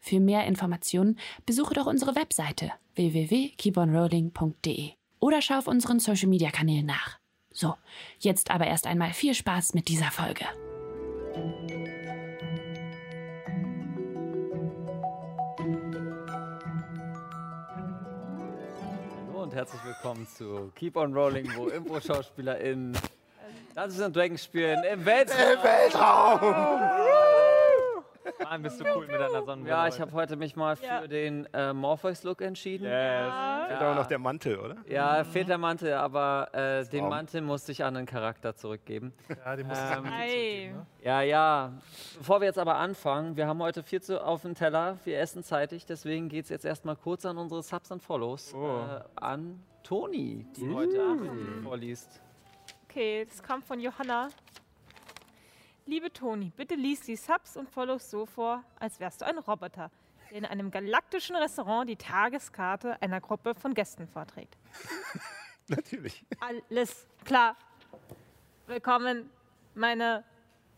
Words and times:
Für 0.00 0.18
mehr 0.18 0.46
Informationen 0.46 1.18
besuche 1.44 1.74
doch 1.74 1.86
unsere 1.86 2.16
Webseite 2.16 2.72
www.keeponrolling.de 2.94 4.92
oder 5.20 5.42
schau 5.42 5.58
auf 5.58 5.66
unseren 5.66 6.00
Social 6.00 6.28
Media 6.28 6.50
Kanälen 6.50 6.86
nach. 6.86 7.18
So, 7.52 7.74
jetzt 8.18 8.50
aber 8.50 8.66
erst 8.66 8.86
einmal 8.86 9.12
viel 9.12 9.34
Spaß 9.34 9.74
mit 9.74 9.88
dieser 9.88 10.10
Folge. 10.10 10.46
Hallo 19.26 19.42
und 19.42 19.54
herzlich 19.54 19.84
willkommen 19.84 20.26
zu 20.26 20.72
Keep 20.76 20.96
on 20.96 21.12
Rolling, 21.12 21.52
wo 21.56 21.68
Impro-SchauspielerInnen 21.68 22.96
Dungeons 23.74 24.12
Dragons 24.12 24.44
spielen 24.44 24.82
im 24.90 25.04
Weltraum. 25.04 25.52
Im 25.52 25.62
Weltraum! 25.62 27.29
Mann, 28.42 28.62
bist 28.62 28.80
du 28.80 28.84
cool 28.96 29.06
mit 29.06 29.14
deiner 29.16 29.42
Sonnenbrille. 29.44 29.68
Ja, 29.68 29.88
ich 29.88 30.00
habe 30.00 30.12
heute 30.12 30.36
mich 30.36 30.56
mal 30.56 30.76
für 30.76 30.84
Ja. 30.86 31.06
den 31.06 31.46
äh, 31.52 31.72
Morpheus-Look 31.72 32.40
entschieden. 32.40 32.84
Yes. 32.84 33.32
Fehlt 33.68 33.80
aber 33.80 33.94
noch 33.94 34.06
der 34.06 34.18
Mantel, 34.18 34.58
oder? 34.58 34.76
Ja, 34.88 35.24
fehlt 35.24 35.48
der 35.48 35.58
Mantel, 35.58 35.92
aber 35.94 36.48
äh, 36.52 36.84
den. 36.86 37.08
Mantel 37.08 37.40
musste 37.42 37.72
ich 37.72 37.84
an 37.84 37.94
den 37.94 38.06
Charakter 38.06 38.54
zurückgeben. 38.54 39.12
Ja, 39.44 39.56
die 39.56 39.64
musst 39.64 39.80
Ähm, 39.96 40.04
du 40.04 40.10
Ei. 40.10 40.74
Ja, 41.02 41.22
ja. 41.22 41.72
Bevor 42.18 42.40
wir 42.40 42.46
jetzt 42.46 42.58
aber 42.58 42.76
anfangen, 42.76 43.36
wir 43.36 43.46
haben 43.46 43.60
heute 43.62 43.82
viel 43.82 44.00
zu 44.02 44.22
auf 44.24 44.42
dem 44.42 44.54
Teller, 44.54 44.98
wir 45.04 45.18
essen 45.18 45.42
zeitig, 45.42 45.86
deswegen 45.86 46.28
geht 46.28 46.44
es 46.44 46.50
jetzt 46.50 46.64
erstmal 46.64 46.96
kurz 46.96 47.24
an 47.26 47.38
unsere 47.38 47.62
Subs 47.62 47.90
und 47.90 48.02
Follows. 48.02 48.54
Oh. 48.54 48.80
Äh, 48.80 49.00
an 49.16 49.62
Toni, 49.82 50.46
die 50.56 50.72
heute 50.72 51.02
Abend 51.02 51.62
vorliest. 51.64 52.20
Okay, 52.88 53.24
das 53.28 53.42
kommt 53.42 53.64
von 53.64 53.80
Johanna. 53.80 54.28
Liebe 55.90 56.12
Toni, 56.12 56.52
bitte 56.56 56.76
lies 56.76 57.00
die 57.00 57.16
Subs 57.16 57.56
und 57.56 57.68
Follows 57.68 58.12
so 58.12 58.24
vor, 58.24 58.62
als 58.78 59.00
wärst 59.00 59.22
du 59.22 59.26
ein 59.26 59.38
Roboter, 59.38 59.90
der 60.30 60.38
in 60.38 60.44
einem 60.44 60.70
galaktischen 60.70 61.34
Restaurant 61.34 61.90
die 61.90 61.96
Tageskarte 61.96 63.02
einer 63.02 63.20
Gruppe 63.20 63.56
von 63.56 63.74
Gästen 63.74 64.06
vorträgt. 64.06 64.56
Natürlich. 65.66 66.24
Alles 66.38 67.08
klar. 67.24 67.56
Willkommen, 68.68 69.30
meine 69.74 70.22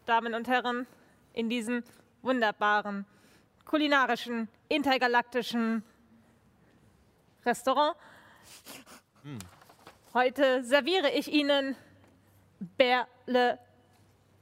Damen 0.07 0.33
und 0.33 0.49
Herren, 0.49 0.87
in 1.35 1.51
diesem 1.51 1.85
wunderbaren, 2.23 3.05
kulinarischen, 3.67 4.49
intergalaktischen 4.71 5.85
Restaurant. 7.45 7.99
Heute 10.15 10.65
serviere 10.65 11.11
ich 11.11 11.31
Ihnen 11.31 11.77
Berle 12.79 13.59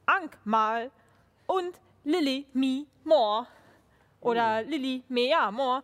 Ankmal 0.05 0.91
und 1.47 1.79
Lily 2.03 2.47
Mi 2.53 2.87
Moore. 3.03 3.47
Oder 4.21 4.61
Lily 4.61 5.03
Mea 5.09 5.51
Moore. 5.51 5.81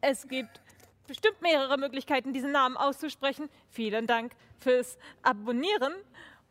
Es 0.00 0.26
gibt 0.26 0.60
bestimmt 1.06 1.40
mehrere 1.42 1.76
Möglichkeiten, 1.78 2.32
diesen 2.32 2.52
Namen 2.52 2.76
auszusprechen. 2.76 3.48
Vielen 3.70 4.06
Dank 4.06 4.32
fürs 4.58 4.98
Abonnieren. 5.22 5.92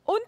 Und 0.03 0.23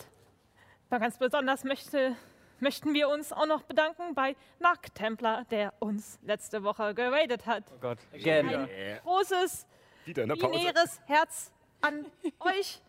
ganz 0.90 1.18
besonders 1.18 1.64
möchte, 1.64 2.16
möchten 2.60 2.94
wir 2.94 3.10
uns 3.10 3.32
auch 3.32 3.46
noch 3.46 3.64
bedanken 3.64 4.16
bei 4.16 4.36
Nark 4.60 4.94
Templar, 4.96 5.46
der 5.46 5.74
uns 5.80 6.20
letzte 6.24 6.64
Woche 6.64 6.94
geradet 6.94 7.46
hat. 7.46 7.64
Oh 7.76 7.80
Gott. 7.80 8.00
Again. 8.14 8.50
Ein 8.50 9.00
großes, 9.04 9.68
binäres 10.06 11.00
Herz 11.06 11.52
an 11.82 12.06
euch, 12.40 12.82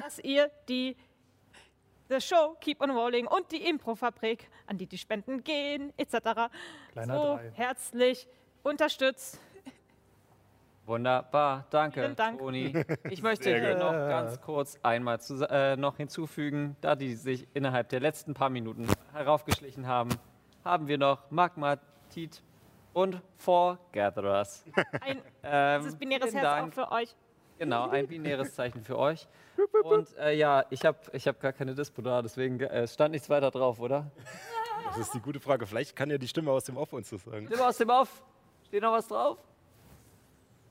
dass 0.00 0.18
ihr 0.18 0.50
die 0.68 0.96
The 2.12 2.20
Show 2.20 2.56
Keep 2.60 2.82
on 2.82 2.90
Rolling 2.90 3.26
und 3.26 3.50
die 3.52 3.66
Improfabrik, 3.66 4.50
an 4.66 4.76
die 4.76 4.86
die 4.86 4.98
Spenden 4.98 5.42
gehen, 5.42 5.94
etc. 5.96 6.50
Kleiner 6.92 7.14
so 7.18 7.36
Drei. 7.36 7.50
herzlich 7.54 8.28
unterstützt. 8.62 9.40
Wunderbar, 10.84 11.64
danke, 11.70 12.12
Dank. 12.14 12.38
Toni. 12.38 12.72
Ich 13.10 13.22
möchte 13.22 13.44
Sehr 13.44 13.60
hier 13.60 13.70
gut. 13.74 13.78
noch 13.84 13.92
ganz 13.92 14.40
kurz 14.40 14.78
einmal 14.82 15.20
zu, 15.20 15.42
äh, 15.48 15.76
noch 15.76 15.96
hinzufügen, 15.96 16.76
da 16.80 16.96
die 16.96 17.14
sich 17.14 17.46
innerhalb 17.54 17.88
der 17.88 18.00
letzten 18.00 18.34
paar 18.34 18.50
Minuten 18.50 18.88
heraufgeschlichen 19.12 19.86
haben, 19.86 20.10
haben 20.64 20.88
wir 20.88 20.98
noch 20.98 21.30
Magma, 21.30 21.76
Tit 22.10 22.42
und 22.92 23.22
Four 23.38 23.78
Gatherers. 23.92 24.64
Ein 25.00 25.22
Ähm, 25.44 25.98
binäres 25.98 26.34
Herz 26.34 26.42
Dank. 26.44 26.72
auch 26.72 26.74
für 26.88 26.92
euch. 26.92 27.14
Genau, 27.58 27.88
ein 27.88 28.08
binäres 28.08 28.54
Zeichen 28.54 28.82
für 28.82 28.98
euch. 28.98 29.28
Und 29.84 30.08
äh, 30.18 30.34
ja, 30.34 30.64
ich 30.70 30.84
habe 30.84 30.98
ich 31.12 31.28
hab 31.28 31.40
gar 31.40 31.52
keine 31.52 31.74
Dispo 31.74 32.02
da, 32.02 32.22
deswegen 32.22 32.58
äh, 32.60 32.88
stand 32.88 33.12
nichts 33.12 33.30
weiter 33.30 33.50
drauf, 33.50 33.80
oder? 33.80 34.10
Das 34.88 34.98
ist 34.98 35.14
die 35.14 35.20
gute 35.20 35.40
Frage. 35.40 35.66
Vielleicht 35.66 35.94
kann 35.94 36.10
ja 36.10 36.18
die 36.18 36.28
Stimme 36.28 36.50
aus 36.50 36.64
dem 36.64 36.76
Off 36.76 36.92
uns 36.92 37.10
das 37.10 37.22
sagen. 37.22 37.46
Nimm 37.48 37.60
aus 37.60 37.78
dem 37.78 37.90
Auf. 37.90 38.24
Steht 38.66 38.82
noch 38.82 38.92
was 38.92 39.08
drauf? 39.08 39.38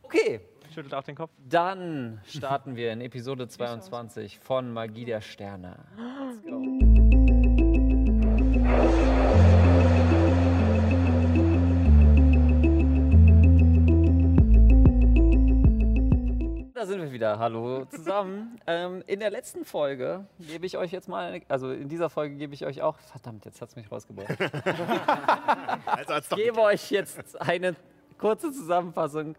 Okay. 0.04 0.42
Schüttelt 0.74 0.94
auch 0.94 1.04
den 1.04 1.16
Kopf. 1.16 1.32
Dann 1.50 2.22
starten 2.26 2.76
wir 2.76 2.94
in 2.94 3.02
Episode 3.02 3.48
22 3.48 4.40
von 4.40 4.72
Magie 4.72 5.06
der 5.06 5.22
Sterne. 5.22 5.78
Let's 5.98 6.44
go. 6.44 6.62
Da 16.82 16.88
sind 16.88 17.00
wir 17.00 17.12
wieder. 17.12 17.38
Hallo 17.38 17.86
zusammen. 17.86 18.60
ähm, 18.66 19.04
in 19.06 19.20
der 19.20 19.30
letzten 19.30 19.66
Folge 19.66 20.26
gebe 20.40 20.66
ich 20.66 20.80
euch 20.80 20.92
jetzt 20.92 21.08
mal, 21.08 21.32
eine, 21.32 21.46
also 21.48 21.72
in 21.72 21.90
dieser 21.90 22.10
Folge 22.10 22.34
gebe 22.38 22.56
ich 22.56 22.66
euch 22.66 22.82
auch, 22.82 22.98
verdammt, 22.98 23.46
jetzt 23.46 23.62
hat 23.62 23.70
es 23.70 23.76
mich 23.76 23.92
rausgebracht. 23.92 24.36
Also 25.86 26.16
Ich 26.16 26.30
gebe 26.44 26.60
euch 26.60 26.90
jetzt 26.90 27.40
eine 27.40 27.76
kurze 28.18 28.52
Zusammenfassung 28.52 29.36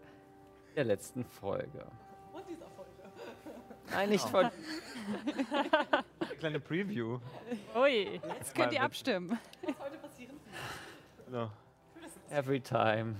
der 0.77 0.85
letzten 0.85 1.25
Folge. 1.25 1.85
Und 2.31 2.47
dieser 2.47 2.65
Folge. 2.67 2.91
Nein, 3.91 4.09
nicht 4.11 4.29
von. 4.29 4.45
Eine 4.45 6.35
kleine 6.39 6.59
Preview. 6.61 7.19
Ui. 7.75 8.21
Jetzt 8.39 8.55
könnt 8.55 8.71
ihr 8.71 8.81
abstimmen. 8.83 9.37
mit- 9.61 9.75
So. 11.29 11.49
Every 12.31 12.61
time 12.61 13.15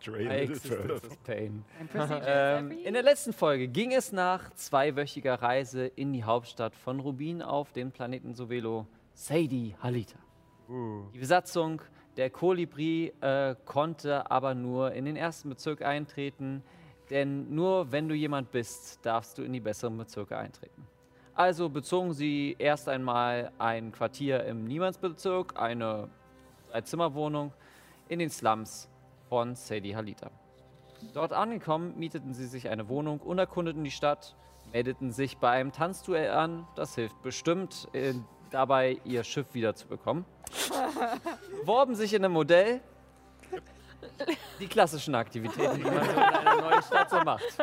Further. 0.00 0.96
is 0.96 1.16
pain. 1.24 1.64
Ähm, 2.26 2.70
in 2.84 2.94
der 2.94 3.02
letzten 3.02 3.32
Folge 3.32 3.68
ging 3.68 3.92
es 3.92 4.12
nach 4.12 4.52
zweiwöchiger 4.54 5.34
Reise 5.34 5.86
in 5.86 6.12
die 6.12 6.24
Hauptstadt 6.24 6.74
von 6.74 7.00
Rubin 7.00 7.42
auf 7.42 7.72
den 7.72 7.90
Planeten 7.90 8.34
Sovelo, 8.34 8.86
Sadie 9.14 9.74
Halita. 9.82 10.18
Uh. 10.68 11.04
Die 11.12 11.18
Besatzung 11.18 11.80
der 12.16 12.30
Kolibri 12.30 13.12
äh, 13.20 13.54
konnte 13.64 14.30
aber 14.30 14.54
nur 14.54 14.92
in 14.92 15.04
den 15.04 15.16
ersten 15.16 15.48
Bezirk 15.48 15.82
eintreten, 15.82 16.62
denn 17.10 17.54
nur 17.54 17.90
wenn 17.92 18.08
du 18.08 18.14
jemand 18.14 18.50
bist, 18.50 19.04
darfst 19.04 19.38
du 19.38 19.42
in 19.42 19.52
die 19.52 19.60
besseren 19.60 19.96
Bezirke 19.96 20.36
eintreten. 20.36 20.86
Also 21.34 21.68
bezogen 21.68 22.12
sie 22.12 22.54
erst 22.58 22.88
einmal 22.88 23.50
ein 23.58 23.90
Quartier 23.90 24.44
im 24.44 24.64
Niemandsbezirk, 24.64 25.60
eine 25.60 26.08
Dreizimmerwohnung 26.70 27.52
in 28.08 28.20
den 28.20 28.30
Slums 28.30 28.88
von 29.28 29.54
Sadie 29.54 29.96
Halita. 29.96 30.30
Dort 31.12 31.32
angekommen, 31.32 31.98
mieteten 31.98 32.34
sie 32.34 32.46
sich 32.46 32.68
eine 32.68 32.88
Wohnung 32.88 33.20
und 33.20 33.38
erkundeten 33.38 33.84
die 33.84 33.90
Stadt, 33.90 34.36
meldeten 34.72 35.10
sich 35.12 35.38
bei 35.38 35.50
einem 35.50 35.72
Tanzduell 35.72 36.30
an. 36.30 36.66
Das 36.76 36.94
hilft 36.94 37.20
bestimmt, 37.22 37.88
äh, 37.92 38.14
dabei 38.50 38.98
ihr 39.04 39.24
Schiff 39.24 39.52
wiederzubekommen. 39.52 40.24
Worben 41.64 41.94
sich 41.94 42.14
in 42.14 42.24
einem 42.24 42.34
Modell. 42.34 42.80
Die 44.60 44.66
klassischen 44.66 45.14
Aktivitäten, 45.14 45.76
die 45.76 45.84
man 45.84 46.04
so 46.04 46.10
in 46.10 46.18
einer 46.18 46.60
neuen 46.60 46.82
Stadt 46.82 47.10
so 47.10 47.20
macht. 47.20 47.58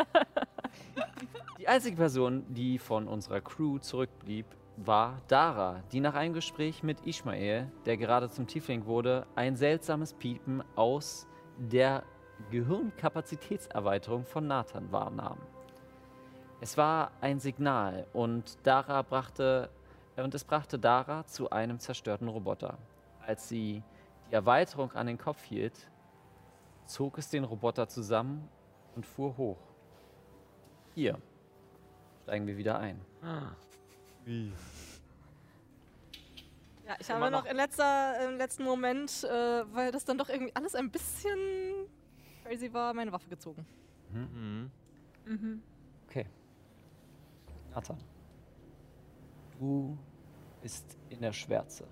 Die 1.59 1.67
einzige 1.67 1.95
Person, 1.95 2.43
die 2.49 2.79
von 2.79 3.07
unserer 3.07 3.39
Crew 3.39 3.77
zurückblieb, 3.77 4.45
war 4.77 5.21
Dara, 5.27 5.83
die 5.91 5.99
nach 5.99 6.15
einem 6.15 6.33
Gespräch 6.33 6.81
mit 6.81 7.05
Ishmael, 7.05 7.71
der 7.85 7.97
gerade 7.97 8.29
zum 8.29 8.47
Tiefling 8.47 8.85
wurde, 8.85 9.27
ein 9.35 9.55
seltsames 9.55 10.13
Piepen 10.13 10.63
aus 10.75 11.27
der 11.69 12.03
Gehirnkapazitätserweiterung 12.49 14.25
von 14.25 14.47
Nathan 14.47 14.91
wahrnahm. 14.91 15.37
Es 16.59 16.75
war 16.77 17.11
ein 17.21 17.39
Signal 17.39 18.07
und 18.13 18.57
Dara 18.65 19.01
brachte 19.03 19.69
und 20.15 20.33
es 20.35 20.43
brachte 20.43 20.77
Dara 20.79 21.25
zu 21.25 21.49
einem 21.49 21.79
zerstörten 21.79 22.27
Roboter. 22.27 22.77
Als 23.25 23.47
sie 23.47 23.83
die 24.29 24.33
Erweiterung 24.33 24.91
an 24.93 25.07
den 25.07 25.17
Kopf 25.17 25.43
hielt, 25.43 25.89
zog 26.85 27.17
es 27.17 27.29
den 27.29 27.43
Roboter 27.43 27.87
zusammen 27.87 28.47
und 28.95 29.05
fuhr 29.05 29.37
hoch. 29.37 29.59
Hier 30.93 31.17
steigen 32.23 32.47
wir 32.47 32.57
wieder 32.57 32.79
ein. 32.79 32.99
Wie? 34.25 34.51
Ja, 36.91 36.97
ich 36.99 37.09
habe 37.09 37.21
noch 37.21 37.43
noch. 37.43 37.45
im, 37.45 37.55
letzter, 37.55 38.29
im 38.29 38.37
letzten 38.37 38.63
Moment, 38.63 39.23
äh, 39.23 39.63
weil 39.73 39.91
das 39.91 40.03
dann 40.03 40.17
doch 40.17 40.27
irgendwie 40.27 40.53
alles 40.55 40.75
ein 40.75 40.91
bisschen 40.91 41.39
crazy 42.43 42.73
war, 42.73 42.93
meine 42.93 43.11
Waffe 43.13 43.29
gezogen. 43.29 43.65
Mhm. 44.11 44.69
Okay. 46.07 46.25
Nathan. 47.73 47.97
Du 49.57 49.97
bist 50.61 50.97
in 51.09 51.21
der 51.21 51.31
Schwärze 51.31 51.87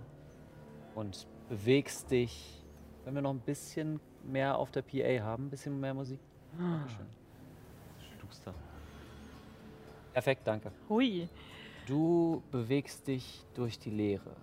und 0.95 1.27
bewegst 1.47 2.11
dich. 2.11 2.61
Wenn 3.05 3.15
wir 3.15 3.21
noch 3.21 3.31
ein 3.31 3.39
bisschen 3.39 4.01
mehr 4.23 4.57
auf 4.57 4.71
der 4.71 4.81
PA 4.81 5.23
haben, 5.23 5.45
ein 5.45 5.49
bisschen 5.49 5.79
mehr 5.79 5.93
Musik. 5.93 6.19
Dankeschön. 6.57 7.05
Duster. 8.19 8.53
Perfekt, 10.11 10.45
danke. 10.45 10.71
Hui. 10.89 11.29
Du 11.87 12.43
bewegst 12.51 13.07
dich 13.07 13.45
durch 13.53 13.79
die 13.79 13.91
Leere. 13.91 14.35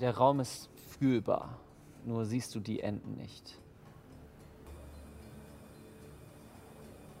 Der 0.00 0.14
Raum 0.14 0.40
ist 0.40 0.68
fühlbar, 0.98 1.58
nur 2.04 2.26
siehst 2.26 2.54
du 2.54 2.60
die 2.60 2.80
Enden 2.80 3.16
nicht. 3.16 3.58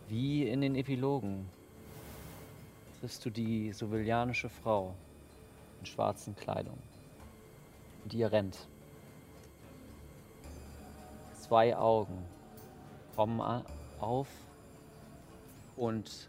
Wie 0.08 0.46
in 0.46 0.60
den 0.60 0.74
Epilogen 0.74 1.48
triffst 3.00 3.24
du 3.24 3.30
die 3.30 3.72
sovilianische 3.72 4.50
Frau 4.50 4.94
in 5.80 5.86
schwarzen 5.86 6.36
Kleidung. 6.36 6.78
Und 8.04 8.12
ihr 8.12 8.30
rennt. 8.30 8.68
Zwei 11.32 11.76
Augen 11.76 12.24
kommen 13.14 13.64
auf 13.98 14.28
und 15.76 16.28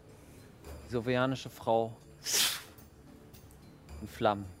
die 0.86 0.92
sovilianische 0.92 1.50
Frau 1.50 1.92
in 4.00 4.08
Flammen. 4.08 4.57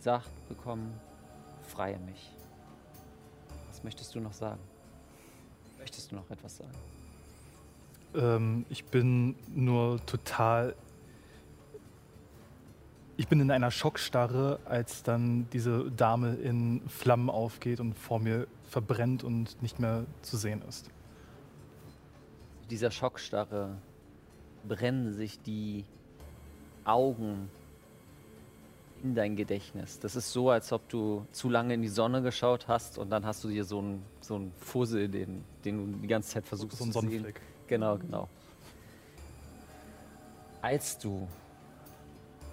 Sagt 0.00 0.30
bekommen, 0.48 0.98
freie 1.60 1.98
mich. 1.98 2.32
Was 3.68 3.84
möchtest 3.84 4.14
du 4.14 4.20
noch 4.20 4.32
sagen? 4.32 4.60
Möchtest 5.78 6.10
du 6.10 6.16
noch 6.16 6.30
etwas 6.30 6.56
sagen? 6.56 6.72
Ähm, 8.14 8.64
ich 8.70 8.86
bin 8.86 9.36
nur 9.54 10.04
total. 10.06 10.74
Ich 13.18 13.28
bin 13.28 13.40
in 13.40 13.50
einer 13.50 13.70
Schockstarre, 13.70 14.58
als 14.64 15.02
dann 15.02 15.46
diese 15.50 15.90
Dame 15.90 16.32
in 16.36 16.80
Flammen 16.88 17.28
aufgeht 17.28 17.78
und 17.78 17.92
vor 17.92 18.20
mir 18.20 18.46
verbrennt 18.64 19.22
und 19.22 19.60
nicht 19.60 19.80
mehr 19.80 20.06
zu 20.22 20.38
sehen 20.38 20.62
ist. 20.66 20.88
Dieser 22.70 22.90
Schockstarre 22.90 23.76
brennen 24.66 25.12
sich 25.12 25.42
die 25.42 25.84
Augen 26.86 27.50
in 29.02 29.14
dein 29.14 29.36
Gedächtnis. 29.36 29.98
Das 29.98 30.16
ist 30.16 30.32
so, 30.32 30.50
als 30.50 30.72
ob 30.72 30.88
du 30.88 31.26
zu 31.32 31.48
lange 31.48 31.74
in 31.74 31.82
die 31.82 31.88
Sonne 31.88 32.22
geschaut 32.22 32.68
hast 32.68 32.98
und 32.98 33.10
dann 33.10 33.24
hast 33.24 33.42
du 33.44 33.48
dir 33.48 33.64
so 33.64 33.78
einen 33.78 34.04
so 34.20 34.36
einen 34.36 34.52
Fussel, 34.58 35.08
den, 35.08 35.44
den 35.64 35.92
du 35.92 35.98
die 35.98 36.08
ganze 36.08 36.30
Zeit 36.30 36.46
versuchst 36.46 36.78
So 36.78 36.84
zu 36.84 36.92
sehen. 36.92 37.02
Sonnenfleck. 37.02 37.40
Genau, 37.66 37.98
genau. 37.98 38.28
Als 40.62 40.98
du 40.98 41.26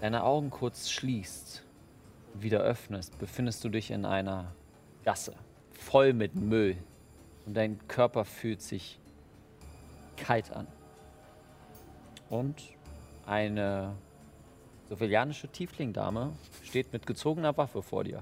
deine 0.02 0.24
Augen 0.24 0.50
kurz 0.50 0.90
schließt 0.90 1.64
wieder 2.34 2.60
öffnest, 2.60 3.18
befindest 3.20 3.64
du 3.64 3.70
dich 3.70 3.92
in 3.92 4.06
einer 4.06 4.52
Gasse, 5.04 5.34
voll 5.72 6.14
mit 6.14 6.36
Müll. 6.36 6.78
Und 7.46 7.56
dein 7.56 7.80
Körper 7.88 8.26
fühlt 8.26 8.62
sich 8.62 9.00
kalt 10.18 10.52
an. 10.52 10.68
Und 12.30 12.62
eine 13.26 13.96
sovilianische 14.90 15.48
Tieflingdame 15.48 16.34
steht 16.64 16.94
mit 16.94 17.06
gezogener 17.06 17.56
Waffe 17.58 17.82
vor 17.82 18.04
dir. 18.04 18.22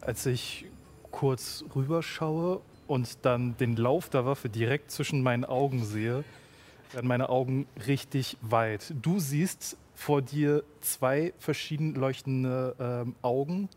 Als 0.00 0.26
ich 0.26 0.66
kurz 1.10 1.64
rüberschaue 1.74 2.60
und 2.86 3.24
dann 3.24 3.56
den 3.56 3.76
Lauf 3.76 4.08
der 4.08 4.26
Waffe 4.26 4.48
direkt 4.48 4.90
zwischen 4.90 5.22
meinen 5.22 5.44
Augen 5.44 5.84
sehe, 5.84 6.24
werden 6.92 7.08
meine 7.08 7.28
Augen 7.28 7.66
richtig 7.86 8.36
weit. 8.42 8.94
Du 9.02 9.18
siehst 9.18 9.76
vor 9.94 10.22
dir 10.22 10.62
zwei 10.80 11.32
verschieden 11.38 11.94
leuchtende 11.94 12.76
ähm, 12.78 13.14
Augen. 13.22 13.68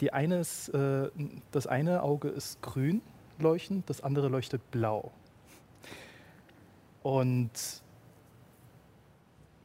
Die 0.00 0.12
eine 0.12 0.38
ist, 0.38 0.68
äh, 0.68 1.10
das 1.50 1.66
eine 1.66 2.02
Auge 2.02 2.28
ist 2.28 2.62
grün 2.62 3.02
leuchtend, 3.38 3.90
das 3.90 4.00
andere 4.00 4.28
leuchtet 4.28 4.70
blau. 4.70 5.10
Und 7.02 7.50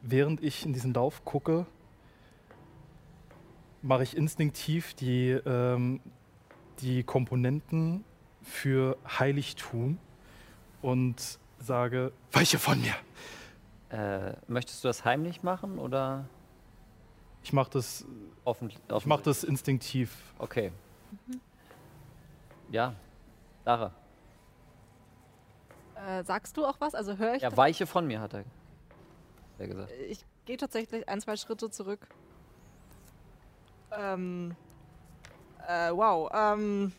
während 0.02 0.42
ich 0.42 0.66
in 0.66 0.72
diesen 0.72 0.92
Lauf 0.94 1.24
gucke, 1.24 1.66
mache 3.80 4.02
ich 4.02 4.16
instinktiv 4.16 4.94
die, 4.94 5.30
ähm, 5.30 6.00
die 6.80 7.02
Komponenten 7.02 8.04
für 8.42 8.96
Heiligtum 9.18 9.98
und 10.82 11.38
sage, 11.58 12.12
weiche 12.32 12.58
von 12.58 12.80
mir. 12.80 12.94
Äh, 13.90 14.34
möchtest 14.48 14.82
du 14.84 14.88
das 14.88 15.04
heimlich 15.04 15.42
machen 15.42 15.78
oder 15.78 16.24
Ich 17.42 17.52
mache 17.52 17.70
das, 17.70 18.04
offen? 18.44 18.68
ich 18.70 19.06
mach 19.06 19.20
das 19.20 19.44
instinktiv. 19.44 20.16
Okay. 20.38 20.72
Ja, 22.70 22.94
Lara. 23.64 23.92
Äh, 25.94 26.24
sagst 26.24 26.56
du 26.56 26.64
auch 26.64 26.80
was? 26.80 26.94
Also 26.94 27.16
höre 27.18 27.34
ich 27.34 27.42
Ja, 27.42 27.56
weiche 27.56 27.86
von 27.86 28.06
mir, 28.06 28.20
hat 28.20 28.34
er, 28.34 28.44
er 29.58 29.68
gesagt. 29.68 29.92
Ich 30.08 30.24
gehe 30.44 30.56
tatsächlich 30.56 31.08
ein, 31.08 31.20
zwei 31.20 31.36
Schritte 31.36 31.70
zurück. 31.70 32.06
Ähm. 33.96 34.56
Äh, 35.68 35.90
wow. 35.92 36.30
Ähm. 36.32 36.92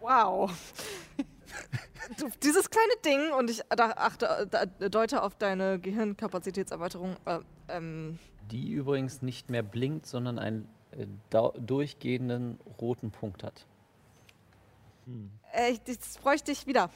Wow. 0.00 0.50
du, 2.18 2.28
dieses 2.42 2.70
kleine 2.70 2.92
Ding, 3.04 3.32
und 3.32 3.50
ich 3.50 3.62
achte, 3.70 4.48
deute 4.90 5.22
auf 5.22 5.36
deine 5.36 5.78
Gehirnkapazitätserweiterung. 5.78 7.16
Äh, 7.26 7.40
ähm, 7.68 8.18
Die 8.50 8.70
übrigens 8.70 9.22
nicht 9.22 9.50
mehr 9.50 9.62
blinkt, 9.62 10.06
sondern 10.06 10.38
einen 10.38 10.68
äh, 10.92 11.06
durchgehenden 11.60 12.58
roten 12.80 13.10
Punkt 13.10 13.44
hat. 13.44 13.66
äh, 15.52 15.72
ich, 15.72 15.82
das 15.82 16.18
bräuchte 16.18 16.50
ich 16.52 16.66
wieder. 16.66 16.90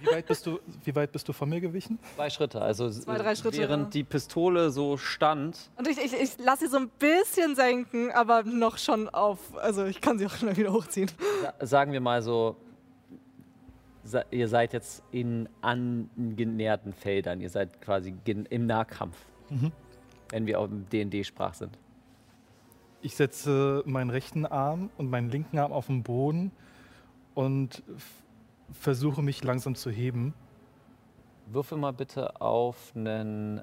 Wie 0.00 0.06
weit 0.06 0.26
bist 0.26 0.46
du, 0.46 0.58
wie 0.84 0.94
weit 0.94 1.12
bist 1.12 1.28
du 1.28 1.32
von 1.32 1.48
mir 1.48 1.60
gewichen? 1.60 1.98
Zwei 2.16 2.30
Schritte, 2.30 2.60
also 2.62 2.88
Zwei, 2.90 3.18
drei 3.18 3.34
Schritte, 3.34 3.58
während 3.58 3.84
ja. 3.86 3.90
die 3.90 4.04
Pistole 4.04 4.70
so 4.70 4.96
stand, 4.96 5.70
Und 5.76 5.86
ich, 5.88 5.98
ich, 5.98 6.14
ich 6.14 6.38
lasse 6.38 6.64
sie 6.64 6.70
so 6.70 6.78
ein 6.78 6.88
bisschen 6.98 7.54
senken, 7.54 8.10
aber 8.12 8.42
noch 8.44 8.78
schon 8.78 9.08
auf. 9.10 9.38
Also 9.58 9.84
ich 9.84 10.00
kann 10.00 10.18
sie 10.18 10.26
auch 10.26 10.34
schnell 10.34 10.56
wieder 10.56 10.72
hochziehen. 10.72 11.10
sa- 11.42 11.66
sagen 11.66 11.92
wir 11.92 12.00
mal 12.00 12.22
so, 12.22 12.56
ihr 14.30 14.48
seid 14.48 14.72
jetzt 14.72 15.02
in 15.10 15.48
angenäherten 15.60 16.92
Feldern, 16.94 17.40
ihr 17.40 17.50
seid 17.50 17.80
quasi 17.82 18.14
im 18.24 18.66
Nahkampf, 18.66 19.16
wenn 20.30 20.46
wir 20.46 20.58
auf 20.60 20.68
dem 20.68 20.88
D&D-Sprach 20.88 21.54
sind. 21.54 21.76
Ich 23.02 23.16
setze 23.16 23.82
meinen 23.86 24.10
rechten 24.10 24.44
Arm 24.44 24.90
und 24.98 25.08
meinen 25.08 25.30
linken 25.30 25.58
Arm 25.58 25.72
auf 25.72 25.86
den 25.86 26.02
Boden 26.02 26.52
und 27.34 27.82
versuche 28.72 29.22
mich 29.22 29.42
langsam 29.42 29.74
zu 29.74 29.90
heben. 29.90 30.34
Würfel 31.46 31.78
mal 31.78 31.92
bitte 31.92 32.40
auf 32.40 32.92
einen 32.94 33.62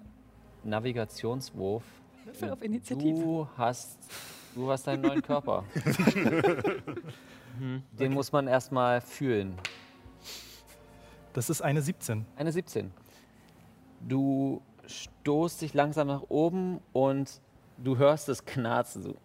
Navigationswurf. 0.64 1.84
Würfel 2.26 2.52
auf 2.52 2.62
Initiative. 2.64 3.22
Du 3.22 3.48
hast, 3.58 4.00
du 4.56 4.72
hast 4.72 4.88
einen 4.88 5.04
neuen 5.04 5.22
Körper. 5.22 5.64
Den 8.00 8.14
muss 8.14 8.32
man 8.32 8.48
erstmal 8.48 9.02
fühlen. 9.02 9.56
Das 11.34 11.50
ist 11.50 11.62
eine 11.62 11.82
17. 11.82 12.26
Eine 12.36 12.52
17. 12.52 12.92
Du 14.02 14.62
stoßt 14.88 15.62
dich 15.62 15.74
langsam 15.74 16.08
nach 16.08 16.24
oben 16.30 16.80
und 16.92 17.40
du 17.78 17.98
hörst 17.98 18.28
das 18.28 18.46
Knarzen 18.46 19.04
so. 19.04 19.16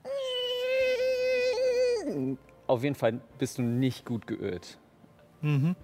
Auf 2.66 2.82
jeden 2.82 2.94
Fall 2.94 3.20
bist 3.38 3.58
du 3.58 3.62
nicht 3.62 4.04
gut 4.04 4.26
geölt. 4.26 4.78
Mhm. 5.40 5.74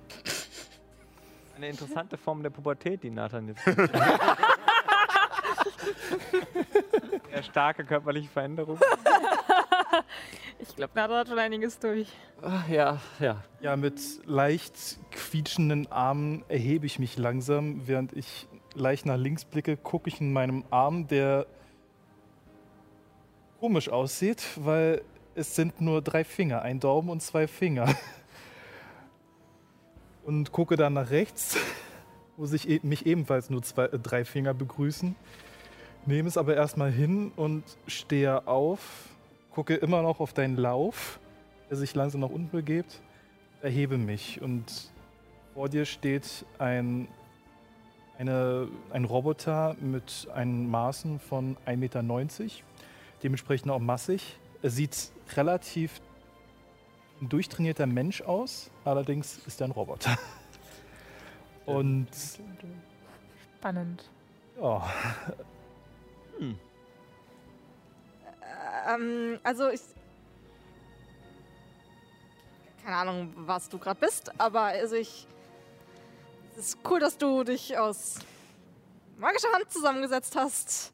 Eine 1.56 1.68
interessante 1.70 2.16
Form 2.16 2.42
der 2.42 2.50
Pubertät, 2.50 3.02
die 3.02 3.10
Nathan 3.10 3.48
jetzt. 3.48 3.64
Sehr 7.30 7.42
starke 7.42 7.84
körperliche 7.84 8.28
Veränderung. 8.28 8.78
Ich 10.60 10.74
glaube, 10.76 10.92
Nada 10.94 11.18
hat 11.18 11.28
schon 11.28 11.38
einiges 11.38 11.78
durch. 11.78 12.08
Ach, 12.42 12.68
ja, 12.68 13.00
ja. 13.18 13.42
Ja, 13.60 13.76
mit 13.76 14.00
leicht 14.24 14.98
quietschenden 15.10 15.90
Armen 15.90 16.44
erhebe 16.48 16.86
ich 16.86 16.98
mich 16.98 17.16
langsam, 17.16 17.86
während 17.86 18.12
ich 18.12 18.48
leicht 18.74 19.06
nach 19.06 19.16
links 19.16 19.44
blicke, 19.44 19.76
gucke 19.76 20.08
ich 20.08 20.20
in 20.20 20.32
meinem 20.32 20.64
Arm, 20.70 21.06
der 21.08 21.46
komisch 23.60 23.88
aussieht, 23.88 24.42
weil 24.56 25.02
es 25.34 25.54
sind 25.54 25.80
nur 25.80 26.02
drei 26.02 26.24
Finger, 26.24 26.62
ein 26.62 26.80
Daumen 26.80 27.10
und 27.10 27.22
zwei 27.22 27.46
Finger. 27.46 27.94
Und 30.24 30.52
gucke 30.52 30.76
dann 30.76 30.92
nach 30.92 31.10
rechts, 31.10 31.56
wo 32.36 32.44
sich 32.44 32.68
e 32.68 32.80
mich 32.82 33.06
ebenfalls 33.06 33.48
nur 33.48 33.62
zwei, 33.62 33.84
äh, 33.84 33.98
drei 33.98 34.24
Finger 34.24 34.52
begrüßen. 34.52 35.16
Nehme 36.06 36.28
es 36.28 36.36
aber 36.36 36.54
erstmal 36.54 36.90
hin 36.92 37.32
und 37.34 37.64
stehe 37.86 38.46
auf, 38.46 39.08
gucke 39.50 39.74
immer 39.74 40.02
noch 40.02 40.20
auf 40.20 40.32
deinen 40.34 40.56
Lauf, 40.56 41.18
der 41.70 41.76
sich 41.76 41.94
langsam 41.94 42.20
nach 42.20 42.30
unten 42.30 42.50
begebt, 42.50 43.00
erhebe 43.62 43.98
mich 43.98 44.40
und 44.42 44.90
vor 45.54 45.68
dir 45.68 45.84
steht 45.84 46.44
ein, 46.58 47.08
eine, 48.18 48.68
ein 48.90 49.04
Roboter 49.04 49.76
mit 49.80 50.28
einen 50.32 50.70
Maßen 50.70 51.18
von 51.18 51.56
1,90 51.66 51.76
Meter, 51.76 52.02
dementsprechend 53.22 53.70
auch 53.70 53.78
massig. 53.78 54.38
Er 54.62 54.70
sieht 54.70 55.10
relativ 55.36 56.00
ein 57.20 57.28
durchtrainierter 57.28 57.86
Mensch 57.86 58.22
aus, 58.22 58.70
allerdings 58.84 59.38
ist 59.46 59.60
er 59.60 59.68
ein 59.68 59.70
Roboter. 59.72 60.16
Und 61.66 62.08
Spannend. 63.58 64.08
ja, 64.60 64.88
Ähm, 68.88 69.38
also 69.42 69.68
ich. 69.70 69.80
Keine 72.84 72.96
Ahnung, 72.96 73.32
was 73.36 73.68
du 73.68 73.78
gerade 73.78 74.00
bist, 74.00 74.32
aber 74.40 74.62
also 74.62 74.96
ich. 74.96 75.26
Es 76.56 76.68
ist 76.70 76.78
cool, 76.88 76.98
dass 76.98 77.18
du 77.18 77.44
dich 77.44 77.78
aus 77.78 78.16
magischer 79.18 79.52
Hand 79.52 79.70
zusammengesetzt 79.70 80.34
hast. 80.34 80.92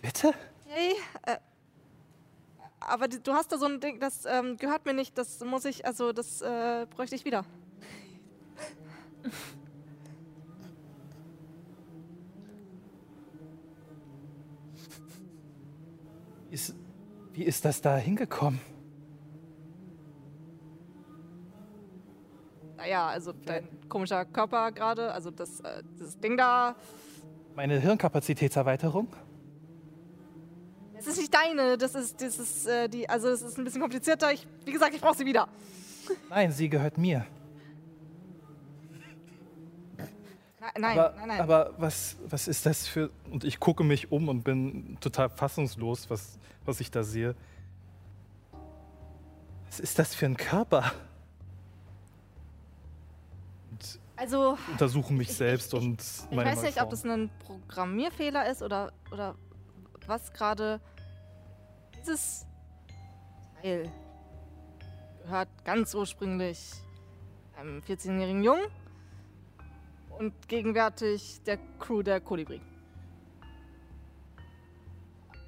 bitte? 0.00 0.34
Hey, 0.74 0.94
äh, 1.26 1.36
aber 2.80 3.06
du 3.06 3.34
hast 3.34 3.52
da 3.52 3.58
so 3.58 3.66
ein 3.66 3.78
Ding, 3.78 4.00
das 4.00 4.24
ähm, 4.24 4.56
gehört 4.56 4.86
mir 4.86 4.94
nicht, 4.94 5.18
das 5.18 5.44
muss 5.44 5.66
ich, 5.66 5.84
also 5.84 6.14
das 6.14 6.40
äh, 6.40 6.86
bräuchte 6.88 7.14
ich 7.14 7.26
wieder. 7.26 7.44
Ist, 16.50 16.74
wie 17.34 17.44
ist 17.44 17.66
das 17.66 17.82
da 17.82 17.98
hingekommen? 17.98 18.58
Naja, 22.78 23.08
also 23.08 23.32
dein 23.32 23.68
komischer 23.90 24.24
Körper 24.24 24.72
gerade, 24.72 25.12
also 25.12 25.30
das, 25.30 25.60
äh, 25.60 25.82
das 25.98 26.18
Ding 26.18 26.38
da, 26.38 26.76
Meine 27.54 27.78
Hirnkapazitätserweiterung? 27.78 29.08
Es 31.02 31.14
ist 31.14 31.18
nicht 31.18 31.34
deine, 31.34 31.76
das 31.78 31.94
ist, 31.94 32.20
das 32.20 32.38
ist 32.38 32.66
äh, 32.66 32.88
die, 32.88 33.08
also 33.08 33.28
es 33.28 33.42
ist 33.42 33.58
ein 33.58 33.64
bisschen 33.64 33.80
komplizierter. 33.80 34.32
Ich, 34.32 34.46
wie 34.64 34.72
gesagt, 34.72 34.94
ich 34.94 35.00
brauche 35.00 35.16
sie 35.16 35.26
wieder. 35.26 35.48
Nein, 36.28 36.50
sie 36.52 36.68
gehört 36.68 36.98
mir. 36.98 37.26
Nein, 40.60 40.70
nein, 40.78 40.98
aber, 40.98 41.14
nein, 41.16 41.28
nein. 41.28 41.40
aber 41.40 41.74
was, 41.78 42.16
was 42.28 42.46
ist 42.46 42.64
das 42.66 42.86
für. 42.86 43.10
Und 43.30 43.42
ich 43.44 43.58
gucke 43.58 43.82
mich 43.82 44.12
um 44.12 44.28
und 44.28 44.44
bin 44.44 44.96
total 45.00 45.28
fassungslos, 45.28 46.08
was, 46.08 46.38
was 46.64 46.78
ich 46.80 46.90
da 46.90 47.02
sehe. 47.02 47.34
Was 49.66 49.80
ist 49.80 49.98
das 49.98 50.14
für 50.14 50.26
ein 50.26 50.36
Körper? 50.36 50.92
Und 53.72 53.98
also, 54.14 54.56
untersuche 54.70 55.12
mich 55.12 55.30
Ich- 55.30 55.36
selbst 55.36 55.72
ich- 55.74 55.80
und 55.80 56.00
ich 56.00 56.36
meine 56.36 56.50
weiß 56.50 56.62
nicht, 56.62 56.80
ob 56.80 56.90
Malform. 56.90 56.90
das 56.90 57.04
ein 57.04 57.30
Programmierfehler 57.40 58.48
ist 58.48 58.62
oder, 58.62 58.92
oder 59.10 59.34
was 60.06 60.32
gerade. 60.32 60.80
Dieses 62.02 62.46
Teil 63.62 63.88
gehört 65.22 65.48
ganz 65.64 65.94
ursprünglich 65.94 66.72
einem 67.56 67.78
14-jährigen 67.78 68.42
Jungen 68.42 68.64
und 70.18 70.48
gegenwärtig 70.48 71.40
der 71.46 71.58
Crew 71.78 72.02
der 72.02 72.20
Kolibri. 72.20 72.60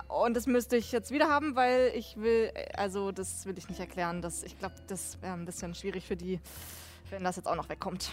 Und 0.07 0.35
das 0.37 0.47
müsste 0.47 0.77
ich 0.77 0.93
jetzt 0.93 1.11
wieder 1.11 1.29
haben, 1.29 1.57
weil 1.57 1.91
ich 1.97 2.17
will, 2.19 2.53
also 2.75 3.11
das 3.11 3.47
will 3.47 3.59
ich 3.59 3.69
nicht 3.69 3.81
erklären. 3.81 4.23
Das, 4.23 4.45
ich 4.45 4.57
glaube, 4.57 4.77
das 4.87 5.21
wäre 5.23 5.33
ein 5.33 5.45
bisschen 5.47 5.75
schwierig 5.75 6.07
für 6.07 6.17
die, 6.17 6.39
wenn 7.11 7.25
das 7.25 7.35
jetzt 7.35 7.49
auch 7.49 7.57
noch 7.57 7.69
wegkommt. 7.69 8.13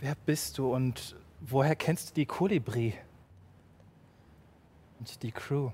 Wer 0.00 0.16
bist 0.26 0.58
du 0.58 0.74
und 0.74 1.14
woher 1.38 1.76
kennst 1.76 2.10
du 2.10 2.14
die 2.14 2.26
Kolibri? 2.26 2.94
Und 5.00 5.22
die 5.22 5.32
Crew? 5.32 5.70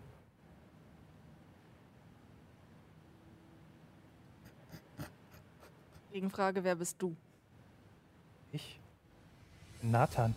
Gegenfrage, 6.13 6.63
wer 6.65 6.77
bist 6.77 7.03
du? 7.03 7.15
Ich? 8.53 8.81
Nathan. 9.83 10.35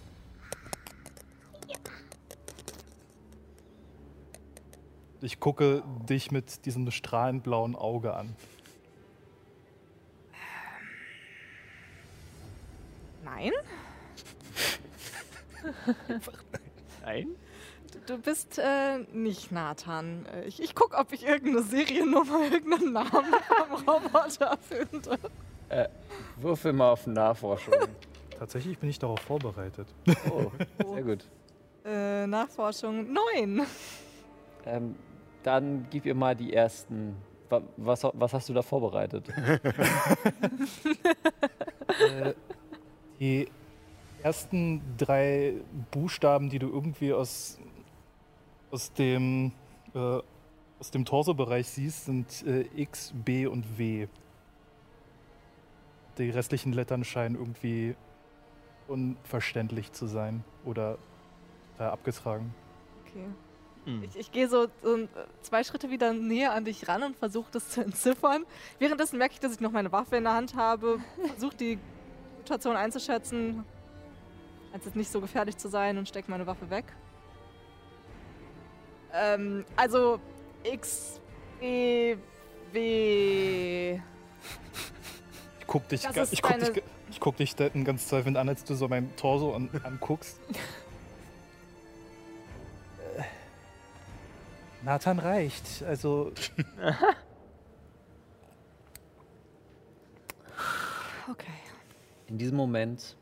Ich 5.21 5.39
gucke 5.39 5.83
dich 6.09 6.31
mit 6.31 6.65
diesem 6.65 6.89
strahlend 6.91 7.43
blauen 7.43 7.75
Auge 7.75 8.15
an. 8.15 8.35
Nein? 13.23 13.51
Nein? 17.03 17.35
Du 18.09 18.17
bist 18.17 18.57
äh, 18.57 18.97
nicht 19.13 19.51
Nathan. 19.51 20.25
Äh, 20.33 20.45
Ich, 20.47 20.59
ich 20.63 20.73
guck, 20.73 20.97
ob 20.99 21.13
ich 21.13 21.27
irgendeine 21.27 21.61
Seriennummer, 21.63 22.41
irgendeinen 22.51 22.91
Namen 22.93 23.11
vom 23.11 23.87
Roboter 23.87 24.57
finde. 24.67 25.19
Würfel 26.37 26.73
mal 26.73 26.91
auf 26.93 27.05
Nachforschung. 27.05 27.75
Tatsächlich 28.39 28.79
bin 28.79 28.89
ich 28.89 28.97
darauf 28.97 29.19
vorbereitet. 29.19 29.87
Oh, 30.31 30.49
sehr 30.93 31.03
gut. 31.03 31.29
Äh, 31.85 32.25
Nachforschung 32.25 33.13
9. 33.13 33.61
Ähm, 34.65 34.95
dann 35.43 35.85
gib 35.91 36.05
ihr 36.07 36.15
mal 36.15 36.35
die 36.35 36.51
ersten. 36.53 37.15
wa- 37.49 37.61
Was, 37.77 38.03
was 38.13 38.33
hast 38.33 38.49
du 38.49 38.53
da 38.53 38.63
vorbereitet? 38.63 39.27
äh, 41.99 42.33
die 43.19 43.47
ersten 44.23 44.81
drei 44.97 45.53
Buchstaben, 45.91 46.49
die 46.49 46.57
du 46.59 46.69
irgendwie 46.69 47.13
aus, 47.13 47.59
aus 48.71 48.93
dem, 48.93 49.51
äh, 49.93 50.19
aus 50.79 50.91
dem 50.91 51.05
Torsobereich 51.05 51.67
siehst, 51.67 52.05
sind 52.05 52.45
äh, 52.45 52.65
X, 52.75 53.13
B 53.13 53.47
und 53.47 53.77
W. 53.77 54.07
Die 56.17 56.29
restlichen 56.29 56.73
Lettern 56.73 57.03
scheinen 57.03 57.35
irgendwie 57.35 57.95
unverständlich 58.87 59.91
zu 59.91 60.07
sein 60.07 60.43
oder 60.65 60.97
äh, 61.77 61.83
abgetragen. 61.83 62.53
Okay. 63.05 63.25
Hm. 63.85 64.03
Ich, 64.03 64.17
ich 64.17 64.31
gehe 64.31 64.49
so, 64.49 64.67
so 64.83 64.97
äh, 64.97 65.07
zwei 65.41 65.63
Schritte 65.63 65.89
wieder 65.89 66.13
näher 66.13 66.53
an 66.53 66.65
dich 66.65 66.87
ran 66.87 67.03
und 67.03 67.15
versuche 67.15 67.49
das 67.51 67.69
zu 67.69 67.81
entziffern. 67.81 68.45
Währenddessen 68.77 69.17
merke 69.17 69.35
ich, 69.35 69.39
dass 69.39 69.53
ich 69.53 69.61
noch 69.61 69.71
meine 69.71 69.91
Waffe 69.91 70.17
in 70.17 70.23
der 70.23 70.33
Hand 70.33 70.55
habe, 70.55 70.99
versuche 71.27 71.55
die 71.55 71.79
Situation 72.39 72.75
einzuschätzen, 72.75 73.63
als 74.73 74.85
jetzt 74.85 74.95
nicht 74.95 75.11
so 75.11 75.21
gefährlich 75.21 75.57
zu 75.57 75.69
sein 75.69 75.97
und 75.97 76.07
stecke 76.07 76.29
meine 76.29 76.45
Waffe 76.45 76.69
weg. 76.69 76.85
Ähm, 79.13 79.65
also 79.75 80.19
X, 80.63 81.19
B, 81.59 82.15
W. 82.71 83.99
Ich 85.59 85.67
guck 85.67 85.87
dich, 85.87 86.03
ga- 86.03 86.27
ich 86.29 86.41
guck 86.41 86.51
deine- 86.59 86.71
dich, 86.71 86.83
ich 87.11 87.19
guck 87.19 87.37
dich 87.37 87.55
da 87.55 87.69
ganz 87.69 88.07
zweifelnd 88.07 88.37
an, 88.37 88.49
als 88.49 88.63
du 88.63 88.75
so 88.75 88.87
meinen 88.87 89.15
Torso 89.15 89.53
an, 89.55 89.69
anguckst. 89.83 90.39
Äh, 93.17 93.23
Nathan 94.83 95.19
reicht. 95.19 95.83
Also, 95.83 96.31
Okay. 101.29 101.45
In 102.27 102.37
diesem 102.39 102.57
Moment 102.57 103.15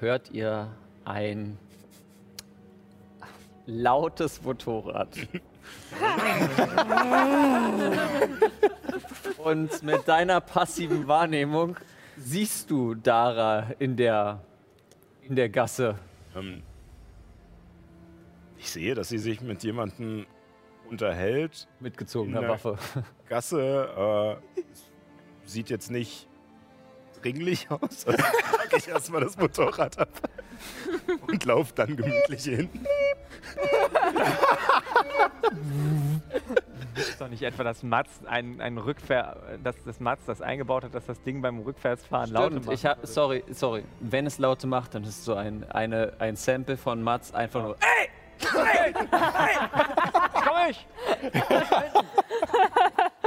hört 0.00 0.30
ihr 0.30 0.74
ein 1.04 1.56
lautes 3.68 4.42
Motorrad. 4.42 5.08
Und 9.38 9.82
mit 9.82 10.08
deiner 10.08 10.40
passiven 10.40 11.06
Wahrnehmung 11.06 11.76
siehst 12.16 12.70
du 12.70 12.94
Dara 12.94 13.72
in 13.78 13.96
der, 13.96 14.40
in 15.22 15.36
der 15.36 15.50
Gasse. 15.50 15.98
Ähm, 16.34 16.62
ich 18.56 18.70
sehe, 18.70 18.94
dass 18.94 19.10
sie 19.10 19.18
sich 19.18 19.42
mit 19.42 19.62
jemandem 19.62 20.26
unterhält. 20.88 21.68
Mitgezogener 21.78 22.40
Na. 22.40 22.48
Waffe. 22.48 22.78
Gasse 23.28 24.40
äh, 24.56 24.64
sieht 25.44 25.68
jetzt 25.68 25.90
nicht 25.90 26.26
dringlich 27.20 27.70
aus. 27.70 28.06
Also 28.06 28.12
packe 28.56 28.78
ich 28.78 28.88
erstmal 28.88 29.20
das 29.20 29.36
Motorrad 29.36 29.98
ab 29.98 30.30
und 31.26 31.44
laufe 31.44 31.74
dann 31.74 31.96
gemütlich 31.96 32.44
hin. 32.44 32.70
Ist 36.96 37.20
doch 37.20 37.28
nicht 37.28 37.42
etwa, 37.42 37.62
dass 37.64 37.82
Mats 37.82 38.10
ein, 38.26 38.60
ein 38.60 38.78
Rückfahr, 38.78 39.36
dass 39.62 39.76
das 39.84 40.00
Mats 40.00 40.24
das 40.26 40.42
eingebaut 40.42 40.84
hat, 40.84 40.94
dass 40.94 41.06
das 41.06 41.22
Ding 41.22 41.40
beim 41.42 41.60
Rückwärtsfahren 41.60 42.30
laut 42.32 42.50
Stimmt, 42.50 42.66
macht. 42.66 42.74
ich 42.74 42.86
hab, 42.86 43.06
sorry, 43.06 43.44
sorry. 43.50 43.84
Wenn 44.00 44.26
es 44.26 44.38
Laute 44.38 44.66
macht, 44.66 44.94
dann 44.94 45.02
ist 45.04 45.10
es 45.10 45.24
so 45.24 45.34
ein, 45.34 45.64
eine, 45.70 46.12
ein 46.18 46.36
Sample 46.36 46.76
von 46.76 47.02
Mats 47.02 47.32
einfach 47.34 47.62
nur. 47.62 47.76
Ey! 47.80 48.08
Komm 50.32 50.56
ich! 50.70 50.86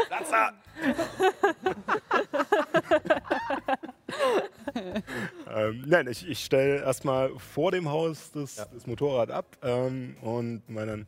Latza! 0.09 0.51
ähm, 5.53 5.83
nein, 5.87 6.07
ich, 6.07 6.27
ich 6.27 6.43
stelle 6.43 6.81
erstmal 6.81 7.37
vor 7.37 7.71
dem 7.71 7.89
Haus 7.89 8.31
das, 8.31 8.55
das 8.55 8.87
Motorrad 8.87 9.31
ab 9.31 9.45
ähm, 9.61 10.15
und 10.21 10.61
meine 10.69 10.91
dann, 10.91 11.07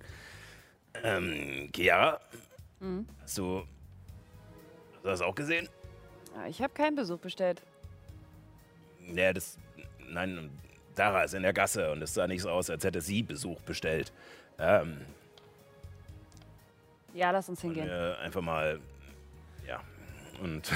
ähm, 1.04 1.70
Chiara, 1.76 2.20
hast 3.22 3.38
du 3.38 3.60
hast 4.94 5.04
du 5.04 5.08
das 5.10 5.22
auch 5.22 5.36
gesehen? 5.36 5.68
Ich 6.50 6.62
habe 6.62 6.74
keinen 6.74 6.96
Besuch 6.96 7.20
bestellt. 7.20 7.62
Ja, 9.14 9.34
das, 9.34 9.58
nein, 10.10 10.50
Dara 10.96 11.24
ist 11.24 11.34
in 11.34 11.44
der 11.44 11.54
Gasse 11.54 11.92
und 11.92 12.02
es 12.02 12.14
sah 12.14 12.28
nicht 12.28 12.42
so 12.42 12.50
aus, 12.50 12.70
als 12.70 12.84
hätte 12.84 13.02
sie 13.02 13.24
Besuch 13.24 13.60
bestellt. 13.62 14.12
Ähm, 14.60 15.02
Ja, 17.14 17.32
lass 17.32 17.50
uns 17.50 17.62
hingehen. 17.62 17.88
wir 17.88 18.18
einfach 18.20 18.42
mal, 18.42 18.80
ja, 19.68 19.82
und 20.42 20.72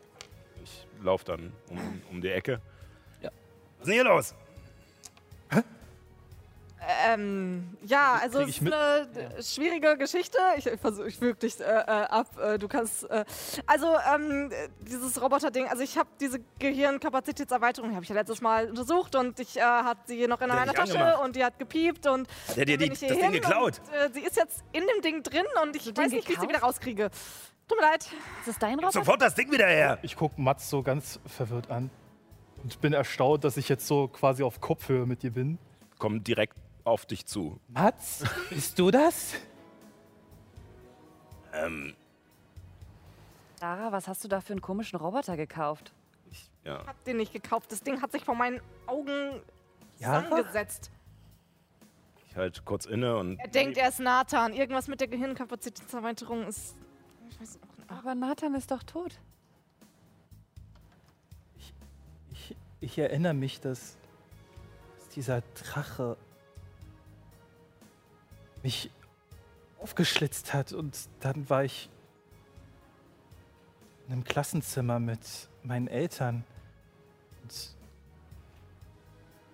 ich 0.64 0.86
laufe 1.02 1.24
dann 1.24 1.52
um, 1.68 2.02
um 2.10 2.20
die 2.20 2.30
Ecke. 2.30 2.60
Ja. 3.86 3.86
Was 3.86 3.86
ist 3.86 3.86
denn 3.86 3.94
hier 3.94 4.04
los? 4.04 4.34
Ähm, 7.08 7.76
ja, 7.84 8.16
also 8.22 8.40
es 8.40 8.48
ich 8.50 8.56
ist 8.58 8.62
mit? 8.62 8.72
eine 8.72 9.08
äh, 9.38 9.42
schwierige 9.42 9.96
Geschichte. 9.96 10.38
Ich 10.56 10.68
versuche, 10.80 11.08
ich 11.08 11.20
wirke 11.20 11.40
dich 11.40 11.58
äh, 11.58 11.64
äh, 11.64 11.80
ab. 11.84 12.28
Äh, 12.38 12.58
du 12.58 12.68
kannst, 12.68 13.10
äh, 13.10 13.24
also 13.66 13.96
ähm, 14.14 14.52
äh, 14.52 14.68
dieses 14.82 15.20
Roboter-Ding, 15.20 15.66
also 15.66 15.82
ich 15.82 15.98
habe 15.98 16.08
diese 16.20 16.38
Gehirnkapazitätserweiterung, 16.60 17.92
habe 17.92 18.04
ich 18.04 18.08
ja 18.08 18.14
letztes 18.14 18.40
Mal 18.40 18.68
untersucht 18.68 19.16
und 19.16 19.40
ich 19.40 19.56
äh, 19.56 19.62
hat 19.62 20.06
sie 20.06 20.28
noch 20.28 20.40
in 20.40 20.52
Hat 20.52 20.58
meiner 20.60 20.74
Tasche 20.74 20.92
angemacht? 21.00 21.24
und 21.24 21.34
die 21.34 21.44
hat 21.44 21.58
gepiept 21.58 22.06
und 22.06 22.28
der 22.54 22.64
dir 22.66 22.78
die- 22.78 22.84
ich 22.92 23.00
das 23.00 23.18
Ding 23.18 23.32
geklaut? 23.32 23.80
Und, 23.84 23.92
äh, 23.92 24.10
sie 24.12 24.20
ist 24.20 24.36
jetzt 24.36 24.62
in 24.72 24.84
dem 24.86 25.02
Ding 25.02 25.24
drin 25.24 25.46
und 25.64 25.74
ich 25.74 25.86
weiß 25.88 26.12
nicht, 26.12 26.12
wie 26.12 26.18
ich 26.18 26.24
sie 26.26 26.32
gekauft? 26.34 26.48
wieder 26.50 26.60
rauskriege. 26.60 27.10
Tut 27.66 27.78
mir 27.80 27.84
leid. 27.84 28.04
Ist 28.04 28.46
das 28.46 28.58
dein 28.60 28.74
Roboter? 28.76 28.92
sofort 28.92 29.20
das 29.22 29.34
Ding 29.34 29.50
wieder 29.50 29.66
her! 29.66 29.98
Ich 30.02 30.14
gucke 30.14 30.40
Mats 30.40 30.70
so 30.70 30.84
ganz 30.84 31.18
verwirrt 31.26 31.68
an 31.68 31.90
und 32.62 32.80
bin 32.80 32.92
erstaunt, 32.92 33.44
dass 33.44 33.56
ich 33.56 33.68
jetzt 33.68 33.86
so 33.86 34.08
quasi 34.08 34.42
auf 34.42 34.60
Kopfhöhe 34.60 35.06
mit 35.06 35.22
dir 35.22 35.30
bin. 35.30 35.58
Komm 35.98 36.22
direkt 36.24 36.56
auf 36.84 37.06
dich 37.06 37.26
zu. 37.26 37.58
Mats, 37.68 38.24
bist 38.50 38.78
du 38.78 38.90
das? 38.90 39.34
Ähm, 41.52 41.94
Sarah, 43.58 43.90
was 43.92 44.08
hast 44.08 44.22
du 44.24 44.28
da 44.28 44.40
für 44.40 44.52
einen 44.52 44.60
komischen 44.60 44.98
Roboter 44.98 45.36
gekauft? 45.36 45.92
ja. 46.64 46.80
Ich 46.82 46.86
hab 46.88 47.04
den 47.04 47.16
nicht 47.18 47.32
gekauft. 47.32 47.72
Das 47.72 47.80
Ding 47.82 48.02
hat 48.02 48.12
sich 48.12 48.24
vor 48.24 48.34
meinen 48.34 48.60
Augen 48.86 49.40
Ja? 49.98 50.22
zusammengesetzt. 50.22 50.90
Ich 52.28 52.36
halte 52.36 52.60
kurz 52.62 52.84
inne 52.84 53.16
und. 53.16 53.38
Er 53.38 53.48
denkt, 53.48 53.78
er 53.78 53.88
ist 53.88 53.98
Nathan. 54.00 54.52
Irgendwas 54.52 54.88
mit 54.88 55.00
der 55.00 55.08
Gehirnkapazitätserweiterung 55.08 56.46
ist. 56.46 56.76
Ich 57.30 57.40
weiß 57.40 57.58
auch 57.62 57.78
nicht. 57.78 57.90
Aber 57.90 58.14
Nathan 58.14 58.54
ist 58.54 58.70
doch 58.70 58.82
tot. 58.82 59.18
Ich, 62.86 62.98
erinnere 62.98 63.34
mich, 63.34 63.60
dass, 63.60 63.96
dass 64.96 65.08
dieser 65.08 65.42
Drache 65.54 66.16
mich 68.62 68.92
aufgeschlitzt 69.80 70.54
hat 70.54 70.72
und 70.72 70.96
dann 71.18 71.50
war 71.50 71.64
ich 71.64 71.90
in 74.06 74.12
einem 74.12 74.22
Klassenzimmer 74.22 75.00
mit 75.00 75.18
meinen 75.64 75.88
Eltern 75.88 76.44
und 77.42 77.74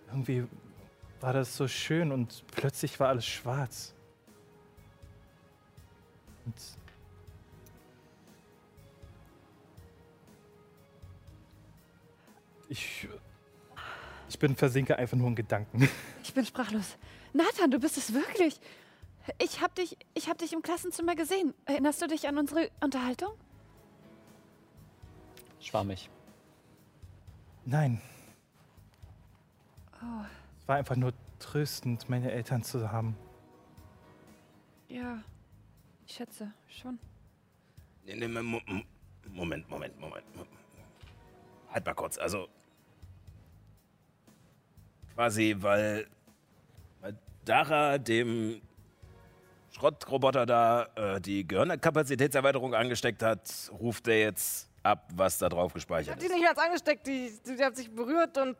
irgendwie 0.09 0.46
war 1.20 1.33
das 1.33 1.57
so 1.57 1.68
schön 1.68 2.12
und 2.12 2.44
plötzlich 2.48 3.00
war 3.00 3.09
alles 3.09 3.24
schwarz. 3.24 3.94
Und 6.44 6.54
ich 12.68 13.09
bin 14.42 14.57
versinke 14.57 14.98
einfach 14.98 15.16
nur 15.16 15.28
in 15.28 15.37
Gedanken. 15.37 15.88
Ich 16.24 16.35
bin 16.35 16.44
sprachlos. 16.44 16.96
Nathan, 17.33 17.70
du 17.70 17.78
bist 17.78 17.96
es 17.96 18.12
wirklich. 18.12 18.61
Ich 19.38 19.61
hab 19.61 19.72
dich, 19.76 19.96
ich 20.14 20.28
hab 20.28 20.37
dich 20.38 20.52
im 20.52 20.62
Klassenzimmer 20.62 21.14
gesehen. 21.14 21.55
Erinnerst 21.64 22.02
du 22.02 22.09
dich 22.09 22.26
an 22.26 22.37
unsere 22.38 22.68
Unterhaltung? 22.81 23.31
Schwammig. 25.61 26.11
Nein. 27.64 28.00
Es 30.61 30.66
war 30.68 30.76
einfach 30.76 30.96
nur 30.96 31.12
tröstend, 31.38 32.09
meine 32.09 32.33
Eltern 32.33 32.64
zu 32.64 32.90
haben. 32.90 33.16
Ja, 34.88 35.22
ich 36.05 36.14
schätze 36.14 36.52
schon. 36.68 36.98
Nee, 38.05 38.16
nee, 38.16 38.26
Mo- 38.26 38.61
Mo- 38.66 38.83
Moment, 39.31 39.70
Moment, 39.70 40.00
Moment. 40.00 40.24
Halt 41.70 41.87
mal 41.87 41.94
kurz. 41.94 42.18
Also. 42.18 42.48
Quasi, 45.14 45.57
weil. 45.59 46.07
weil 47.01 47.16
Dara 47.44 47.98
dem 47.98 48.61
Schrottroboter 49.72 50.46
da 50.46 50.87
äh, 50.94 51.20
die 51.20 51.46
Gehirnkapazitätserweiterung 51.46 52.75
angesteckt 52.75 53.22
hat, 53.22 53.51
ruft 53.81 54.07
er 54.07 54.20
jetzt 54.20 54.68
ab, 54.83 55.09
was 55.14 55.38
da 55.38 55.48
drauf 55.48 55.70
Ich 55.70 55.75
gespeichert 55.75 56.14
hab 56.14 56.20
die 56.20 56.27
ist. 56.27 56.33
nicht 56.35 56.44
ganz 56.44 56.59
angesteckt, 56.59 57.07
die, 57.07 57.33
die, 57.46 57.57
die 57.57 57.64
hat 57.64 57.77
sich 57.77 57.90
berührt 57.90 58.37
und. 58.38 58.57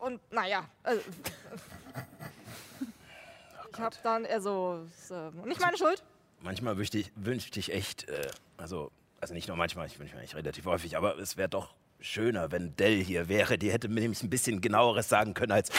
Und 0.00 0.20
naja. 0.32 0.64
Also, 0.82 1.00
ich 3.72 3.78
hab 3.78 4.02
dann, 4.02 4.26
also. 4.26 4.86
Äh, 5.10 5.46
nicht 5.46 5.60
meine 5.60 5.76
Schuld. 5.76 6.02
Manchmal 6.40 6.76
wünschte 6.78 6.98
ich, 6.98 7.12
wünschte 7.16 7.60
ich 7.60 7.72
echt, 7.72 8.08
äh, 8.08 8.28
also, 8.56 8.90
also 9.20 9.34
nicht 9.34 9.48
nur 9.48 9.56
manchmal, 9.58 9.86
ich 9.86 9.98
wünsche 9.98 10.14
mir 10.14 10.20
eigentlich 10.20 10.34
relativ 10.34 10.64
häufig, 10.64 10.96
aber 10.96 11.18
es 11.18 11.36
wäre 11.36 11.50
doch 11.50 11.74
schöner, 12.00 12.50
wenn 12.50 12.74
Dell 12.76 13.02
hier 13.02 13.28
wäre. 13.28 13.58
Die 13.58 13.70
hätte 13.70 13.88
mir 13.88 14.00
nämlich 14.00 14.22
ein 14.22 14.30
bisschen 14.30 14.60
genaueres 14.60 15.08
sagen 15.08 15.34
können 15.34 15.52
als 15.52 15.70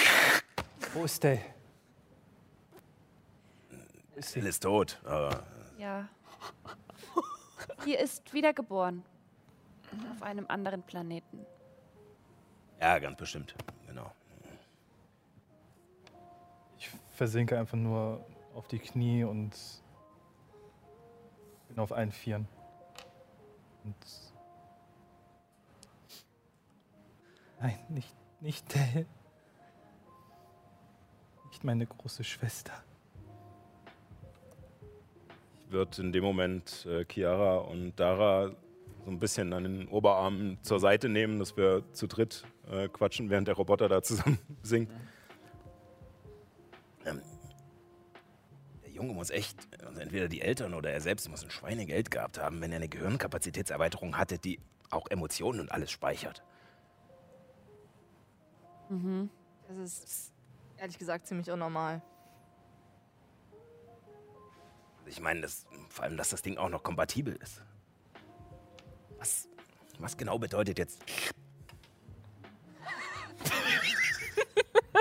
Wo 0.93 1.03
ist 1.05 1.23
der? 1.23 1.39
Dell 4.35 4.45
ist 4.45 4.63
tot. 4.63 4.99
Aber 5.05 5.43
Ja. 5.77 6.07
Hier 7.83 7.99
ist 7.99 8.31
wiedergeboren. 8.33 9.03
Auf 10.15 10.21
einem 10.21 10.45
anderen 10.47 10.83
Planeten. 10.83 11.45
ja, 12.79 12.97
ganz 12.99 13.17
bestimmt. 13.17 13.55
Genau. 13.87 14.11
Ich 16.77 16.89
versinke 17.09 17.57
einfach 17.59 17.77
nur 17.77 18.25
auf 18.55 18.67
die 18.67 18.79
Knie 18.79 19.23
und 19.23 19.51
bin 21.67 21.79
auf 21.79 21.91
allen 21.91 22.11
Vieren. 22.11 22.47
Und 23.83 23.95
Nein, 27.61 27.77
nicht, 27.89 28.15
nicht 28.39 28.73
der. 28.73 29.05
Nicht 31.49 31.63
meine 31.63 31.85
große 31.85 32.23
Schwester. 32.23 32.73
Ich 35.59 35.71
würde 35.71 36.01
in 36.01 36.11
dem 36.11 36.23
Moment 36.23 36.85
äh, 36.87 37.05
Chiara 37.05 37.57
und 37.57 37.95
Dara 37.99 38.51
so 39.05 39.11
ein 39.11 39.19
bisschen 39.19 39.53
an 39.53 39.63
den 39.63 39.87
Oberarmen 39.89 40.57
zur 40.63 40.79
Seite 40.79 41.07
nehmen, 41.07 41.39
dass 41.39 41.55
wir 41.55 41.83
zu 41.93 42.07
dritt 42.07 42.43
äh, 42.69 42.87
quatschen, 42.87 43.29
während 43.29 43.47
der 43.47 43.55
Roboter 43.55 43.87
da 43.87 44.01
zusammen 44.01 44.39
singt. 44.63 44.91
Ähm, 47.05 47.21
der 48.83 48.91
Junge 48.91 49.13
muss 49.13 49.29
echt, 49.29 49.57
also 49.85 49.99
entweder 49.99 50.27
die 50.27 50.41
Eltern 50.41 50.73
oder 50.73 50.91
er 50.91 51.01
selbst 51.01 51.29
muss 51.29 51.43
ein 51.43 51.51
Schweinegeld 51.51 52.09
gehabt 52.09 52.39
haben, 52.39 52.59
wenn 52.61 52.71
er 52.71 52.77
eine 52.77 52.89
Gehirnkapazitätserweiterung 52.89 54.17
hatte, 54.17 54.39
die 54.39 54.59
auch 54.89 55.07
Emotionen 55.09 55.59
und 55.59 55.71
alles 55.71 55.91
speichert. 55.91 56.43
Das 59.69 59.99
ist 59.99 60.33
ehrlich 60.77 60.97
gesagt 60.97 61.25
ziemlich 61.25 61.49
unnormal. 61.49 62.01
Ich 65.05 65.21
meine, 65.21 65.41
das, 65.41 65.65
vor 65.89 66.03
allem, 66.03 66.17
dass 66.17 66.29
das 66.29 66.41
Ding 66.41 66.57
auch 66.57 66.69
noch 66.69 66.83
kompatibel 66.83 67.35
ist. 67.35 67.61
Was, 69.17 69.47
was 69.99 70.17
genau 70.17 70.37
bedeutet 70.37 70.77
jetzt 70.77 71.03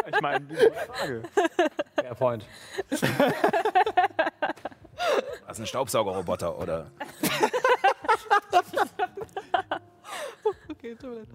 Ich 0.07 0.21
meine, 0.21 0.41
diese 0.47 0.71
Frage. 0.71 1.23
Fair 1.97 2.15
point. 2.15 2.47
Was 5.47 5.61
ein 5.61 5.67
Staubsaugerroboter 5.67 6.57
oder? 6.59 6.91
Okay, 10.69 10.95
tut 10.95 11.11
mir 11.11 11.17
leid. 11.17 11.29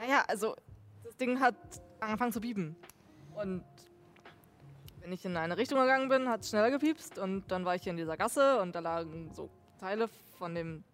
Naja, 0.00 0.24
also 0.28 0.56
das 1.04 1.14
Ding 1.18 1.40
hat 1.40 1.54
angefangen 2.00 2.32
zu 2.32 2.40
piepen. 2.40 2.74
Und 3.34 3.62
wenn 5.00 5.12
ich 5.12 5.22
in 5.26 5.36
eine 5.36 5.58
Richtung 5.58 5.78
gegangen 5.78 6.08
bin, 6.08 6.26
hat 6.26 6.40
es 6.40 6.48
schneller 6.48 6.70
gepiepst. 6.70 7.18
Und 7.18 7.50
dann 7.50 7.66
war 7.66 7.74
ich 7.74 7.82
hier 7.82 7.90
in 7.90 7.98
dieser 7.98 8.16
Gasse 8.16 8.62
und 8.62 8.74
da 8.74 8.80
lagen 8.80 9.30
so 9.34 9.50
Teile 9.78 10.08
von 10.38 10.54
dem 10.54 10.84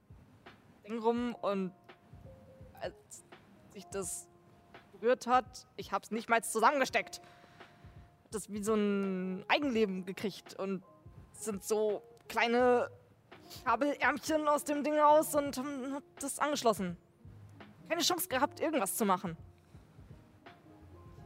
Ding 0.84 0.98
rum. 0.98 1.36
Und 1.40 1.72
als 2.80 2.96
sich 3.72 3.84
das 3.92 4.26
berührt 4.90 5.28
hat, 5.28 5.68
ich 5.76 5.92
habe 5.92 6.02
es 6.02 6.10
nicht 6.10 6.28
mal 6.28 6.42
zusammengesteckt. 6.42 7.20
Hat 8.24 8.34
Das 8.34 8.50
wie 8.50 8.64
so 8.64 8.74
ein 8.74 9.44
Eigenleben 9.46 10.04
gekriegt. 10.04 10.58
Und 10.58 10.82
sind 11.30 11.62
so 11.62 12.02
kleine 12.26 12.90
Kabelärmchen 13.64 14.48
aus 14.48 14.64
dem 14.64 14.82
Ding 14.82 14.98
raus 14.98 15.32
und 15.36 15.58
haben 15.58 16.02
das 16.18 16.40
angeschlossen. 16.40 16.96
Keine 17.88 18.02
Chance 18.02 18.28
gehabt, 18.28 18.60
irgendwas 18.60 18.96
zu 18.96 19.04
machen. 19.04 19.36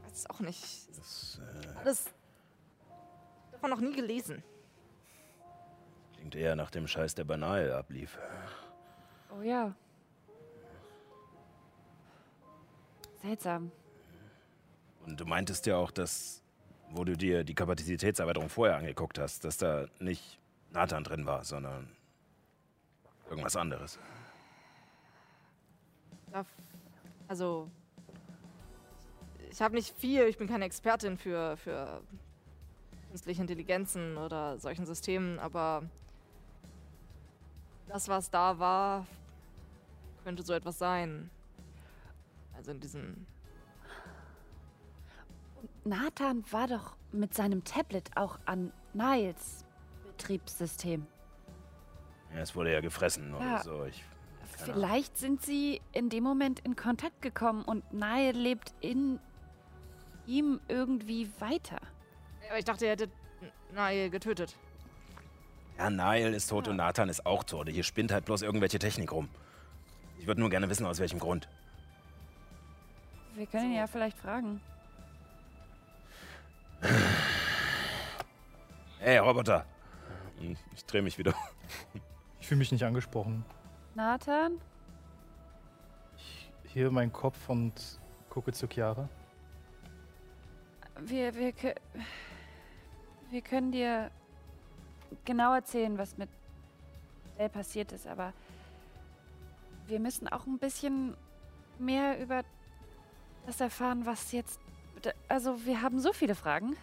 Weiß 0.02 0.12
es 0.12 0.30
auch 0.30 0.40
nicht. 0.40 0.88
Das 0.96 1.40
äh, 1.64 1.78
Alles 1.78 2.10
davon 3.52 3.70
noch 3.70 3.80
nie 3.80 3.94
gelesen. 3.94 4.42
klingt 6.14 6.34
eher 6.34 6.56
nach 6.56 6.70
dem 6.70 6.86
Scheiß, 6.86 7.14
der 7.14 7.24
banal 7.24 7.72
ablief. 7.72 8.18
Oh 9.36 9.42
ja. 9.42 9.74
Seltsam. 13.22 13.70
Und 15.06 15.20
du 15.20 15.24
meintest 15.24 15.66
ja 15.66 15.76
auch, 15.76 15.90
dass, 15.90 16.42
wo 16.90 17.04
du 17.04 17.16
dir 17.16 17.44
die 17.44 17.54
Kapazitätserweiterung 17.54 18.48
vorher 18.48 18.76
angeguckt 18.76 19.18
hast, 19.18 19.44
dass 19.44 19.56
da 19.56 19.86
nicht 19.98 20.38
Nathan 20.70 21.04
drin 21.04 21.26
war, 21.26 21.44
sondern 21.44 21.94
irgendwas 23.28 23.56
anderes. 23.56 23.98
Also, 27.28 27.70
ich 29.50 29.60
habe 29.62 29.74
nicht 29.74 29.96
viel, 29.98 30.22
ich 30.24 30.38
bin 30.38 30.48
keine 30.48 30.64
Expertin 30.64 31.16
für, 31.16 31.56
für 31.56 32.02
künstliche 33.08 33.40
Intelligenzen 33.42 34.16
oder 34.16 34.58
solchen 34.58 34.86
Systemen, 34.86 35.38
aber 35.38 35.82
das, 37.88 38.08
was 38.08 38.30
da 38.30 38.58
war, 38.58 39.06
könnte 40.24 40.42
so 40.42 40.52
etwas 40.52 40.78
sein. 40.78 41.30
Also 42.56 42.70
in 42.72 42.80
diesem. 42.80 43.26
Nathan 45.84 46.44
war 46.52 46.66
doch 46.68 46.96
mit 47.12 47.34
seinem 47.34 47.64
Tablet 47.64 48.16
auch 48.16 48.38
an 48.44 48.72
Niles 48.92 49.64
Betriebssystem. 50.04 51.06
Ja, 52.34 52.40
es 52.40 52.54
wurde 52.54 52.72
ja 52.72 52.80
gefressen 52.80 53.34
oder 53.34 53.44
Ja. 53.44 53.62
so. 53.62 53.84
Ich, 53.86 54.04
keine 54.60 54.72
Ahnung. 54.72 54.84
Vielleicht 54.84 55.18
sind 55.18 55.42
sie 55.42 55.80
in 55.92 56.08
dem 56.08 56.24
Moment 56.24 56.60
in 56.60 56.76
Kontakt 56.76 57.22
gekommen 57.22 57.62
und 57.64 57.92
Nile 57.92 58.32
lebt 58.32 58.72
in 58.80 59.18
ihm 60.26 60.60
irgendwie 60.68 61.30
weiter. 61.38 61.78
Aber 62.48 62.58
ich 62.58 62.64
dachte, 62.64 62.86
er 62.86 62.92
hätte 62.92 63.08
Nail 63.74 64.10
getötet. 64.10 64.56
Ja, 65.78 65.90
Nile 65.90 66.36
ist 66.36 66.48
tot 66.48 66.68
und 66.68 66.76
Nathan 66.76 67.08
ist 67.08 67.24
auch 67.24 67.44
tot. 67.44 67.68
Hier 67.68 67.84
spinnt 67.84 68.12
halt 68.12 68.24
bloß 68.24 68.42
irgendwelche 68.42 68.78
Technik 68.78 69.12
rum. 69.12 69.28
Ich 70.18 70.26
würde 70.26 70.40
nur 70.40 70.50
gerne 70.50 70.68
wissen, 70.68 70.84
aus 70.86 70.98
welchem 70.98 71.18
Grund. 71.18 71.48
Wir 73.34 73.46
können 73.46 73.70
ihn 73.70 73.76
ja 73.76 73.86
vielleicht 73.86 74.18
fragen. 74.18 74.60
Hey, 78.98 79.18
Roboter! 79.18 79.64
Und 80.40 80.58
ich 80.74 80.84
drehe 80.84 81.02
mich 81.02 81.16
wieder. 81.16 81.34
Ich 82.40 82.48
fühle 82.48 82.58
mich 82.58 82.72
nicht 82.72 82.84
angesprochen. 82.84 83.44
Nathan? 83.94 84.60
Ich 86.64 86.74
hebe 86.74 86.90
meinen 86.90 87.12
Kopf 87.12 87.48
und 87.48 87.98
gucke 88.28 88.52
zu 88.52 88.68
Chiara. 88.68 89.08
Wir, 91.00 91.34
wir, 91.34 91.52
wir 93.30 93.42
können 93.42 93.72
dir 93.72 94.10
genau 95.24 95.54
erzählen, 95.54 95.96
was 95.98 96.16
mit 96.16 96.28
Dell 97.38 97.48
passiert 97.48 97.92
ist, 97.92 98.06
aber 98.06 98.32
wir 99.86 99.98
müssen 99.98 100.28
auch 100.28 100.46
ein 100.46 100.58
bisschen 100.58 101.16
mehr 101.78 102.20
über 102.20 102.44
das 103.46 103.60
erfahren, 103.60 104.06
was 104.06 104.32
jetzt. 104.32 104.60
Also, 105.28 105.64
wir 105.64 105.82
haben 105.82 105.98
so 105.98 106.12
viele 106.12 106.34
Fragen. 106.34 106.76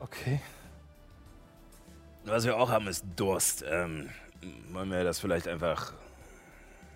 Okay. 0.00 0.40
Was 2.24 2.46
wir 2.46 2.56
auch 2.56 2.70
haben, 2.70 2.86
ist 2.88 3.04
Durst. 3.16 3.64
Ähm, 3.68 4.08
wollen 4.72 4.90
wir 4.90 5.04
das 5.04 5.18
vielleicht 5.18 5.46
einfach 5.46 5.92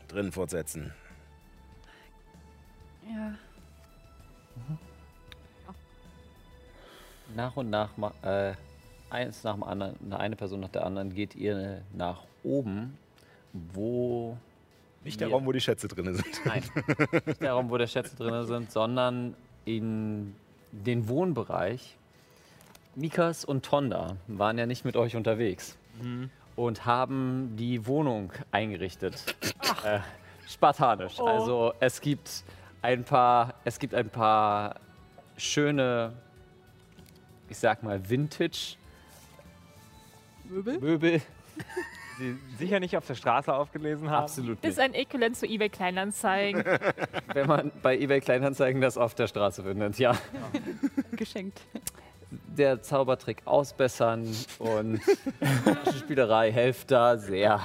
drin 0.09 0.33
fortsetzen? 0.33 0.93
Ja. 3.07 3.35
Nach 7.37 7.57
und 7.57 7.69
nach, 7.69 7.91
äh, 8.23 8.55
eins 9.11 9.45
nach 9.45 9.55
dem 9.55 9.63
anderen, 9.65 10.13
eine 10.13 10.35
Person 10.35 10.61
nach 10.61 10.71
der 10.71 10.87
anderen 10.87 11.15
geht 11.15 11.35
ihr 11.35 11.83
nach 11.93 12.23
oben, 12.43 12.97
wo. 13.53 14.39
Nicht 15.05 15.21
der 15.21 15.29
Raum, 15.29 15.45
wo 15.45 15.53
die 15.53 15.61
Schätze 15.61 15.89
drin 15.89 16.15
sind. 16.15 16.27
Nein, 16.47 16.63
nicht 17.27 17.43
der 17.43 17.53
Raum, 17.53 17.69
wo 17.71 17.77
der 17.77 17.87
Schätze 17.87 18.17
drin 18.17 18.47
sind, 18.47 18.73
sondern 18.73 19.35
in 19.67 20.35
den 20.73 21.07
Wohnbereich. 21.07 21.98
Mikas 22.99 23.45
und 23.45 23.65
Tonda 23.65 24.17
waren 24.27 24.59
ja 24.59 24.67
nicht 24.67 24.85
mit 24.85 24.97
euch 24.97 25.15
unterwegs 25.15 25.79
und 26.57 26.85
haben 26.85 27.55
die 27.57 27.87
Wohnung 27.87 28.33
eingerichtet. 28.51 29.37
Äh, 29.85 30.01
spartanisch. 30.49 31.21
Also 31.21 31.73
es 31.79 32.01
gibt 32.01 32.43
ein 32.83 33.05
paar, 33.05 33.55
es 33.65 33.79
gibt 33.79 33.95
ein 33.95 34.09
paar 34.11 34.77
schöne, 35.37 36.13
ich 37.49 37.59
sag 37.59 37.83
mal, 37.85 38.09
Vintage 38.09 38.77
Möbel? 40.49 40.81
Möbel. 40.81 41.23
Sie 42.19 42.37
sicher 42.59 42.81
nicht 42.81 42.97
auf 42.97 43.07
der 43.07 43.15
Straße 43.15 43.55
aufgelesen 43.55 44.11
haben. 44.11 44.25
Absolut 44.25 44.65
Ist 44.65 44.79
nicht. 44.79 44.81
ein 44.81 44.95
Äquivalent 44.95 45.37
zu 45.37 45.47
eBay 45.47 45.69
Kleinanzeigen. 45.69 46.65
Wenn 47.33 47.47
man 47.47 47.71
bei 47.81 47.97
eBay 47.97 48.21
Kleinanzeigen 48.21 48.81
das 48.81 48.99
auf 48.99 49.15
der 49.15 49.29
Straße 49.29 49.63
findet, 49.63 49.99
ja. 49.99 50.17
Geschenkt. 51.13 51.61
Der 52.59 52.83
Zaubertrick 52.83 53.43
ausbessern 53.47 54.27
und 54.59 55.01
Spielerei 55.99 56.53
hilft 56.53 56.91
da 56.91 57.17
sehr. 57.17 57.61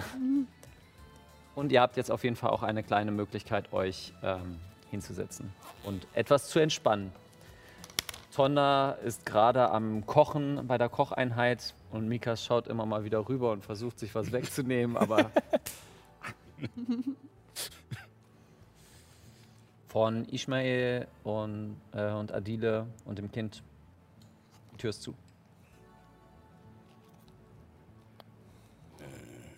Und 1.56 1.72
ihr 1.72 1.82
habt 1.82 1.98
jetzt 1.98 2.12
auf 2.12 2.24
jeden 2.24 2.36
Fall 2.36 2.52
auch 2.52 2.64
eine 2.64 2.84
kleine 2.84 3.12
Möglichkeit, 3.12 3.74
euch 3.74 4.14
ähm, 4.24 4.60
hinzusetzen 4.92 5.52
und 5.84 6.08
etwas 6.14 6.48
zu 6.48 6.60
entspannen. 6.60 7.12
Tonda 8.34 8.94
ist 9.06 9.26
gerade 9.26 9.70
am 9.70 10.06
Kochen 10.08 10.66
bei 10.68 10.80
der 10.80 10.90
Kocheinheit 10.90 11.76
und 11.92 12.08
Mikas 12.08 12.44
schaut 12.44 12.68
immer 12.68 12.86
mal 12.86 13.04
wieder 13.04 13.30
rüber 13.30 13.52
und 13.52 13.64
versucht 13.64 14.00
sich 14.00 14.16
was 14.16 14.32
wegzunehmen, 14.32 14.98
aber 14.98 15.30
von 19.88 20.26
Ismail 20.26 21.08
und, 21.24 21.76
äh, 21.94 22.12
und 22.12 22.34
Adile 22.34 22.88
und 23.06 23.20
dem 23.20 23.32
Kind 23.32 23.62
Tür 24.84 24.90
ist 24.90 25.02
zu. 25.02 25.16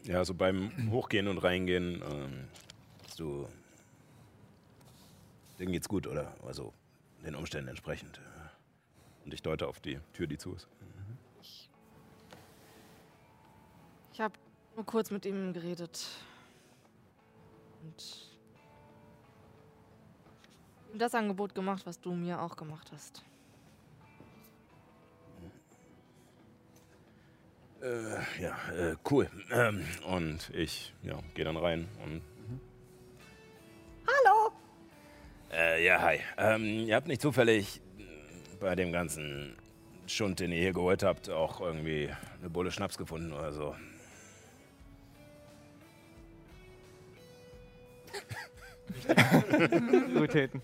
Ja, 0.04 0.24
so 0.24 0.36
beim 0.36 0.92
Hochgehen 0.92 1.28
und 1.28 1.40
Reingehen, 1.40 2.04
ähm, 2.08 2.48
hast 3.04 3.20
du. 3.20 3.50
Denen 5.58 5.72
geht's 5.72 5.90
gut, 5.90 6.06
oder? 6.06 6.36
Also 6.46 6.76
den 7.26 7.34
Umständen 7.34 7.70
entsprechend. 7.70 8.22
Und 9.24 9.34
ich 9.34 9.42
deute 9.42 9.68
auf 9.68 9.80
die 9.80 10.00
Tür, 10.14 10.28
die 10.28 10.38
zu 10.38 10.54
ist. 10.54 10.68
Ich 14.14 14.22
habe 14.22 14.36
nur 14.76 14.86
kurz 14.86 15.10
mit 15.10 15.26
ihm 15.26 15.54
geredet. 15.54 16.06
Und 17.82 18.30
ihm 20.94 21.00
das 21.00 21.16
Angebot 21.16 21.56
gemacht, 21.56 21.84
was 21.88 22.00
du 22.00 22.14
mir 22.14 22.40
auch 22.44 22.56
gemacht 22.56 22.92
hast. 22.92 23.26
Äh, 27.86 28.42
ja, 28.42 28.58
äh, 28.74 28.96
cool. 29.12 29.30
Ähm, 29.52 29.86
und 30.08 30.50
ich 30.56 30.92
ja, 31.04 31.20
gehe 31.36 31.46
dann 31.46 31.56
rein 31.56 31.88
und. 32.04 32.24
Hallo! 34.08 34.52
Äh, 35.54 35.86
ja, 35.86 36.02
hi. 36.02 36.20
Ähm, 36.38 36.88
ihr 36.88 36.96
habt 36.96 37.08
nicht 37.08 37.22
zufällig 37.22 37.82
bei 38.60 38.76
dem 38.76 38.92
ganzen 38.92 39.56
Schund, 40.08 40.40
den 40.40 40.52
ihr 40.52 40.62
hier 40.62 40.74
geholt 40.74 41.04
habt, 41.04 41.30
auch 41.30 41.62
irgendwie 41.62 42.10
eine 42.40 42.50
Bulle 42.50 42.72
Schnaps 42.72 42.98
gefunden 42.98 43.32
oder 43.32 43.54
so? 43.54 43.76
Prioritäten. 49.06 50.64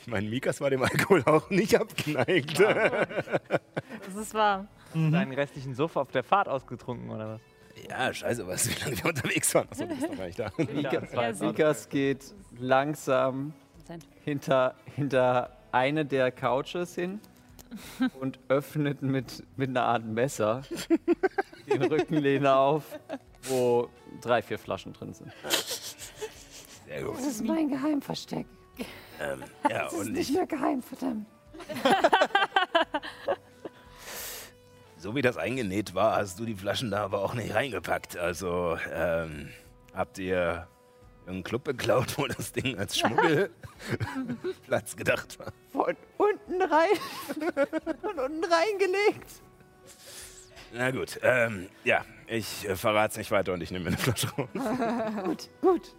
Ich 0.00 0.08
meine, 0.08 0.28
Mikas 0.28 0.60
war 0.60 0.70
dem 0.70 0.82
Alkohol 0.82 1.22
auch 1.26 1.50
nicht 1.50 1.76
abgeneigt. 1.76 2.58
Das 2.58 4.16
ist 4.16 4.34
wahr. 4.34 4.66
Deinen 4.94 5.32
restlichen 5.32 5.74
Suff 5.74 5.96
auf 5.96 6.10
der 6.10 6.22
Fahrt 6.22 6.48
ausgetrunken 6.48 7.10
oder 7.10 7.34
was? 7.34 7.40
Ja, 7.88 8.12
scheiße, 8.12 8.46
weißt 8.46 8.66
du, 8.66 8.70
wie 8.70 8.80
lange 8.84 8.98
wir 8.98 9.04
unterwegs 9.06 9.54
waren? 9.54 9.68
Achso, 9.70 9.84
du 9.84 9.94
bist 9.94 10.08
noch 10.08 10.16
gar 10.16 10.26
nicht 10.26 10.38
da. 10.38 10.50
Mika, 10.72 11.42
Mikas 11.46 11.88
geht 11.88 12.34
langsam 12.58 13.52
hinter, 14.24 14.74
hinter 14.96 15.56
eine 15.70 16.04
der 16.04 16.32
Couches 16.32 16.94
hin 16.94 17.20
und 18.20 18.38
öffnet 18.48 19.02
mit, 19.02 19.44
mit 19.56 19.70
einer 19.70 19.82
Art 19.82 20.04
Messer 20.04 20.62
den 21.70 21.82
Rückenlehner 21.82 22.56
auf, 22.56 22.98
wo 23.42 23.88
drei, 24.22 24.42
vier 24.42 24.58
Flaschen 24.58 24.92
drin 24.92 25.12
sind. 25.12 25.30
Sehr 26.86 27.02
gut. 27.02 27.16
Das 27.18 27.26
ist 27.26 27.44
mein 27.44 27.68
Geheimversteck. 27.68 28.46
Ähm, 29.20 29.42
ja, 29.68 29.84
Das 29.84 29.92
ist 29.92 29.98
und 30.00 30.12
nicht 30.12 30.30
ich, 30.30 30.36
mehr 30.36 30.46
geheim, 30.46 30.82
verdammt. 30.82 31.26
so 35.08 35.14
wie 35.14 35.22
das 35.22 35.38
eingenäht 35.38 35.94
war, 35.94 36.16
hast 36.16 36.38
du 36.38 36.44
die 36.44 36.54
Flaschen 36.54 36.90
da 36.90 37.02
aber 37.02 37.22
auch 37.22 37.32
nicht 37.32 37.54
reingepackt. 37.54 38.18
Also, 38.18 38.76
ähm, 38.92 39.48
habt 39.94 40.18
ihr 40.18 40.68
einen 41.26 41.42
Club 41.42 41.64
beklaut, 41.64 42.18
wo 42.18 42.26
das 42.26 42.52
Ding 42.52 42.78
als 42.78 42.98
Schmuggelplatz 42.98 44.96
gedacht 44.96 45.38
war? 45.38 45.50
Von 45.72 45.96
unten 46.18 46.60
rein, 46.60 46.90
von 48.02 48.18
unten 48.18 48.44
reingelegt. 48.44 49.30
Na 50.74 50.90
gut, 50.90 51.18
ähm, 51.22 51.70
ja, 51.84 52.04
ich 52.26 52.68
äh, 52.68 52.76
verrate 52.76 53.12
es 53.12 53.16
nicht 53.16 53.30
weiter 53.30 53.54
und 53.54 53.62
ich 53.62 53.70
nehme 53.70 53.84
mir 53.84 53.92
eine 53.92 53.96
Flasche 53.96 54.28
raus. 54.36 54.50
Gut, 55.24 55.48
gut. 55.62 55.96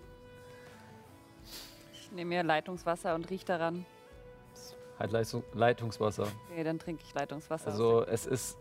Ich 1.93 2.11
nehme 2.11 2.29
mir 2.29 2.43
Leitungswasser 2.43 3.15
und 3.15 3.27
riech 3.31 3.43
daran. 3.43 3.87
Halt 4.99 5.11
Leistung, 5.11 5.43
Leitungswasser. 5.53 6.27
Okay, 6.51 6.63
dann 6.63 6.77
trinke 6.77 7.01
ich 7.07 7.11
Leitungswasser. 7.15 7.71
Also 7.71 8.05
es 8.05 8.27
ist, 8.27 8.57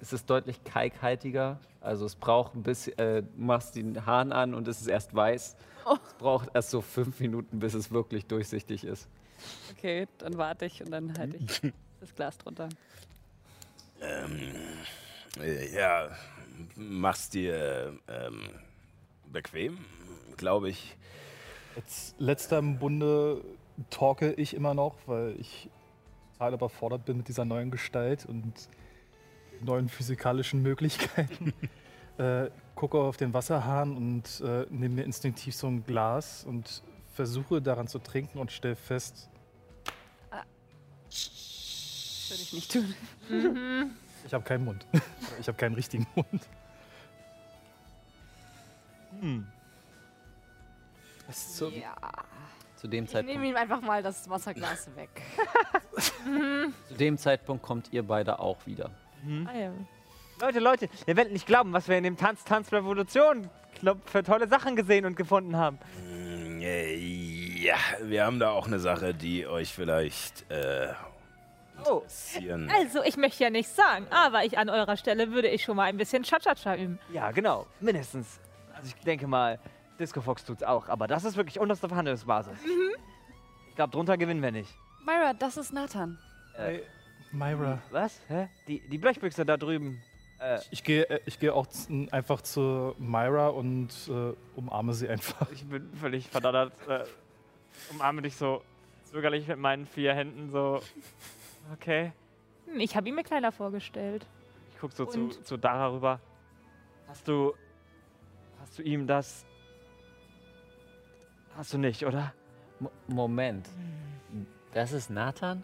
es 0.00 0.12
ist 0.12 0.28
deutlich 0.28 0.62
kalkhaltiger. 0.64 1.58
Also 1.80 2.04
es 2.04 2.16
braucht 2.16 2.54
ein 2.54 2.62
bisschen, 2.62 2.98
äh, 2.98 3.22
du 3.22 3.28
machst 3.36 3.76
den 3.76 4.06
Hahn 4.06 4.32
an 4.32 4.54
und 4.54 4.66
es 4.68 4.80
ist 4.80 4.88
erst 4.88 5.14
weiß. 5.14 5.56
Es 5.86 6.14
braucht 6.18 6.50
erst 6.54 6.70
so 6.70 6.80
fünf 6.80 7.20
Minuten, 7.20 7.60
bis 7.60 7.74
es 7.74 7.90
wirklich 7.90 8.26
durchsichtig 8.26 8.84
ist. 8.84 9.08
Okay, 9.72 10.08
dann 10.18 10.36
warte 10.36 10.66
ich 10.66 10.82
und 10.82 10.90
dann 10.90 11.16
halte 11.16 11.36
ich 11.36 11.72
das 12.00 12.14
Glas 12.14 12.38
drunter. 12.38 12.68
Ähm, 14.00 14.54
äh, 15.40 15.74
ja, 15.74 16.08
mach's 16.74 17.30
dir 17.30 17.98
ähm, 18.08 18.42
bequem, 19.32 19.78
glaube 20.36 20.70
ich. 20.70 20.96
Als 21.76 22.14
letzter 22.18 22.58
im 22.58 22.78
Bunde 22.78 23.42
talke 23.90 24.32
ich 24.32 24.54
immer 24.54 24.74
noch, 24.74 24.96
weil 25.06 25.36
ich 25.38 25.68
total 26.32 26.54
überfordert 26.54 27.04
bin 27.04 27.18
mit 27.18 27.28
dieser 27.28 27.44
neuen 27.44 27.70
Gestalt 27.70 28.26
und 28.26 28.52
neuen 29.60 29.88
physikalischen 29.88 30.62
Möglichkeiten. 30.62 31.52
äh, 32.18 32.50
gucke 32.74 32.98
auf 32.98 33.16
den 33.16 33.32
Wasserhahn 33.32 33.96
und 33.96 34.40
äh, 34.40 34.66
nehme 34.70 34.96
mir 34.96 35.04
instinktiv 35.04 35.54
so 35.54 35.66
ein 35.66 35.84
Glas 35.84 36.44
und 36.44 36.82
versuche 37.14 37.62
daran 37.62 37.88
zu 37.88 37.98
trinken 37.98 38.38
und 38.38 38.52
stelle 38.52 38.76
fest, 38.76 39.30
Das 41.08 42.30
würde 42.30 42.42
ich 42.42 42.52
nicht 42.52 42.72
tun. 42.72 42.94
ich 44.26 44.34
habe 44.34 44.44
keinen 44.44 44.64
Mund. 44.64 44.86
ich 45.40 45.48
habe 45.48 45.56
keinen 45.56 45.74
richtigen 45.74 46.06
Mund. 46.14 46.48
Hm. 49.20 49.46
Zu, 51.32 51.70
Ja. 51.70 51.96
zu, 52.76 52.86
dem 52.88 53.04
Ich 53.04 53.12
nehme 53.14 53.26
Zeitpunkt, 53.26 53.48
ihm 53.48 53.56
einfach 53.56 53.80
mal 53.80 54.02
das 54.02 54.28
Wasserglas 54.28 54.88
weg. 54.96 55.22
zu 56.88 56.94
dem 56.94 57.18
Zeitpunkt 57.18 57.62
kommt 57.62 57.92
ihr 57.92 58.06
beide 58.06 58.38
auch 58.38 58.58
wieder. 58.66 58.90
Ah, 59.46 59.56
ja. 59.58 59.72
Leute, 60.40 60.58
Leute, 60.60 60.88
ihr 61.06 61.16
werdet 61.16 61.32
nicht 61.32 61.46
glauben, 61.46 61.72
was 61.72 61.88
wir 61.88 61.96
in 61.96 62.04
dem 62.04 62.16
Tanz, 62.16 62.44
Tanz 62.44 62.72
Revolution 62.72 63.48
Club 63.78 63.98
für 64.08 64.22
tolle 64.22 64.48
Sachen 64.48 64.76
gesehen 64.76 65.04
und 65.06 65.16
gefunden 65.16 65.56
haben. 65.56 65.78
Mm, 66.02 66.60
äh, 66.62 66.94
Ja, 66.94 67.76
wir 68.02 68.24
haben 68.24 68.38
da 68.38 68.50
auch 68.50 68.66
eine 68.66 68.78
Sache, 68.78 69.12
die 69.14 69.46
euch 69.46 69.72
vielleicht 69.72 70.50
äh, 70.50 70.88
Oh, 71.84 71.98
interessieren. 71.98 72.70
Also, 72.74 73.02
ich 73.02 73.16
möchte 73.18 73.44
ja 73.44 73.50
nichts 73.50 73.76
sagen, 73.76 74.06
aber 74.10 74.44
ich 74.44 74.56
an 74.56 74.70
eurer 74.70 74.96
Stelle 74.96 75.30
würde 75.32 75.48
ich 75.48 75.62
schon 75.62 75.76
mal 75.76 75.84
ein 75.84 75.96
bisschen 75.98 76.22
Cha-Cha-Cha 76.22 76.76
üben. 76.76 76.98
ja, 77.12 77.30
genau, 77.32 77.66
mindestens. 77.80 78.40
Also 78.74 78.88
ich 78.96 79.04
denke 79.04 79.26
mal, 79.26 79.58
Disco 79.98 80.20
Fox 80.22 80.44
tut's 80.44 80.62
auch, 80.62 80.88
aber 80.88 81.06
das 81.06 81.24
ist 81.24 81.36
wirklich 81.36 81.58
unterste 81.60 81.88
Verhandlungsbasis. 81.88 82.58
Ich 83.70 83.74
glaube, 83.76 83.90
drunter 83.90 84.16
gewinnen 84.16 84.42
wir 84.42 84.52
nicht. 84.52 84.70
Myra, 85.04 85.34
das 85.34 85.56
ist 85.58 85.72
Nathan. 85.72 86.18
Hey, 86.54 86.82
Myra. 87.36 87.82
Was? 87.90 88.20
Hä? 88.28 88.48
Die, 88.66 88.80
die 88.80 88.98
Blechbüchse 88.98 89.44
da 89.44 89.56
drüben. 89.56 90.02
Äh, 90.38 90.58
Ich 90.70 90.82
gehe 90.84 91.08
äh, 91.08 91.20
ich 91.26 91.38
gehe 91.38 91.52
auch 91.54 91.66
einfach 92.10 92.40
zu 92.42 92.94
Myra 92.98 93.48
und 93.48 93.90
äh, 94.08 94.32
umarme 94.56 94.92
sie 94.94 95.08
einfach. 95.08 95.50
ich 95.52 95.64
bin 95.66 95.92
völlig 95.94 96.28
verdattert. 96.28 96.72
Äh, 96.88 97.04
umarme 97.90 98.22
dich 98.22 98.36
so 98.36 98.62
zögerlich 99.04 99.46
mit 99.48 99.58
meinen 99.58 99.86
vier 99.86 100.14
Händen 100.14 100.50
so. 100.50 100.80
Okay. 101.74 102.12
Hm, 102.66 102.80
Ich 102.80 102.96
habe 102.96 103.08
ihn 103.08 103.14
mir 103.14 103.24
kleiner 103.24 103.52
vorgestellt. 103.52 104.26
Ich 104.74 104.80
guck 104.80 104.92
so 104.92 105.06
zu, 105.06 105.20
Und? 105.24 105.46
zu 105.46 105.56
Dara 105.56 105.88
rüber. 105.92 106.20
Hast 107.08 107.26
du. 107.28 107.54
Hast 108.60 108.78
du 108.78 108.82
ihm 108.82 109.06
das. 109.06 109.44
Hast 111.56 111.72
du 111.72 111.78
nicht, 111.78 112.04
oder? 112.04 112.34
Mo 112.80 112.90
Moment. 113.08 113.68
Das 114.74 114.92
ist 114.92 115.08
Nathan? 115.08 115.62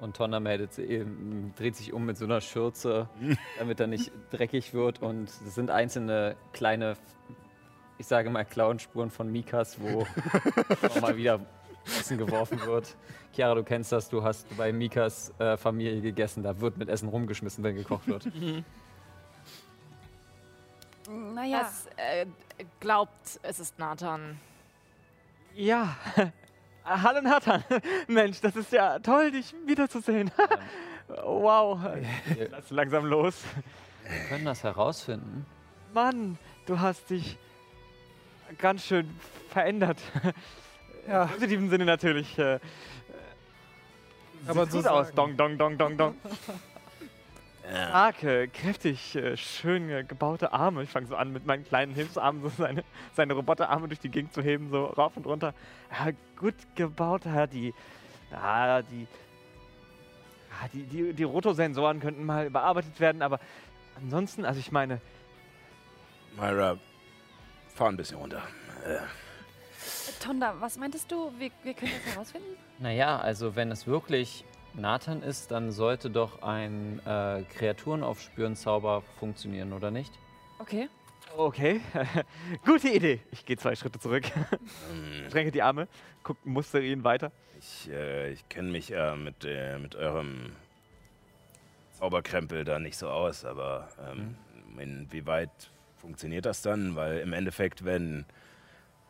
Und 0.00 0.16
Tonna 0.16 0.38
meldet 0.38 0.78
eben, 0.78 1.52
dreht 1.56 1.76
sich 1.76 1.92
um 1.92 2.06
mit 2.06 2.16
so 2.16 2.24
einer 2.24 2.40
Schürze, 2.40 3.08
damit 3.58 3.80
er 3.80 3.86
nicht 3.86 4.12
dreckig 4.30 4.72
wird. 4.74 5.02
Und 5.02 5.28
es 5.28 5.54
sind 5.54 5.70
einzelne 5.70 6.36
kleine, 6.52 6.96
ich 7.98 8.06
sage 8.06 8.30
mal, 8.30 8.44
Klauenspuren 8.44 9.10
von 9.10 9.30
Mikas, 9.30 9.80
wo 9.80 10.06
mal 11.00 11.16
wieder 11.16 11.40
Essen 11.84 12.18
geworfen 12.18 12.60
wird. 12.66 12.96
Chiara, 13.32 13.54
du 13.54 13.64
kennst 13.64 13.92
das, 13.92 14.08
du 14.08 14.22
hast 14.22 14.46
bei 14.56 14.72
Mikas 14.72 15.32
äh, 15.38 15.56
Familie 15.56 16.00
gegessen. 16.00 16.42
Da 16.42 16.60
wird 16.60 16.76
mit 16.76 16.88
Essen 16.88 17.08
rumgeschmissen, 17.08 17.64
wenn 17.64 17.76
gekocht 17.76 18.06
wird. 18.06 18.28
Naja, 21.10 21.60
Das 21.60 21.86
äh, 21.96 22.26
glaubt, 22.80 23.40
es 23.42 23.60
ist 23.60 23.78
Nathan. 23.78 24.38
Ja. 25.54 25.96
Hallo 26.88 27.20
Nathan. 27.20 27.62
Mensch, 28.08 28.40
das 28.40 28.56
ist 28.56 28.72
ja 28.72 28.98
toll, 29.00 29.30
dich 29.30 29.54
wiederzusehen. 29.66 30.30
wow. 31.08 31.78
Lass 32.50 32.70
langsam 32.70 33.04
los. 33.04 33.42
wir 34.08 34.28
können 34.28 34.46
das 34.46 34.64
herausfinden. 34.64 35.44
Mann, 35.92 36.38
du 36.64 36.80
hast 36.80 37.10
dich 37.10 37.36
ganz 38.56 38.86
schön 38.86 39.08
verändert. 39.50 39.98
Ja. 41.06 41.24
Im 41.24 41.28
positiven 41.28 41.70
Sinne 41.70 41.84
natürlich. 41.84 42.38
Äh, 42.38 42.58
man 44.46 44.70
sieht 44.70 44.70
so 44.70 44.78
gut 44.78 44.86
aus. 44.86 45.06
sagen. 45.08 45.16
Dong, 45.16 45.36
dong, 45.36 45.58
dong, 45.58 45.78
dong, 45.78 45.96
dong. 45.96 46.14
Starke, 47.68 48.48
kräftig, 48.48 49.14
äh, 49.14 49.36
schön 49.36 50.06
gebaute 50.08 50.52
Arme. 50.52 50.82
Ich 50.82 50.90
fange 50.90 51.06
so 51.06 51.16
an, 51.16 51.32
mit 51.32 51.44
meinen 51.44 51.64
kleinen 51.64 51.94
Hilfsarmen 51.94 52.42
so 52.42 52.48
seine, 52.48 52.82
seine 53.14 53.34
Roboterarme 53.34 53.88
durch 53.88 54.00
die 54.00 54.08
Gegend 54.08 54.32
zu 54.32 54.42
heben, 54.42 54.70
so 54.70 54.86
rauf 54.86 55.16
und 55.16 55.26
runter. 55.26 55.54
Ja, 55.90 56.12
gut 56.36 56.54
gebaut, 56.74 57.26
ja, 57.26 57.46
die, 57.46 57.74
ja, 58.30 58.82
die, 58.82 59.02
ja, 60.50 60.68
die, 60.72 60.82
die, 60.84 61.12
die 61.12 61.24
Rotosensoren 61.24 62.00
könnten 62.00 62.24
mal 62.24 62.46
überarbeitet 62.46 62.98
werden, 63.00 63.20
aber 63.20 63.38
ansonsten, 63.96 64.44
also 64.44 64.60
ich 64.60 64.72
meine, 64.72 65.00
Myra, 66.36 66.78
fahr 67.74 67.88
ein 67.88 67.96
bisschen 67.96 68.18
runter. 68.18 68.42
Äh, 68.86 68.98
Tonda, 70.22 70.54
was 70.58 70.78
meintest 70.78 71.10
du? 71.12 71.32
Wir, 71.38 71.50
wir 71.62 71.74
können 71.74 71.92
das 72.04 72.14
herausfinden? 72.14 72.56
Naja, 72.78 73.18
also 73.18 73.56
wenn 73.56 73.70
es 73.70 73.86
wirklich 73.86 74.44
Nathan 74.78 75.22
ist, 75.22 75.50
dann 75.50 75.72
sollte 75.72 76.08
doch 76.08 76.42
ein 76.42 77.00
äh, 77.04 77.42
Kreaturenaufspüren-Zauber 77.56 79.02
funktionieren, 79.18 79.72
oder 79.72 79.90
nicht? 79.90 80.12
Okay. 80.58 80.88
okay, 81.36 81.80
gute 82.64 82.88
Idee. 82.88 83.20
Ich 83.32 83.44
gehe 83.44 83.56
zwei 83.56 83.74
Schritte 83.74 83.98
zurück, 83.98 84.24
schränke 85.30 85.50
die 85.50 85.62
Arme, 85.62 85.88
guck, 86.22 86.44
mustere 86.46 86.84
ihn 86.84 87.04
weiter. 87.04 87.32
ich 87.58 87.90
äh, 87.90 88.32
ich 88.32 88.48
kenne 88.48 88.70
mich 88.70 88.92
äh, 88.92 89.16
mit, 89.16 89.44
äh, 89.44 89.78
mit 89.78 89.96
eurem 89.96 90.52
Zauberkrempel 91.92 92.64
da 92.64 92.78
nicht 92.78 92.96
so 92.96 93.08
aus, 93.08 93.44
aber 93.44 93.88
ähm, 94.08 94.36
inwieweit 94.78 95.50
funktioniert 95.96 96.46
das 96.46 96.62
dann? 96.62 96.94
Weil 96.94 97.18
im 97.18 97.32
Endeffekt, 97.32 97.84
wenn 97.84 98.24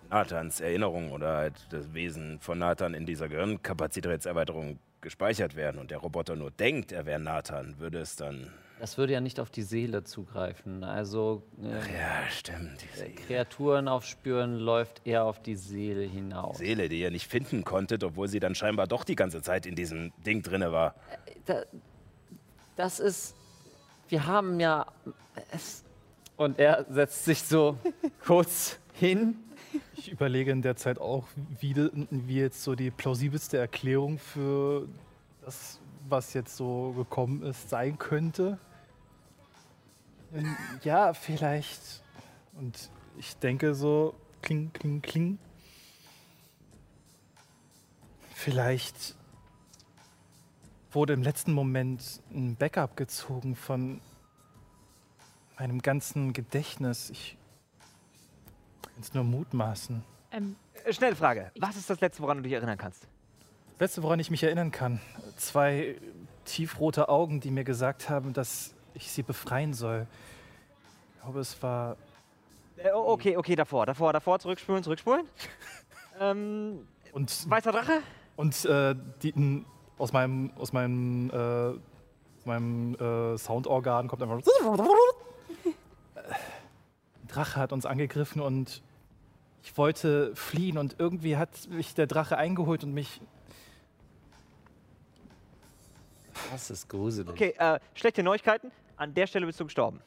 Nathans 0.08 0.60
Erinnerung 0.60 1.12
oder 1.12 1.36
halt 1.36 1.66
das 1.70 1.92
Wesen 1.92 2.40
von 2.40 2.58
Nathan 2.58 2.94
in 2.94 3.04
dieser 3.04 3.28
Gehirnkapazitätserweiterung 3.28 4.78
gespeichert 5.00 5.56
werden 5.56 5.80
und 5.80 5.90
der 5.90 5.98
Roboter 5.98 6.36
nur 6.36 6.50
denkt, 6.50 6.92
er 6.92 7.06
wäre 7.06 7.20
Nathan, 7.20 7.78
würde 7.78 7.98
es 7.98 8.16
dann. 8.16 8.52
Das 8.80 8.96
würde 8.96 9.12
ja 9.12 9.20
nicht 9.20 9.40
auf 9.40 9.50
die 9.50 9.62
Seele 9.62 10.04
zugreifen. 10.04 10.84
Also 10.84 11.42
äh, 11.62 11.70
Ja, 11.98 12.28
stimmt. 12.30 12.80
Die 12.82 12.96
Seele. 12.96 13.14
Kreaturenaufspüren 13.14 14.56
läuft 14.56 15.04
eher 15.04 15.24
auf 15.24 15.42
die 15.42 15.56
Seele 15.56 16.02
hinaus. 16.02 16.58
Seele, 16.58 16.88
die 16.88 17.00
ihr 17.00 17.10
nicht 17.10 17.28
finden 17.28 17.64
konntet, 17.64 18.04
obwohl 18.04 18.28
sie 18.28 18.38
dann 18.38 18.54
scheinbar 18.54 18.86
doch 18.86 19.02
die 19.04 19.16
ganze 19.16 19.42
Zeit 19.42 19.66
in 19.66 19.74
diesem 19.74 20.12
Ding 20.24 20.42
drinne 20.42 20.70
war. 20.70 20.94
Da, 21.46 21.64
das 22.76 23.00
ist 23.00 23.34
wir 24.08 24.26
haben 24.26 24.58
ja 24.58 24.86
es. 25.52 25.84
Und 26.36 26.58
er 26.58 26.86
setzt 26.88 27.24
sich 27.24 27.42
so 27.42 27.76
kurz 28.24 28.78
hin. 28.94 29.36
Ich 29.96 30.10
überlege 30.10 30.50
in 30.50 30.62
der 30.62 30.76
Zeit 30.76 30.98
auch, 30.98 31.26
wie, 31.60 31.74
wie 32.10 32.36
jetzt 32.36 32.62
so 32.62 32.74
die 32.74 32.90
plausibelste 32.90 33.58
Erklärung 33.58 34.18
für 34.18 34.88
das, 35.44 35.80
was 36.08 36.34
jetzt 36.34 36.56
so 36.56 36.92
gekommen 36.92 37.42
ist, 37.42 37.68
sein 37.68 37.98
könnte. 37.98 38.58
Ähm, 40.34 40.56
Ja, 40.82 41.12
vielleicht. 41.14 42.02
Und 42.54 42.90
ich 43.16 43.36
denke 43.36 43.74
so, 43.74 44.14
kling, 44.42 44.72
kling, 44.72 45.02
kling. 45.02 45.38
Vielleicht 48.34 49.16
wurde 50.92 51.12
im 51.12 51.22
letzten 51.22 51.52
Moment 51.52 52.20
ein 52.30 52.56
Backup 52.56 52.96
gezogen 52.96 53.56
von 53.56 54.00
meinem 55.58 55.80
ganzen 55.80 56.32
Gedächtnis. 56.32 57.10
Ich 57.10 57.37
kann 58.98 59.04
es 59.04 59.14
nur 59.14 59.22
mutmaßen. 59.22 60.02
Ähm, 60.32 60.56
Äh, 60.84 60.92
Schnelle 60.92 61.14
Frage. 61.14 61.52
Was 61.60 61.76
ist 61.76 61.88
das 61.88 62.00
Letzte, 62.00 62.20
woran 62.20 62.38
du 62.38 62.42
dich 62.42 62.52
erinnern 62.52 62.76
kannst? 62.76 63.02
Das 63.74 63.80
Letzte, 63.80 64.02
woran 64.02 64.18
ich 64.18 64.28
mich 64.32 64.42
erinnern 64.42 64.72
kann, 64.72 65.00
zwei 65.36 65.94
tiefrote 66.44 67.08
Augen, 67.08 67.38
die 67.38 67.52
mir 67.52 67.62
gesagt 67.62 68.10
haben, 68.10 68.32
dass 68.32 68.74
ich 68.94 69.12
sie 69.12 69.22
befreien 69.22 69.72
soll. 69.72 70.08
Ich 71.14 71.22
glaube, 71.22 71.38
es 71.38 71.62
war 71.62 71.96
Äh, 72.76 72.90
okay, 72.90 73.36
okay, 73.36 73.54
davor, 73.54 73.86
davor, 73.86 74.12
davor, 74.12 74.40
zurückspulen, 74.40 74.82
zurückspulen. 74.82 75.26
ähm, 76.20 76.80
und 77.12 77.48
weißer 77.50 77.70
Drache? 77.70 78.02
und 78.34 78.64
äh, 78.64 78.96
die 79.22 79.32
n- 79.34 79.64
aus 79.96 80.12
meinem 80.12 80.50
aus 80.58 80.72
meinem 80.72 81.30
äh, 81.30 81.36
aus 81.36 82.46
meinem 82.46 82.94
äh, 82.96 83.38
Soundorgan 83.38 84.08
kommt 84.08 84.22
einfach 84.22 84.38
ein 84.38 84.42
Drache 87.28 87.60
hat 87.60 87.72
uns 87.72 87.84
angegriffen 87.86 88.40
und 88.40 88.82
ich 89.62 89.76
wollte 89.76 90.34
fliehen 90.34 90.78
und 90.78 90.96
irgendwie 90.98 91.36
hat 91.36 91.68
mich 91.68 91.94
der 91.94 92.06
Drache 92.06 92.36
eingeholt 92.38 92.84
und 92.84 92.92
mich 92.94 93.20
Das 96.52 96.70
ist 96.70 96.88
gruselig. 96.88 97.30
Okay, 97.30 97.54
äh, 97.58 97.78
schlechte 97.94 98.22
Neuigkeiten. 98.22 98.70
An 98.96 99.14
der 99.14 99.26
Stelle 99.26 99.46
bist 99.46 99.60
du 99.60 99.64
gestorben. 99.64 100.00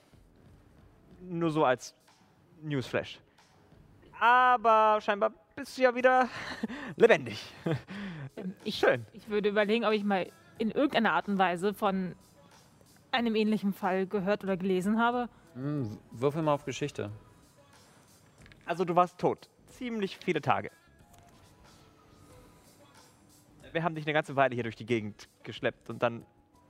Nur 1.22 1.52
so 1.52 1.66
als 1.66 1.94
Newsflash. 2.62 3.20
Aber 4.20 5.00
scheinbar 5.02 5.32
bist 5.56 5.78
du 5.78 5.84
ja 5.84 5.96
wieder 5.96 6.30
lebendig. 6.96 7.42
ich, 8.64 8.76
Schön. 8.80 9.06
ich 9.14 9.30
würde 9.30 9.50
überlegen, 9.50 9.86
ob 9.86 9.92
ich 9.94 10.04
mal 10.04 10.28
in 10.58 10.72
irgendeiner 10.72 11.14
Art 11.14 11.28
und 11.28 11.38
Weise 11.38 11.74
von 11.74 12.16
einem 13.12 13.36
ähnlichen 13.36 13.74
Fall 13.74 14.08
gehört 14.08 14.44
oder 14.44 14.58
gelesen 14.58 15.00
habe. 15.00 15.28
Hm, 15.54 15.98
würfel 16.12 16.42
mal 16.42 16.54
auf 16.54 16.66
Geschichte. 16.66 17.12
Also 18.72 18.86
du 18.86 18.96
warst 18.96 19.18
tot. 19.18 19.50
Ziemlich 19.68 20.16
viele 20.16 20.40
Tage. 20.40 20.72
Wir 23.74 23.84
haben 23.84 23.96
dich 23.96 24.06
eine 24.06 24.14
ganze 24.14 24.38
Weile 24.38 24.56
hier 24.56 24.64
durch 24.64 24.78
die 24.78 24.86
Gegend 24.86 25.28
geschleppt 25.44 25.90
und 25.90 26.02
dann 26.02 26.26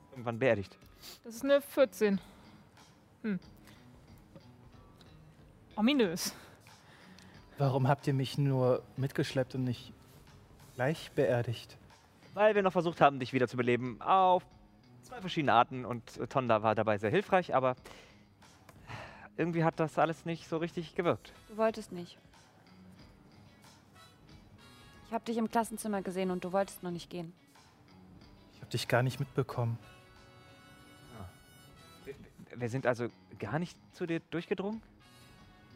irgendwann 0.09 0.39
beerdigt. 0.39 0.79
Das 1.23 1.35
ist 1.35 1.43
eine 1.43 1.61
14. 1.61 2.19
Hm. 3.21 3.39
Ominös. 5.75 6.33
Warum 7.59 7.87
habt 7.87 8.07
ihr 8.07 8.15
mich 8.15 8.35
nur 8.39 8.81
mitgeschleppt 8.97 9.53
und 9.53 9.65
nicht 9.65 9.93
gleich 10.73 11.11
beerdigt? 11.11 11.77
Weil 12.33 12.55
wir 12.55 12.63
noch 12.63 12.73
versucht 12.73 12.99
haben, 12.99 13.19
dich 13.19 13.31
wieder 13.31 13.47
zu 13.47 13.57
beleben 13.57 14.01
auf 14.01 14.43
zwei 15.03 15.21
verschiedene 15.21 15.53
Arten 15.53 15.85
und 15.85 16.19
Tonda 16.31 16.63
war 16.63 16.73
dabei 16.73 16.97
sehr 16.97 17.11
hilfreich, 17.11 17.53
aber 17.53 17.75
irgendwie 19.41 19.63
hat 19.63 19.79
das 19.79 19.97
alles 19.97 20.23
nicht 20.25 20.47
so 20.47 20.57
richtig 20.57 20.95
gewirkt. 20.95 21.33
Du 21.49 21.57
wolltest 21.57 21.91
nicht. 21.91 22.17
Ich 25.07 25.13
habe 25.13 25.25
dich 25.25 25.37
im 25.37 25.49
Klassenzimmer 25.51 26.01
gesehen 26.01 26.31
und 26.31 26.43
du 26.43 26.53
wolltest 26.53 26.83
noch 26.83 26.91
nicht 26.91 27.09
gehen. 27.09 27.33
Ich 28.55 28.61
habe 28.61 28.71
dich 28.71 28.87
gar 28.87 29.03
nicht 29.03 29.19
mitbekommen. 29.19 29.77
Wir- 32.05 32.15
Wir 32.55 32.69
sind 32.69 32.85
also 32.85 33.07
gar 33.39 33.59
nicht 33.59 33.77
zu 33.93 34.05
dir 34.05 34.21
durchgedrungen? 34.31 34.81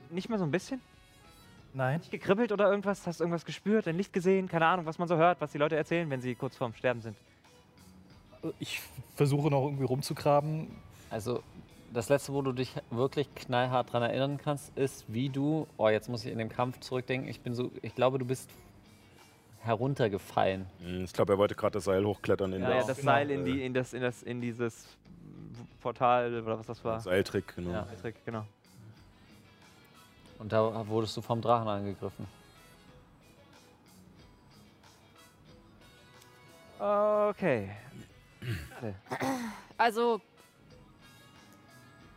Nicht 0.09 0.29
mal 0.29 0.37
so 0.37 0.45
ein 0.45 0.51
bisschen? 0.51 0.79
Nein? 1.73 1.99
Nicht 1.99 2.11
gekribbelt 2.11 2.51
oder 2.53 2.69
irgendwas? 2.69 3.05
Hast 3.07 3.19
du 3.19 3.23
irgendwas 3.25 3.43
gespürt, 3.43 3.87
ein 3.87 3.97
Licht 3.97 4.13
gesehen? 4.13 4.47
Keine 4.47 4.67
Ahnung, 4.67 4.85
was 4.85 4.97
man 4.97 5.07
so 5.09 5.17
hört, 5.17 5.41
was 5.41 5.51
die 5.51 5.57
Leute 5.57 5.75
erzählen, 5.75 6.09
wenn 6.09 6.21
sie 6.21 6.35
kurz 6.35 6.55
vorm 6.55 6.73
Sterben 6.73 7.01
sind. 7.01 7.17
Ich 8.59 8.79
versuche 9.15 9.49
noch 9.49 9.63
irgendwie 9.65 9.83
rumzugraben. 9.85 10.67
Also, 11.09 11.41
das 11.95 12.09
letzte, 12.09 12.33
wo 12.33 12.41
du 12.41 12.51
dich 12.51 12.71
wirklich 12.91 13.33
knallhart 13.33 13.91
dran 13.91 14.03
erinnern 14.03 14.37
kannst, 14.37 14.77
ist, 14.77 15.05
wie 15.07 15.29
du. 15.29 15.67
Oh, 15.77 15.89
jetzt 15.89 16.09
muss 16.09 16.23
ich 16.25 16.31
in 16.31 16.37
den 16.37 16.49
Kampf 16.49 16.79
zurückdenken. 16.81 17.27
Ich 17.29 17.41
bin 17.41 17.55
so. 17.55 17.71
Ich 17.81 17.95
glaube, 17.95 18.19
du 18.19 18.25
bist 18.25 18.49
heruntergefallen. 19.61 20.67
Hm, 20.79 21.05
Ich 21.05 21.13
glaube, 21.13 21.33
er 21.33 21.37
wollte 21.39 21.55
gerade 21.55 21.73
das 21.73 21.85
Seil 21.85 22.05
hochklettern 22.05 22.53
in 22.53 22.61
Ja, 22.61 22.69
das, 22.69 22.77
ja, 22.81 22.87
das 22.87 22.97
genau. 22.97 23.11
Seil 23.11 23.31
in, 23.31 23.45
die, 23.45 23.65
in, 23.65 23.73
das, 23.73 23.93
in, 23.93 24.01
das, 24.01 24.21
in 24.21 24.41
dieses 24.41 24.87
Portal 25.81 26.43
oder 26.43 26.59
was 26.59 26.67
das 26.67 26.83
war. 26.85 26.99
Seiltrick, 26.99 27.55
genau. 27.55 27.71
Ja. 27.71 27.87
Trick, 28.01 28.23
genau. 28.25 28.45
Und 30.37 30.51
da 30.51 30.87
wurdest 30.87 31.15
du 31.17 31.21
vom 31.21 31.41
Drachen 31.41 31.67
angegriffen. 31.67 32.27
Okay. 36.79 37.69
Also, 39.77 40.21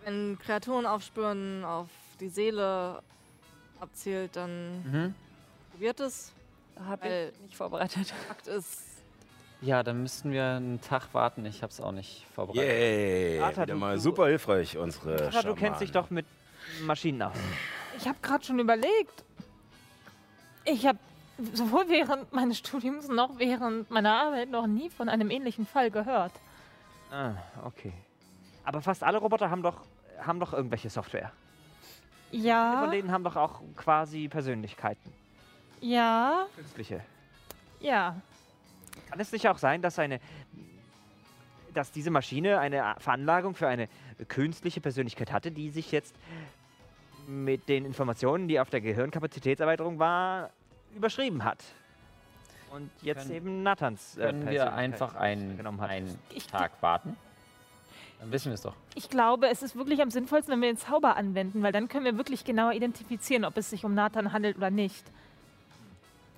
wenn 0.09 0.38
Kreaturen 0.38 0.87
aufspüren, 0.87 1.64
auf 1.64 1.88
die 2.18 2.29
Seele 2.31 3.03
abzielt, 3.79 4.37
dann 4.37 4.83
Mhm. 4.85 5.14
probiert 5.73 6.01
es. 6.01 6.33
Habe 6.88 7.03
Weil- 7.03 7.33
ich 7.35 7.40
nicht 7.42 7.57
vorbereitet. 7.57 8.09
Fakt 8.27 8.47
ist, 8.47 8.85
Ja, 9.61 9.83
dann 9.83 10.01
müssten 10.03 10.31
wir 10.31 10.44
einen 10.44 10.81
Tag 10.81 11.12
warten. 11.14 11.44
Ich 11.44 11.62
habe 11.64 11.73
es 11.73 11.81
auch 11.81 11.90
nicht 11.90 12.25
vorbereitet. 12.33 12.62
Yay! 12.62 13.40
Wieder 13.51 13.66
du- 13.66 13.75
mal 13.75 13.99
super 13.99 14.29
hilfreich, 14.29 14.79
unsere 14.79 15.18
Sascha, 15.18 15.42
du 15.42 15.57
kennst 15.57 15.81
dich 15.81 15.90
doch 15.90 16.11
mit 16.11 16.27
Maschinen 16.83 17.21
aus. 17.23 17.35
Ich 17.97 18.07
habe 18.07 18.16
gerade 18.23 18.44
schon 18.44 18.61
überlegt. 18.61 19.25
Ich 20.64 20.87
habe 20.87 20.99
sowohl 21.55 21.88
während 21.88 22.33
meines 22.33 22.59
Studiums 22.59 23.09
noch 23.09 23.37
während 23.40 23.90
meiner 23.90 24.12
Arbeit 24.23 24.49
noch 24.49 24.68
nie 24.68 24.90
von 24.90 25.09
einem 25.09 25.29
ähnlichen 25.29 25.66
Fall 25.66 25.90
gehört. 25.90 26.33
Ah, 27.11 27.33
okay. 27.64 27.92
Aber 28.62 28.81
fast 28.81 29.03
alle 29.03 29.18
Roboter 29.18 29.51
haben 29.51 29.62
doch, 29.64 29.81
haben 30.20 30.40
doch 30.40 30.52
irgendwelche 30.52 30.90
Software. 30.90 31.33
Viele 32.31 32.44
Ja, 32.48 32.81
von 32.83 32.90
denen 32.90 33.11
haben 33.12 33.24
doch 33.24 33.37
auch 33.37 33.61
quasi 33.76 34.28
Persönlichkeiten. 34.28 35.12
ja, 35.81 36.46
Künstliche. 36.57 37.00
ja. 37.81 38.16
Kann 39.11 39.20
es 39.20 39.33
nicht 39.33 39.48
auch 39.48 39.59
sein, 39.59 39.81
dass 39.83 39.98
eine 39.98 40.20
dass 41.74 41.92
diese 41.92 42.11
Maschine 42.11 42.59
eine 42.59 42.96
Veranlagung 42.98 43.54
für 43.54 43.68
eine 43.68 43.88
künstliche 44.26 44.81
Persönlichkeit 44.81 45.31
hatte, 45.31 45.52
die 45.52 45.70
sich 45.70 45.92
jetzt 45.92 46.14
mit 47.28 47.68
den 47.68 47.85
Informationen, 47.85 48.48
die 48.48 48.59
auf 48.59 48.68
der 48.70 48.81
Gehirnkapazitätserweiterung 48.81 49.98
war, 49.98 50.50
überschrieben 50.96 51.44
hat. 51.44 51.62
Und 52.72 52.90
jetzt 53.02 53.24
Können- 53.28 53.35
eben 53.37 53.62
Nathans 53.62 54.16
äh, 54.16 54.22
Können 54.26 54.50
wir 54.50 54.72
einfach 54.72 55.14
einen, 55.14 55.61
einen 55.81 56.18
Tag 56.50 56.72
warten? 56.83 57.16
Dann 58.20 58.33
wissen 58.33 58.46
wir 58.46 58.54
es 58.54 58.62
doch. 58.62 58.74
Ich 58.94 59.09
glaube, 59.09 59.48
es 59.48 59.62
ist 59.62 59.76
wirklich 59.76 60.02
am 60.02 60.11
sinnvollsten, 60.11 60.52
wenn 60.52 60.61
wir 60.61 60.68
den 60.72 60.76
Zauber 60.76 61.16
anwenden, 61.16 61.62
weil 61.62 61.72
dann 61.72 61.88
können 61.88 62.04
wir 62.04 62.16
wirklich 62.16 62.44
genauer 62.44 62.72
identifizieren, 62.72 63.44
ob 63.44 63.57
es 63.57 63.70
sich 63.70 63.85
um 63.85 63.94
Nathan 63.94 64.33
handelt 64.33 64.57
oder 64.57 64.70
nicht. 64.70 65.04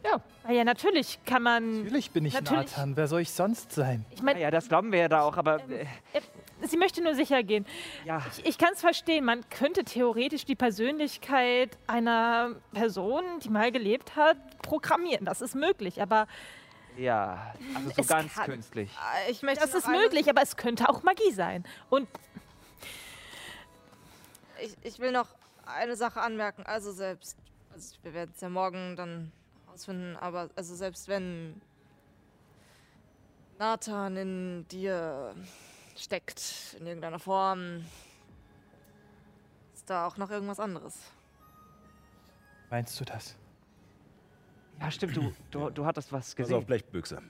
Ja. 0.05 0.21
Weil 0.45 0.57
ja, 0.57 0.65
natürlich 0.65 1.19
kann 1.27 1.43
man. 1.43 1.83
Natürlich 1.85 2.11
bin 2.11 2.25
ich 2.25 2.35
Natürlich. 2.35 2.71
Nathan. 2.71 2.97
Wer 2.97 3.07
soll 3.07 3.21
ich 3.21 3.31
sonst 3.31 3.73
sein? 3.73 4.05
Ich 4.11 4.19
Ja, 4.19 4.25
meine, 4.25 4.41
ja, 4.41 4.51
das 4.51 4.69
glauben 4.69 4.93
wir 4.93 4.99
ja 5.01 5.09
da 5.09 5.21
auch, 5.23 5.37
aber 5.37 5.57
äh, 5.69 5.85
sie 6.63 6.79
möchte 6.79 7.03
nur 7.03 7.15
sicher 7.15 7.43
gehen. 7.43 7.67
ja, 8.07 8.23
Ich, 8.39 8.47
ich 8.47 8.59
kann 8.59 8.71
es 8.73 8.81
verstehen, 8.81 9.25
man 9.27 9.49
könnte 9.51 9.85
theoretisch 9.85 10.47
die 10.47 10.55
Persönlichkeit 10.55 11.77
einer 11.87 12.57
Person, 12.73 13.23
die 13.43 13.51
mal 13.51 13.71
gelebt 13.73 14.17
hat, 14.17 14.39
programmieren. 14.63 15.27
Das 15.27 15.43
ist 15.43 15.55
möglich, 15.55 16.01
aber 16.01 16.27
ja, 16.97 17.55
also 17.75 17.89
so 17.91 17.95
Es 18.03 18.07
ganz 18.09 18.35
kann- 18.35 18.47
künstlich. 18.47 18.91
äh, 19.27 19.31
ich 19.31 19.43
möchte 19.43 19.61
das 19.65 19.75
ist 19.75 19.89
möglich, 19.89 20.29
aber 20.29 20.43
es 20.43 20.57
könnte 20.57 20.89
auch 20.89 21.03
Magie 21.03 21.33
sein. 21.33 21.65
Und 21.89 22.09
Ich, 24.63 24.77
ich 24.83 24.99
will 24.99 25.13
noch 25.13 25.29
eine 25.65 25.97
Sache 25.97 26.21
anmerken. 26.21 26.65
Also 26.67 26.93
selbst, 26.93 27.37
also 27.73 27.97
wir 28.03 28.13
werden 28.13 28.33
es 28.35 28.41
ja 28.43 28.49
morgen 28.51 28.95
dann 28.97 29.33
ausfinden, 29.73 30.17
aber 30.17 30.51
also 30.57 30.75
selbst 30.75 31.09
wenn 31.09 31.61
Nathan 33.59 34.17
in 34.17 34.69
dir 34.69 35.35
steckt, 35.97 36.77
in 36.79 36.87
irgendeiner 36.87 37.19
Form, 37.19 37.85
ist 39.75 39.89
da 39.89 40.07
auch 40.07 40.17
noch 40.17 40.31
irgendwas 40.31 40.61
anderes. 40.61 40.99
Meinst 42.71 42.99
du 43.01 43.05
das? 43.05 43.37
Ja, 44.81 44.91
stimmt, 44.91 45.17
du, 45.17 45.33
du, 45.51 45.71
du 45.71 45.85
hattest 45.85 46.11
was 46.11 46.35
gesehen. 46.35 46.55
Pass 46.55 46.63
auf, 46.63 46.67
Blechbüchse. 46.67 47.23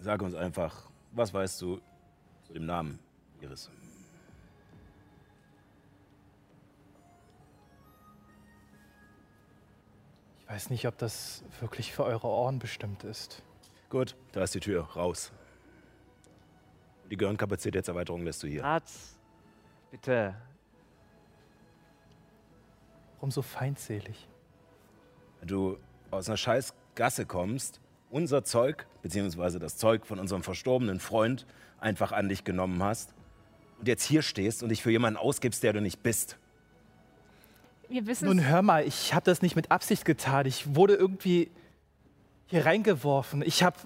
Sag 0.00 0.22
uns 0.22 0.34
einfach, 0.34 0.88
was 1.10 1.34
weißt 1.34 1.60
du 1.60 1.80
zu 2.44 2.52
dem 2.54 2.64
Namen 2.64 2.98
Iris? 3.40 3.70
Ich 10.40 10.48
weiß 10.48 10.70
nicht, 10.70 10.86
ob 10.86 10.96
das 10.98 11.44
wirklich 11.60 11.92
für 11.92 12.04
eure 12.04 12.28
Ohren 12.28 12.58
bestimmt 12.58 13.04
ist. 13.04 13.42
Gut, 13.88 14.16
da 14.32 14.42
ist 14.42 14.54
die 14.54 14.60
Tür. 14.60 14.82
Raus. 14.84 15.32
Die 17.10 17.16
Gehirnkapazitätserweiterung 17.16 18.22
lässt 18.22 18.42
du 18.42 18.46
hier. 18.46 18.64
Arzt, 18.64 19.18
bitte. 19.90 20.34
Warum 23.16 23.30
so 23.30 23.42
feindselig? 23.42 24.28
Wenn 25.40 25.48
du 25.48 25.78
aus 26.10 26.28
einer 26.28 26.36
scheiß 26.36 26.74
Gasse 26.94 27.26
kommst, 27.26 27.80
unser 28.10 28.44
Zeug, 28.44 28.86
beziehungsweise 29.02 29.58
das 29.58 29.76
Zeug 29.76 30.06
von 30.06 30.18
unserem 30.18 30.42
verstorbenen 30.42 31.00
Freund, 31.00 31.46
einfach 31.80 32.12
an 32.12 32.28
dich 32.28 32.44
genommen 32.44 32.82
hast 32.82 33.14
und 33.78 33.88
jetzt 33.88 34.04
hier 34.04 34.22
stehst 34.22 34.62
und 34.62 34.68
dich 34.68 34.82
für 34.82 34.90
jemanden 34.90 35.18
ausgibst, 35.18 35.62
der 35.62 35.72
du 35.72 35.80
nicht 35.80 36.02
bist. 36.02 36.36
Wir 37.88 38.06
wissen 38.06 38.26
Nun 38.26 38.46
hör 38.46 38.62
mal, 38.62 38.86
ich 38.86 39.12
habe 39.12 39.24
das 39.24 39.42
nicht 39.42 39.56
mit 39.56 39.70
Absicht 39.70 40.04
getan. 40.04 40.46
Ich 40.46 40.74
wurde 40.74 40.94
irgendwie 40.94 41.50
hier 42.46 42.64
reingeworfen. 42.64 43.42
Ich 43.42 43.62
habe 43.62 43.76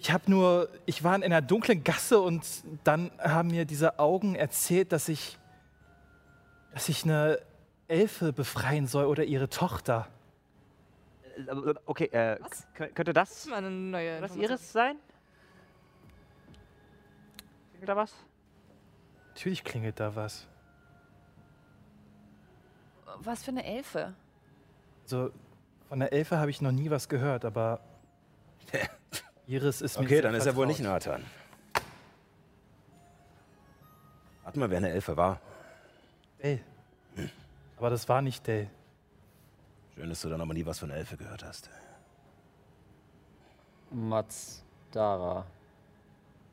ich 0.00 0.12
habe 0.12 0.30
nur, 0.30 0.68
ich 0.86 1.02
war 1.02 1.16
in 1.16 1.24
einer 1.24 1.42
dunklen 1.42 1.82
Gasse 1.82 2.20
und 2.20 2.44
dann 2.84 3.10
haben 3.18 3.48
mir 3.48 3.64
diese 3.64 3.98
Augen 3.98 4.36
erzählt, 4.36 4.92
dass 4.92 5.08
ich, 5.08 5.38
dass 6.72 6.88
ich 6.88 7.04
eine 7.04 7.40
Elfe 7.88 8.32
befreien 8.32 8.86
soll 8.86 9.06
oder 9.06 9.24
ihre 9.24 9.48
Tochter. 9.48 10.06
Okay, 11.86 12.06
äh, 12.06 12.38
kö- 12.76 12.92
könnte 12.92 13.12
das 13.12 13.28
Das 13.30 13.38
ist 13.38 13.50
mal 13.50 13.56
eine 13.58 13.70
neue 13.70 14.14
was 14.22 14.32
Information. 14.32 14.42
Ihres 14.42 14.72
sein? 14.72 14.96
Klingelt 17.70 17.88
da 17.88 17.96
was? 17.96 18.14
Natürlich 19.28 19.62
klingelt 19.64 20.00
da 20.00 20.16
was. 20.16 20.46
Was 23.20 23.42
für 23.44 23.50
eine 23.52 23.64
Elfe? 23.64 24.14
Also 25.04 25.30
von 25.88 26.00
der 26.00 26.12
Elfe 26.12 26.38
habe 26.38 26.50
ich 26.50 26.60
noch 26.60 26.72
nie 26.72 26.90
was 26.90 27.08
gehört, 27.08 27.44
aber 27.44 27.80
Iris 29.46 29.80
ist 29.80 29.96
mir 29.98 30.04
Okay, 30.04 30.14
sehr 30.16 30.22
dann 30.22 30.34
ist 30.34 30.44
er 30.46 30.56
wohl 30.56 30.66
vertraut. 30.66 30.78
nicht 30.80 30.86
Nathan. 30.88 31.24
Warte 34.42 34.58
mal, 34.58 34.70
wer 34.70 34.78
eine 34.78 34.90
Elfe 34.90 35.16
war. 35.16 35.40
Dale. 36.40 36.60
Aber 37.76 37.90
das 37.90 38.08
war 38.08 38.22
nicht 38.22 38.46
Dale. 38.48 38.68
Schön, 39.98 40.10
dass 40.10 40.20
du 40.20 40.28
dann 40.28 40.40
aber 40.40 40.54
nie 40.54 40.64
was 40.64 40.78
von 40.78 40.90
Elfe 40.90 41.16
gehört 41.16 41.44
hast. 41.44 41.68
Mats, 43.90 44.64
Dara. 44.92 45.44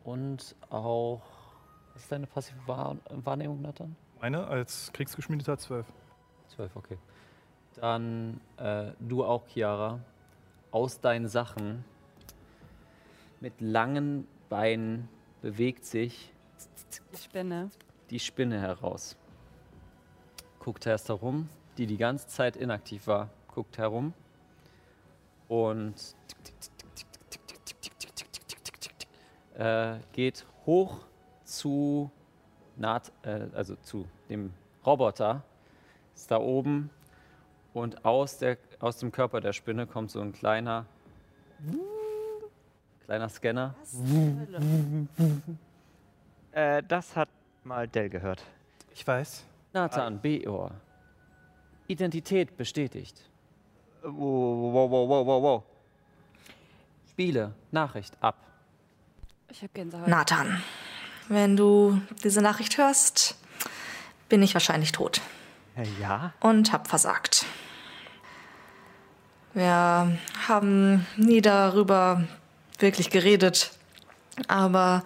Und 0.04 0.56
auch. 0.72 1.22
Was 1.94 2.02
ist 2.02 2.12
deine 2.12 2.26
passive 2.26 2.58
Wahr 2.66 2.98
Wahrnehmung, 3.12 3.62
Nathan? 3.62 3.96
Meine 4.20 4.48
als 4.48 4.92
Kriegsgeschmiedeter 4.94 5.60
12. 5.60 5.86
12, 6.56 6.76
okay. 6.76 6.98
Dann 7.76 8.42
äh, 8.58 8.94
du 9.00 9.24
auch, 9.24 9.46
Chiara. 9.46 10.00
Aus 10.72 11.00
deinen 11.00 11.28
Sachen 11.28 11.86
mit 13.42 13.62
langen 13.62 14.28
Beinen 14.50 15.08
bewegt 15.44 15.86
sich 15.86 16.34
Die 17.14 17.18
Spinne. 17.18 17.70
die 18.10 18.20
Spinne 18.20 18.60
heraus. 18.60 19.16
Guckt 20.58 20.88
erst 20.88 21.10
herum, 21.10 21.48
die 21.78 21.88
die 21.88 21.98
ganze 21.98 22.28
Zeit 22.28 22.56
inaktiv 22.56 23.08
war, 23.08 23.30
guckt 23.54 23.78
herum 23.78 24.14
und 25.48 25.94
äh, 29.58 29.96
geht 30.14 30.46
hoch 30.66 31.00
zu 31.44 32.12
Naht, 32.78 33.12
äh, 33.24 33.48
also 33.54 33.76
zu 33.78 34.06
dem 34.30 34.54
Roboter, 34.86 35.44
ist 36.14 36.30
da 36.30 36.38
oben 36.38 36.90
und 37.74 38.04
aus, 38.04 38.38
der, 38.38 38.58
aus 38.80 38.98
dem 38.98 39.12
Körper 39.12 39.40
der 39.42 39.54
Spinne 39.54 39.88
kommt 39.88 40.12
so 40.12 40.20
ein 40.20 40.34
kleiner, 40.34 40.86
kleiner 43.06 43.30
Scanner. 43.30 43.76
Äh, 46.52 46.84
das 46.88 47.16
hat 47.16 47.30
mal 47.64 47.88
Dell 47.88 48.10
gehört. 48.10 48.44
Ich 48.94 49.06
weiß. 49.06 49.46
Nathan, 49.74 50.22
Beor. 50.22 50.72
Identität 51.88 52.58
bestätigt. 52.58 53.16
Wow, 54.04 54.14
wow, 54.14 54.92
wow, 54.92 55.10
wow, 55.10 55.28
wow, 55.28 55.44
wow. 55.44 55.64
Spiele, 57.10 57.54
Nachricht 57.72 58.16
ab. 58.22 58.36
Ich 59.50 59.62
habe 59.62 59.72
Gänsehaut. 59.74 60.08
Nathan, 60.08 60.62
wenn 61.30 61.56
du 61.56 62.02
diese 62.24 62.42
Nachricht 62.42 62.78
hörst, 62.78 63.36
bin 64.30 64.44
ich 64.44 64.54
wahrscheinlich 64.54 64.92
tot 64.92 65.22
Äh, 65.78 65.86
ja? 66.02 66.34
und 66.42 66.74
hab 66.74 66.88
versagt. 66.88 67.46
Wir 69.54 70.18
haben 70.48 71.06
nie 71.16 71.42
darüber 71.42 72.24
wirklich 72.80 73.10
geredet, 73.10 73.72
aber 74.50 75.04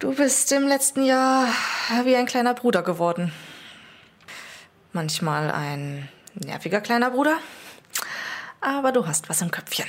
du 0.00 0.12
bist 0.14 0.50
im 0.50 0.66
letzten 0.66 1.04
Jahr 1.04 1.46
wie 2.04 2.16
ein 2.16 2.26
kleiner 2.26 2.54
Bruder 2.54 2.82
geworden. 2.82 3.32
Manchmal 4.92 5.50
ein 5.50 6.08
nerviger 6.34 6.80
kleiner 6.80 7.10
Bruder, 7.10 7.38
aber 8.60 8.92
du 8.92 9.06
hast 9.06 9.28
was 9.28 9.40
im 9.40 9.50
Köpfchen. 9.50 9.86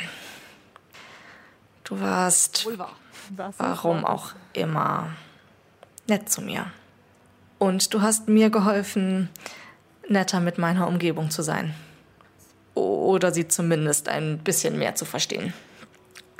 Du 1.83 1.99
warst 1.99 2.67
warum 3.57 4.05
auch 4.05 4.31
immer, 4.53 5.11
nett 6.07 6.29
zu 6.29 6.41
mir. 6.41 6.71
Und 7.59 7.93
du 7.93 8.01
hast 8.01 8.27
mir 8.27 8.49
geholfen, 8.49 9.29
netter 10.07 10.39
mit 10.39 10.57
meiner 10.57 10.87
Umgebung 10.87 11.31
zu 11.31 11.41
sein. 11.43 11.75
Oder 12.73 13.31
sie 13.31 13.47
zumindest 13.47 14.09
ein 14.09 14.39
bisschen 14.39 14.77
mehr 14.77 14.95
zu 14.95 15.05
verstehen. 15.05 15.53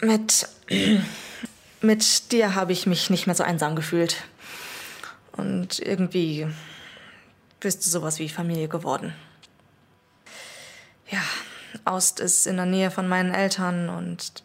Mit, 0.02 0.48
mit 1.82 2.32
dir 2.32 2.56
habe 2.56 2.72
ich 2.72 2.88
mich 2.88 3.10
nicht 3.10 3.28
mehr 3.28 3.36
so 3.36 3.44
einsam 3.44 3.76
gefühlt. 3.76 4.24
Und 5.34 5.80
irgendwie 5.80 6.48
bist 7.64 7.86
du 7.86 7.90
sowas 7.90 8.20
wie 8.20 8.30
Familie 8.30 8.68
geworden. 8.68 9.16
Ja, 11.10 11.22
Aust 11.86 12.20
ist 12.20 12.46
in 12.46 12.58
der 12.58 12.68
Nähe 12.68 12.92
von 12.92 13.08
meinen 13.08 13.34
Eltern 13.34 13.90
und 13.90 14.44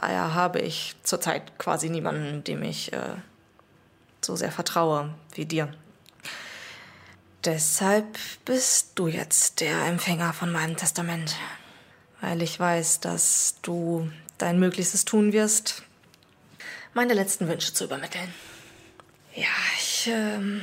Daher 0.00 0.34
habe 0.34 0.60
ich 0.60 0.94
zurzeit 1.04 1.58
quasi 1.58 1.88
niemanden, 1.88 2.44
dem 2.44 2.62
ich 2.62 2.92
äh, 2.92 3.16
so 4.20 4.36
sehr 4.36 4.52
vertraue 4.52 5.14
wie 5.34 5.46
dir. 5.46 5.72
Deshalb 7.44 8.18
bist 8.44 8.90
du 8.96 9.06
jetzt 9.06 9.60
der 9.60 9.86
Empfänger 9.86 10.34
von 10.34 10.52
meinem 10.52 10.76
Testament. 10.76 11.36
Weil 12.20 12.42
ich 12.42 12.60
weiß, 12.60 13.00
dass 13.00 13.56
du 13.62 14.10
dein 14.36 14.58
Möglichstes 14.58 15.06
tun 15.06 15.32
wirst, 15.32 15.82
meine 16.92 17.14
letzten 17.14 17.48
Wünsche 17.48 17.72
zu 17.72 17.84
übermitteln. 17.84 18.34
Ja, 19.34 19.46
ich. 19.78 20.08
Ähm, 20.08 20.60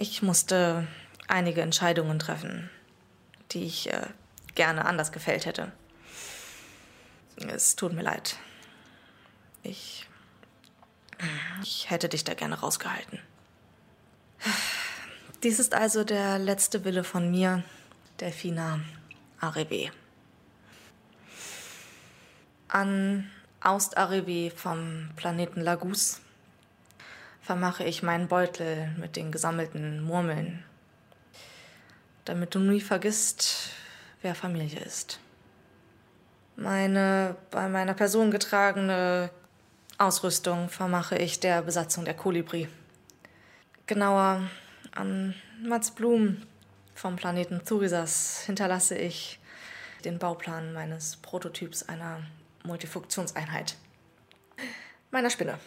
ich 0.00 0.22
musste 0.22 0.86
einige 1.28 1.60
Entscheidungen 1.60 2.18
treffen, 2.18 2.70
die 3.52 3.64
ich 3.64 3.92
äh, 3.92 4.06
gerne 4.54 4.86
anders 4.86 5.12
gefällt 5.12 5.44
hätte. 5.44 5.70
Es 7.36 7.76
tut 7.76 7.92
mir 7.92 8.02
leid. 8.02 8.36
Ich. 9.62 10.06
Ich 11.62 11.90
hätte 11.90 12.08
dich 12.08 12.24
da 12.24 12.32
gerne 12.32 12.58
rausgehalten. 12.58 13.18
Dies 15.42 15.58
ist 15.58 15.74
also 15.74 16.02
der 16.02 16.38
letzte 16.38 16.84
Wille 16.84 17.04
von 17.04 17.30
mir, 17.30 17.62
Delfina 18.20 18.80
Arewe. 19.38 19.90
An 22.68 23.30
Aust 23.60 23.98
Arewe 23.98 24.50
vom 24.50 25.10
Planeten 25.16 25.60
Lagus 25.60 26.22
vermache 27.42 27.84
ich 27.84 28.02
meinen 28.02 28.28
Beutel 28.28 28.88
mit 28.98 29.16
den 29.16 29.32
gesammelten 29.32 30.02
Murmeln, 30.02 30.64
damit 32.24 32.54
du 32.54 32.58
nie 32.58 32.80
vergisst, 32.80 33.70
wer 34.22 34.34
Familie 34.34 34.80
ist 34.80 35.20
meine 36.60 37.36
bei 37.50 37.68
meiner 37.68 37.94
Person 37.94 38.30
getragene 38.30 39.30
Ausrüstung 39.98 40.68
vermache 40.68 41.16
ich 41.16 41.40
der 41.40 41.62
Besatzung 41.62 42.04
der 42.04 42.14
Kolibri. 42.14 42.68
Genauer 43.86 44.42
an 44.92 45.34
Mats 45.62 45.90
Blum 45.90 46.42
vom 46.94 47.16
Planeten 47.16 47.64
Thurisas 47.64 48.42
hinterlasse 48.46 48.96
ich 48.96 49.40
den 50.04 50.18
Bauplan 50.18 50.72
meines 50.72 51.16
Prototyps 51.16 51.82
einer 51.82 52.22
Multifunktionseinheit. 52.64 53.76
Meiner 55.10 55.30
Spinne. 55.30 55.58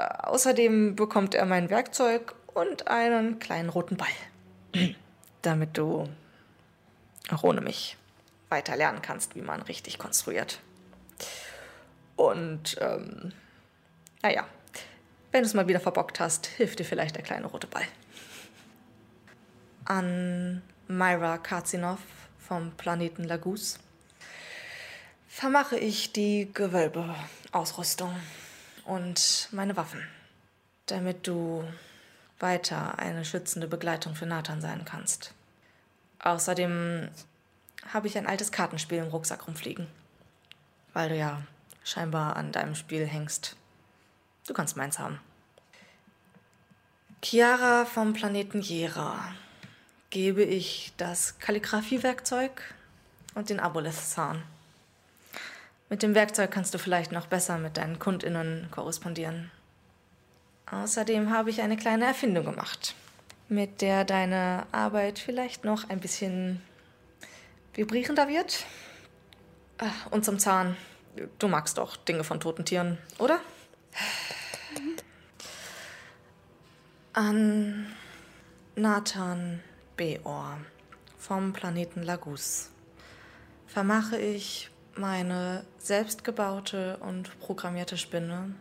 Äh, 0.00 0.08
außerdem 0.22 0.96
bekommt 0.96 1.34
er 1.34 1.46
mein 1.46 1.70
Werkzeug 1.70 2.34
und 2.54 2.88
einen 2.88 3.38
kleinen 3.38 3.68
roten 3.68 3.96
Ball. 3.96 4.08
Damit 5.42 5.76
du 5.76 6.08
auch 7.30 7.42
ohne 7.42 7.60
mich 7.60 7.96
weiter 8.48 8.76
lernen 8.76 9.02
kannst, 9.02 9.36
wie 9.36 9.42
man 9.42 9.62
richtig 9.62 9.98
konstruiert. 9.98 10.60
Und, 12.16 12.76
ähm, 12.80 13.32
naja, 14.22 14.46
wenn 15.32 15.42
du 15.42 15.46
es 15.46 15.54
mal 15.54 15.68
wieder 15.68 15.80
verbockt 15.80 16.20
hast, 16.20 16.46
hilft 16.46 16.78
dir 16.78 16.84
vielleicht 16.84 17.16
der 17.16 17.22
kleine 17.22 17.46
rote 17.46 17.66
Ball. 17.66 17.86
An 19.84 20.62
Myra 20.88 21.38
Karzinov 21.38 22.00
vom 22.38 22.72
Planeten 22.72 23.24
Lagus, 23.24 23.78
vermache 25.28 25.78
ich 25.78 26.12
die 26.12 26.50
Gewölbeausrüstung 26.52 28.14
und 28.90 29.48
meine 29.52 29.76
Waffen, 29.76 30.04
damit 30.86 31.28
du 31.28 31.62
weiter 32.40 32.98
eine 32.98 33.24
schützende 33.24 33.68
Begleitung 33.68 34.16
für 34.16 34.26
Nathan 34.26 34.60
sein 34.60 34.84
kannst. 34.84 35.32
Außerdem 36.18 37.08
habe 37.92 38.08
ich 38.08 38.18
ein 38.18 38.26
altes 38.26 38.50
Kartenspiel 38.50 38.98
im 38.98 39.06
Rucksack 39.06 39.46
rumfliegen, 39.46 39.86
weil 40.92 41.08
du 41.08 41.16
ja 41.16 41.40
scheinbar 41.84 42.34
an 42.34 42.50
deinem 42.50 42.74
Spiel 42.74 43.06
hängst. 43.06 43.54
Du 44.48 44.54
kannst 44.54 44.76
meins 44.76 44.98
haben. 44.98 45.20
Chiara 47.22 47.84
vom 47.84 48.12
Planeten 48.12 48.60
Jera 48.60 49.34
gebe 50.10 50.42
ich 50.42 50.92
das 50.96 51.38
Kalligrafiewerkzeug 51.38 52.74
und 53.36 53.50
den 53.50 53.60
Aboleth-Zahn. 53.60 54.42
Mit 55.90 56.04
dem 56.04 56.14
Werkzeug 56.14 56.52
kannst 56.52 56.72
du 56.72 56.78
vielleicht 56.78 57.10
noch 57.10 57.26
besser 57.26 57.58
mit 57.58 57.76
deinen 57.76 57.98
KundInnen 57.98 58.68
korrespondieren. 58.70 59.50
Außerdem 60.70 61.30
habe 61.30 61.50
ich 61.50 61.62
eine 61.62 61.76
kleine 61.76 62.04
Erfindung 62.04 62.44
gemacht, 62.44 62.94
mit 63.48 63.82
der 63.82 64.04
deine 64.04 64.66
Arbeit 64.70 65.18
vielleicht 65.18 65.64
noch 65.64 65.88
ein 65.88 65.98
bisschen 65.98 66.62
vibrierender 67.74 68.28
wird. 68.28 68.66
Ah, 69.78 69.90
Und 70.12 70.24
zum 70.24 70.38
Zahn. 70.38 70.76
Du 71.40 71.48
magst 71.48 71.76
doch 71.76 71.96
Dinge 71.96 72.22
von 72.22 72.38
toten 72.38 72.64
Tieren, 72.64 72.96
oder? 73.18 73.40
An 77.14 77.86
Nathan 78.76 79.60
Beor 79.96 80.58
vom 81.18 81.52
Planeten 81.52 82.04
Lagus 82.04 82.70
vermache 83.66 84.18
ich 84.18 84.70
meine 85.00 85.64
selbstgebaute 85.78 86.98
und 86.98 87.40
programmierte 87.40 87.96
Spinne 87.96 88.54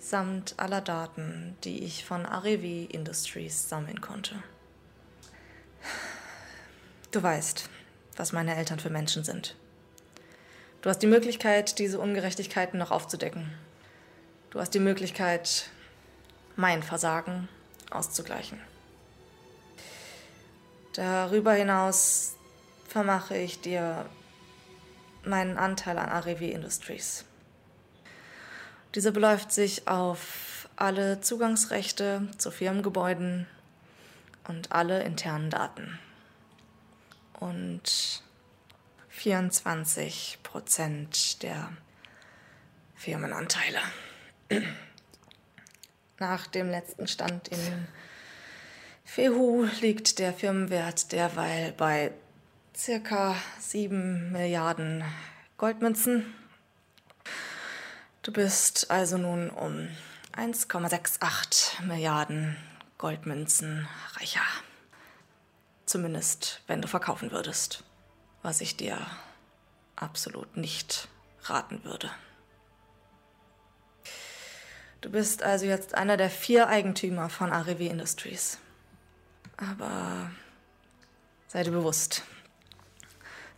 samt 0.00 0.54
aller 0.58 0.80
Daten, 0.80 1.56
die 1.64 1.84
ich 1.84 2.04
von 2.04 2.26
Arevi 2.26 2.84
Industries 2.84 3.68
sammeln 3.68 4.00
konnte. 4.00 4.34
Du 7.10 7.22
weißt, 7.22 7.70
was 8.16 8.32
meine 8.32 8.56
Eltern 8.56 8.80
für 8.80 8.90
Menschen 8.90 9.24
sind. 9.24 9.56
Du 10.82 10.90
hast 10.90 10.98
die 10.98 11.06
Möglichkeit, 11.06 11.78
diese 11.78 12.00
Ungerechtigkeiten 12.00 12.78
noch 12.78 12.90
aufzudecken. 12.90 13.50
Du 14.50 14.60
hast 14.60 14.74
die 14.74 14.80
Möglichkeit, 14.80 15.70
mein 16.56 16.82
Versagen 16.82 17.48
auszugleichen. 17.90 18.60
Darüber 20.94 21.52
hinaus 21.52 22.34
vermache 22.88 23.36
ich 23.36 23.60
dir 23.60 24.06
meinen 25.28 25.58
Anteil 25.58 25.98
an 25.98 26.08
Arevi 26.08 26.50
Industries. 26.50 27.24
Dieser 28.94 29.12
beläuft 29.12 29.52
sich 29.52 29.86
auf 29.86 30.68
alle 30.76 31.20
Zugangsrechte 31.20 32.28
zu 32.38 32.50
Firmengebäuden 32.50 33.46
und 34.46 34.72
alle 34.72 35.02
internen 35.02 35.50
Daten. 35.50 35.98
Und 37.38 38.22
24 39.08 40.38
Prozent 40.42 41.42
der 41.42 41.70
Firmenanteile. 42.94 43.80
Nach 46.18 46.46
dem 46.46 46.70
letzten 46.70 47.06
Stand 47.06 47.48
in 47.48 47.88
Fehu 49.04 49.66
liegt 49.80 50.18
der 50.18 50.32
Firmenwert 50.32 51.12
derweil 51.12 51.72
bei 51.72 52.12
circa 52.78 53.34
7 53.58 54.30
Milliarden 54.30 55.02
Goldmünzen. 55.56 56.32
Du 58.22 58.32
bist 58.32 58.90
also 58.90 59.18
nun 59.18 59.50
um 59.50 59.88
1,68 60.36 61.82
Milliarden 61.82 62.56
Goldmünzen 62.96 63.88
reicher. 64.14 64.44
Zumindest, 65.86 66.62
wenn 66.68 66.80
du 66.80 66.86
verkaufen 66.86 67.32
würdest. 67.32 67.82
Was 68.42 68.60
ich 68.60 68.76
dir 68.76 69.04
absolut 69.96 70.56
nicht 70.56 71.08
raten 71.42 71.82
würde. 71.82 72.10
Du 75.00 75.10
bist 75.10 75.42
also 75.42 75.66
jetzt 75.66 75.94
einer 75.96 76.16
der 76.16 76.30
vier 76.30 76.68
Eigentümer 76.68 77.28
von 77.28 77.52
Arevi 77.52 77.88
Industries. 77.88 78.58
Aber 79.56 80.30
sei 81.48 81.64
dir 81.64 81.72
bewusst, 81.72 82.22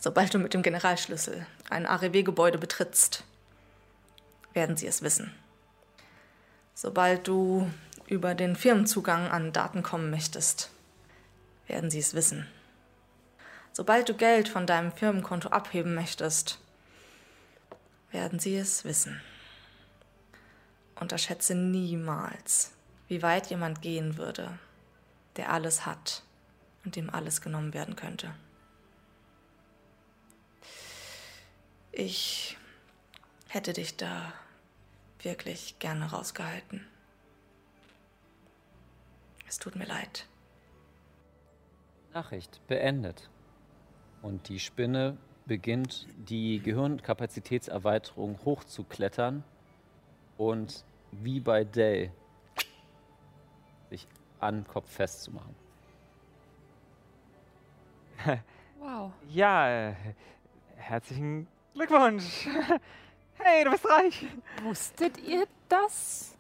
sobald 0.01 0.35
du 0.35 0.39
mit 0.39 0.55
dem 0.55 0.63
Generalschlüssel 0.63 1.47
ein 1.69 1.87
AREW-Gebäude 1.87 2.59
betrittst, 2.59 3.23
werden 4.53 4.77
sie 4.77 4.89
es 4.89 5.03
wissen. 5.03 5.33
Sobald 6.75 7.29
du 7.29 7.71
über 8.07 8.35
den 8.35 8.57
Firmenzugang 8.57 9.29
an 9.29 9.53
Daten 9.53 9.83
kommen 9.83 10.11
möchtest, 10.11 10.71
werden 11.69 11.91
sie 11.91 12.01
es 12.01 12.15
wissen. 12.15 12.49
Sobald 13.73 14.09
du 14.09 14.15
Geld 14.15 14.49
von 14.49 14.67
deinem 14.67 14.91
Firmenkonto 14.91 15.51
abheben 15.51 15.95
möchtest, 15.95 16.59
werden 18.11 18.41
sie 18.41 18.57
es 18.57 18.85
wissen. 18.85 19.21
Unterschätze 20.99 21.55
niemals, 21.55 22.73
wie 23.07 23.23
weit 23.23 23.49
jemand 23.49 23.83
gehen 23.83 24.17
würde, 24.17 24.59
der 25.37 25.53
alles 25.53 25.87
hat 25.87 26.23
und 26.85 26.97
dem 26.97 27.11
alles 27.11 27.41
genommen 27.41 27.73
werden 27.73 27.95
könnte. 27.95 28.35
Ich 31.93 32.57
hätte 33.49 33.73
dich 33.73 33.97
da 33.97 34.33
wirklich 35.23 35.79
gerne 35.79 36.11
rausgehalten. 36.11 36.87
Es 39.49 39.59
tut 39.59 39.75
mir 39.75 39.87
leid. 39.87 40.27
Nachricht 42.13 42.61
beendet. 42.69 43.29
Und 44.23 44.49
die 44.49 44.61
Spinne 44.61 45.17
beginnt 45.47 46.07
die 46.29 46.61
Gehirnkapazitätserweiterung 46.61 48.39
hochzuklettern 48.45 49.43
und 50.37 50.85
wie 51.11 51.41
bei 51.41 51.65
Dell 51.65 52.13
sich 53.91 54.07
an 54.39 54.67
Kopf 54.67 54.91
festzumachen. 54.91 55.55
Wow. 58.83 59.13
Ja, 59.29 59.91
äh, 59.91 59.95
herzlichen 60.77 61.47
Glückwunsch. 61.75 62.49
Hey, 63.43 63.65
du 63.65 63.71
bist 63.71 63.89
reich. 63.89 64.27
Wusstet 64.63 65.17
ihr 65.17 65.47
das? 65.71 66.37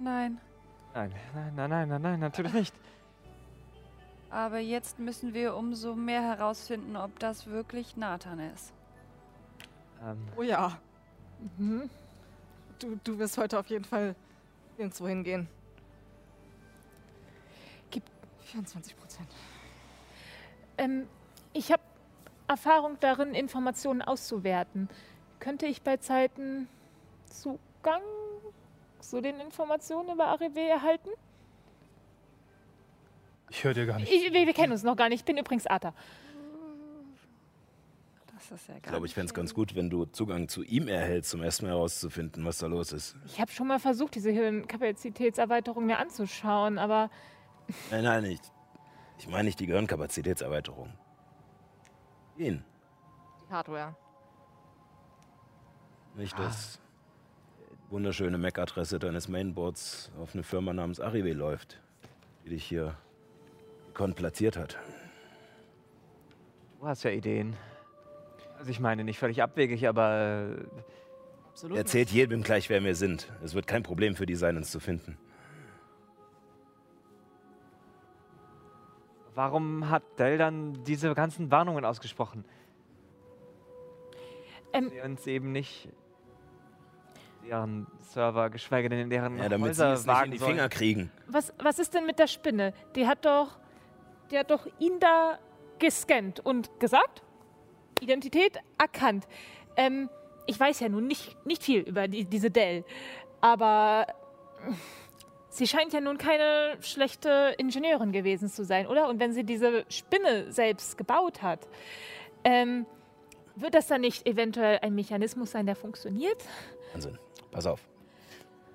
Nein. 0.00 0.40
Nein, 0.92 1.14
nein, 1.32 1.54
nein, 1.54 1.70
nein, 1.70 1.88
nein, 1.88 2.02
nein, 2.02 2.18
natürlich 2.20 2.52
nicht. 2.52 2.74
Aber 4.28 4.58
jetzt 4.58 4.98
müssen 4.98 5.32
wir 5.32 5.54
umso 5.54 5.94
mehr 5.94 6.22
herausfinden, 6.22 6.96
ob 6.96 7.16
das 7.20 7.46
wirklich 7.46 7.96
Nathan 7.96 8.40
ist. 8.52 8.72
Ähm, 10.04 10.18
Oh 10.36 10.42
ja. 10.42 10.76
Mhm. 11.56 11.88
Du, 12.80 12.98
du 13.04 13.16
wirst 13.20 13.38
heute 13.38 13.56
auf 13.60 13.68
jeden 13.68 13.84
Fall 13.84 14.16
nirgendwo 14.76 15.06
hingehen. 15.06 15.46
Gib- 17.92 18.02
24 18.40 18.98
Prozent. 18.98 19.28
Ähm, 20.78 21.06
ich 21.52 21.70
habe 21.70 21.82
Erfahrung 22.48 22.96
darin, 23.00 23.34
Informationen 23.34 24.02
auszuwerten. 24.02 24.88
Könnte 25.38 25.66
ich 25.66 25.82
bei 25.82 25.98
Zeiten 25.98 26.68
Zugang 27.26 28.02
zu 29.00 29.20
den 29.20 29.38
Informationen 29.40 30.10
über 30.10 30.26
AREW 30.26 30.58
erhalten? 30.58 31.10
Ich 33.50 33.64
höre 33.64 33.74
dir 33.74 33.86
gar 33.86 33.98
nicht. 33.98 34.12
Ich, 34.12 34.32
wir, 34.32 34.46
wir 34.46 34.52
kennen 34.54 34.72
uns 34.72 34.82
noch 34.82 34.96
gar 34.96 35.08
nicht. 35.08 35.20
Ich 35.20 35.24
bin 35.24 35.38
übrigens 35.38 35.66
Arta. 35.66 35.94
Das 38.34 38.60
ist 38.60 38.68
ja 38.68 38.74
gar 38.74 38.78
Ich 38.78 38.88
glaube, 38.88 39.06
ich 39.06 39.14
fände 39.14 39.26
es 39.26 39.34
ganz 39.34 39.54
gut, 39.54 39.74
wenn 39.74 39.90
du 39.90 40.04
Zugang 40.06 40.48
zu 40.48 40.62
ihm 40.62 40.88
erhältst, 40.88 41.34
um 41.34 41.42
erstmal 41.42 41.72
herauszufinden, 41.72 42.44
was 42.44 42.58
da 42.58 42.66
los 42.66 42.92
ist. 42.92 43.16
Ich 43.26 43.40
habe 43.40 43.50
schon 43.50 43.66
mal 43.66 43.78
versucht, 43.78 44.14
diese 44.14 44.30
Hirnkapazitätserweiterung 44.30 45.86
mir 45.86 45.98
anzuschauen, 45.98 46.78
aber 46.78 47.10
Nein, 47.90 48.04
nein, 48.04 48.22
nicht. 48.22 48.52
Ich 49.18 49.28
meine 49.28 49.44
nicht 49.44 49.60
die 49.60 49.66
Gehirnkapazitätserweiterung. 49.66 50.92
Ihn. 52.38 52.64
Die 53.46 53.52
Hardware. 53.52 53.96
Nicht 56.16 56.38
das 56.38 56.80
wunderschöne 57.90 58.38
MAC-Adresse 58.38 58.98
deines 58.98 59.28
Mainboards 59.28 60.10
auf 60.20 60.34
eine 60.34 60.42
Firma 60.42 60.72
namens 60.72 61.00
Arrive 61.00 61.32
läuft, 61.32 61.80
die 62.44 62.50
dich 62.50 62.64
hier 62.64 62.96
gekonnt 63.88 64.16
platziert 64.16 64.56
hat. 64.56 64.78
du 66.80 66.86
hast 66.86 67.02
ja 67.02 67.10
Ideen. 67.10 67.56
Also 68.58 68.70
ich 68.70 68.80
meine, 68.80 69.04
nicht 69.04 69.18
völlig 69.18 69.42
abwegig, 69.42 69.86
aber 69.86 70.56
äh, 70.58 70.80
Absolut. 71.58 71.76
Erzählt 71.76 72.10
jedem 72.10 72.44
gleich, 72.44 72.70
wer 72.70 72.84
wir 72.84 72.94
sind. 72.94 73.26
Es 73.42 73.52
wird 73.52 73.66
kein 73.66 73.82
Problem 73.82 74.14
für 74.14 74.26
die 74.26 74.36
sein, 74.36 74.56
uns 74.56 74.70
zu 74.70 74.78
finden. 74.78 75.18
Warum 79.38 79.88
hat 79.88 80.02
Dell 80.18 80.36
dann 80.36 80.82
diese 80.82 81.14
ganzen 81.14 81.48
Warnungen 81.52 81.84
ausgesprochen? 81.84 82.44
Ähm, 84.72 84.90
Sie 84.90 85.00
uns 85.00 85.24
eben 85.28 85.52
nicht 85.52 85.88
deren 87.46 87.86
Server, 88.00 88.50
geschweige 88.50 88.88
denn 88.88 88.98
in 88.98 89.10
deren 89.10 89.38
Ja, 89.38 89.48
damit 89.48 89.76
sie 89.76 89.82
Häuser 89.84 89.92
es 89.92 90.00
nicht 90.00 90.08
in 90.08 90.12
wagen 90.12 90.30
die 90.32 90.38
sollen. 90.38 90.50
Finger 90.50 90.68
kriegen. 90.68 91.12
Was, 91.28 91.54
was 91.60 91.78
ist 91.78 91.94
denn 91.94 92.04
mit 92.04 92.18
der 92.18 92.26
Spinne? 92.26 92.74
Die 92.96 93.06
hat 93.06 93.24
doch, 93.24 93.60
die 94.32 94.38
hat 94.40 94.50
doch 94.50 94.66
ihn 94.80 94.98
da 94.98 95.38
gescannt 95.78 96.40
und 96.40 96.80
gesagt, 96.80 97.22
Identität 98.00 98.58
erkannt. 98.76 99.28
Ähm, 99.76 100.10
ich 100.46 100.58
weiß 100.58 100.80
ja 100.80 100.88
nun 100.88 101.06
nicht, 101.06 101.46
nicht 101.46 101.62
viel 101.62 101.82
über 101.82 102.08
die, 102.08 102.24
diese 102.24 102.50
Dell, 102.50 102.84
aber 103.40 104.04
sie 105.48 105.66
scheint 105.66 105.92
ja 105.92 106.00
nun 106.00 106.18
keine 106.18 106.76
schlechte 106.80 107.54
Ingenieurin 107.58 108.12
gewesen 108.12 108.48
zu 108.48 108.64
sein, 108.64 108.86
oder? 108.86 109.08
Und 109.08 109.20
wenn 109.20 109.32
sie 109.32 109.44
diese 109.44 109.84
Spinne 109.88 110.52
selbst 110.52 110.98
gebaut 110.98 111.42
hat, 111.42 111.60
ähm, 112.44 112.86
wird 113.56 113.74
das 113.74 113.86
dann 113.88 114.00
nicht 114.02 114.26
eventuell 114.26 114.78
ein 114.82 114.94
Mechanismus 114.94 115.50
sein, 115.50 115.66
der 115.66 115.74
funktioniert? 115.76 116.42
Wahnsinn. 116.92 117.18
Pass 117.50 117.66
auf. 117.66 117.80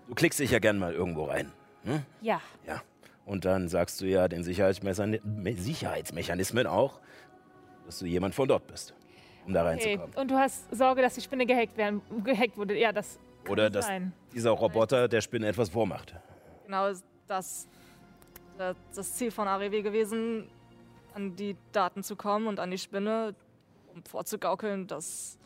Du 0.08 0.16
klickst 0.16 0.40
dich 0.40 0.52
ja 0.52 0.60
gern 0.60 0.78
mal 0.80 0.94
irgendwo 0.94 1.24
rein. 1.26 1.52
Hm? 1.86 2.02
Ja. 2.22 2.42
Ja. 2.68 2.82
Und 3.26 3.46
dann 3.46 3.70
sagst 3.70 4.02
du 4.02 4.06
ja 4.06 4.28
den 4.28 4.44
Sicherheitsmechani- 4.44 5.22
Me- 5.24 5.56
Sicherheitsmechanismen 5.56 6.68
auch, 6.68 7.00
dass 7.86 8.00
du 8.00 8.06
jemand 8.06 8.36
von 8.36 8.48
dort 8.50 8.68
bist, 8.68 8.94
um 9.46 9.54
da 9.54 9.62
Okay. 9.62 9.70
reinzukommen. 9.70 10.16
Und 10.18 10.32
du 10.32 10.36
hast 10.36 10.76
Sorge, 10.76 11.02
dass 11.02 11.14
die 11.16 11.22
Spinne 11.22 11.46
gehackt, 11.46 11.78
werden, 11.78 12.02
gehackt 12.24 12.58
wurde. 12.58 12.78
Ja, 12.78 12.92
das 12.92 13.18
kann 13.46 13.54
Oder 13.54 13.70
dass 13.70 13.86
sein. 13.88 14.12
dieser 14.34 14.52
Roboter 14.52 15.08
der 15.08 15.22
Spinne 15.22 15.48
etwas 15.48 15.70
vormacht. 15.70 16.14
Genau 16.74 16.88
ist 16.88 17.06
das 17.28 17.68
äh, 18.58 18.74
das 18.96 19.14
Ziel 19.14 19.30
von 19.30 19.48
AREW 19.48 19.84
gewesen, 19.84 20.50
an 21.14 21.36
die 21.36 21.56
Daten 21.72 22.02
zu 22.02 22.16
kommen 22.16 22.48
und 22.48 22.60
an 22.60 22.72
die 22.72 22.80
Spinne, 22.80 23.36
um 23.94 24.04
vorzugaukeln, 24.04 24.88
dass 24.88 25.38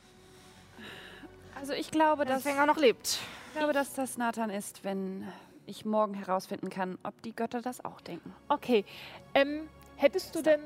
Also 1.53 1.73
ich 1.73 1.91
glaube, 1.91 2.23
dass, 2.23 2.45
Empfänger 2.45 2.65
noch 2.65 2.77
lebt. 2.77 3.19
ich 3.47 3.57
glaube, 3.57 3.73
dass 3.73 3.93
das 3.93 4.17
Nathan 4.17 4.49
ist, 4.49 4.85
wenn 4.85 5.27
ich 5.65 5.83
morgen 5.83 6.13
herausfinden 6.13 6.69
kann, 6.69 6.97
ob 7.03 7.21
die 7.23 7.35
Götter 7.35 7.61
das 7.61 7.83
auch 7.83 7.99
denken. 7.99 8.33
Okay. 8.47 8.85
Ähm, 9.33 9.67
hättest 9.97 10.33
du 10.33 10.41
denn 10.41 10.61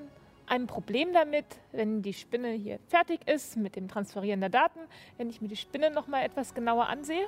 ein 0.45 0.67
Problem 0.67 1.11
damit, 1.11 1.45
wenn 1.71 2.03
die 2.03 2.13
Spinne 2.13 2.51
hier 2.51 2.77
fertig 2.87 3.27
ist 3.27 3.57
mit 3.57 3.75
dem 3.75 3.87
Transferieren 3.87 4.41
der 4.41 4.49
Daten, 4.51 4.81
wenn 5.17 5.27
ich 5.27 5.41
mir 5.41 5.47
die 5.47 5.57
Spinne 5.57 5.89
noch 5.89 6.05
mal 6.05 6.21
etwas 6.23 6.53
genauer 6.53 6.85
ansehe? 6.85 7.27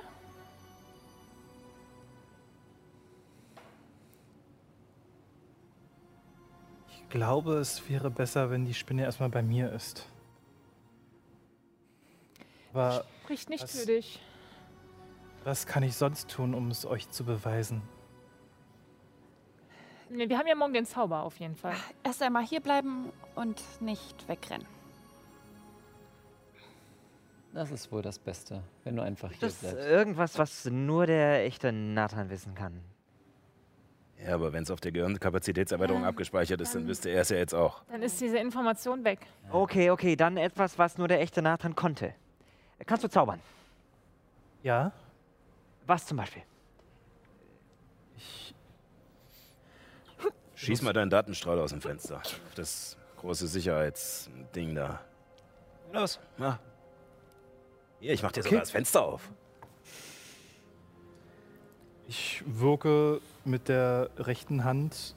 Glaube, 7.14 7.54
es 7.58 7.88
wäre 7.88 8.10
besser, 8.10 8.50
wenn 8.50 8.64
die 8.66 8.74
Spinne 8.74 9.04
erstmal 9.04 9.28
bei 9.28 9.40
mir 9.42 9.72
ist. 9.72 10.06
Aber 12.72 13.04
Spricht 13.22 13.48
nicht 13.50 13.62
Was? 13.62 13.78
für 13.80 13.86
dich. 13.86 14.20
was 15.44 15.64
kann 15.66 15.84
ich 15.84 15.94
sonst 15.94 16.28
tun, 16.28 16.54
um 16.54 16.70
es 16.72 16.84
euch 16.84 17.08
zu 17.10 17.24
beweisen? 17.24 17.82
Nee, 20.10 20.28
wir 20.28 20.38
haben 20.38 20.48
ja 20.48 20.56
morgen 20.56 20.74
den 20.74 20.86
Zauber 20.86 21.22
auf 21.22 21.38
jeden 21.38 21.54
Fall. 21.56 21.74
Erst 22.02 22.20
einmal 22.20 22.44
hier 22.44 22.60
bleiben 22.60 23.10
und 23.36 23.62
nicht 23.80 24.26
wegrennen. 24.28 24.66
Das 27.52 27.70
ist 27.70 27.92
wohl 27.92 28.02
das 28.02 28.18
Beste, 28.18 28.64
wenn 28.82 28.96
du 28.96 29.02
einfach 29.02 29.30
hier 29.30 29.38
Das 29.40 29.54
ist 29.54 29.60
bleibst. 29.60 29.78
irgendwas, 29.88 30.38
was 30.38 30.64
nur 30.66 31.06
der 31.06 31.44
echte 31.44 31.72
Nathan 31.72 32.28
wissen 32.28 32.56
kann. 32.56 32.80
Ja, 34.26 34.34
aber 34.34 34.52
wenn 34.52 34.62
es 34.62 34.70
auf 34.70 34.80
der 34.80 34.90
Gehirnkapazitätserweiterung 34.92 36.02
Ja, 36.02 36.08
abgespeichert 36.08 36.60
ist, 36.60 36.74
dann 36.74 36.86
wüsste 36.86 37.10
er 37.10 37.22
es 37.22 37.28
ja 37.28 37.36
jetzt 37.36 37.54
auch. 37.54 37.82
Dann 37.90 38.02
ist 38.02 38.20
diese 38.20 38.38
Information 38.38 39.04
weg. 39.04 39.20
Okay, 39.50 39.90
okay, 39.90 40.16
dann 40.16 40.36
etwas, 40.38 40.78
was 40.78 40.96
nur 40.96 41.08
der 41.08 41.20
echte 41.20 41.42
Nathan 41.42 41.74
konnte. 41.74 42.14
Kannst 42.86 43.04
du 43.04 43.08
zaubern? 43.08 43.40
Ja? 44.62 44.92
Was 45.86 46.06
zum 46.06 46.16
Beispiel? 46.16 46.42
Ich, 48.16 48.54
Schieß 50.54 50.80
mal 50.82 50.92
deinen 50.94 51.10
Datenstrahl 51.10 51.58
aus 51.58 51.70
dem 51.70 51.82
Fenster. 51.82 52.16
Auf 52.18 52.40
das 52.54 52.96
große 53.18 53.46
Sicherheitsding 53.46 54.74
da. 54.74 55.00
Los, 55.92 56.18
mach. 56.38 56.58
Hier, 58.00 58.12
ich 58.14 58.22
mach 58.22 58.32
dir 58.32 58.40
Okay. 58.40 58.48
sogar 58.48 58.60
das 58.60 58.70
Fenster 58.70 59.02
auf. 59.04 59.30
Ich 62.08 62.42
wirke 62.46 63.20
mit 63.44 63.68
der 63.68 64.10
rechten 64.18 64.64
Hand 64.64 65.14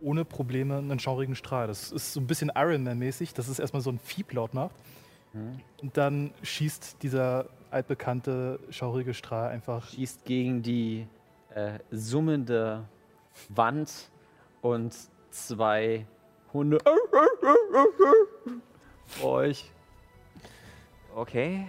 ohne 0.00 0.24
Probleme 0.24 0.78
einen 0.78 0.98
schaurigen 0.98 1.36
Strahl. 1.36 1.66
Das 1.66 1.92
ist 1.92 2.12
so 2.12 2.20
ein 2.20 2.26
bisschen 2.26 2.50
Iron 2.54 2.84
Man-mäßig, 2.84 3.34
dass 3.34 3.48
es 3.48 3.58
erstmal 3.58 3.82
so 3.82 3.90
ein 3.90 3.98
Fieb 3.98 4.32
laut 4.32 4.54
macht. 4.54 4.74
Und 5.32 5.96
dann 5.96 6.32
schießt 6.42 7.02
dieser 7.02 7.46
altbekannte 7.70 8.58
schaurige 8.70 9.14
Strahl 9.14 9.50
einfach. 9.50 9.88
Schießt 9.90 10.24
gegen 10.24 10.62
die 10.62 11.06
äh, 11.54 11.78
summende 11.92 12.84
Wand 13.48 14.10
und 14.60 14.92
zwei 15.30 16.04
Hunde 16.52 16.78
euch. 19.22 19.70
Okay. 21.14 21.66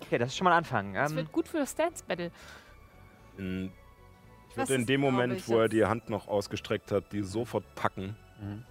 Okay, 0.00 0.18
das 0.18 0.28
ist 0.28 0.36
schon 0.36 0.44
mal 0.46 0.52
ein 0.52 0.58
Anfang. 0.58 0.94
Das 0.94 1.10
Ähm, 1.10 1.16
wird 1.18 1.32
gut 1.32 1.48
für 1.48 1.58
das 1.58 1.74
Dance 1.74 2.04
Battle. 2.06 2.30
In, 3.38 3.72
ich 4.50 4.56
würde 4.56 4.74
in 4.74 4.86
dem 4.86 5.00
Moment, 5.00 5.48
wo 5.48 5.58
er 5.58 5.68
die 5.68 5.84
Hand 5.84 6.10
noch 6.10 6.28
ausgestreckt 6.28 6.90
hat, 6.92 7.12
die 7.12 7.22
sofort 7.22 7.64
packen, 7.74 8.16
Mhm. 8.40 8.62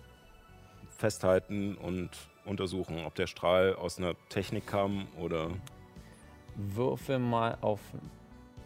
festhalten 0.97 1.75
und 1.75 2.09
untersuchen, 2.45 3.05
ob 3.05 3.15
der 3.15 3.27
Strahl 3.27 3.75
aus 3.75 3.97
einer 3.97 4.13
Technik 4.29 4.65
kam 4.67 5.07
oder. 5.17 5.49
Würfe 6.55 7.19
mal 7.19 7.57
auf 7.61 7.79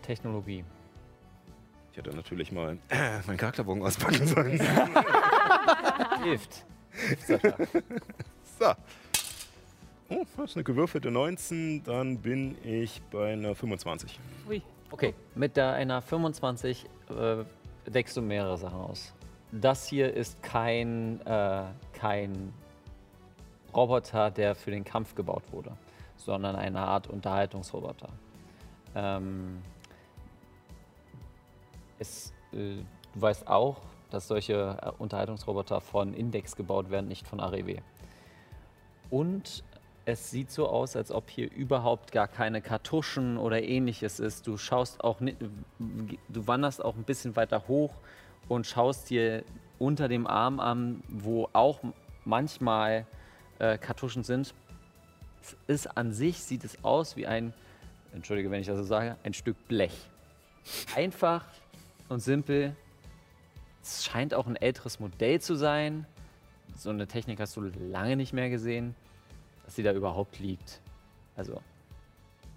Technologie. 0.04 0.64
Ich 1.92 1.98
hätte 1.98 2.16
natürlich 2.16 2.52
mal 2.52 2.78
meinen 3.28 3.38
Charakterbogen 3.38 3.84
auspacken 3.84 4.26
sollen. 4.28 4.62
Hilft. 6.24 6.66
So. 7.28 8.74
Oh, 10.10 10.26
das 10.38 10.52
ist 10.52 10.56
eine 10.58 10.64
gewürfelte 10.64 11.10
19, 11.10 11.84
dann 11.84 12.18
bin 12.20 12.58
ich 12.64 13.02
bei 13.12 13.34
einer 13.34 13.56
25. 13.56 14.20
Ui. 14.48 14.62
Okay, 14.92 15.16
mit 15.36 15.56
der, 15.56 15.72
einer 15.72 16.02
25 16.02 16.86
äh, 17.10 17.46
deckst 17.90 18.18
du 18.18 18.22
mehrere 18.22 18.58
Sachen 18.58 18.82
aus. 18.82 19.14
Das 19.54 19.88
hier 19.88 20.14
ist 20.14 20.44
kein, 20.44 21.26
äh, 21.26 21.64
kein 21.94 22.54
Roboter, 23.74 24.32
der 24.32 24.54
für 24.54 24.72
den 24.72 24.84
Kampf 24.84 25.16
gebaut 25.16 25.44
wurde, 25.52 25.72
sondern 26.18 26.58
eine 26.58 26.80
Art 26.80 27.08
Unterhaltungsroboter. 27.08 28.10
Ähm, 28.94 29.62
es, 31.98 32.34
äh, 32.52 32.84
du 33.14 33.22
weißt 33.22 33.48
auch, 33.48 33.78
dass 34.10 34.28
solche 34.28 34.78
äh, 34.82 34.92
Unterhaltungsroboter 34.98 35.80
von 35.80 36.14
Index 36.14 36.58
gebaut 36.58 36.90
werden, 36.90 37.08
nicht 37.08 37.26
von 37.26 37.40
AREW. 37.40 37.78
Und 39.10 39.64
es 40.06 40.32
sieht 40.32 40.52
so 40.52 40.68
aus, 40.68 40.96
als 40.96 41.12
ob 41.12 41.30
hier 41.30 41.52
überhaupt 41.52 42.12
gar 42.12 42.28
keine 42.28 42.62
Kartuschen 42.62 43.38
oder 43.38 43.62
ähnliches 43.62 44.20
ist. 44.20 44.48
Du 44.48 44.58
schaust 44.58 45.04
auch 45.04 45.20
nicht, 45.20 45.38
du 45.80 46.48
wanderst 46.48 46.84
auch 46.84 46.96
ein 46.96 47.04
bisschen 47.04 47.36
weiter 47.36 47.68
hoch 47.68 47.94
und 48.48 48.66
schaust 48.66 49.10
dir 49.10 49.44
unter 49.78 50.08
dem 50.08 50.28
Arm 50.28 50.60
an, 50.60 51.04
wo 51.08 51.50
auch 51.54 51.80
manchmal 52.26 53.06
äh, 53.60 53.78
Kartuschen 53.78 54.24
sind. 54.24 54.54
Es 55.42 55.56
ist 55.68 55.98
an 55.98 56.12
sich, 56.12 56.42
sieht 56.44 56.64
es 56.64 56.84
aus 56.84 57.16
wie 57.16 57.28
ein, 57.28 57.54
entschuldige, 58.14 58.50
wenn 58.52 58.62
ich 58.62 58.68
das 58.68 58.78
so 58.78 58.84
sage, 58.84 59.18
ein 59.24 59.34
Stück 59.34 59.68
Blech. 59.68 60.10
Einfach 60.96 61.46
und 62.10 62.20
simpel. 62.20 62.76
Es 63.82 64.06
scheint 64.06 64.34
auch 64.34 64.46
ein 64.46 64.56
älteres 64.56 65.00
Modell 65.00 65.42
zu 65.42 65.56
sein. 65.56 66.06
So 66.76 66.90
eine 66.90 67.08
Technik 67.08 67.40
hast 67.40 67.56
du 67.56 67.62
lange 67.62 68.16
nicht 68.16 68.34
mehr 68.34 68.50
gesehen, 68.50 68.96
dass 69.72 69.78
sie 69.78 69.84
da 69.84 69.94
überhaupt 69.94 70.38
liegt. 70.40 70.82
Also 71.38 71.62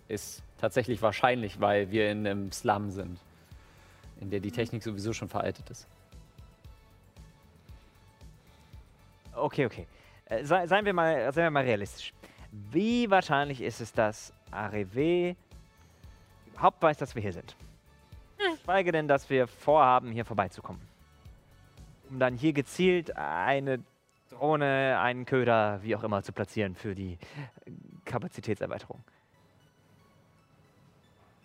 ist 0.08 0.42
tatsächlich 0.58 1.00
wahrscheinlich, 1.00 1.60
weil 1.60 1.92
wir 1.92 2.10
in 2.10 2.26
einem 2.26 2.50
Slum 2.50 2.90
sind, 2.90 3.20
in 4.20 4.30
der 4.30 4.40
die 4.40 4.50
Technik 4.50 4.82
sowieso 4.82 5.12
schon 5.12 5.28
veraltet 5.28 5.70
ist. 5.70 5.86
Okay, 9.32 9.64
okay. 9.64 9.86
Äh, 10.24 10.44
sei, 10.44 10.66
seien, 10.66 10.84
wir 10.84 10.92
mal, 10.92 11.32
seien 11.32 11.44
wir 11.44 11.50
mal 11.52 11.62
realistisch. 11.62 12.12
Wie 12.50 13.08
wahrscheinlich 13.08 13.60
ist 13.60 13.80
es, 13.80 13.92
dass 13.92 14.32
AREW 14.50 15.36
überhaupt 16.48 16.82
weiß, 16.82 16.98
dass 16.98 17.14
wir 17.14 17.22
hier 17.22 17.32
sind? 17.32 17.54
Schweige 18.64 18.90
denn, 18.90 19.06
dass 19.06 19.30
wir 19.30 19.46
vorhaben, 19.46 20.10
hier 20.10 20.24
vorbeizukommen. 20.24 20.82
Um 22.10 22.18
dann 22.18 22.34
hier 22.34 22.52
gezielt 22.52 23.16
eine 23.16 23.84
Drohne, 24.34 24.98
einen 25.00 25.24
Köder, 25.24 25.80
wie 25.82 25.96
auch 25.96 26.04
immer, 26.04 26.22
zu 26.22 26.32
platzieren 26.32 26.74
für 26.74 26.94
die 26.94 27.12
äh, 27.12 27.70
Kapazitätserweiterung. 28.04 29.02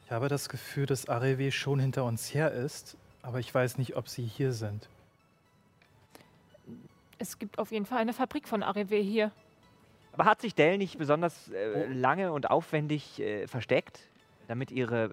Ich 0.05 0.11
habe 0.11 0.27
das 0.27 0.49
Gefühl, 0.49 0.85
dass 0.87 1.07
AREW 1.07 1.51
schon 1.51 1.79
hinter 1.79 2.03
uns 2.03 2.33
her 2.33 2.51
ist, 2.51 2.97
aber 3.21 3.39
ich 3.39 3.53
weiß 3.53 3.77
nicht, 3.77 3.95
ob 3.95 4.09
sie 4.09 4.23
hier 4.23 4.53
sind. 4.53 4.89
Es 7.19 7.37
gibt 7.37 7.59
auf 7.59 7.71
jeden 7.71 7.85
Fall 7.85 7.99
eine 7.99 8.13
Fabrik 8.13 8.47
von 8.47 8.63
Arrivé 8.63 9.01
hier. 9.01 9.31
Aber 10.13 10.25
hat 10.25 10.41
sich 10.41 10.55
Dell 10.55 10.77
nicht 10.77 10.97
besonders 10.97 11.49
äh, 11.51 11.85
lange 11.85 12.31
und 12.31 12.49
aufwendig 12.49 13.19
äh, 13.19 13.47
versteckt, 13.47 13.99
damit 14.47 14.71
ihre, 14.71 15.11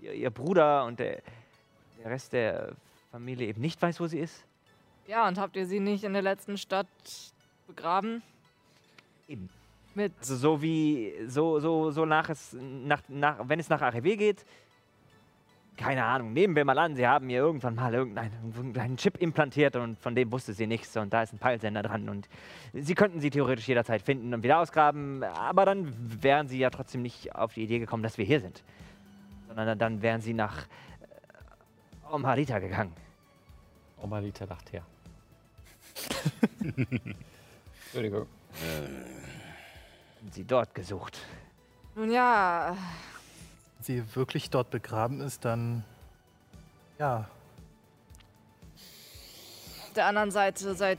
ihr 0.00 0.30
Bruder 0.30 0.84
und 0.84 1.00
der, 1.00 1.22
der 1.98 2.10
Rest 2.10 2.32
der 2.32 2.76
Familie 3.10 3.48
eben 3.48 3.60
nicht 3.60 3.82
weiß, 3.82 3.98
wo 4.00 4.06
sie 4.06 4.20
ist? 4.20 4.44
Ja, 5.10 5.26
und 5.26 5.38
habt 5.38 5.56
ihr 5.56 5.66
sie 5.66 5.80
nicht 5.80 6.04
in 6.04 6.12
der 6.12 6.22
letzten 6.22 6.56
Stadt 6.56 6.86
begraben? 7.66 8.22
Eben. 9.26 9.48
Mit. 9.96 10.12
Also 10.20 10.36
so 10.36 10.62
wie, 10.62 11.12
so, 11.26 11.58
so, 11.58 11.90
so 11.90 12.04
nach 12.04 12.28
es, 12.28 12.56
nach, 12.60 13.02
nach, 13.08 13.40
wenn 13.42 13.58
es 13.58 13.68
nach 13.68 13.82
ARW 13.82 14.14
geht, 14.14 14.44
keine 15.76 16.04
Ahnung, 16.04 16.32
nehmen 16.32 16.54
wir 16.54 16.64
mal 16.64 16.78
an, 16.78 16.94
sie 16.94 17.08
haben 17.08 17.28
ihr 17.28 17.40
irgendwann 17.40 17.74
mal 17.74 17.92
irgendeinen, 17.92 18.52
irgendeinen 18.54 18.96
Chip 18.98 19.16
implantiert 19.20 19.74
und 19.74 19.98
von 19.98 20.14
dem 20.14 20.30
wusste 20.30 20.52
sie 20.52 20.68
nichts 20.68 20.96
und 20.96 21.12
da 21.12 21.24
ist 21.24 21.32
ein 21.32 21.40
Peilsender 21.40 21.82
dran 21.82 22.08
und 22.08 22.28
sie 22.72 22.94
könnten 22.94 23.18
sie 23.18 23.30
theoretisch 23.30 23.66
jederzeit 23.66 24.02
finden 24.02 24.32
und 24.32 24.44
wieder 24.44 24.60
ausgraben, 24.60 25.24
aber 25.24 25.64
dann 25.64 25.92
wären 26.22 26.46
sie 26.46 26.60
ja 26.60 26.70
trotzdem 26.70 27.02
nicht 27.02 27.34
auf 27.34 27.54
die 27.54 27.64
Idee 27.64 27.80
gekommen, 27.80 28.04
dass 28.04 28.16
wir 28.16 28.24
hier 28.24 28.38
sind. 28.38 28.62
Sondern 29.48 29.76
dann 29.76 30.02
wären 30.02 30.20
sie 30.20 30.34
nach 30.34 30.68
äh, 30.68 32.12
Omharita 32.12 32.60
gegangen. 32.60 32.92
Omalita 34.02 34.44
lacht 34.44 34.72
her. 34.72 34.84
Entschuldigung. 37.84 38.26
Und 40.22 40.34
sie 40.34 40.44
dort 40.44 40.74
gesucht. 40.74 41.18
Nun 41.94 42.10
ja, 42.10 42.76
Wenn 43.76 43.84
sie 43.84 44.16
wirklich 44.16 44.50
dort 44.50 44.70
begraben 44.70 45.20
ist, 45.20 45.44
dann 45.44 45.84
ja, 46.98 47.28
auf 49.90 49.94
der 49.94 50.06
anderen 50.06 50.30
Seite 50.30 50.76
seid 50.76 50.98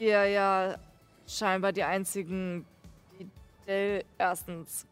ihr 0.00 0.24
ja 0.26 0.76
scheinbar 1.28 1.72
die 1.72 1.84
einzigen, 1.84 2.66
die 3.16 3.30
Dell 3.64 4.04
erstens 4.18 4.86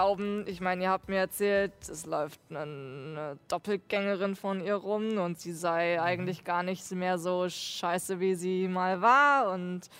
glauben. 0.00 0.44
Ich 0.46 0.60
meine, 0.60 0.84
ihr 0.84 0.90
habt 0.90 1.08
mir 1.08 1.18
erzählt, 1.18 1.72
es 1.82 2.06
läuft 2.06 2.40
eine, 2.48 2.60
eine 2.60 3.38
Doppelgängerin 3.48 4.36
von 4.36 4.60
ihr 4.64 4.76
rum 4.76 5.18
und 5.18 5.40
sie 5.40 5.52
sei 5.52 6.00
eigentlich 6.00 6.44
gar 6.44 6.62
nicht 6.62 6.88
mehr 6.92 7.18
so 7.18 7.48
scheiße, 7.48 8.20
wie 8.20 8.36
sie 8.36 8.68
mal 8.68 9.02
war 9.02 9.50
und 9.52 9.90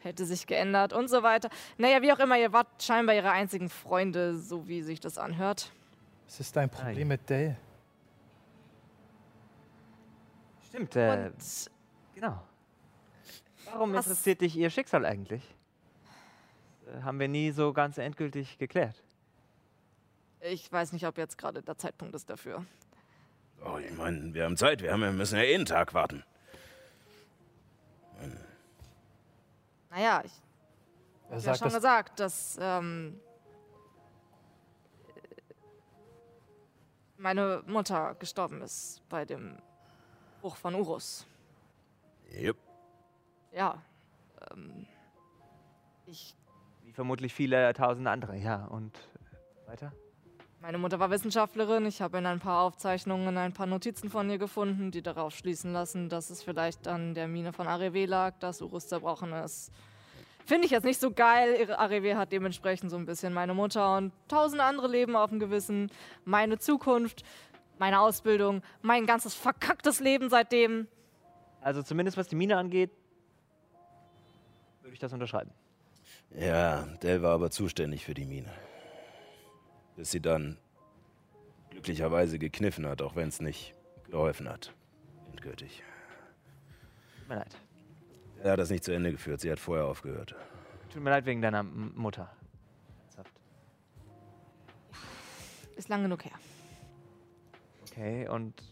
hätte 0.00 0.26
sich 0.26 0.46
geändert 0.46 0.92
und 0.92 1.08
so 1.08 1.22
weiter. 1.22 1.48
Naja, 1.78 2.02
wie 2.02 2.12
auch 2.12 2.18
immer, 2.18 2.36
ihr 2.38 2.52
wart 2.52 2.68
scheinbar 2.82 3.14
ihre 3.14 3.30
einzigen 3.30 3.70
Freunde, 3.70 4.36
so 4.36 4.68
wie 4.68 4.82
sich 4.82 5.00
das 5.00 5.16
anhört. 5.16 5.72
was 6.26 6.38
ist 6.40 6.54
dein 6.54 6.68
Problem 6.68 7.08
mit 7.08 7.28
Dell? 7.30 7.56
Stimmt, 10.68 10.94
äh, 10.96 11.30
Und 11.30 11.70
genau. 12.14 12.42
Warum 13.64 13.94
Was- 13.94 14.06
interessiert 14.06 14.42
dich 14.42 14.56
ihr 14.58 14.68
Schicksal 14.68 15.06
eigentlich? 15.06 15.42
Äh, 16.86 17.00
haben 17.02 17.18
wir 17.18 17.28
nie 17.28 17.50
so 17.50 17.72
ganz 17.72 17.96
endgültig 17.96 18.58
geklärt. 18.58 19.02
Ich 20.42 20.70
weiß 20.70 20.92
nicht, 20.92 21.06
ob 21.06 21.18
jetzt 21.18 21.38
gerade 21.38 21.62
der 21.62 21.78
Zeitpunkt 21.78 22.14
ist 22.14 22.28
dafür. 22.28 22.64
Oh, 23.64 23.78
ich 23.78 23.96
meine, 23.96 24.34
wir 24.34 24.44
haben 24.44 24.56
Zeit. 24.56 24.82
Wir, 24.82 24.92
haben, 24.92 25.02
wir 25.02 25.12
müssen 25.12 25.36
ja 25.36 25.44
eh 25.44 25.54
einen 25.54 25.66
Tag 25.66 25.94
warten. 25.94 26.24
Naja, 29.90 30.22
ich 30.24 30.32
habe 31.30 31.40
ja 31.40 31.54
schon 31.54 31.66
dass, 31.66 31.74
gesagt, 31.74 32.18
dass 32.18 32.58
ähm, 32.60 33.20
meine 37.18 37.62
Mutter 37.66 38.16
gestorben 38.18 38.62
ist 38.62 39.02
bei 39.08 39.24
dem 39.24 39.58
Bruch 40.40 40.56
von 40.56 40.74
Urus. 40.74 41.26
Jupp. 42.30 42.56
Ja. 43.52 43.82
Ähm, 44.50 44.86
ich, 46.06 46.34
Wie 46.82 46.92
vermutlich 46.92 47.34
viele 47.34 47.72
tausende 47.74 48.10
andere, 48.10 48.36
ja. 48.38 48.64
Und 48.64 48.98
weiter? 49.66 49.92
Meine 50.62 50.78
Mutter 50.78 51.00
war 51.00 51.10
Wissenschaftlerin. 51.10 51.86
Ich 51.86 52.00
habe 52.00 52.18
in 52.18 52.26
ein 52.26 52.38
paar 52.38 52.62
Aufzeichnungen 52.62 53.36
ein 53.36 53.52
paar 53.52 53.66
Notizen 53.66 54.08
von 54.08 54.30
ihr 54.30 54.38
gefunden, 54.38 54.92
die 54.92 55.02
darauf 55.02 55.34
schließen 55.34 55.72
lassen, 55.72 56.08
dass 56.08 56.30
es 56.30 56.40
vielleicht 56.40 56.86
an 56.86 57.14
der 57.14 57.26
Mine 57.26 57.52
von 57.52 57.66
Arewe 57.66 58.06
lag, 58.06 58.38
dass 58.38 58.62
Urus 58.62 58.86
zerbrochen 58.86 59.32
ist. 59.32 59.72
Finde 60.46 60.66
ich 60.66 60.70
jetzt 60.70 60.84
nicht 60.84 61.00
so 61.00 61.10
geil. 61.10 61.56
Ihre 61.58 61.80
Arewe 61.80 62.16
hat 62.16 62.30
dementsprechend 62.30 62.92
so 62.92 62.96
ein 62.96 63.06
bisschen 63.06 63.34
meine 63.34 63.54
Mutter 63.54 63.96
und 63.96 64.12
tausende 64.28 64.62
andere 64.62 64.86
Leben 64.86 65.16
auf 65.16 65.30
dem 65.30 65.40
Gewissen. 65.40 65.90
Meine 66.24 66.58
Zukunft, 66.58 67.24
meine 67.78 67.98
Ausbildung, 67.98 68.62
mein 68.82 69.04
ganzes 69.04 69.34
verkacktes 69.34 69.98
Leben 69.98 70.30
seitdem. 70.30 70.86
Also 71.60 71.82
zumindest 71.82 72.16
was 72.16 72.28
die 72.28 72.36
Mine 72.36 72.56
angeht, 72.56 72.90
würde 74.80 74.94
ich 74.94 75.00
das 75.00 75.12
unterschreiben. 75.12 75.50
Ja, 76.30 76.86
Dell 77.02 77.20
war 77.20 77.32
aber 77.32 77.50
zuständig 77.50 78.04
für 78.04 78.14
die 78.14 78.26
Mine. 78.26 78.50
Bis 79.96 80.10
sie 80.10 80.20
dann 80.20 80.58
glücklicherweise 81.70 82.38
gekniffen 82.38 82.86
hat, 82.86 83.02
auch 83.02 83.16
wenn 83.16 83.28
es 83.28 83.40
nicht 83.40 83.74
geholfen 84.10 84.48
hat. 84.48 84.72
Endgültig. 85.30 85.82
Tut 87.18 87.28
mir 87.28 87.36
leid. 87.36 87.56
Er 88.42 88.52
hat 88.52 88.58
das 88.58 88.70
nicht 88.70 88.84
zu 88.84 88.92
Ende 88.92 89.12
geführt. 89.12 89.40
Sie 89.40 89.50
hat 89.50 89.58
vorher 89.58 89.86
aufgehört. 89.86 90.34
Tut 90.92 91.02
mir 91.02 91.10
leid 91.10 91.26
wegen 91.26 91.40
deiner 91.40 91.60
M 91.60 91.92
Mutter. 91.96 92.30
Ernsthaft. 93.00 93.32
Ist 95.76 95.88
lang 95.88 96.02
genug 96.02 96.24
her. 96.24 96.32
Okay, 97.82 98.28
und. 98.28 98.62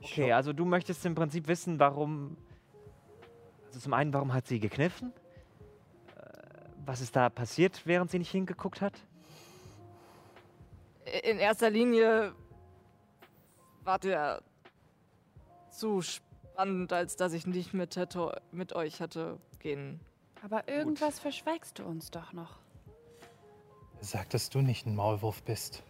Okay, 0.00 0.32
also 0.32 0.52
du 0.52 0.64
möchtest 0.64 1.04
im 1.04 1.14
Prinzip 1.14 1.48
wissen, 1.48 1.78
warum. 1.78 2.36
Also 3.68 3.80
zum 3.80 3.92
einen, 3.92 4.12
warum 4.12 4.32
hat 4.32 4.46
sie 4.46 4.58
gekniffen? 4.58 5.12
Was 6.86 7.00
ist 7.00 7.16
da 7.16 7.28
passiert, 7.28 7.82
während 7.84 8.12
sie 8.12 8.20
nicht 8.20 8.30
hingeguckt 8.30 8.80
hat? 8.80 8.94
In 11.24 11.38
erster 11.38 11.68
Linie 11.68 12.32
war 13.82 13.98
der 13.98 14.40
zu 15.70 16.00
spannend, 16.00 16.92
als 16.92 17.16
dass 17.16 17.32
ich 17.32 17.46
nicht 17.46 17.74
mit, 17.74 17.96
hätte, 17.96 18.40
mit 18.52 18.72
euch 18.72 19.00
hätte 19.00 19.38
gehen. 19.58 20.00
Aber 20.42 20.68
irgendwas 20.68 21.18
verschweigst 21.18 21.80
du 21.80 21.84
uns 21.84 22.10
doch 22.10 22.32
noch. 22.32 22.60
er 23.98 24.04
sagt, 24.04 24.32
dass 24.32 24.48
du 24.48 24.60
nicht 24.60 24.86
ein 24.86 24.94
Maulwurf 24.94 25.42
bist. 25.42 25.82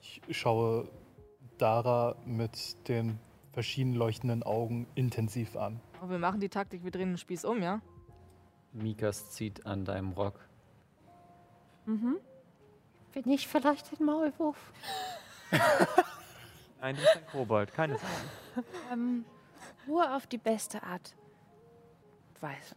Ich 0.00 0.38
schaue 0.38 0.88
Dara 1.58 2.16
mit 2.24 2.88
den 2.88 3.18
verschieden 3.50 3.94
leuchtenden 3.94 4.44
Augen 4.44 4.86
intensiv 4.94 5.56
an. 5.56 5.80
Oh, 6.00 6.08
wir 6.08 6.18
machen 6.18 6.38
die 6.38 6.48
Taktik, 6.48 6.84
wir 6.84 6.92
drehen 6.92 7.08
den 7.08 7.18
Spieß 7.18 7.44
um, 7.44 7.60
ja? 7.60 7.80
Mikas 8.72 9.30
zieht 9.30 9.66
an 9.66 9.84
deinem 9.84 10.12
Rock. 10.12 10.38
Bin 11.86 13.30
ich 13.30 13.48
vielleicht 13.48 13.98
ein 13.98 14.04
Maulwurf? 14.04 14.58
Nein, 16.80 16.94
du 16.96 17.00
bist 17.00 17.16
ein 17.16 17.26
Kobold, 17.26 17.72
keine 17.72 17.98
Sorge. 17.98 18.66
Ähm, 18.92 19.24
nur 19.86 20.14
auf 20.14 20.26
die 20.26 20.38
beste 20.38 20.82
Art. 20.82 21.14
Weise. 22.40 22.76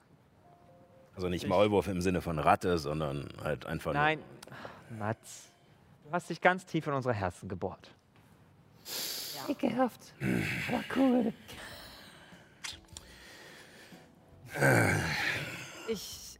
Also 1.15 1.29
nicht 1.29 1.47
Maulwurf 1.47 1.87
im 1.87 2.01
Sinne 2.01 2.21
von 2.21 2.39
Ratte, 2.39 2.77
sondern 2.79 3.27
halt 3.43 3.65
einfach 3.65 3.93
Nein, 3.93 4.19
Mats. 4.97 5.51
Du 6.05 6.11
hast 6.11 6.29
dich 6.29 6.41
ganz 6.41 6.65
tief 6.65 6.87
in 6.87 6.93
unsere 6.93 7.13
Herzen 7.13 7.47
gebohrt. 7.47 7.91
Ekelhaft. 9.47 10.13
Aber 10.67 10.83
cool. 10.95 11.33
Ich. 15.91 16.39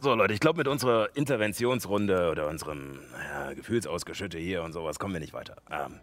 So, 0.00 0.14
Leute, 0.14 0.34
ich 0.34 0.40
glaube, 0.40 0.58
mit 0.58 0.68
unserer 0.68 1.16
Interventionsrunde 1.16 2.30
oder 2.30 2.46
unserem 2.46 3.00
naja, 3.10 3.54
Gefühlsausgeschütte 3.54 4.38
hier 4.38 4.62
und 4.62 4.74
sowas 4.74 4.98
kommen 4.98 5.14
wir 5.14 5.20
nicht 5.20 5.32
weiter. 5.32 5.56
Ähm, 5.70 5.98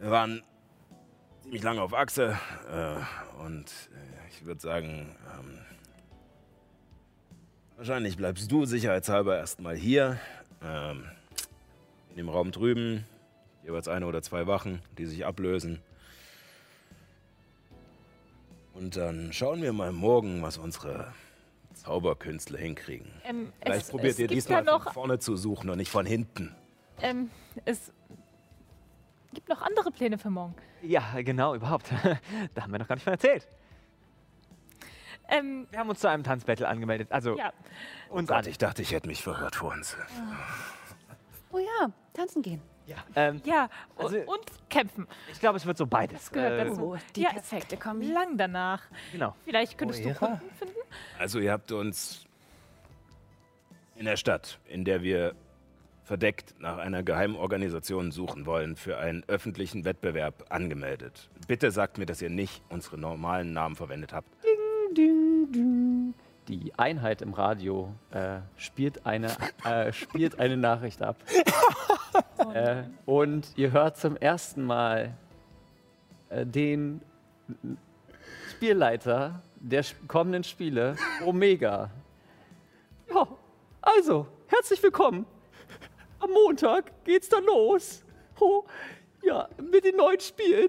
wir 0.00 0.10
waren 0.10 0.42
ziemlich 1.42 1.62
lange 1.62 1.80
auf 1.80 1.94
Achse 1.94 2.36
äh, 2.68 3.44
und 3.44 3.66
äh, 3.66 4.28
ich 4.30 4.44
würde 4.44 4.60
sagen, 4.60 5.16
ähm, 5.38 5.58
wahrscheinlich 7.76 8.16
bleibst 8.16 8.50
du 8.50 8.64
sicherheitshalber 8.64 9.36
erstmal 9.36 9.76
hier. 9.76 10.18
Ähm, 10.62 11.04
in 12.10 12.16
dem 12.16 12.28
Raum 12.28 12.50
drüben 12.50 13.06
jeweils 13.62 13.86
eine 13.86 14.06
oder 14.06 14.22
zwei 14.22 14.48
Wachen, 14.48 14.82
die 14.98 15.06
sich 15.06 15.24
ablösen. 15.24 15.80
Und 18.74 18.96
dann 18.96 19.32
schauen 19.32 19.62
wir 19.62 19.72
mal 19.72 19.92
morgen, 19.92 20.42
was 20.42 20.56
unsere 20.58 21.12
Zauberkünstler 21.74 22.58
hinkriegen. 22.58 23.10
Ähm, 23.24 23.52
Vielleicht 23.62 23.82
es, 23.86 23.90
probiert 23.90 24.12
es 24.14 24.18
ihr 24.18 24.28
diesmal 24.28 24.64
ja 24.64 24.72
noch, 24.72 24.84
von 24.84 24.92
vorne 24.92 25.18
zu 25.18 25.36
suchen 25.36 25.70
und 25.70 25.78
nicht 25.78 25.90
von 25.90 26.06
hinten. 26.06 26.54
ähm, 27.00 27.30
es 27.64 27.92
gibt 29.32 29.48
noch 29.48 29.62
andere 29.62 29.90
Pläne 29.90 30.18
für 30.18 30.30
morgen. 30.30 30.54
Ja, 30.82 31.20
genau, 31.22 31.54
überhaupt. 31.54 31.90
da 32.54 32.62
haben 32.62 32.72
wir 32.72 32.78
noch 32.78 32.88
gar 32.88 32.94
nicht 32.96 33.04
von 33.04 33.12
erzählt. 33.12 33.46
Ähm, 35.28 35.66
Wir 35.70 35.78
haben 35.78 35.88
uns 35.88 36.00
zu 36.00 36.08
einem 36.08 36.24
Tanzbattle 36.24 36.66
angemeldet. 36.66 37.12
Also 37.12 37.36
ja, 37.36 37.52
uns 38.08 38.28
Gott, 38.28 38.38
alle. 38.38 38.50
ich 38.50 38.58
dachte, 38.58 38.82
ich 38.82 38.92
hätte 38.92 39.06
mich 39.06 39.22
verhört 39.22 39.54
vor 39.56 39.72
uns. 39.72 39.96
Oh 41.52 41.58
ja, 41.58 41.90
tanzen 42.14 42.42
gehen. 42.42 42.60
Ähm, 43.14 43.40
Ja, 43.44 43.68
Also- 43.96 44.16
und, 44.18 44.40
kämpfen. 44.68 45.06
ich 45.32 45.40
glaube, 45.40 45.56
es 45.58 45.66
wird 45.66 45.76
so 45.78 45.86
beides. 45.86 46.18
Das 46.24 46.32
gehört 46.32 46.60
Äh, 46.60 46.64
dazu. 46.70 46.82
Oh, 46.94 46.96
die 47.16 47.22
Ja, 47.22 47.30
perfekte 47.30 47.76
Kombi. 47.76 48.06
Lang 48.12 48.36
danach. 48.36 48.82
Genau. 49.12 49.34
Vielleicht 49.44 49.76
könntest 49.78 50.04
du 50.04 50.08
Oera. 50.08 50.18
Kunden 50.18 50.50
finden. 50.58 50.74
Also 51.18 51.38
ihr 51.38 51.52
habt 51.52 51.72
uns 51.72 52.24
in 53.96 54.04
der 54.06 54.16
Stadt, 54.16 54.58
in 54.66 54.84
der 54.84 55.02
wir 55.02 55.34
verdeckt 56.04 56.54
nach 56.58 56.78
einer 56.78 57.02
geheimen 57.04 57.36
Organisation 57.36 58.10
suchen 58.10 58.44
wollen, 58.46 58.74
für 58.74 58.98
einen 58.98 59.22
öffentlichen 59.28 59.84
Wettbewerb 59.84 60.46
angemeldet. 60.48 61.28
Bitte 61.46 61.70
sagt 61.70 61.98
mir, 61.98 62.06
dass 62.06 62.20
ihr 62.20 62.30
nicht 62.30 62.62
unsere 62.68 62.98
normalen 62.98 63.52
Namen 63.52 63.76
verwendet 63.76 64.12
habt. 64.12 64.28
Die 66.48 66.72
Einheit 66.76 67.22
im 67.22 67.32
Radio 67.32 67.94
äh, 68.10 68.38
spielt, 68.56 69.06
eine, 69.06 69.28
äh, 69.64 69.92
spielt 69.92 70.40
eine 70.40 70.56
Nachricht 70.56 71.00
ab. 71.02 71.16
äh, 72.54 72.84
und 73.06 73.48
ihr 73.56 73.72
hört 73.72 73.96
zum 73.96 74.16
ersten 74.16 74.64
Mal 74.64 75.14
äh, 76.30 76.46
den 76.46 77.00
Spielleiter 78.50 79.42
der 79.56 79.84
kommenden 80.08 80.44
Spiele, 80.44 80.96
Omega. 81.24 81.90
Ja, 83.12 83.26
also, 83.82 84.26
herzlich 84.46 84.82
willkommen. 84.82 85.26
Am 86.18 86.30
Montag 86.30 87.04
geht's 87.04 87.28
dann 87.28 87.44
los. 87.44 88.04
Oh, 88.38 88.64
ja, 89.22 89.48
mit 89.58 89.84
den 89.84 89.96
neuen 89.96 90.20
Spielen. 90.20 90.68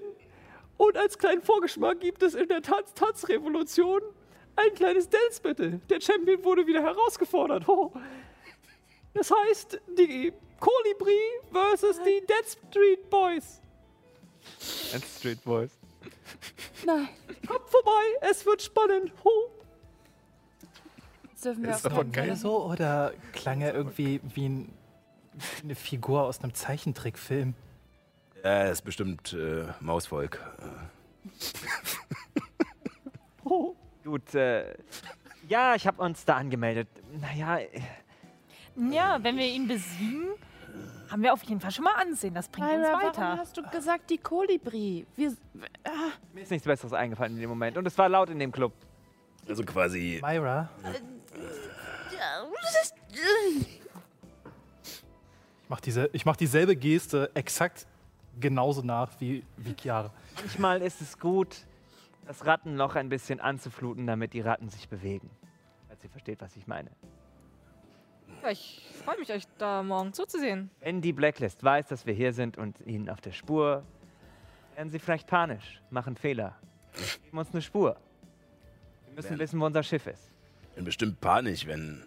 Und 0.76 0.96
als 0.96 1.16
kleinen 1.16 1.42
Vorgeschmack 1.42 2.00
gibt 2.00 2.22
es 2.22 2.34
in 2.34 2.48
der 2.48 2.62
Tanz 2.62 2.92
Tanzrevolution 2.94 4.00
ein 4.56 4.74
kleines 4.74 5.08
Dance 5.08 5.40
Battle. 5.42 5.80
Der 5.88 6.00
Champion 6.00 6.42
wurde 6.44 6.66
wieder 6.66 6.82
herausgefordert. 6.82 7.68
Oh. 7.68 7.92
Das 9.14 9.30
heißt, 9.30 9.80
die 9.98 10.32
Kolibri 10.62 11.18
versus 11.52 11.98
die 12.04 12.24
Dead 12.26 12.46
Street 12.46 13.10
Boys. 13.10 13.60
And 14.94 15.04
Street 15.04 15.42
Boys. 15.44 15.72
Nein, 16.86 17.08
Kommt 17.48 17.68
vorbei, 17.68 18.02
es 18.20 18.46
wird 18.46 18.62
spannend. 18.62 19.12
Oh. 19.24 19.30
das 21.32 21.40
dürfen 21.40 21.64
wir 21.64 21.70
Ist 21.70 21.86
auf 21.86 21.92
er 21.92 22.04
keinen 22.04 22.12
von 22.12 22.24
Fall. 22.26 22.36
so 22.36 22.64
oder 22.64 23.12
klang 23.32 23.60
er 23.60 23.74
irgendwie 23.74 24.20
wie, 24.34 24.48
ein, 24.48 24.72
eine 25.64 25.74
Figur 25.74 26.22
aus 26.22 26.40
einem 26.42 26.54
Zeichentrickfilm? 26.54 27.54
Ja, 28.44 28.64
ist 28.64 28.82
bestimmt 28.82 29.32
äh, 29.32 29.66
Mausvolk. 29.80 30.38
Oh. 33.44 33.74
Gut, 34.04 34.34
äh, 34.34 34.72
ja, 35.48 35.74
ich 35.74 35.86
habe 35.86 36.00
uns 36.00 36.24
da 36.24 36.36
angemeldet. 36.36 36.88
Naja, 37.20 37.58
äh, 37.58 37.68
Ja, 38.90 39.18
wenn 39.22 39.36
wir 39.36 39.46
ihn 39.46 39.66
besiegen, 39.68 40.28
haben 41.12 41.22
wir 41.22 41.32
auf 41.32 41.42
jeden 41.42 41.60
Fall 41.60 41.70
schon 41.70 41.84
mal 41.84 41.94
Ansehen. 41.94 42.34
Das 42.34 42.48
bringt 42.48 42.68
uns 42.68 42.78
Myra, 42.78 42.92
warum 42.92 43.06
weiter. 43.08 43.36
hast 43.36 43.56
du 43.56 43.62
gesagt, 43.62 44.08
die 44.08 44.16
Kolibri? 44.16 45.06
Wir, 45.14 45.36
ah, 45.84 45.90
mir 46.32 46.42
ist 46.42 46.50
nichts 46.50 46.66
Besseres 46.66 46.94
eingefallen 46.94 47.34
in 47.34 47.40
dem 47.40 47.50
Moment. 47.50 47.76
Und 47.76 47.86
es 47.86 47.96
war 47.98 48.08
laut 48.08 48.30
in 48.30 48.38
dem 48.38 48.50
Club. 48.50 48.72
Also 49.46 49.62
quasi 49.62 50.20
Myra? 50.22 50.70
Ich 55.62 55.68
mach, 55.68 55.80
diese, 55.80 56.08
ich 56.12 56.24
mach 56.24 56.36
dieselbe 56.36 56.76
Geste 56.76 57.30
exakt 57.34 57.86
genauso 58.40 58.82
nach 58.82 59.10
wie, 59.20 59.44
wie 59.58 59.74
Chiara. 59.74 60.10
Manchmal 60.36 60.80
ist 60.80 61.02
es 61.02 61.18
gut, 61.18 61.66
das 62.26 62.46
Rattenloch 62.46 62.94
ein 62.94 63.08
bisschen 63.08 63.40
anzufluten, 63.40 64.06
damit 64.06 64.32
die 64.32 64.40
Ratten 64.40 64.70
sich 64.70 64.88
bewegen. 64.88 65.28
Falls 65.88 66.04
ihr 66.04 66.10
versteht, 66.10 66.40
was 66.40 66.56
ich 66.56 66.66
meine. 66.66 66.90
Ja, 68.42 68.50
ich 68.50 68.82
freue 69.04 69.18
mich, 69.20 69.30
euch 69.30 69.44
da 69.58 69.84
morgen 69.84 70.12
zuzusehen. 70.12 70.68
Wenn 70.80 71.00
die 71.00 71.12
Blacklist 71.12 71.62
weiß, 71.62 71.86
dass 71.86 72.06
wir 72.06 72.14
hier 72.14 72.32
sind 72.32 72.58
und 72.58 72.80
ihnen 72.84 73.08
auf 73.08 73.20
der 73.20 73.30
Spur, 73.30 73.84
werden 74.74 74.90
sie 74.90 74.98
vielleicht 74.98 75.28
panisch, 75.28 75.80
machen 75.90 76.16
Fehler. 76.16 76.56
Geben 77.24 77.38
uns 77.38 77.52
eine 77.52 77.62
Spur. 77.62 77.96
Wir 79.06 79.14
müssen 79.14 79.38
wissen, 79.38 79.60
wo 79.60 79.66
unser 79.66 79.84
Schiff 79.84 80.08
ist. 80.08 80.32
bin 80.74 80.84
bestimmt 80.84 81.20
panisch, 81.20 81.68
wenn 81.68 82.02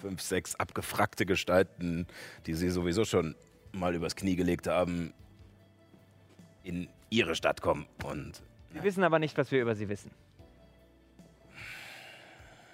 fünf, 0.00 0.20
sechs 0.22 0.56
abgefragte 0.56 1.24
Gestalten, 1.24 2.08
die 2.46 2.54
sie 2.54 2.70
sowieso 2.70 3.04
schon 3.04 3.36
mal 3.70 3.94
übers 3.94 4.16
Knie 4.16 4.34
gelegt 4.34 4.66
haben, 4.66 5.14
in 6.64 6.88
ihre 7.10 7.36
Stadt 7.36 7.62
kommen. 7.62 7.86
Und 8.04 8.42
Wir 8.72 8.82
wissen 8.82 9.04
aber 9.04 9.20
nicht, 9.20 9.38
was 9.38 9.52
wir 9.52 9.62
über 9.62 9.76
sie 9.76 9.88
wissen. 9.88 10.10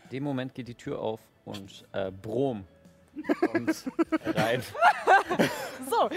In 0.04 0.10
dem 0.10 0.22
Moment 0.22 0.54
geht 0.54 0.68
die 0.68 0.74
Tür 0.74 1.00
auf 1.00 1.20
und 1.44 1.84
äh, 1.92 2.10
Brom 2.10 2.64
kommt 3.40 3.84
rein. 4.36 4.62
So, 5.88 6.08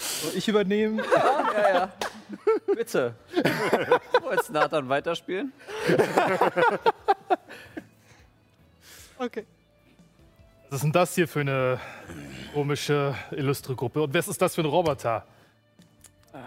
So, 0.00 0.36
ich 0.36 0.48
übernehme. 0.48 1.02
ja, 1.04 1.74
ja. 1.74 1.92
Bitte. 2.74 3.14
Wolltest 4.22 4.50
Nathan 4.50 4.88
weiterspielen? 4.88 5.52
Okay. 9.20 9.44
Was 10.70 10.76
ist 10.76 10.82
denn 10.84 10.92
das 10.92 11.14
hier 11.16 11.26
für 11.26 11.40
eine 11.40 11.80
komische, 12.54 13.16
illustre 13.32 13.74
Gruppe? 13.74 14.02
Und 14.02 14.14
was 14.14 14.28
ist 14.28 14.40
das 14.40 14.54
für 14.54 14.60
ein 14.60 14.66
Roboter? 14.66 15.24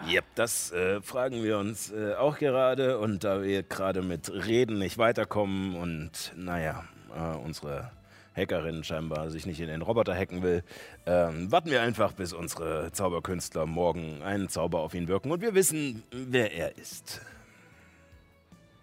Yep, 0.07 0.25
das 0.35 0.71
äh, 0.71 1.01
fragen 1.01 1.43
wir 1.43 1.57
uns 1.57 1.91
äh, 1.91 2.13
auch 2.13 2.37
gerade. 2.37 2.99
Und 2.99 3.25
da 3.25 3.41
wir 3.43 3.63
gerade 3.63 4.01
mit 4.01 4.31
Reden 4.31 4.79
nicht 4.79 4.97
weiterkommen 4.97 5.75
und 5.75 6.31
naja, 6.37 6.85
äh, 7.13 7.35
unsere 7.35 7.91
Hackerin 8.35 8.83
scheinbar 8.83 9.29
sich 9.29 9.45
nicht 9.45 9.59
in 9.59 9.67
den 9.67 9.81
Roboter 9.81 10.15
hacken 10.15 10.41
will, 10.41 10.63
ähm, 11.05 11.51
warten 11.51 11.69
wir 11.69 11.81
einfach, 11.81 12.13
bis 12.13 12.33
unsere 12.33 12.91
Zauberkünstler 12.91 13.65
morgen 13.65 14.21
einen 14.21 14.47
Zauber 14.47 14.79
auf 14.79 14.93
ihn 14.93 15.07
wirken 15.07 15.31
und 15.31 15.41
wir 15.41 15.53
wissen, 15.53 16.03
wer 16.11 16.53
er 16.53 16.77
ist. 16.77 17.21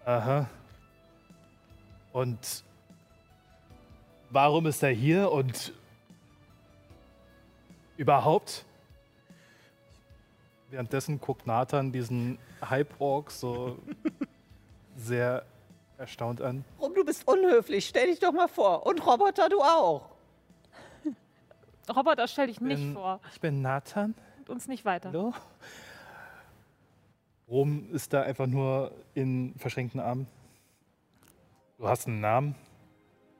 Aha. 0.05 0.47
Und 2.11 2.63
warum 4.29 4.65
ist 4.67 4.83
er 4.83 4.91
hier 4.91 5.31
und 5.31 5.73
überhaupt? 7.97 8.65
Währenddessen 10.69 11.19
guckt 11.19 11.47
Nathan 11.47 11.91
diesen 11.91 12.37
Hype-Org 12.61 13.31
so 13.31 13.79
sehr 14.95 15.43
erstaunt 15.99 16.41
an. 16.41 16.63
Rum, 16.79 16.93
du 16.95 17.03
bist 17.03 17.27
unhöflich. 17.27 17.87
Stell 17.87 18.07
dich 18.07 18.19
doch 18.19 18.31
mal 18.31 18.47
vor. 18.47 18.85
Und 18.85 19.05
Roboter, 19.05 19.49
du 19.49 19.61
auch. 19.61 20.09
Roboter, 21.95 22.27
stell 22.27 22.47
dich 22.47 22.61
nicht 22.61 22.77
bin, 22.77 22.93
vor. 22.93 23.19
Ich 23.33 23.41
bin 23.41 23.61
Nathan. 23.61 24.15
Und 24.39 24.49
uns 24.49 24.67
nicht 24.67 24.85
weiter. 24.85 25.09
Hallo? 25.09 25.33
Rom 27.47 27.89
ist 27.91 28.13
da 28.13 28.21
einfach 28.21 28.47
nur 28.47 28.91
in 29.13 29.55
verschränkten 29.57 29.99
Armen. 29.99 30.27
Du 31.77 31.87
hast 31.87 32.07
einen 32.07 32.21
Namen? 32.21 32.55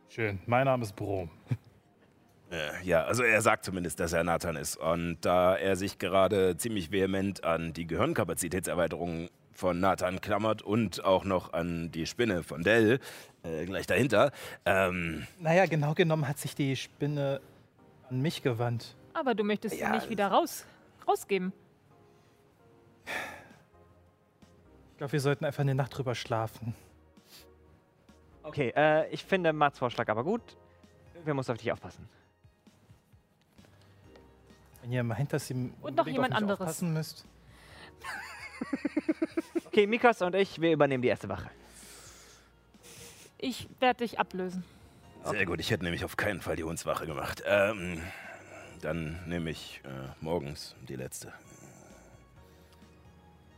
Schön. 0.10 0.40
Mein 0.46 0.66
Name 0.66 0.84
ist 0.84 0.96
Brom. 0.96 1.30
Äh, 2.52 2.84
ja, 2.84 3.04
also 3.04 3.22
er 3.22 3.44
sagt 3.44 3.64
zumindest, 3.64 4.00
dass 4.00 4.12
er 4.12 4.24
Nathan 4.24 4.56
ist. 4.56 4.76
Und 4.76 5.20
da 5.22 5.56
er 5.56 5.76
sich 5.76 6.00
gerade 6.00 6.58
ziemlich 6.58 6.92
vehement 6.92 7.44
an 7.44 7.74
die 7.74 7.86
Gehirnkapazitätserweiterung 7.86 9.30
von 9.60 9.80
Nathan 9.82 10.22
klammert 10.22 10.62
und 10.62 11.04
auch 11.04 11.26
noch 11.26 11.52
an 11.52 11.92
die 11.92 12.06
Spinne 12.06 12.44
von 12.44 12.64
Dell, 12.64 13.00
äh, 13.44 13.66
gleich 13.66 13.86
dahinter, 13.88 14.32
ähm, 14.66 15.28
Naja, 15.40 15.66
genau 15.66 15.94
genommen 15.94 16.28
hat 16.28 16.38
sich 16.40 16.56
die 16.56 16.76
Spinne 16.78 17.42
an 18.10 18.22
mich 18.22 18.42
gewandt. 18.42 18.96
Aber 19.14 19.36
du 19.36 19.44
möchtest 19.44 19.78
Ja, 19.78 19.88
ihn 19.90 19.96
nicht 19.96 20.10
wieder 20.10 20.28
raus, 20.28 20.66
rausgeben. 21.06 21.52
Ich 24.92 24.98
glaube, 24.98 25.12
wir 25.14 25.20
sollten 25.22 25.44
einfach 25.46 25.60
eine 25.62 25.76
Nacht 25.76 25.98
drüber 25.98 26.16
schlafen. 26.16 26.74
Okay, 28.44 28.72
äh, 28.76 29.10
ich 29.10 29.24
finde 29.26 29.52
Mats 29.54 29.78
Vorschlag 29.80 30.08
aber 30.08 30.24
gut. 30.24 30.42
Wir 31.26 31.34
muss 31.34 31.50
auf 31.50 31.58
dich 31.58 31.72
aufpassen. 31.72 32.08
Wenn 34.82 34.92
ihr 34.94 35.04
meint, 35.04 35.34
dass 35.34 35.50
ihr 35.50 35.70
Und 35.82 35.96
noch 35.96 36.08
jemand 36.08 36.34
auf 36.34 36.40
mich 36.40 36.42
anderes. 36.50 36.60
aufpassen 36.62 36.94
müsst. 36.94 37.26
Okay, 39.66 39.86
Mikas 39.86 40.22
und 40.24 40.34
ich, 40.36 40.60
wir 40.60 40.72
übernehmen 40.72 41.04
die 41.04 41.10
erste 41.10 41.30
Wache. 41.30 41.50
Ich 43.38 43.70
werde 43.80 44.00
dich 44.00 44.20
ablösen. 44.20 44.64
sehr 45.24 45.46
gut, 45.46 45.60
ich 45.60 45.70
hätte 45.70 45.84
nämlich 45.84 46.04
auf 46.04 46.18
keinen 46.18 46.42
Fall 46.42 46.56
die 46.56 46.64
Hundswache 46.64 47.06
gemacht. 47.06 47.44
Ähm, 47.46 48.02
dann 48.82 49.20
nehme 49.28 49.52
ich 49.52 49.82
äh, 49.86 50.10
morgens 50.22 50.76
die 50.88 50.96
letzte. 50.96 51.32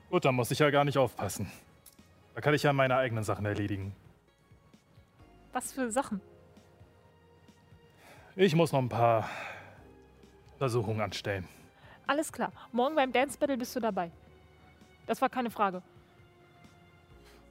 Gut, 0.10 0.26
dann 0.26 0.36
muss 0.36 0.52
ich 0.52 0.60
ja 0.60 0.70
gar 0.70 0.84
nicht 0.84 0.98
aufpassen. 0.98 1.50
Da 2.36 2.42
kann 2.42 2.54
ich 2.54 2.64
ja 2.64 2.74
meine 2.74 2.98
eigenen 2.98 3.24
Sachen 3.24 3.46
erledigen. 3.46 3.96
Was 5.54 5.72
für 5.72 5.90
Sachen? 5.92 6.22
Ich 8.36 8.54
muss 8.54 8.72
noch 8.72 8.80
ein 8.80 8.90
paar 8.90 9.30
Untersuchungen 10.54 11.02
anstellen. 11.02 11.48
Alles 12.06 12.32
klar. 12.32 12.52
Morgen 12.72 12.96
beim 12.96 13.12
Dance 13.12 13.38
Battle 13.38 13.58
bist 13.58 13.76
du 13.76 13.80
dabei. 13.80 14.12
Das 15.12 15.22
war 15.22 15.28
keine 15.28 15.50
Frage. 15.52 15.82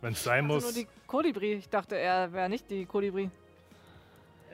Wenn 0.00 0.14
es 0.14 0.24
sein 0.24 0.50
Also 0.50 0.54
muss. 0.54 0.62
nur 0.64 0.72
die 0.72 0.88
Kolibri. 1.06 1.52
Ich 1.52 1.68
dachte, 1.68 1.94
er 1.94 2.32
wäre 2.32 2.48
nicht 2.48 2.70
die 2.70 2.86
Kolibri. 2.86 3.30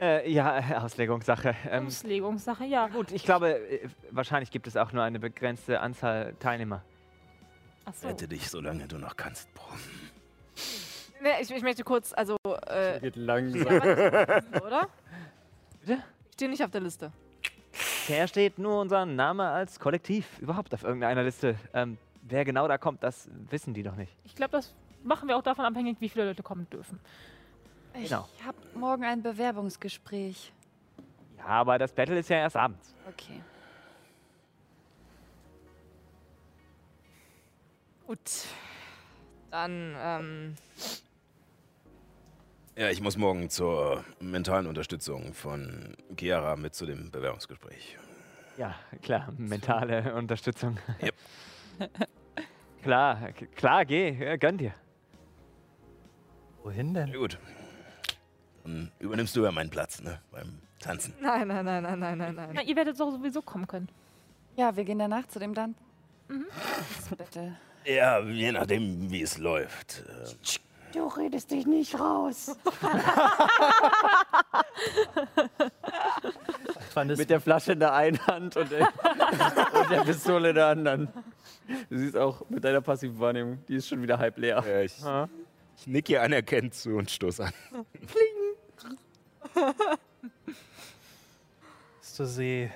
Äh, 0.00 0.28
ja, 0.28 0.80
Auslegungssache. 0.82 1.54
Ähm, 1.70 1.86
Auslegungssache, 1.86 2.64
ja. 2.64 2.88
gut, 2.88 3.12
ich 3.12 3.22
glaube, 3.22 3.60
äh, 3.60 3.88
wahrscheinlich 4.10 4.50
gibt 4.50 4.66
es 4.66 4.76
auch 4.76 4.90
nur 4.90 5.04
eine 5.04 5.20
begrenzte 5.20 5.78
Anzahl 5.78 6.34
Teilnehmer. 6.40 6.82
Achso. 7.84 8.08
Rette 8.08 8.26
dich, 8.26 8.50
solange 8.50 8.88
du 8.88 8.98
noch 8.98 9.16
kannst, 9.16 9.54
Bro. 9.54 9.66
Nee, 11.22 11.28
ich, 11.42 11.48
ich 11.52 11.62
möchte 11.62 11.84
kurz, 11.84 12.12
also, 12.12 12.36
äh, 12.66 12.98
Geht 12.98 13.14
langsam. 13.14 13.66
oder? 13.68 14.88
Bitte? 15.80 16.02
Ich 16.26 16.32
stehe 16.32 16.50
nicht 16.50 16.64
auf 16.64 16.72
der 16.72 16.80
Liste. 16.80 17.12
Bisher 17.70 18.26
steht 18.26 18.58
nur 18.58 18.80
unser 18.80 19.06
Name 19.06 19.48
als 19.48 19.78
Kollektiv 19.78 20.40
überhaupt 20.40 20.74
auf 20.74 20.82
irgendeiner 20.82 21.22
Liste. 21.22 21.54
Ähm, 21.72 21.98
wer 22.28 22.44
genau 22.44 22.68
da 22.68 22.78
kommt, 22.78 23.02
das 23.02 23.28
wissen 23.50 23.74
die 23.74 23.82
doch 23.82 23.96
nicht. 23.96 24.12
Ich 24.24 24.34
glaube, 24.34 24.52
das 24.52 24.74
machen 25.04 25.28
wir 25.28 25.36
auch 25.36 25.42
davon 25.42 25.64
abhängig, 25.64 25.96
wie 26.00 26.08
viele 26.08 26.26
Leute 26.26 26.42
kommen 26.42 26.68
dürfen. 26.70 26.98
Ich 27.94 28.08
Genau. 28.10 28.28
habe 28.44 28.56
morgen 28.74 29.04
ein 29.04 29.22
Bewerbungsgespräch. 29.22 30.52
Ja, 31.38 31.46
aber 31.46 31.78
das 31.78 31.92
Battle 31.92 32.18
ist 32.18 32.28
ja 32.28 32.38
erst 32.38 32.56
abends. 32.56 32.94
Okay. 33.08 33.40
Gut. 38.06 38.20
Dann, 39.50 39.94
ähm, 39.98 40.54
Ja, 42.76 42.90
ich 42.90 43.00
muss 43.00 43.16
morgen 43.16 43.48
zur 43.48 44.04
mentalen 44.20 44.66
Unterstützung 44.66 45.32
von 45.32 45.96
Chiara 46.18 46.56
mit 46.56 46.74
zu 46.74 46.84
dem 46.84 47.10
Bewerbungsgespräch. 47.10 47.96
Ja, 48.58 48.74
klar, 49.02 49.32
mentale 49.38 50.14
Unterstützung. 50.14 50.76
Yep. 51.02 51.14
klar, 52.86 53.32
klar, 53.56 53.84
geh, 53.84 54.08
äh, 54.08 54.38
gönn 54.38 54.58
dir. 54.58 54.72
Wohin 56.62 56.92
Na 56.92 57.04
denn? 57.04 57.12
gut. 57.14 57.38
Dann 58.64 58.90
übernimmst 58.98 59.34
du 59.36 59.44
ja 59.44 59.52
meinen 59.52 59.70
Platz, 59.70 60.00
ne? 60.00 60.20
Beim 60.30 60.58
Tanzen. 60.80 61.14
nein, 61.20 61.46
nein, 61.48 61.64
nein, 61.64 61.82
nein, 61.82 61.98
nein, 62.00 62.18
nein, 62.18 62.34
nein. 62.34 62.66
ihr 62.66 62.76
werdet 62.76 62.98
doch 62.98 63.10
sowieso 63.10 63.42
kommen 63.42 63.66
können. 63.66 63.88
Ja, 64.56 64.74
wir 64.76 64.84
gehen 64.84 64.98
danach 64.98 65.26
zu 65.28 65.38
dem 65.38 65.54
dann. 65.54 65.74
Bitte. 67.16 67.56
Ja, 67.84 68.20
je 68.20 68.52
nachdem, 68.52 69.10
wie 69.10 69.22
es 69.22 69.38
läuft. 69.38 70.02
Äh, 70.08 70.58
Du 70.92 71.06
redest 71.08 71.50
dich 71.50 71.66
nicht 71.66 71.98
raus. 71.98 72.56
Wann 76.96 77.10
ist 77.10 77.18
Mit 77.18 77.28
der 77.28 77.40
Flasche 77.42 77.72
in 77.72 77.80
der 77.80 77.92
einen 77.92 78.18
Hand 78.26 78.56
und, 78.56 78.70
der- 78.70 78.88
und 79.82 79.90
der 79.90 80.00
Pistole 80.02 80.48
in 80.48 80.54
der 80.54 80.66
anderen. 80.68 81.08
Du 81.90 81.98
siehst 81.98 82.16
auch 82.16 82.42
mit 82.48 82.64
deiner 82.64 82.80
passiven 82.80 83.20
Wahrnehmung, 83.20 83.58
die 83.68 83.74
ist 83.76 83.86
schon 83.88 84.00
wieder 84.00 84.16
halb 84.18 84.38
leer. 84.38 84.64
ja, 84.66 84.80
ich, 84.80 84.94
ich 85.76 85.86
nick 85.86 86.08
ihr 86.08 86.22
anerkennt 86.22 86.72
zu 86.74 86.96
und 86.96 87.10
stoß 87.10 87.40
an. 87.40 87.52
Hast 92.00 92.18
du 92.18 92.24
sie 92.24 92.70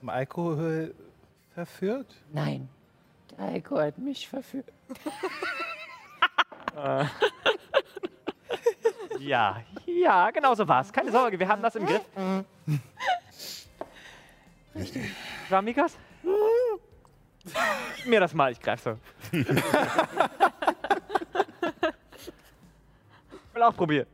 zum 0.00 0.08
Alkohol 0.08 0.92
verführt? 1.54 2.12
Nein, 2.32 2.68
der 3.30 3.46
Alkohol 3.46 3.82
hat 3.84 3.98
mich 3.98 4.28
verführt. 4.28 4.66
Ja, 9.18 9.62
ja, 9.86 10.30
genau 10.30 10.54
so 10.54 10.66
war's. 10.66 10.92
Keine 10.92 11.10
Sorge, 11.10 11.38
wir 11.38 11.48
haben 11.48 11.62
das 11.62 11.76
im 11.76 11.86
Griff. 11.86 12.02
Richtig. 14.74 15.10
War 15.48 15.62
Mikas? 15.62 15.96
Mir 18.04 18.20
das 18.20 18.34
mal, 18.34 18.52
ich 18.52 18.60
greif 18.60 18.80
so. 18.80 18.98
Will 23.52 23.62
auch 23.62 23.74
probieren. 23.74 24.06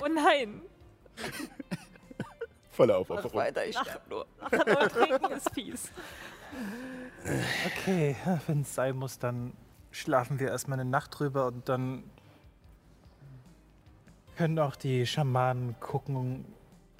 Oh 0.00 0.06
nein! 0.06 0.62
Voller 2.70 2.98
Aufopferung. 2.98 3.34
Weiter, 3.34 3.66
ich 3.66 3.76
sterbe 3.76 4.08
nur. 4.08 4.26
Lachen 4.50 4.76
und 4.76 4.92
trinken 4.92 5.32
ist 5.32 5.52
fies. 5.52 5.90
Okay, 7.66 8.16
wenn 8.46 8.62
es 8.62 8.74
sein 8.74 8.96
muss, 8.96 9.18
dann 9.18 9.52
schlafen 9.90 10.38
wir 10.38 10.48
erstmal 10.48 10.78
eine 10.78 10.88
Nacht 10.88 11.18
drüber 11.18 11.46
und 11.46 11.68
dann 11.68 12.08
können 14.38 14.58
auch 14.60 14.76
die 14.76 15.04
Schamanen 15.04 15.74
gucken 15.80 16.44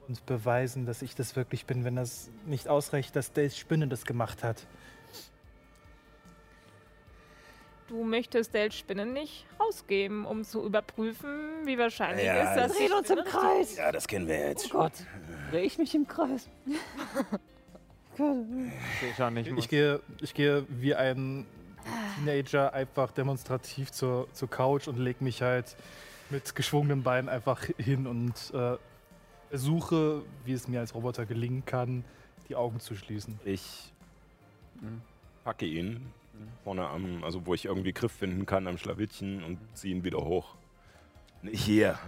und 0.08 0.26
beweisen, 0.26 0.86
dass 0.86 1.02
ich 1.02 1.14
das 1.14 1.36
wirklich 1.36 1.66
bin, 1.66 1.84
wenn 1.84 1.94
das 1.94 2.30
nicht 2.46 2.68
ausreicht, 2.68 3.14
dass 3.14 3.32
Days 3.32 3.56
Spinne 3.56 3.86
das 3.86 4.04
gemacht 4.04 4.42
hat. 4.42 4.66
Du 7.86 8.04
möchtest 8.04 8.54
Dale 8.54 8.72
Spinnen 8.72 9.14
nicht 9.14 9.46
rausgeben, 9.58 10.26
um 10.26 10.44
zu 10.44 10.62
überprüfen, 10.64 11.64
wie 11.64 11.78
wahrscheinlich 11.78 12.26
Ja, 12.26 12.42
ist, 12.42 12.56
dass 12.56 12.76
Drehen 12.76 12.92
uns 12.92 13.08
im 13.08 13.18
Spinne 13.18 13.30
Kreis. 13.30 13.76
Ja, 13.76 13.92
das 13.92 14.06
kennen 14.06 14.28
wir 14.28 14.36
Oh 14.36 14.48
jetzt. 14.48 14.70
Gott, 14.70 14.92
drehe 15.50 15.62
ich 15.62 15.78
mich 15.78 15.94
im 15.94 16.06
Kreis. 16.06 16.48
Ich. 18.20 19.46
Ich 19.56 19.68
gehe, 19.68 20.00
ich 20.20 20.34
gehe 20.34 20.66
wie 20.68 20.92
ein 20.92 21.46
Teenager 22.16 22.72
einfach 22.72 23.12
demonstrativ 23.12 23.92
zur, 23.92 24.26
zur 24.32 24.50
Couch 24.50 24.88
und 24.88 24.98
lege 24.98 25.22
mich 25.22 25.40
halt 25.40 25.76
mit 26.30 26.54
geschwungenen 26.54 27.02
Beinen 27.02 27.28
einfach 27.28 27.64
hin 27.78 28.06
und 28.06 28.52
äh, 28.54 28.76
versuche, 29.48 30.22
wie 30.44 30.52
es 30.52 30.68
mir 30.68 30.80
als 30.80 30.94
Roboter 30.94 31.26
gelingen 31.26 31.64
kann, 31.64 32.04
die 32.48 32.56
Augen 32.56 32.80
zu 32.80 32.94
schließen. 32.94 33.38
Ich 33.44 33.92
packe 35.44 35.66
ihn 35.66 36.12
vorne 36.62 36.86
am, 36.86 37.24
also 37.24 37.46
wo 37.46 37.54
ich 37.54 37.64
irgendwie 37.64 37.92
Griff 37.92 38.12
finden 38.12 38.46
kann 38.46 38.66
am 38.66 38.78
Schlawittchen 38.78 39.42
und 39.42 39.58
ziehe 39.74 39.94
ihn 39.94 40.04
wieder 40.04 40.18
hoch. 40.18 40.54
Hier. 41.42 41.98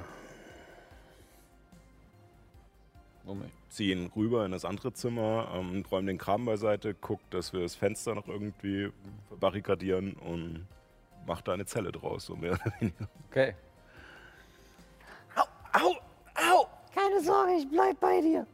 Moment. 3.24 3.52
Ziehe 3.68 3.94
ihn 3.94 4.10
rüber 4.14 4.44
in 4.44 4.52
das 4.52 4.64
andere 4.64 4.92
Zimmer, 4.92 5.48
ähm, 5.54 5.84
räume 5.90 6.08
den 6.08 6.18
Kram 6.18 6.44
beiseite, 6.44 6.94
guck, 6.94 7.20
dass 7.30 7.52
wir 7.52 7.60
das 7.60 7.76
Fenster 7.76 8.14
noch 8.14 8.26
irgendwie 8.26 8.90
barrikadieren 9.38 10.14
und 10.14 10.66
mach 11.26 11.40
da 11.40 11.52
eine 11.52 11.66
Zelle 11.66 11.92
draus, 11.92 12.26
so 12.26 12.34
mehr 12.34 12.52
oder 12.52 12.72
weniger. 12.80 13.08
Okay. 13.30 13.54
Au! 15.72 15.94
Au! 16.34 16.66
Keine 16.94 17.20
Sorge, 17.20 17.52
ich 17.54 17.68
bleib 17.68 17.98
bei 18.00 18.20
dir. 18.20 18.46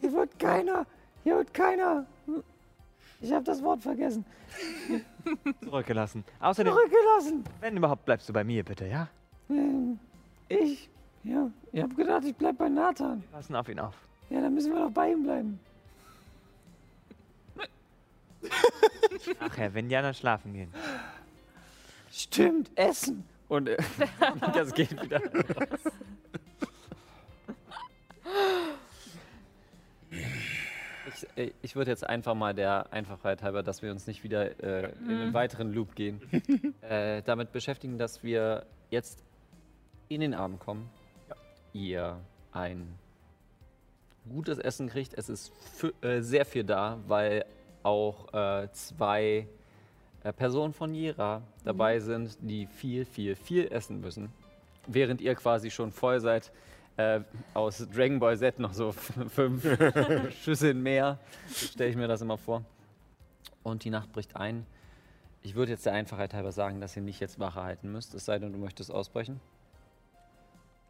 Hier 0.00 0.12
wird 0.12 0.38
keiner, 0.38 0.86
hier 1.24 1.36
wird 1.36 1.54
keiner. 1.54 2.06
Ich 3.20 3.32
habe 3.32 3.44
das 3.44 3.62
Wort 3.62 3.82
vergessen. 3.82 4.24
Zurückgelassen. 5.62 6.24
Außerdem, 6.40 6.72
Zurückgelassen. 6.72 7.44
wenn 7.60 7.76
überhaupt, 7.76 8.04
bleibst 8.04 8.28
du 8.28 8.32
bei 8.32 8.44
mir, 8.44 8.62
bitte, 8.64 8.86
ja? 8.86 9.08
Ähm, 9.48 9.98
ich, 10.48 10.90
ja, 11.24 11.50
ich 11.72 11.82
habe 11.82 11.94
gedacht, 11.94 12.24
ich 12.24 12.34
bleib 12.36 12.58
bei 12.58 12.68
Nathan. 12.68 13.22
Passen 13.32 13.56
auf 13.56 13.68
ihn 13.68 13.78
auf. 13.80 13.94
Ja, 14.28 14.40
dann 14.40 14.54
müssen 14.54 14.72
wir 14.72 14.80
doch 14.80 14.90
bei 14.90 15.12
ihm 15.12 15.22
bleiben. 15.22 15.60
Nachher, 19.40 19.72
wenn 19.74 19.88
Jana 19.90 20.12
schlafen 20.12 20.52
gehen. 20.52 20.72
Stimmt, 22.10 22.70
Essen. 22.76 23.24
Und 23.48 23.68
äh, 23.68 23.76
das 24.54 24.74
geht 24.74 25.00
wieder. 25.02 25.20
Ich, 31.08 31.38
äh, 31.38 31.52
ich 31.62 31.76
würde 31.76 31.90
jetzt 31.90 32.06
einfach 32.06 32.34
mal 32.34 32.54
der 32.54 32.92
Einfachheit 32.92 33.42
halber, 33.42 33.62
dass 33.62 33.82
wir 33.82 33.90
uns 33.90 34.06
nicht 34.06 34.24
wieder 34.24 34.62
äh, 34.62 34.92
in 35.00 35.10
einen 35.10 35.34
weiteren 35.34 35.72
Loop 35.72 35.94
gehen, 35.94 36.20
äh, 36.82 37.22
damit 37.22 37.52
beschäftigen, 37.52 37.98
dass 37.98 38.22
wir 38.22 38.66
jetzt 38.90 39.24
in 40.08 40.20
den 40.20 40.34
Abend 40.34 40.60
kommen. 40.60 40.90
Ihr 41.72 42.20
ein 42.52 42.98
gutes 44.28 44.58
Essen 44.58 44.88
kriegt. 44.88 45.14
Es 45.14 45.28
ist 45.28 45.52
äh, 46.02 46.20
sehr 46.20 46.44
viel 46.44 46.64
da, 46.64 46.98
weil 47.06 47.44
auch 47.82 48.32
äh, 48.34 48.68
zwei 48.72 49.48
Personen 50.32 50.72
von 50.72 50.94
Jera 50.94 51.42
dabei 51.64 52.00
sind, 52.00 52.36
die 52.40 52.66
viel, 52.66 53.04
viel, 53.04 53.36
viel 53.36 53.68
essen 53.68 54.00
müssen. 54.00 54.32
Während 54.86 55.20
ihr 55.20 55.34
quasi 55.34 55.70
schon 55.70 55.90
voll 55.92 56.20
seid, 56.20 56.52
äh, 56.96 57.20
aus 57.54 57.86
Dragon 57.94 58.18
Ball 58.18 58.38
Z 58.38 58.58
noch 58.58 58.72
so 58.72 58.92
fünf 58.92 59.66
Schüsseln 60.42 60.82
mehr. 60.82 61.18
Stelle 61.52 61.90
ich 61.90 61.96
mir 61.96 62.08
das 62.08 62.22
immer 62.22 62.38
vor. 62.38 62.64
Und 63.62 63.84
die 63.84 63.90
Nacht 63.90 64.12
bricht 64.12 64.36
ein. 64.36 64.66
Ich 65.42 65.54
würde 65.54 65.72
jetzt 65.72 65.86
der 65.86 65.92
Einfachheit 65.92 66.34
halber 66.34 66.52
sagen, 66.52 66.80
dass 66.80 66.96
ihr 66.96 67.02
nicht 67.02 67.20
jetzt 67.20 67.38
Wache 67.38 67.62
halten 67.62 67.92
müsst, 67.92 68.14
es 68.14 68.24
sei 68.24 68.38
denn, 68.38 68.52
du 68.52 68.58
möchtest 68.58 68.90
ausbrechen. 68.90 69.40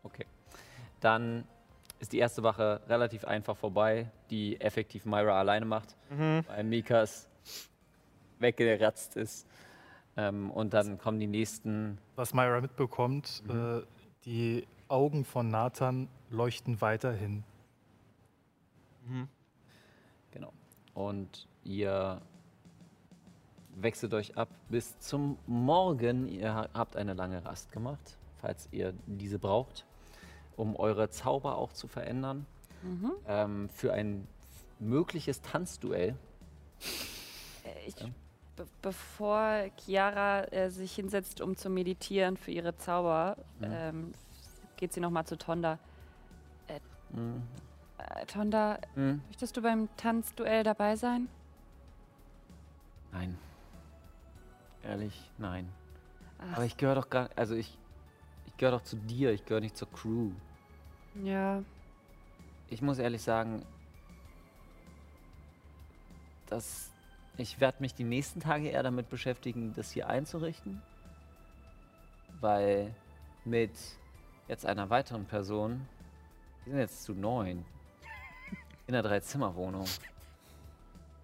Okay. 0.02 0.24
Dann 1.00 1.44
ist 1.98 2.12
die 2.12 2.18
erste 2.18 2.42
Wache 2.42 2.80
relativ 2.88 3.24
einfach 3.24 3.56
vorbei, 3.56 4.10
die 4.30 4.60
effektiv 4.60 5.04
Myra 5.04 5.38
alleine 5.38 5.66
macht, 5.66 5.96
weil 6.08 6.64
Mikas 6.64 7.28
weggeratzt 8.38 9.16
ist. 9.16 9.46
Ähm, 10.16 10.50
und 10.50 10.72
dann 10.74 10.98
kommen 10.98 11.18
die 11.20 11.26
nächsten. 11.26 11.98
Was 12.14 12.32
Myra 12.34 12.60
mitbekommt, 12.60 13.42
äh, 13.48 13.82
die 14.24 14.66
Augen 14.88 15.24
von 15.24 15.48
Nathan 15.50 16.08
leuchten 16.30 16.80
weiterhin. 16.80 17.44
Genau. 20.32 20.52
Und 20.94 21.46
ihr 21.64 22.20
wechselt 23.76 24.14
euch 24.14 24.36
ab 24.36 24.48
bis 24.68 24.98
zum 24.98 25.38
Morgen. 25.46 26.26
Ihr 26.28 26.54
ha- 26.54 26.68
habt 26.74 26.96
eine 26.96 27.14
lange 27.14 27.44
Rast 27.44 27.70
gemacht, 27.72 28.16
falls 28.40 28.68
ihr 28.72 28.94
diese 29.06 29.38
braucht. 29.38 29.84
um 30.56 30.74
eure 30.76 31.10
Zauber 31.10 31.58
auch 31.58 31.74
zu 31.74 31.86
verändern. 31.86 32.46
Mhm. 32.82 33.12
Ähm, 33.28 33.68
für 33.68 33.92
ein 33.92 34.26
mögliches 34.78 35.42
Tanzduell. 35.42 36.16
Äh, 37.62 37.88
Ich, 37.88 37.94
be 38.56 38.66
bevor 38.82 39.66
Chiara 39.78 40.44
äh, 40.52 40.70
sich 40.70 40.94
hinsetzt, 40.94 41.40
um 41.40 41.56
zu 41.56 41.68
meditieren 41.70 42.36
für 42.36 42.50
ihre 42.50 42.76
Zauber, 42.76 43.36
Mhm. 43.60 43.66
ähm, 43.70 44.12
geht 44.76 44.92
sie 44.92 45.00
nochmal 45.00 45.26
zu 45.26 45.36
Tonda. 45.38 45.78
Mhm. 47.10 47.42
Äh, 47.98 48.26
Tonda, 48.26 48.78
Mhm. 48.94 49.22
möchtest 49.28 49.56
du 49.56 49.62
beim 49.62 49.88
Tanzduell 49.96 50.64
dabei 50.64 50.96
sein? 50.96 51.28
Nein. 53.12 53.38
Ehrlich, 54.82 55.30
nein. 55.38 55.68
Ach, 56.38 56.56
Aber 56.56 56.64
ich 56.64 56.76
gehöre 56.76 56.96
doch 56.96 57.08
gar 57.10 57.30
also 57.36 57.54
ich, 57.54 57.78
ich 58.46 58.56
gehöre 58.56 58.72
doch 58.78 58.82
zu 58.84 58.96
dir, 58.96 59.32
ich 59.32 59.44
gehöre 59.44 59.60
nicht 59.60 59.76
zur 59.76 59.90
Crew. 59.90 60.30
ja. 61.22 61.62
Ich 62.68 62.82
muss 62.82 62.98
ehrlich 62.98 63.22
sagen, 63.22 63.64
dass 66.46 66.90
ich 67.36 67.60
werde 67.60 67.78
mich 67.80 67.94
die 67.94 68.04
nächsten 68.04 68.40
Tage 68.40 68.68
eher 68.68 68.82
damit 68.82 69.08
beschäftigen, 69.08 69.72
das 69.74 69.90
hier 69.90 70.08
einzurichten. 70.08 70.82
Weil 72.40 72.94
mit 73.44 73.72
jetzt 74.48 74.66
einer 74.66 74.90
weiteren 74.90 75.24
Person, 75.24 75.86
wir 76.64 76.72
sind 76.72 76.80
jetzt 76.80 77.04
zu 77.04 77.14
neun, 77.14 77.64
in 78.86 78.94
einer 78.94 79.02
Dreizimmerwohnung. 79.02 79.86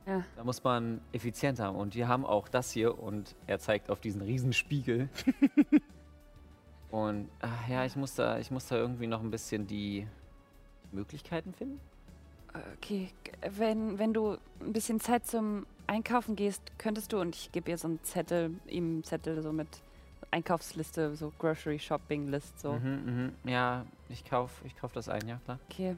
Ja. 0.07 0.25
Da 0.37 0.43
muss 0.45 0.65
man 0.65 1.01
effizient 1.13 1.61
haben. 1.61 1.77
Und 1.77 1.95
wir 1.95 2.09
haben 2.09 2.27
auch 2.27 2.49
das 2.49 2.73
hier 2.73 2.99
und 2.99 3.37
er 3.47 3.59
zeigt 3.61 3.89
auf 3.91 4.01
diesen 4.01 4.21
Riesenspiegel. 4.23 5.09
und 6.91 7.29
ach 7.41 7.69
ja, 7.69 7.85
ich 7.85 7.95
muss, 7.97 8.15
da, 8.15 8.39
ich 8.39 8.51
muss 8.51 8.67
da 8.67 8.77
irgendwie 8.77 9.07
noch 9.07 9.23
ein 9.23 9.31
bisschen 9.31 9.67
die 9.67 10.07
Möglichkeiten 10.91 11.55
finden. 11.55 11.81
Okay, 12.77 13.11
g- 13.25 13.33
wenn, 13.57 13.99
wenn 13.99 14.13
du 14.13 14.37
ein 14.61 14.73
bisschen 14.73 14.99
Zeit 15.01 15.27
zum 15.27 15.67
Einkaufen 15.93 16.37
gehst, 16.37 16.63
könntest 16.79 17.13
du, 17.13 17.21
und 17.21 17.37
ich 17.37 17.53
gebe 17.53 17.71
ihr 17.71 17.77
so 17.77 17.87
einen 17.87 18.03
Zettel, 18.03 18.55
ihm 18.67 18.85
einen 18.85 19.05
Zettel 19.05 19.43
so 19.43 19.53
mit 19.53 19.69
Einkaufsliste, 20.31 21.15
so 21.17 21.31
Grocery 21.39 21.79
Shopping 21.79 22.29
List, 22.29 22.59
so. 22.59 22.73
Mhm, 22.73 23.35
mhm. 23.45 23.51
Ja, 23.51 23.85
ich 24.09 24.25
kauf, 24.25 24.63
ich 24.65 24.75
kauf 24.75 24.93
das 24.93 25.11
ein, 25.11 25.29
ja 25.29 25.39
klar. 25.45 25.59
Okay, 25.69 25.97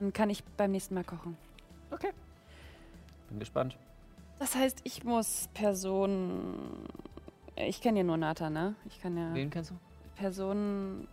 dann 0.00 0.12
kann 0.12 0.30
ich 0.30 0.42
beim 0.42 0.72
nächsten 0.72 0.94
Mal 0.94 1.04
kochen. 1.04 1.36
Bin 3.28 3.38
gespannt. 3.38 3.78
Das 4.40 4.56
heißt, 4.56 4.80
ich 4.82 5.04
muss 5.04 5.48
Personen. 5.54 6.88
Ich 7.54 7.80
kenne 7.80 8.00
ja 8.00 8.04
nur 8.04 8.16
Nathan, 8.16 8.52
ne? 8.52 8.74
Ich 8.86 9.00
kann 9.00 9.16
ja 9.16 9.32
Wen 9.32 9.48
kennst 9.50 9.70
du? 9.70 9.74
Personen 10.16 11.06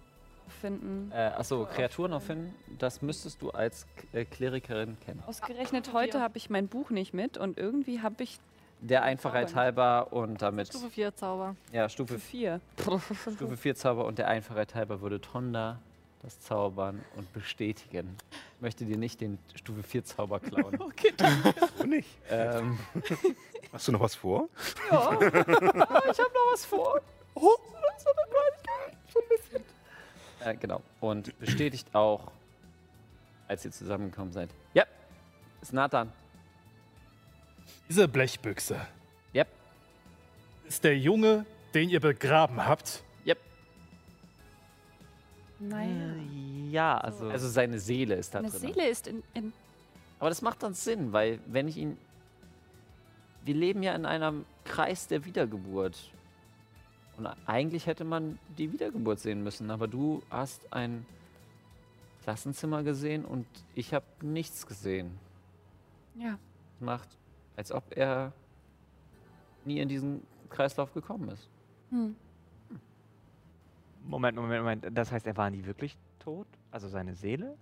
finden. 0.62 1.12
Äh, 1.14 1.32
achso, 1.36 1.66
Kreaturen 1.66 2.14
auffinden, 2.14 2.54
das 2.80 3.02
müsstest 3.02 3.42
du 3.42 3.52
als 3.52 3.86
K 4.12 4.20
äh, 4.20 4.26
Klerikerin 4.26 4.98
kennen. 5.00 5.24
Ausgerechnet 5.28 5.94
heute 5.94 6.22
habe 6.22 6.38
ich 6.38 6.50
mein 6.50 6.68
Buch 6.68 6.90
nicht 6.90 7.14
mit 7.14 7.38
und 7.38 7.58
irgendwie 7.58 8.02
habe 8.02 8.24
ich 8.24 8.40
Der 8.82 9.04
Einfachheit 9.04 9.50
Zaubern. 9.50 9.64
halber 9.64 10.08
und 10.12 10.42
damit. 10.42 10.68
Stufe 10.68 10.90
4 10.90 11.16
Zauber. 11.16 11.56
Ja, 11.72 11.88
Stufe, 11.90 12.20
vier. 12.20 12.60
Stufe 12.80 13.58
4 13.58 13.76
Zauber 13.76 14.06
und 14.06 14.18
der 14.18 14.28
Einfachheit 14.28 14.76
halber 14.76 15.02
würde 15.02 15.20
Tonda 15.22 15.80
das 16.22 16.40
zaubern 16.40 17.04
und 17.18 17.32
bestätigen. 17.34 18.16
Ich 18.56 18.62
möchte 18.62 18.86
dir 18.86 18.98
nicht 18.98 19.20
den 19.20 19.38
Stufe 19.56 19.84
4 19.84 20.06
Zauber 20.06 20.40
klauen. 20.40 20.78
Okay, 20.82 21.14
Du 21.78 21.86
nicht. 21.86 22.08
ähm, 22.30 22.80
Hast 23.74 23.88
du 23.88 23.92
noch 23.92 24.00
was 24.02 24.16
vor? 24.16 24.48
Ja, 24.92 25.12
ich 25.12 25.20
habe 25.20 26.32
noch 26.34 26.54
was 26.54 26.66
vor. 26.66 27.02
Oh, 27.36 27.56
er 28.06 28.14
gar 28.32 28.88
nicht 28.88 29.12
schon 29.12 29.22
ein 29.24 29.30
bisschen. 29.30 29.73
Äh, 30.44 30.56
genau. 30.56 30.82
Und 31.00 31.38
bestätigt 31.40 31.94
auch, 31.94 32.32
als 33.48 33.66
ihr 33.66 33.72
zusammengekommen 33.72 34.32
seid. 34.32 34.50
Ja, 34.74 34.86
ist 35.62 35.74
Nathan. 35.74 36.12
Diese 37.90 38.08
Blechbüchse 38.08 38.80
Yep. 39.34 39.48
ist 40.68 40.84
der 40.84 40.98
Junge, 40.98 41.46
den 41.74 41.90
ihr 41.90 42.00
begraben 42.00 42.66
habt. 42.66 43.04
Yep. 43.26 43.38
Naja. 45.60 46.14
Ja, 46.70 46.98
also. 46.98 47.30
Also 47.30 47.48
seine 47.50 47.80
Seele 47.80 48.16
ist 48.16 48.34
da 48.34 48.42
drin. 48.42 48.52
Seele 48.52 48.88
ist 48.90 49.08
in, 49.08 49.24
in. 49.34 49.54
Aber 50.20 50.30
das 50.30 50.42
macht 50.42 50.64
dann 50.64 50.74
Sinn, 50.74 51.14
weil 51.14 51.40
wenn 51.46 51.68
ich 51.68 51.78
ihn. 51.78 51.98
Wir 53.46 53.56
leben 53.56 53.84
ja 53.84 53.94
in 53.94 54.06
einem 54.06 54.46
Kreis 54.64 55.08
der 55.08 55.26
Wiedergeburt. 55.26 56.12
Und 57.18 57.28
eigentlich 57.46 57.86
hätte 57.86 58.04
man 58.04 58.40
die 58.58 58.72
Wiedergeburt 58.72 59.20
sehen 59.20 59.44
müssen, 59.44 59.70
aber 59.70 59.88
du 59.88 60.24
hast 60.30 60.74
ein 60.74 61.06
Klassenzimmer 62.24 62.84
gesehen 62.84 63.26
und 63.26 63.46
ich 63.76 63.94
habe 63.94 64.06
nichts 64.22 64.66
gesehen. 64.66 65.20
Ja. 66.16 66.40
Das 66.72 66.82
macht, 66.82 67.10
als 67.56 67.72
ob 67.72 67.84
er 67.96 68.34
nie 69.66 69.80
in 69.80 69.90
diesen 69.90 70.22
Kreislauf 70.50 70.94
gekommen 70.94 71.30
ist. 71.30 71.50
Hm. 71.90 72.16
Moment, 74.06 74.38
Moment, 74.38 74.62
Moment. 74.62 74.98
Das 74.98 75.12
heißt, 75.12 75.28
er 75.28 75.38
war 75.38 75.50
nie 75.50 75.66
wirklich 75.66 75.98
tot? 76.20 76.48
Also 76.72 76.88
seine 76.88 77.16
Seele? 77.16 77.58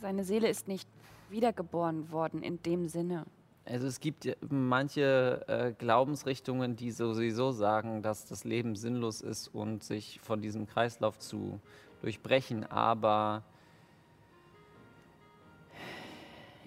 Seine 0.00 0.24
Seele 0.24 0.48
ist 0.48 0.68
nicht 0.68 0.88
wiedergeboren 1.30 2.10
worden 2.10 2.42
in 2.42 2.62
dem 2.62 2.88
Sinne. 2.88 3.24
Also 3.64 3.86
es 3.86 4.00
gibt 4.00 4.24
ja 4.24 4.34
manche 4.48 5.44
äh, 5.46 5.72
Glaubensrichtungen, 5.72 6.74
die 6.74 6.90
sowieso 6.90 7.52
sagen, 7.52 8.02
dass 8.02 8.26
das 8.26 8.44
Leben 8.44 8.74
sinnlos 8.74 9.20
ist 9.20 9.48
und 9.48 9.84
sich 9.84 10.20
von 10.20 10.42
diesem 10.42 10.66
Kreislauf 10.66 11.18
zu 11.18 11.60
durchbrechen. 12.00 12.64
Aber 12.64 13.44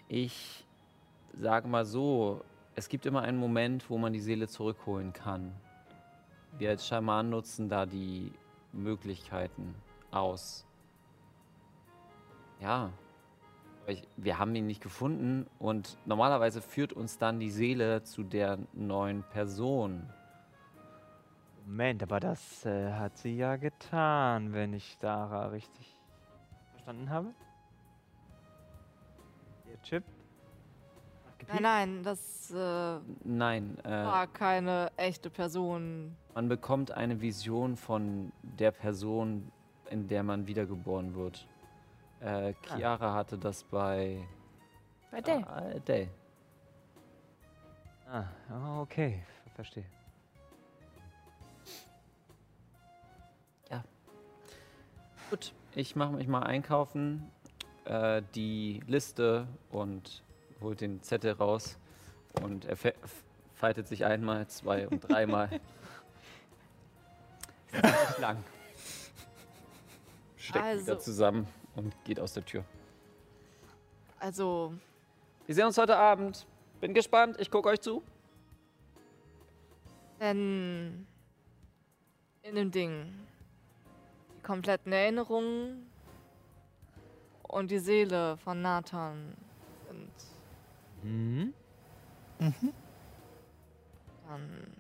ich 0.08 0.66
sage 1.38 1.68
mal 1.68 1.86
so, 1.86 2.42
es 2.76 2.88
gibt 2.88 3.06
immer 3.06 3.24
einen 3.24 3.38
Moment, 3.38 3.90
wo 3.90 3.98
man 3.98 4.14
die 4.14 4.22
Seele 4.22 4.48
zurückholen 4.48 5.12
kann. 5.12 5.54
Wir 6.58 6.70
als 6.70 6.88
Schaman 6.88 7.30
nutzen 7.30 7.68
da 7.68 7.86
die 7.86 8.32
Möglichkeiten 8.72 9.76
aus. 10.12 10.66
Ja, 12.62 12.90
wir 14.18 14.40
haben 14.40 14.56
ihn 14.56 14.66
nicht 14.68 14.82
gefunden 14.82 15.48
und 15.60 15.98
normalerweise 16.06 16.62
führt 16.62 16.94
uns 16.94 17.18
dann 17.18 17.40
die 17.40 17.52
Seele 17.52 18.04
zu 18.04 18.24
der 18.24 18.58
neuen 18.74 19.24
Person. 19.24 20.10
Moment, 21.66 22.04
aber 22.04 22.20
das 22.20 22.66
äh, 22.66 22.92
hat 22.92 23.18
sie 23.18 23.36
ja 23.38 23.56
getan, 23.56 24.54
wenn 24.54 24.74
ich 24.74 24.98
Dara 25.00 25.48
richtig 25.48 26.00
verstanden 26.72 27.10
habe. 27.10 27.34
Ihr 29.68 29.82
Chip? 29.82 30.04
hat 31.40 31.48
Nein, 31.48 31.64
nein, 31.64 32.04
das 32.04 32.52
äh, 32.52 33.00
Nein, 33.24 33.78
äh, 33.84 33.90
war 33.90 34.28
keine 34.28 34.92
echte 34.98 35.30
Person. 35.30 36.16
man 36.34 36.50
bekommt 36.50 36.92
eine 36.92 37.22
Vision 37.22 37.76
von 37.76 38.32
der 38.42 38.72
Person, 38.72 39.52
in 39.90 40.08
der 40.08 40.24
man 40.24 40.48
wiedergeboren 40.48 41.16
wird. 41.16 41.48
Äh, 42.26 42.54
Chiara 42.64 43.14
hatte 43.14 43.38
das 43.38 43.64
bei 43.64 44.28
Bei 45.12 45.22
Day. 45.22 45.46
Ah, 45.48 45.62
Day. 45.88 46.10
Ah, 48.10 48.24
ah, 48.50 48.82
okay, 48.82 49.24
ver- 49.44 49.52
verstehe. 49.52 49.86
Gut, 55.32 55.54
ich 55.74 55.96
mache 55.96 56.12
mich 56.14 56.28
mal 56.28 56.44
einkaufen, 56.44 57.32
äh, 57.86 58.22
die 58.36 58.80
Liste 58.86 59.48
und 59.72 60.22
holt 60.62 60.82
den 60.82 61.02
Zettel 61.02 61.32
raus 61.34 61.78
und 62.44 62.66
er 62.66 62.78
faltet 63.56 63.88
sich 63.88 64.06
einmal, 64.06 64.48
zwei 64.48 64.88
und 64.88 65.00
dreimal. 65.10 65.50
Lang. 68.20 68.44
Steckt 70.38 70.56
wieder 70.64 70.64
Also- 70.66 70.96
zusammen 70.98 71.48
und 71.76 71.94
geht 72.06 72.20
aus 72.20 72.34
der 72.34 72.46
Tür. 72.46 72.64
Also, 74.20 74.74
Wir 75.46 75.54
sehen 75.56 75.66
uns 75.66 75.78
heute 75.78 75.96
Abend. 75.98 76.46
Bin 76.82 76.94
gespannt, 76.94 77.38
ich 77.40 77.50
gucke 77.52 77.70
euch 77.70 77.80
zu. 77.82 78.02
denn 80.20 81.06
in 82.42 82.56
dem 82.56 82.72
Ding 82.72 83.06
die 84.38 84.42
kompletten 84.44 84.94
Erinnerungen 84.94 85.90
und 87.44 87.70
die 87.70 87.80
Seele 87.80 88.38
von 88.38 88.62
Nathan 88.62 89.36
sind 89.88 90.10
Mhm. 91.04 91.54
dann 94.28 94.74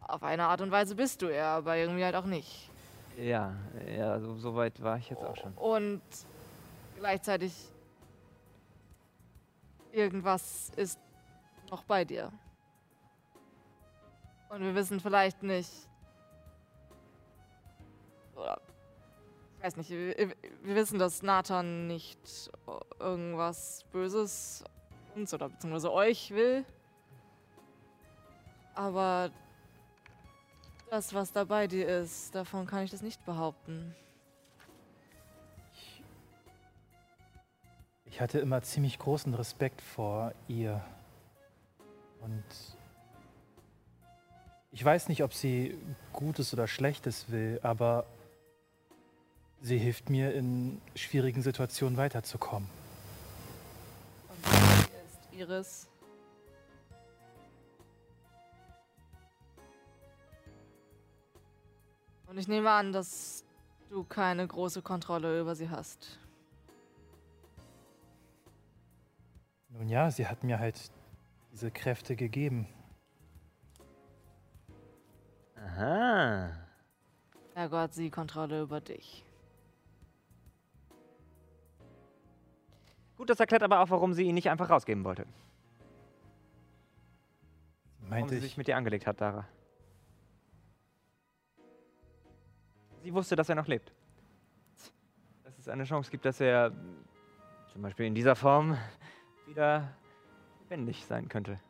auf 0.00 0.22
eine 0.22 0.44
Art 0.44 0.60
und 0.60 0.70
Weise 0.70 0.94
bist 0.94 1.20
du 1.22 1.26
er, 1.26 1.46
aber 1.48 1.76
irgendwie 1.76 2.04
halt 2.04 2.14
auch 2.14 2.24
nicht. 2.26 2.70
Ja, 3.16 3.54
ja, 3.96 4.20
so, 4.20 4.34
so 4.36 4.54
weit 4.54 4.82
war 4.82 4.98
ich 4.98 5.08
jetzt 5.08 5.22
auch 5.22 5.36
schon. 5.36 5.52
Und 5.54 6.02
gleichzeitig 6.96 7.52
irgendwas 9.92 10.70
ist 10.76 10.98
noch 11.70 11.84
bei 11.84 12.04
dir. 12.04 12.32
Und 14.48 14.62
wir 14.62 14.74
wissen 14.74 15.00
vielleicht 15.00 15.42
nicht, 15.42 15.70
Oder, 18.36 18.60
ich 19.58 19.64
weiß 19.64 19.76
nicht, 19.76 19.90
wir, 19.90 20.34
wir 20.62 20.74
wissen, 20.74 20.98
dass 20.98 21.22
Nathan 21.22 21.86
nicht 21.86 22.50
irgendwas 22.98 23.84
Böses 23.92 24.64
uns 25.14 25.32
oder 25.32 25.48
beziehungsweise 25.48 25.92
euch 25.92 26.30
will. 26.32 26.64
Aber 28.74 29.30
das, 30.94 31.12
was 31.12 31.32
da 31.32 31.42
bei 31.42 31.66
dir 31.66 31.88
ist, 31.88 32.32
davon 32.36 32.66
kann 32.66 32.84
ich 32.84 32.92
das 32.92 33.02
nicht 33.02 33.24
behaupten. 33.26 33.96
Ich 38.04 38.20
hatte 38.20 38.38
immer 38.38 38.62
ziemlich 38.62 39.00
großen 39.00 39.34
Respekt 39.34 39.82
vor 39.82 40.32
ihr. 40.46 40.84
Und 42.20 42.44
ich 44.70 44.84
weiß 44.84 45.08
nicht, 45.08 45.24
ob 45.24 45.34
sie 45.34 45.76
Gutes 46.12 46.52
oder 46.52 46.68
Schlechtes 46.68 47.28
will, 47.28 47.58
aber 47.64 48.06
sie 49.62 49.78
hilft 49.78 50.10
mir 50.10 50.32
in 50.32 50.80
schwierigen 50.94 51.42
Situationen 51.42 51.96
weiterzukommen. 51.96 52.70
Und 54.28 54.46
wer 54.46 55.04
ist 55.04 55.32
Iris? 55.32 55.88
Und 62.34 62.40
ich 62.40 62.48
nehme 62.48 62.68
an, 62.68 62.92
dass 62.92 63.44
du 63.90 64.02
keine 64.02 64.44
große 64.44 64.82
Kontrolle 64.82 65.40
über 65.40 65.54
sie 65.54 65.70
hast. 65.70 66.18
Nun 69.68 69.88
ja, 69.88 70.10
sie 70.10 70.26
hat 70.26 70.42
mir 70.42 70.58
halt 70.58 70.90
diese 71.52 71.70
Kräfte 71.70 72.16
gegeben. 72.16 72.66
Aha. 75.54 76.50
Ergo 77.54 77.76
hat 77.76 77.94
sie 77.94 78.10
Kontrolle 78.10 78.62
über 78.62 78.80
dich. 78.80 79.24
Gut, 83.16 83.30
das 83.30 83.38
erklärt 83.38 83.62
aber 83.62 83.78
auch, 83.78 83.90
warum 83.90 84.12
sie 84.12 84.24
ihn 84.24 84.34
nicht 84.34 84.50
einfach 84.50 84.70
rausgeben 84.70 85.04
wollte. 85.04 85.24
Warum 87.98 88.10
Meinte 88.10 88.30
sie 88.30 88.38
ich, 88.38 88.42
sich 88.42 88.56
mit 88.56 88.66
dir 88.66 88.76
angelegt 88.76 89.06
hat, 89.06 89.20
Dara. 89.20 89.46
Sie 93.04 93.12
wusste, 93.12 93.36
dass 93.36 93.50
er 93.50 93.54
noch 93.54 93.66
lebt. 93.66 93.92
Dass 95.44 95.58
es 95.58 95.68
eine 95.68 95.84
Chance 95.84 96.10
gibt, 96.10 96.24
dass 96.24 96.40
er 96.40 96.72
zum 97.70 97.82
Beispiel 97.82 98.06
in 98.06 98.14
dieser 98.14 98.34
Form 98.34 98.78
wieder 99.46 99.94
lebendig 100.62 101.04
sein 101.04 101.28
könnte. 101.28 101.60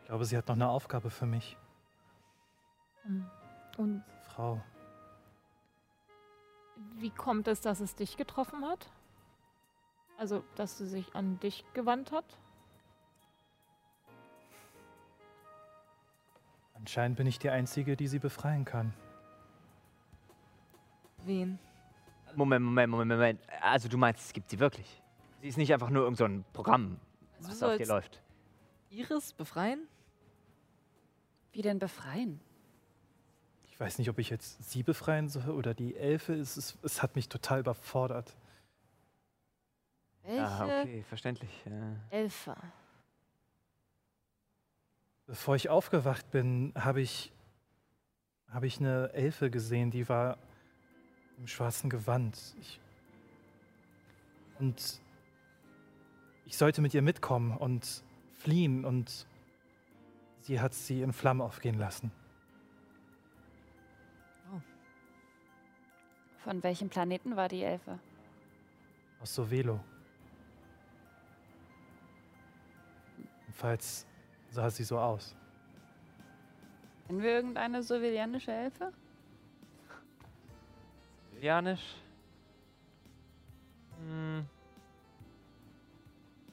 ich 0.00 0.06
glaube, 0.06 0.24
sie 0.24 0.34
hat 0.34 0.48
noch 0.48 0.54
eine 0.54 0.70
Aufgabe 0.70 1.10
für 1.10 1.26
mich. 1.26 1.58
Und 3.76 4.02
Frau, 4.22 4.62
wie 6.94 7.10
kommt 7.10 7.46
es, 7.46 7.60
dass 7.60 7.80
es 7.80 7.94
dich 7.94 8.16
getroffen 8.16 8.64
hat? 8.64 8.90
Also, 10.16 10.42
dass 10.54 10.78
sie 10.78 10.86
sich 10.86 11.14
an 11.14 11.38
dich 11.40 11.66
gewandt 11.74 12.12
hat? 12.12 12.24
anscheinend 16.86 17.16
bin 17.16 17.26
ich 17.26 17.40
die 17.40 17.50
Einzige, 17.50 17.96
die 17.96 18.06
sie 18.06 18.20
befreien 18.20 18.64
kann. 18.64 18.94
Wen? 21.26 21.58
Moment, 22.34 22.64
Moment, 22.64 22.90
Moment, 22.90 23.10
Moment. 23.10 23.40
Also 23.60 23.88
du 23.88 23.98
meinst, 23.98 24.20
es 24.26 24.32
gibt 24.32 24.48
sie 24.50 24.58
wirklich? 24.58 25.02
Sie 25.40 25.48
ist 25.48 25.58
nicht 25.58 25.72
einfach 25.72 25.90
nur 25.90 26.04
irgend 26.04 26.18
so 26.18 26.24
ein 26.24 26.44
Programm, 26.52 26.98
Also 27.38 27.50
was 27.50 27.62
auf 27.62 27.76
dir 27.76 27.86
läuft. 27.86 28.22
Iris 28.90 29.32
befreien? 29.32 29.88
Wie 31.52 31.62
denn 31.62 31.78
befreien? 31.78 32.40
Ich 33.64 33.78
weiß 33.80 33.98
nicht, 33.98 34.08
ob 34.08 34.18
ich 34.18 34.30
jetzt 34.30 34.62
sie 34.70 34.82
befreien 34.82 35.28
soll 35.28 35.50
oder 35.50 35.74
die 35.74 35.96
Elfe. 35.96 36.34
Es, 36.34 36.56
ist, 36.56 36.78
es 36.82 37.02
hat 37.02 37.16
mich 37.16 37.28
total 37.28 37.60
überfordert. 37.60 38.34
Welche 40.22 40.42
Ah, 40.42 40.64
okay, 40.82 41.02
verständlich. 41.08 41.50
Ja. 41.64 41.96
Elfe? 42.10 42.56
Bevor 45.26 45.56
ich 45.56 45.68
aufgewacht 45.68 46.30
bin, 46.30 46.72
habe 46.76 47.00
ich, 47.00 47.32
habe 48.48 48.66
ich 48.66 48.78
eine 48.78 49.12
Elfe 49.12 49.50
gesehen, 49.50 49.90
die 49.90 50.08
war 50.08 50.38
im 51.38 51.46
schwarzen 51.46 51.90
Gewand. 51.90 52.38
Ich, 52.60 52.80
und 54.58 55.00
ich 56.46 56.56
sollte 56.56 56.80
mit 56.80 56.94
ihr 56.94 57.02
mitkommen 57.02 57.56
und 57.56 58.04
fliehen 58.32 58.84
und 58.84 59.26
sie 60.40 60.60
hat 60.60 60.74
sie 60.74 61.02
in 61.02 61.12
Flammen 61.12 61.40
aufgehen 61.40 61.78
lassen. 61.78 62.10
Von 66.38 66.62
welchem 66.62 66.88
Planeten 66.88 67.34
war 67.34 67.48
die 67.48 67.64
Elfe? 67.64 67.98
Aus 69.20 69.34
Sovelo. 69.34 69.80
Jedenfalls 73.40 74.06
sah 74.50 74.70
sie 74.70 74.84
so 74.84 74.96
aus. 74.96 75.34
Kennen 77.06 77.20
wir 77.20 77.30
irgendeine 77.30 77.82
sowjetisch 77.82 78.46
Elfe? 78.46 78.92
Julianisch? 81.36 81.94
Hm, 83.98 84.46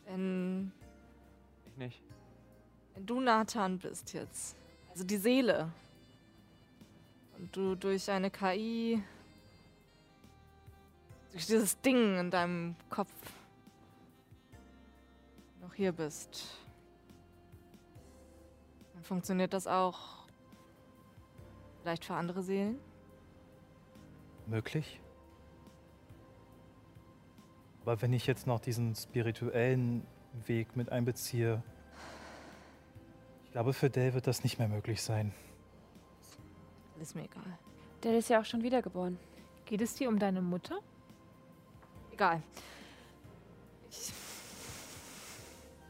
Wenn, 0.06 0.74
ich 1.66 1.78
nicht. 1.78 2.02
wenn 2.94 3.06
du 3.06 3.22
Nathan 3.22 3.80
bist 3.80 4.12
jetzt, 4.12 4.58
also 4.90 5.06
die 5.06 5.16
Seele, 5.16 5.72
und 7.38 7.56
du 7.56 7.76
durch 7.76 8.12
eine 8.12 8.30
KI, 8.30 9.02
durch 11.32 11.46
dieses 11.46 11.80
Ding 11.80 12.18
in 12.20 12.30
deinem 12.30 12.76
Kopf 12.90 13.10
noch 15.62 15.74
hier 15.74 15.94
bist, 15.94 16.60
dann 18.94 19.04
funktioniert 19.04 19.54
das 19.54 19.66
auch 19.66 20.26
vielleicht 21.82 22.04
für 22.04 22.16
andere 22.16 22.44
Seelen? 22.44 22.80
Möglich. 24.48 25.00
Aber 27.82 28.02
wenn 28.02 28.14
ich 28.14 28.28
jetzt 28.28 28.48
noch 28.48 28.60
diesen 28.60 28.96
spirituellen 28.96 30.06
Weg 30.46 30.76
mit 30.76 30.92
einbeziehe, 30.92 31.62
ich 33.46 33.52
glaube, 33.52 33.74
für 33.74 33.90
Dale 33.90 34.14
wird 34.14 34.28
das 34.28 34.44
nicht 34.44 34.58
mehr 34.58 34.68
möglich 34.68 35.02
sein. 35.02 35.34
Ist 37.00 37.16
mir 37.16 37.26
egal. 37.26 37.58
Der 38.04 38.18
ist 38.18 38.30
ja 38.30 38.40
auch 38.40 38.46
schon 38.46 38.64
wiedergeboren. 38.64 39.20
Geht 39.66 39.82
es 39.82 39.96
dir 39.96 40.10
um 40.10 40.20
deine 40.20 40.42
Mutter? 40.42 40.80
Egal. 42.12 42.42
Ich 43.90 44.14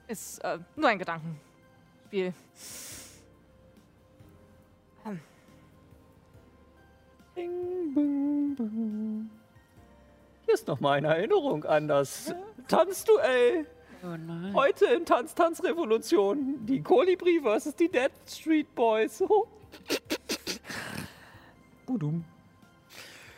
ist 0.07 0.39
äh, 0.39 0.59
nur 0.75 0.89
ein 0.89 0.99
Gedankenspiel. 0.99 2.33
Bing, 7.35 7.93
bing, 7.95 8.55
bing. 8.55 9.29
Hier 10.45 10.53
ist 10.53 10.67
noch 10.67 10.79
mal 10.79 10.93
eine 10.93 11.07
Erinnerung 11.07 11.65
an 11.65 11.87
das 11.87 12.33
Tanzduell. 12.67 13.65
Oh 14.03 14.15
nein. 14.17 14.53
Heute 14.53 14.85
in 14.85 15.05
Tanz 15.05 15.33
Tanz 15.33 15.63
Revolution. 15.63 16.65
Die 16.65 16.81
Kolibri 16.81 17.41
vs. 17.41 17.75
die 17.75 17.89
Dead 17.89 18.11
Street 18.27 18.73
Boys. 18.75 19.23
Budum. 21.85 22.23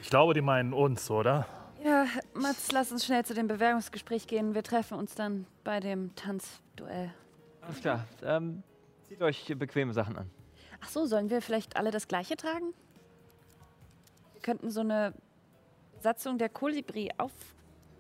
Ich 0.02 0.10
glaube, 0.10 0.34
die 0.34 0.42
meinen 0.42 0.74
uns, 0.74 1.10
oder? 1.10 1.48
Ja, 1.84 2.06
Mats, 2.34 2.72
lass 2.72 2.92
uns 2.92 3.06
schnell 3.06 3.24
zu 3.24 3.34
dem 3.34 3.48
Bewerbungsgespräch 3.48 4.28
gehen. 4.28 4.56
Wir 4.56 4.64
treffen 4.64 4.98
uns 4.98 5.16
dann 5.16 5.46
bei 5.64 5.80
dem 5.80 6.16
Tanzduell. 6.16 7.14
Alles 7.62 7.80
klar. 7.80 8.06
Ähm, 8.24 8.64
zieht 9.08 9.22
euch 9.22 9.54
bequeme 9.58 9.94
Sachen 9.94 10.18
an. 10.18 10.30
Ach 10.82 10.90
so, 10.90 11.06
sollen 11.06 11.30
wir 11.30 11.42
vielleicht 11.42 11.78
alle 11.78 11.92
das 11.92 12.08
Gleiche 12.08 12.36
tragen? 12.36 12.74
Könnten 14.46 14.70
so 14.70 14.82
eine 14.82 15.12
Satzung 16.02 16.38
der 16.38 16.50
Kolibri 16.50 17.10
auf 17.18 17.32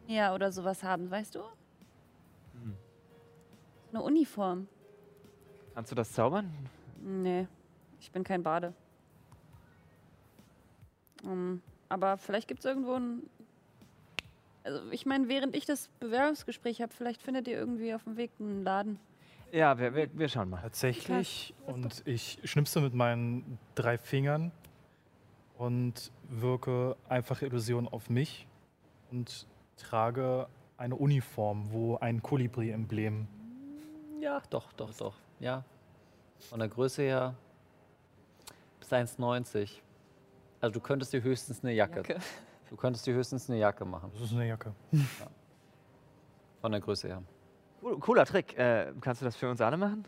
ja, 0.05 0.35
oder 0.35 0.51
sowas 0.51 0.83
haben, 0.83 1.09
weißt 1.09 1.33
du? 1.33 1.39
Hm. 1.39 2.77
Eine 3.89 4.03
Uniform. 4.03 4.67
Kannst 5.73 5.91
du 5.91 5.95
das 5.95 6.13
zaubern? 6.13 6.53
Nee, 7.01 7.47
ich 7.99 8.11
bin 8.11 8.23
kein 8.23 8.43
Bade. 8.43 8.75
Ähm, 11.23 11.63
aber 11.89 12.15
vielleicht 12.17 12.47
gibt 12.47 12.59
es 12.59 12.65
irgendwo 12.65 12.93
ein. 12.93 13.23
Also, 14.63 14.91
ich 14.91 15.07
meine, 15.07 15.27
während 15.27 15.55
ich 15.55 15.65
das 15.65 15.87
Bewerbungsgespräch 15.99 16.79
habe, 16.83 16.93
vielleicht 16.93 17.23
findet 17.23 17.47
ihr 17.47 17.57
irgendwie 17.57 17.95
auf 17.95 18.03
dem 18.03 18.17
Weg 18.17 18.29
einen 18.39 18.63
Laden. 18.63 18.99
Ja, 19.51 19.79
wir, 19.79 19.95
wir, 19.95 20.15
wir 20.15 20.29
schauen 20.29 20.51
mal. 20.51 20.61
Tatsächlich. 20.61 21.55
Und 21.65 22.03
ich 22.05 22.37
schnipse 22.43 22.81
mit 22.81 22.93
meinen 22.93 23.57
drei 23.73 23.97
Fingern 23.97 24.51
und 25.57 26.11
wirke 26.29 26.95
einfache 27.09 27.45
Illusion 27.45 27.87
auf 27.87 28.09
mich 28.09 28.47
und 29.11 29.47
trage 29.77 30.47
eine 30.77 30.95
Uniform, 30.95 31.71
wo 31.71 31.97
ein 31.97 32.21
Kolibri-Emblem. 32.21 33.27
Ja, 34.19 34.41
doch, 34.49 34.71
doch, 34.73 34.93
doch. 34.93 35.15
Ja. 35.39 35.63
Von 36.49 36.59
der 36.59 36.67
Größe 36.67 37.03
her 37.03 37.35
bis 38.79 38.91
1,90. 38.91 39.79
Also 40.61 40.73
du 40.73 40.79
könntest 40.79 41.13
dir 41.13 41.21
höchstens 41.23 41.63
eine 41.63 41.73
Jacke. 41.73 41.97
Jacke. 41.97 42.19
Du 42.69 42.75
könntest 42.75 43.05
dir 43.05 43.13
höchstens 43.13 43.49
eine 43.49 43.59
Jacke 43.59 43.85
machen. 43.85 44.09
Das 44.13 44.23
ist 44.23 44.33
eine 44.33 44.47
Jacke. 44.47 44.73
Von 46.61 46.71
der 46.71 46.81
Größe 46.81 47.07
her. 47.07 47.23
Cool- 47.81 47.99
Cooler 47.99 48.25
Trick. 48.25 48.57
Äh, 48.57 48.91
kannst 48.99 49.21
du 49.21 49.25
das 49.25 49.35
für 49.35 49.49
uns 49.49 49.61
alle 49.61 49.77
machen? 49.77 50.05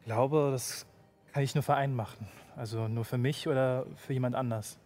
Ich 0.00 0.04
glaube, 0.06 0.48
das 0.50 0.86
kann 1.32 1.42
ich 1.42 1.54
nur 1.54 1.62
für 1.62 1.74
einen 1.74 1.94
machen. 1.94 2.26
Also 2.58 2.88
nur 2.88 3.04
für 3.04 3.18
mich 3.18 3.46
oder 3.46 3.86
für 3.94 4.12
jemand 4.12 4.34
anders. 4.34 4.80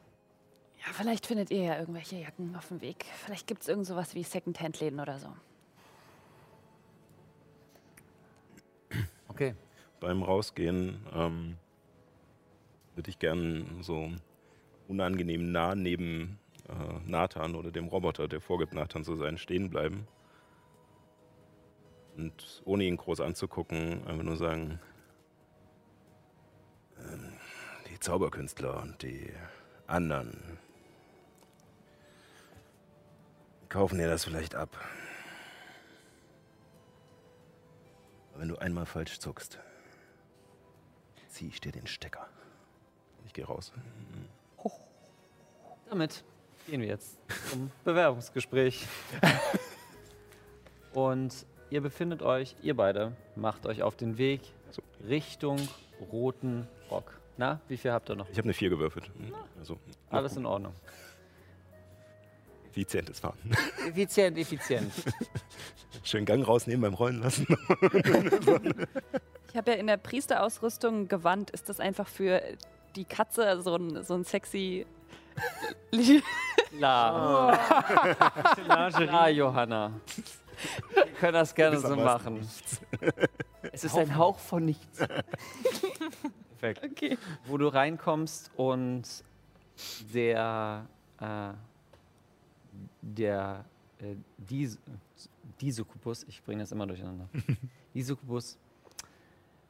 Ja, 0.78 0.92
vielleicht 0.92 1.26
findet 1.26 1.50
ihr 1.50 1.62
ja 1.62 1.78
irgendwelche 1.78 2.16
Jacken 2.16 2.54
auf 2.54 2.68
dem 2.68 2.82
Weg. 2.82 3.06
Vielleicht 3.24 3.46
gibt 3.46 3.62
es 3.62 3.68
irgend 3.68 3.86
sowas 3.86 4.14
wie 4.14 4.22
Secondhand-Läden 4.22 5.00
oder 5.00 5.18
so. 5.18 5.28
Okay. 9.28 9.54
Beim 10.00 10.22
Rausgehen 10.22 11.06
ähm, 11.14 11.56
würde 12.94 13.08
ich 13.08 13.18
gern 13.18 13.78
so 13.80 14.10
unangenehm 14.88 15.50
nah 15.50 15.74
neben 15.74 16.38
äh, 16.68 17.08
Nathan 17.08 17.54
oder 17.54 17.70
dem 17.70 17.88
Roboter, 17.88 18.28
der 18.28 18.42
vorgibt, 18.42 18.74
Nathan 18.74 19.02
zu 19.02 19.16
sein, 19.16 19.38
stehen 19.38 19.70
bleiben. 19.70 20.06
Und 22.18 22.60
ohne 22.66 22.84
ihn 22.84 22.98
groß 22.98 23.20
anzugucken, 23.20 24.06
einfach 24.06 24.24
nur 24.24 24.36
sagen, 24.36 24.78
ähm, 26.98 27.32
die 27.88 27.91
Zauberkünstler 28.02 28.82
und 28.82 29.00
die 29.02 29.32
anderen 29.86 30.58
kaufen 33.68 33.98
dir 33.98 34.08
das 34.08 34.24
vielleicht 34.24 34.56
ab. 34.56 34.76
Aber 38.30 38.40
wenn 38.40 38.48
du 38.48 38.56
einmal 38.58 38.86
falsch 38.86 39.20
zuckst, 39.20 39.60
zieh 41.28 41.46
ich 41.46 41.60
dir 41.60 41.70
den 41.70 41.86
Stecker. 41.86 42.26
Ich 43.24 43.32
gehe 43.32 43.46
raus. 43.46 43.72
Damit 45.88 46.24
gehen 46.66 46.80
wir 46.80 46.88
jetzt 46.88 47.18
zum 47.50 47.70
Bewerbungsgespräch. 47.84 48.84
Und 50.92 51.46
ihr 51.70 51.80
befindet 51.80 52.22
euch, 52.22 52.56
ihr 52.62 52.76
beide, 52.76 53.16
macht 53.36 53.64
euch 53.64 53.82
auf 53.82 53.96
den 53.96 54.18
Weg 54.18 54.42
Richtung 55.08 55.56
roten 56.10 56.68
Rock. 56.90 57.21
Na, 57.36 57.60
wie 57.68 57.76
viel 57.76 57.92
habt 57.92 58.10
ihr 58.10 58.16
noch? 58.16 58.28
Ich 58.30 58.36
habe 58.38 58.44
eine 58.44 58.54
4 58.54 58.70
gewürfelt. 58.70 59.10
Also, 59.58 59.78
Alles 60.10 60.36
in 60.36 60.46
Ordnung. 60.46 60.74
effizientes 62.70 63.20
Fahren. 63.20 63.38
Effizient, 63.88 64.38
effizient. 64.38 64.92
Schön 66.04 66.24
Gang 66.24 66.46
rausnehmen 66.46 66.82
beim 66.82 66.94
Rollen 66.94 67.20
lassen. 67.20 67.46
Ich 69.50 69.56
habe 69.56 69.70
ja 69.72 69.76
in 69.76 69.86
der 69.86 69.98
Priesterausrüstung 69.98 71.08
Gewand. 71.08 71.50
Ist 71.50 71.68
das 71.68 71.80
einfach 71.80 72.08
für 72.08 72.42
die 72.96 73.04
Katze 73.04 73.60
so 73.62 73.76
ein, 73.76 74.02
so 74.04 74.14
ein 74.14 74.24
sexy. 74.24 74.86
Klar. 76.78 77.58
Klar, 78.54 79.28
Johanna. 79.30 79.92
Wir 80.94 81.06
können 81.18 81.32
das 81.34 81.54
gerne 81.54 81.78
so 81.78 81.96
machen. 81.96 82.46
Es 83.72 83.84
ist 83.84 83.96
ein 83.96 84.16
Hauch 84.16 84.38
von 84.38 84.64
nichts. 84.64 84.98
Perfekt. 86.62 86.92
Okay. 86.92 87.18
Wo 87.44 87.58
du 87.58 87.66
reinkommst 87.66 88.52
und 88.56 89.02
der, 90.14 90.86
äh, 91.18 91.52
der, 93.00 93.64
äh, 93.98 94.14
Dis 94.38 94.78
Disukubus, 95.60 96.22
ich 96.28 96.40
bringe 96.40 96.60
das 96.60 96.70
immer 96.70 96.86
durcheinander. 96.86 97.28
Disukubus, 97.94 98.56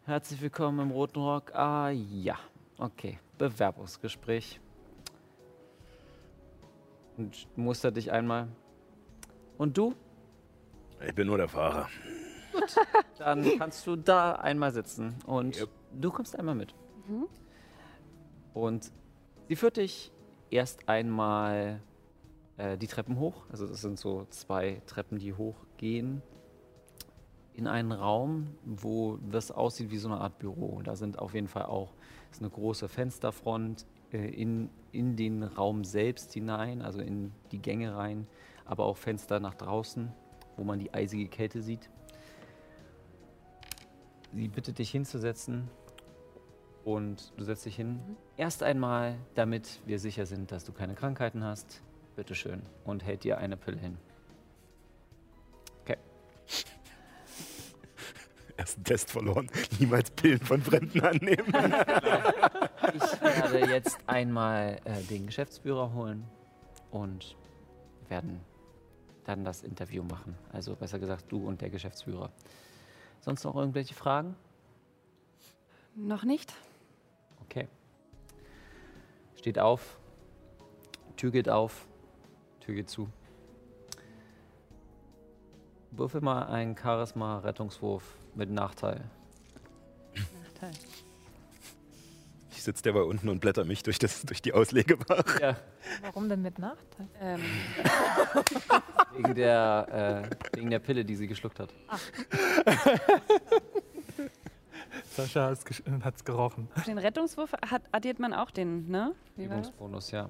herzlich 0.04 0.42
willkommen 0.42 0.80
im 0.80 0.90
Roten 0.90 1.20
Rock. 1.20 1.54
Ah 1.54 1.88
ja, 1.88 2.38
okay, 2.76 3.18
Bewerbungsgespräch. 3.38 4.60
Und 7.16 7.48
muster 7.56 7.90
dich 7.90 8.12
einmal. 8.12 8.48
Und 9.56 9.78
du? 9.78 9.94
Ich 11.06 11.14
bin 11.14 11.26
nur 11.26 11.38
der 11.38 11.48
Fahrer. 11.48 11.88
Dann 13.16 13.58
kannst 13.58 13.86
du 13.86 13.96
da 13.96 14.32
einmal 14.32 14.72
sitzen 14.72 15.16
und 15.24 15.66
du 15.98 16.10
kommst 16.10 16.38
einmal 16.38 16.54
mit. 16.54 16.74
Und 18.54 18.92
sie 19.48 19.56
führt 19.56 19.76
dich 19.76 20.12
erst 20.50 20.88
einmal 20.88 21.80
äh, 22.56 22.76
die 22.76 22.86
Treppen 22.86 23.18
hoch. 23.18 23.44
Also 23.50 23.66
das 23.66 23.80
sind 23.80 23.98
so 23.98 24.26
zwei 24.30 24.82
Treppen, 24.86 25.18
die 25.18 25.34
hochgehen. 25.34 26.22
In 27.54 27.66
einen 27.66 27.92
Raum, 27.92 28.54
wo 28.64 29.18
das 29.30 29.50
aussieht 29.50 29.90
wie 29.90 29.98
so 29.98 30.08
eine 30.08 30.20
Art 30.20 30.38
Büro. 30.38 30.80
Da 30.82 30.96
sind 30.96 31.18
auf 31.18 31.34
jeden 31.34 31.48
Fall 31.48 31.66
auch 31.66 31.92
ist 32.30 32.40
eine 32.40 32.50
große 32.50 32.88
Fensterfront 32.88 33.86
äh, 34.12 34.28
in, 34.28 34.70
in 34.90 35.16
den 35.16 35.42
Raum 35.42 35.84
selbst 35.84 36.32
hinein, 36.32 36.82
also 36.82 37.00
in 37.00 37.32
die 37.52 37.60
Gänge 37.60 37.94
rein, 37.94 38.26
aber 38.64 38.86
auch 38.86 38.96
Fenster 38.96 39.38
nach 39.38 39.54
draußen, 39.54 40.10
wo 40.56 40.64
man 40.64 40.78
die 40.78 40.94
eisige 40.94 41.28
Kälte 41.28 41.60
sieht. 41.60 41.90
Sie 44.32 44.48
bittet 44.48 44.78
dich 44.78 44.90
hinzusetzen 44.90 45.68
und 46.84 47.32
du 47.36 47.44
setzt 47.44 47.64
dich 47.64 47.76
hin. 47.76 48.00
Erst 48.36 48.62
einmal, 48.62 49.16
damit 49.34 49.80
wir 49.86 49.98
sicher 49.98 50.26
sind, 50.26 50.52
dass 50.52 50.64
du 50.64 50.72
keine 50.72 50.94
Krankheiten 50.94 51.44
hast. 51.44 51.82
Bitteschön. 52.16 52.62
Und 52.84 53.04
hält 53.04 53.24
dir 53.24 53.38
eine 53.38 53.56
Pille 53.56 53.78
hin. 53.78 53.96
Okay. 55.82 55.96
Ersten 58.56 58.84
Test 58.84 59.10
verloren. 59.10 59.48
Niemals 59.78 60.10
Pillen 60.10 60.40
von 60.40 60.60
Fremden 60.60 61.00
annehmen. 61.00 61.52
Ich 62.94 63.22
werde 63.22 63.70
jetzt 63.70 63.96
einmal 64.06 64.78
äh, 64.84 65.02
den 65.04 65.26
Geschäftsführer 65.26 65.94
holen 65.94 66.26
und 66.90 67.36
werden 68.08 68.40
dann 69.24 69.44
das 69.44 69.62
Interview 69.62 70.02
machen. 70.02 70.36
Also 70.52 70.74
besser 70.74 70.98
gesagt, 70.98 71.30
du 71.30 71.46
und 71.46 71.60
der 71.60 71.70
Geschäftsführer. 71.70 72.30
Sonst 73.20 73.44
noch 73.44 73.54
irgendwelche 73.54 73.94
Fragen? 73.94 74.34
Noch 75.94 76.24
nicht? 76.24 76.52
Okay. 77.52 77.68
Steht 79.36 79.58
auf. 79.58 79.98
Tür 81.18 81.30
geht 81.30 81.50
auf. 81.50 81.86
Tür 82.60 82.74
geht 82.74 82.88
zu. 82.88 83.10
Würfel 85.90 86.22
mal 86.22 86.44
einen 86.44 86.74
Charisma-Rettungswurf 86.78 88.04
mit 88.34 88.48
Nachteil. 88.48 89.04
Nachteil. 90.14 90.70
Ich 92.52 92.62
sitze 92.62 92.84
derweil 92.84 93.02
unten 93.02 93.28
und 93.28 93.40
blätter 93.40 93.66
mich 93.66 93.82
durch, 93.82 93.98
das, 93.98 94.22
durch 94.22 94.40
die 94.40 94.54
Auslegebar. 94.54 95.22
Ja. 95.38 95.56
Warum 96.00 96.30
denn 96.30 96.40
mit 96.40 96.58
Nachteil? 96.58 97.08
Ähm, 97.20 97.42
Wegen 99.14 99.34
der, 99.34 100.24
äh, 100.32 100.56
wegen 100.56 100.70
der 100.70 100.78
Pille, 100.78 101.04
die 101.04 101.16
sie 101.16 101.26
geschluckt 101.26 101.60
hat. 101.60 101.74
Sascha 105.12 105.50
äh, 105.52 105.54
hat's 106.04 106.24
gerochen. 106.24 106.68
den 106.86 106.98
Rettungswurf 106.98 107.52
hat, 107.70 107.82
addiert 107.92 108.18
man 108.18 108.32
auch 108.32 108.50
den, 108.50 108.88
ne? 108.88 109.14
Wie? 109.36 109.44
Übungsbonus, 109.44 110.10
ja. 110.10 110.28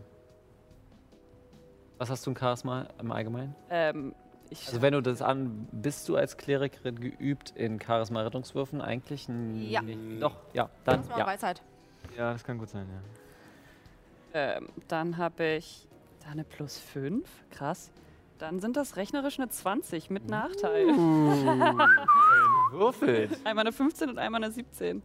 Was 1.98 2.10
hast 2.10 2.26
du 2.26 2.30
in 2.30 2.36
Charisma 2.36 2.88
im 2.98 3.12
Allgemeinen? 3.12 3.54
Ähm, 3.70 4.14
ich 4.50 4.66
Also 4.66 4.82
wenn 4.82 4.92
du 4.92 5.00
das 5.00 5.22
an, 5.22 5.68
bist 5.72 6.08
du 6.08 6.16
als 6.16 6.36
Klerikerin 6.36 7.00
geübt 7.00 7.50
in 7.50 7.80
Charisma-Rettungswürfen 7.80 8.80
eigentlich? 8.80 9.28
Ja. 9.28 9.82
nicht. 9.82 10.22
Doch, 10.22 10.36
ja, 10.52 10.68
dann 10.84 11.00
Das 11.00 11.10
war 11.10 11.18
ja. 11.18 11.26
Weisheit. 11.26 11.62
Ja, 12.16 12.32
das 12.32 12.44
kann 12.44 12.58
gut 12.58 12.68
sein, 12.68 12.86
ja. 12.90 13.00
Ähm, 14.34 14.68
dann 14.88 15.16
habe 15.16 15.44
ich 15.44 15.86
da 16.24 16.30
eine 16.30 16.44
plus 16.44 16.78
5. 16.78 17.28
Krass. 17.50 17.90
Dann 18.42 18.58
sind 18.58 18.76
das 18.76 18.96
rechnerisch 18.96 19.38
eine 19.38 19.48
20 19.50 20.10
mit 20.10 20.28
Nachteil. 20.28 20.88
Würfelt. 22.72 23.38
Einmal 23.44 23.64
eine 23.64 23.72
15 23.72 24.10
und 24.10 24.18
einmal 24.18 24.42
eine 24.42 24.52
17. 24.52 25.00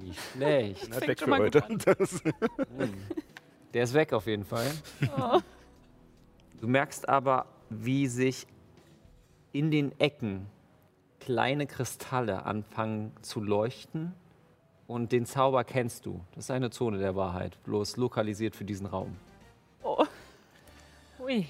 Nicht 0.00 0.18
schlecht. 0.32 0.84
Hat 0.84 0.94
fängt 0.94 1.08
weg 1.08 1.18
schon 1.18 1.26
für 1.26 1.30
mal 1.30 1.40
heute. 1.40 1.60
gut 1.60 1.86
Das, 1.98 2.22
Der 3.74 3.84
ist 3.84 3.92
weg 3.92 4.14
auf 4.14 4.26
jeden 4.26 4.46
Fall. 4.46 4.70
Oh. 5.18 5.42
Du 6.62 6.66
merkst 6.66 7.06
aber, 7.06 7.44
wie 7.68 8.06
sich 8.06 8.46
in 9.52 9.70
den 9.70 9.92
Ecken 10.00 10.46
kleine 11.20 11.66
Kristalle 11.66 12.46
anfangen 12.46 13.12
zu 13.20 13.42
leuchten. 13.42 14.14
Und 14.86 15.12
den 15.12 15.26
Zauber 15.26 15.62
kennst 15.62 16.06
du. 16.06 16.22
Das 16.34 16.44
ist 16.44 16.50
eine 16.50 16.70
Zone 16.70 16.96
der 16.96 17.16
Wahrheit, 17.16 17.62
bloß 17.64 17.98
lokalisiert 17.98 18.56
für 18.56 18.64
diesen 18.64 18.86
Raum. 18.86 19.14
Oh. 19.82 20.06
Ui. 21.20 21.46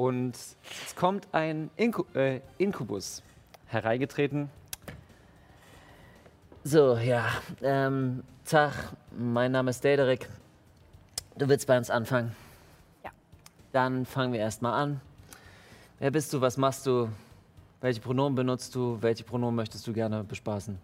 Und 0.00 0.34
es 0.34 0.96
kommt 0.96 1.28
ein 1.32 1.68
Inku 1.76 2.04
äh, 2.14 2.40
Inkubus 2.56 3.22
hereingetreten. 3.66 4.48
So, 6.64 6.96
ja. 6.96 7.26
Ähm, 7.60 8.22
Tag, 8.46 8.72
mein 9.10 9.52
Name 9.52 9.68
ist 9.68 9.84
Dederick. 9.84 10.26
Du 11.36 11.46
willst 11.50 11.66
bei 11.66 11.76
uns 11.76 11.90
anfangen? 11.90 12.34
Ja. 13.04 13.10
Dann 13.72 14.06
fangen 14.06 14.32
wir 14.32 14.40
erstmal 14.40 14.72
an. 14.72 15.02
Wer 15.98 16.10
bist 16.10 16.32
du? 16.32 16.40
Was 16.40 16.56
machst 16.56 16.86
du? 16.86 17.10
Welche 17.82 18.00
Pronomen 18.00 18.34
benutzt 18.36 18.74
du? 18.74 18.96
Welche 19.02 19.24
Pronomen 19.24 19.56
möchtest 19.56 19.86
du 19.86 19.92
gerne 19.92 20.24
bespaßen? 20.24 20.78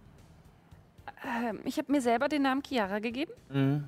Ähm, 1.24 1.60
ich 1.64 1.78
habe 1.78 1.90
mir 1.90 2.02
selber 2.02 2.28
den 2.28 2.42
Namen 2.42 2.62
Chiara 2.62 2.98
gegeben, 2.98 3.32
Mhm. 3.48 3.84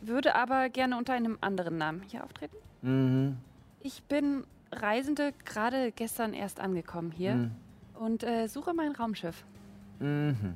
würde 0.00 0.34
aber 0.34 0.70
gerne 0.70 0.96
unter 0.96 1.12
einem 1.12 1.36
anderen 1.42 1.76
Namen 1.76 2.00
hier 2.08 2.24
auftreten. 2.24 2.56
Mhm. 2.80 3.36
Ich 3.80 4.02
bin 4.04 4.44
Reisende, 4.72 5.32
gerade 5.44 5.92
gestern 5.92 6.32
erst 6.34 6.58
angekommen 6.60 7.10
hier 7.12 7.34
Mhm. 7.34 7.50
und 8.00 8.24
äh, 8.24 8.48
suche 8.48 8.72
mein 8.74 8.92
Raumschiff. 8.92 9.44
Mhm. 10.00 10.54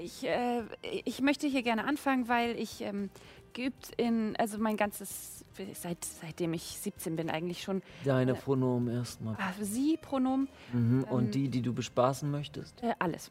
Ich, 0.00 0.24
äh, 0.24 0.62
ich 0.82 1.20
möchte 1.22 1.46
hier 1.48 1.62
gerne 1.62 1.84
anfangen, 1.84 2.28
weil 2.28 2.56
ich 2.58 2.82
ähm, 2.82 3.10
geübt 3.52 3.90
in, 3.96 4.36
also 4.36 4.58
mein 4.58 4.76
ganzes, 4.76 5.44
seit, 5.74 6.04
seitdem 6.04 6.52
ich 6.52 6.62
17 6.62 7.16
bin 7.16 7.30
eigentlich 7.30 7.62
schon, 7.62 7.82
Deine 8.04 8.34
Pronomen 8.34 8.94
erstmal. 8.94 9.34
ah, 9.38 9.52
Sie-Pronomen, 9.60 10.48
Mhm. 10.72 11.04
ähm, 11.08 11.12
Und 11.12 11.34
die, 11.34 11.48
die 11.48 11.62
du 11.62 11.72
bespaßen 11.72 12.30
möchtest? 12.30 12.80
äh, 12.82 12.94
alles. 13.00 13.30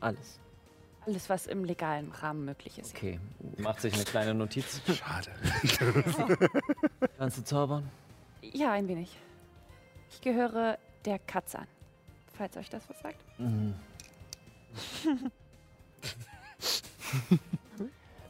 Alles. 0.00 0.38
Alles, 1.08 1.30
was 1.30 1.46
im 1.46 1.64
legalen 1.64 2.12
Rahmen 2.12 2.44
möglich 2.44 2.78
ist. 2.78 2.94
Okay. 2.94 3.18
Macht 3.56 3.80
sich 3.80 3.94
eine 3.94 4.04
kleine 4.04 4.34
Notiz. 4.34 4.82
Schade. 4.94 5.30
Kannst 7.16 7.38
du 7.38 7.44
zaubern? 7.44 7.90
Ja, 8.42 8.72
ein 8.72 8.88
wenig. 8.88 9.16
Ich 10.10 10.20
gehöre 10.20 10.76
der 11.06 11.18
Katze 11.18 11.60
an, 11.60 11.66
falls 12.34 12.58
euch 12.58 12.68
das 12.68 12.86
was 12.90 13.00
sagt. 13.00 13.24
Mhm. 13.38 13.74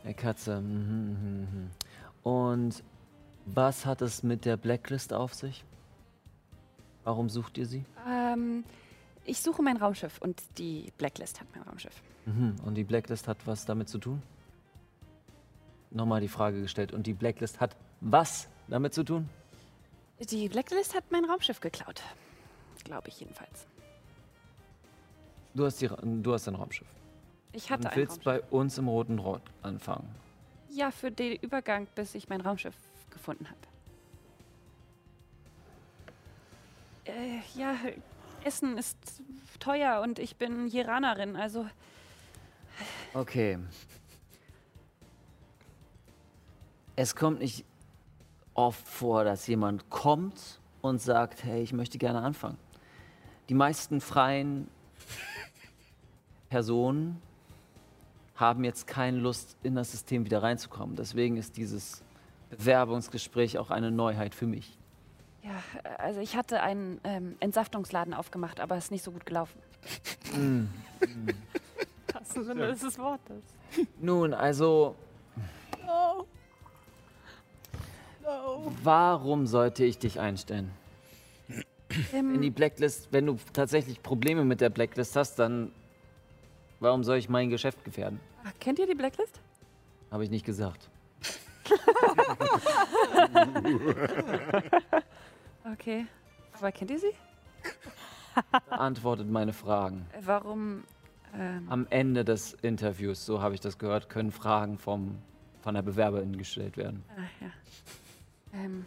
Der 0.05 0.15
Katze. 0.15 0.61
Mhm, 0.61 0.69
mhm, 0.71 1.41
mhm. 1.41 1.71
Und 2.23 2.85
was 3.45 3.87
hat 3.87 4.03
es 4.03 4.23
mit 4.23 4.45
der 4.45 4.57
Blacklist 4.57 5.13
auf 5.13 5.35
sich? 5.35 5.65
Warum 7.03 7.29
sucht 7.29 7.59
ihr 7.59 7.67
sie? 7.67 7.85
Ähm, 8.09 8.63
ich 9.29 9.41
suche 9.41 9.63
mein 9.63 9.77
Raumschiff 9.77 10.19
und 10.19 10.43
die 10.59 10.93
Blacklist 10.99 11.41
hat 11.41 11.47
mein 11.55 11.63
Raumschiff. 11.63 12.03
Mhm. 12.27 12.57
Und 12.65 12.75
die 12.75 12.85
Blacklist 12.85 13.29
hat 13.29 13.39
was 13.47 13.65
damit 13.65 13.89
zu 13.89 13.99
tun? 13.99 14.23
Nochmal 15.91 16.21
die 16.21 16.29
Frage 16.29 16.61
gestellt. 16.61 16.93
Und 16.93 17.07
die 17.07 17.15
Blacklist 17.15 17.61
hat 17.61 17.77
was 18.01 18.49
damit 18.69 18.95
zu 18.95 19.05
tun? 19.05 19.29
Die 20.19 20.49
Blacklist 20.49 20.95
hat 20.95 21.05
mein 21.11 21.25
Raumschiff 21.25 21.61
geklaut. 21.61 22.03
Glaube 22.85 23.09
ich 23.09 23.21
jedenfalls. 23.21 23.67
Du 25.55 25.65
hast, 25.65 25.81
die, 25.81 25.89
du 25.89 26.33
hast 26.33 26.49
ein 26.49 26.55
Raumschiff. 26.55 26.87
Ich 27.53 27.71
hatte 27.71 27.91
ein 27.91 27.97
willst 27.97 28.27
Raumschiff. 28.27 28.51
bei 28.51 28.57
uns 28.57 28.79
im 28.79 28.89
Roten 28.89 29.19
Rot 29.19 29.43
anfangen. 29.63 30.09
Ja, 30.71 30.91
für 30.91 31.11
den 31.11 31.37
Übergang, 31.37 31.87
bis 31.95 32.15
ich 32.15 32.29
mein 32.29 32.41
Raumschiff 32.41 32.77
gefunden 33.11 33.47
habe. 33.47 33.59
Äh, 37.07 37.41
ja, 37.55 37.75
Essen 38.49 38.79
ist 38.79 38.97
teuer 39.61 40.01
und 40.01 40.19
ich 40.19 40.37
bin 40.37 40.69
Jeranerin, 40.69 41.37
also 41.37 41.67
Okay. 43.13 43.59
Es 46.97 47.15
kommt 47.15 47.41
nicht 47.41 47.67
oft 48.55 48.89
vor, 48.89 49.25
dass 49.25 49.47
jemand 49.47 49.91
kommt 49.91 50.61
und 50.81 51.03
sagt, 51.03 51.45
hey, 51.45 51.63
ich 51.63 51.73
möchte 51.75 51.99
gerne 51.99 52.23
anfangen. 52.23 52.57
Die 53.51 53.55
meisten 53.55 54.01
freien 54.01 54.69
Personen 56.49 57.21
haben 58.35 58.65
jetzt 58.65 58.87
keine 58.87 59.19
Lust, 59.19 59.57
in 59.63 59.75
das 59.75 59.91
System 59.91 60.25
wieder 60.25 60.43
reinzukommen. 60.43 60.97
Deswegen 60.97 61.37
ist 61.37 61.57
dieses 61.59 62.03
Bewerbungsgespräch 62.49 63.59
auch 63.59 63.71
eine 63.71 63.91
Neuheit 63.91 64.35
für 64.35 64.47
mich. 64.47 64.79
Ja, 65.49 65.63
also 65.99 66.21
ich 66.21 66.37
hatte 66.37 66.63
einen 66.63 67.01
ähm, 67.05 67.37
Entsaftungsladen 67.41 68.15
aufgemacht, 68.15 68.61
aber 68.61 68.77
es 68.77 68.85
ist 68.85 68.91
nicht 68.91 69.05
so 69.05 69.11
gut 69.13 69.27
gelaufen. 69.27 69.59
Mm. 70.37 70.67
Passend 72.07 72.45
Sinne 72.47 72.67
des 72.75 72.99
Wortes. 72.99 73.43
Nun, 74.01 74.35
also, 74.35 74.95
No. 75.87 76.27
No. 78.23 78.73
warum 78.83 79.47
sollte 79.47 79.85
ich 79.85 79.99
dich 79.99 80.21
einstellen? 80.21 80.71
Ähm, 82.13 82.35
Wenn 82.35 82.43
die 82.43 82.51
Blacklist, 82.51 83.09
wenn 83.13 83.25
du 83.27 83.39
tatsächlich 83.55 84.03
Probleme 84.03 84.45
mit 84.45 84.61
der 84.61 84.69
Blacklist 84.69 85.17
hast, 85.17 85.39
dann 85.39 85.73
warum 86.81 87.03
soll 87.05 87.17
ich 87.17 87.31
mein 87.31 87.49
Geschäft 87.49 87.83
gefährden? 87.85 88.21
ah, 88.45 88.51
kennt 88.61 88.79
ihr 88.79 88.87
die 88.87 88.95
Blacklist? 88.95 89.41
Habe 90.11 90.25
ich 90.25 90.31
nicht 90.31 90.45
gesagt. 90.45 90.91
Okay. 95.73 96.07
Aber 96.55 96.73
kennt 96.73 96.91
ihr 96.91 96.99
sie? 96.99 97.13
Beantwortet 98.69 99.29
meine 99.29 99.53
Fragen. 99.53 100.07
Äh, 100.13 100.21
Warum? 100.25 100.85
Ähm, 101.35 101.67
Am 101.69 101.87
Ende 101.91 102.25
des 102.25 102.55
Interviews, 102.55 103.27
so 103.27 103.43
habe 103.43 103.55
ich 103.55 103.61
das 103.61 103.79
gehört, 103.79 104.09
können 104.09 104.33
Fragen 104.33 104.79
vom, 104.79 105.19
von 105.61 105.75
der 105.75 105.83
Bewerberin 105.83 106.37
gestellt 106.39 106.77
werden. 106.77 107.05
ah, 107.17 107.45
ja. 107.45 107.51
Ähm, 108.55 108.87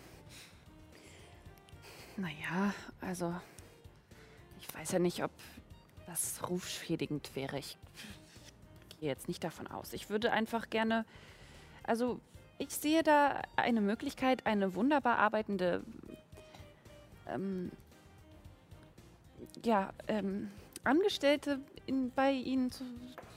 naja, 2.17 2.73
also 3.01 3.35
ich 4.59 4.73
weiß 4.73 4.93
ja 4.93 4.99
nicht, 4.99 5.23
ob 5.23 5.31
das 6.07 6.49
rufschädigend 6.49 7.35
wäre. 7.35 7.59
Ich 7.59 7.77
gehe 8.99 9.09
jetzt 9.09 9.27
nicht 9.27 9.43
davon 9.43 9.67
aus. 9.67 9.93
Ich 9.93 10.09
würde 10.09 10.31
einfach 10.31 10.69
gerne, 10.69 11.05
also 11.83 12.19
ich 12.57 12.69
sehe 12.69 13.03
da 13.03 13.41
eine 13.55 13.81
Möglichkeit, 13.81 14.45
eine 14.45 14.75
wunderbar 14.75 15.17
arbeitende, 15.17 15.83
ähm, 17.27 17.71
ja, 19.63 19.91
ähm, 20.07 20.49
Angestellte 20.83 21.59
in, 21.85 22.11
bei 22.11 22.31
Ihnen 22.31 22.71
zu, 22.71 22.83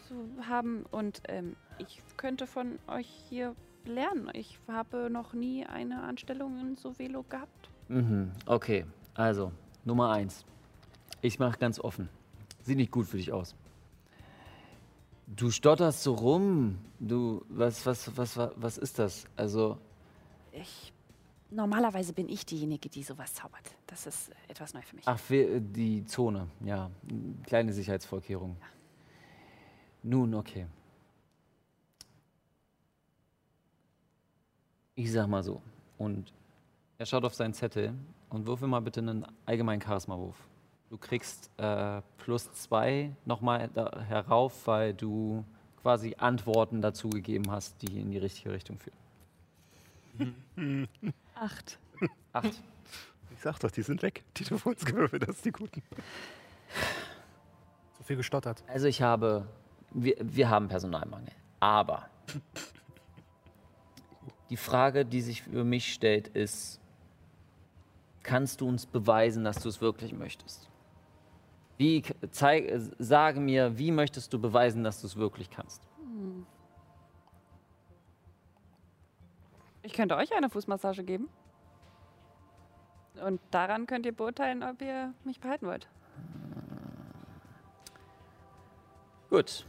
zu 0.08 0.46
haben 0.46 0.84
und 0.90 1.22
ähm, 1.28 1.56
ich 1.78 2.00
könnte 2.16 2.46
von 2.46 2.78
euch 2.86 3.08
hier 3.28 3.54
lernen. 3.84 4.30
Ich 4.32 4.58
habe 4.68 5.10
noch 5.10 5.32
nie 5.34 5.66
eine 5.66 6.02
Anstellung 6.02 6.58
in 6.60 6.76
Sovelo 6.76 7.24
gehabt. 7.28 7.68
Mhm, 7.88 8.32
okay. 8.46 8.86
Also, 9.14 9.52
Nummer 9.84 10.10
eins. 10.10 10.44
Ich 11.20 11.38
mache 11.38 11.58
ganz 11.58 11.78
offen. 11.78 12.08
Sieht 12.62 12.76
nicht 12.76 12.90
gut 12.90 13.06
für 13.06 13.18
dich 13.18 13.32
aus. 13.32 13.54
Du 15.26 15.50
stotterst 15.50 16.02
so 16.02 16.14
rum. 16.14 16.78
Du, 16.98 17.44
was, 17.48 17.84
was, 17.86 18.16
was, 18.16 18.36
was, 18.36 18.50
was 18.56 18.78
ist 18.78 18.98
das? 18.98 19.26
Also, 19.36 19.78
Ich 20.52 20.92
normalerweise 21.54 22.12
bin 22.12 22.28
ich 22.28 22.44
diejenige, 22.46 22.88
die 22.88 23.02
sowas 23.02 23.34
zaubert. 23.34 23.74
Das 23.86 24.06
ist 24.06 24.30
etwas 24.48 24.74
neu 24.74 24.82
für 24.82 24.96
mich. 24.96 25.06
ach, 25.06 25.18
wir- 25.28 25.60
die 25.60 26.04
Zone, 26.04 26.48
ja. 26.64 26.90
Kleine 27.44 27.72
Sicherheitsvorkehrung. 27.72 28.56
Nun, 30.02 30.34
okay. 30.34 30.66
Ich 34.94 35.10
sag 35.12 35.26
mal 35.28 35.42
so. 35.42 35.60
Und 35.98 36.32
er 36.98 37.06
schaut 37.06 37.24
auf 37.24 37.34
seinen 37.34 37.54
Zettel 37.54 37.94
und 38.30 38.46
würfel 38.46 38.68
mal 38.68 38.80
bitte 38.80 39.00
einen 39.00 39.26
allgemeinen 39.46 39.82
Charisma-Wurf. 39.82 40.36
Du 40.90 40.98
kriegst 40.98 41.50
äh, 41.56 42.02
plus 42.18 42.52
zwei 42.52 43.10
nochmal 43.24 43.70
herauf, 44.08 44.66
weil 44.66 44.94
du 44.94 45.44
quasi 45.82 46.14
Antworten 46.18 46.80
dazu 46.80 47.08
gegeben 47.10 47.50
hast, 47.50 47.82
die 47.82 47.98
in 48.00 48.10
die 48.10 48.18
richtige 48.18 48.52
Richtung 48.52 48.78
führen. 48.78 48.96
Acht. 51.34 51.78
Acht. 52.32 52.62
Ich 53.30 53.40
sag 53.40 53.58
doch, 53.58 53.70
die 53.70 53.82
sind 53.82 54.02
weg. 54.02 54.24
Die 54.36 54.44
uns 54.52 54.84
gewürfelt 54.84 55.26
hast, 55.26 55.44
die 55.44 55.50
guten. 55.50 55.82
So 57.98 58.04
viel 58.04 58.16
gestottert. 58.16 58.62
Also 58.68 58.86
ich 58.86 59.02
habe, 59.02 59.46
wir, 59.90 60.16
wir 60.20 60.48
haben 60.48 60.68
Personalmangel. 60.68 61.32
Aber 61.60 62.08
die 64.50 64.56
Frage, 64.56 65.04
die 65.04 65.20
sich 65.20 65.42
für 65.42 65.64
mich 65.64 65.92
stellt, 65.92 66.28
ist, 66.28 66.80
kannst 68.22 68.60
du 68.60 68.68
uns 68.68 68.86
beweisen, 68.86 69.44
dass 69.44 69.60
du 69.62 69.68
es 69.68 69.80
wirklich 69.80 70.12
möchtest? 70.12 70.68
Wie, 71.76 72.02
zeig, 72.30 72.66
äh, 72.66 72.80
sage 72.98 73.40
mir, 73.40 73.78
wie 73.78 73.90
möchtest 73.90 74.32
du 74.32 74.38
beweisen, 74.38 74.84
dass 74.84 75.00
du 75.00 75.06
es 75.06 75.16
wirklich 75.16 75.50
kannst? 75.50 75.82
Hm. 75.98 76.46
Ich 79.84 79.92
könnte 79.92 80.16
euch 80.16 80.34
eine 80.34 80.48
Fußmassage 80.48 81.04
geben. 81.04 81.28
Und 83.22 83.40
daran 83.50 83.86
könnt 83.86 84.06
ihr 84.06 84.12
beurteilen, 84.12 84.62
ob 84.62 84.80
ihr 84.80 85.12
mich 85.24 85.38
behalten 85.38 85.66
wollt. 85.66 85.88
Gut. 89.28 89.66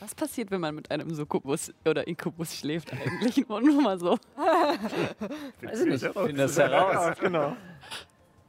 Was 0.00 0.14
passiert, 0.14 0.50
wenn 0.50 0.60
man 0.60 0.74
mit 0.74 0.90
einem 0.90 1.14
Succubus 1.14 1.72
oder 1.86 2.06
Inkubus 2.06 2.56
schläft 2.56 2.92
eigentlich? 2.92 3.48
Nur, 3.48 3.60
nur 3.62 3.80
mal 3.80 3.98
so. 3.98 4.18
Weiß 5.62 5.80
ich 5.80 5.86
nicht. 5.86 6.02
Ich 6.02 6.12
finde 6.12 6.34
das 6.34 6.58
heraus. 6.58 7.16
genau. 7.18 7.56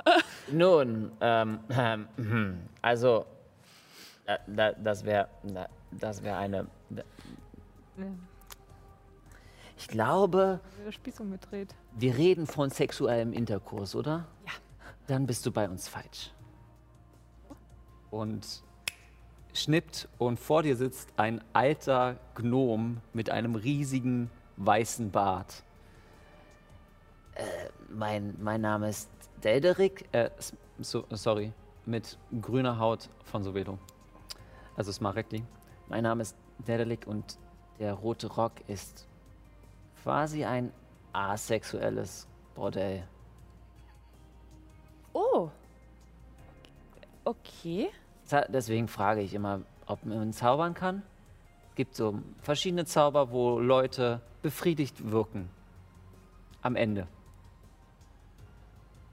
Nun, 0.52 1.12
ähm, 1.22 1.60
ähm, 1.70 2.08
hm, 2.18 2.58
also, 2.82 3.26
da, 4.48 4.72
das 4.74 5.06
wäre, 5.06 5.30
da, 5.44 5.68
das 5.92 6.24
wäre 6.24 6.38
eine. 6.38 6.68
Ich 9.86 9.92
glaube, 9.92 10.60
wir 11.96 12.18
reden 12.18 12.48
von 12.48 12.72
sexuellem 12.72 13.34
Interkurs, 13.34 13.94
oder? 13.96 14.26
Ja. 14.44 14.52
Dann 15.06 15.28
bist 15.28 15.46
du 15.46 15.52
bei 15.52 15.70
uns 15.70 15.88
falsch. 15.88 16.32
Und 18.10 18.64
schnippt 19.54 20.08
und 20.18 20.40
vor 20.40 20.64
dir 20.64 20.76
sitzt 20.76 21.10
ein 21.18 21.40
alter 21.54 22.18
Gnom 22.34 22.98
mit 23.14 23.30
einem 23.30 23.54
riesigen 23.54 24.32
weißen 24.58 25.12
Bart. 25.12 25.62
Mein, 27.90 28.36
mein 28.42 28.62
Name 28.62 28.90
ist 28.90 29.08
Delderick. 29.44 30.06
Äh, 30.14 30.32
so, 30.80 31.06
sorry, 31.12 31.54
mit 31.86 32.18
grüner 32.42 32.80
Haut 32.80 33.08
von 33.24 33.44
Sovelo. 33.44 33.78
Also 34.76 34.92
Smarekli. 34.92 35.44
Mein 35.90 36.02
Name 36.02 36.24
ist 36.24 36.36
Dedelic 36.68 37.06
und 37.06 37.38
der 37.78 37.94
rote 37.94 38.28
Rock 38.28 38.54
ist 38.68 39.06
quasi 40.06 40.46
ein 40.46 40.72
asexuelles 41.14 42.28
Bordell. 42.54 43.08
Oh. 45.14 45.50
Okay. 47.24 47.90
Deswegen 48.50 48.88
frage 48.88 49.22
ich 49.22 49.34
immer, 49.34 49.62
ob 49.88 50.06
man 50.06 50.32
zaubern 50.32 50.76
kann. 50.76 51.02
Es 51.70 51.76
gibt 51.76 51.96
so 51.96 52.22
verschiedene 52.40 52.86
Zauber, 52.86 53.32
wo 53.32 53.60
Leute 53.60 54.22
befriedigt 54.44 55.10
wirken. 55.10 55.50
Am 56.62 56.76
Ende. 56.76 57.08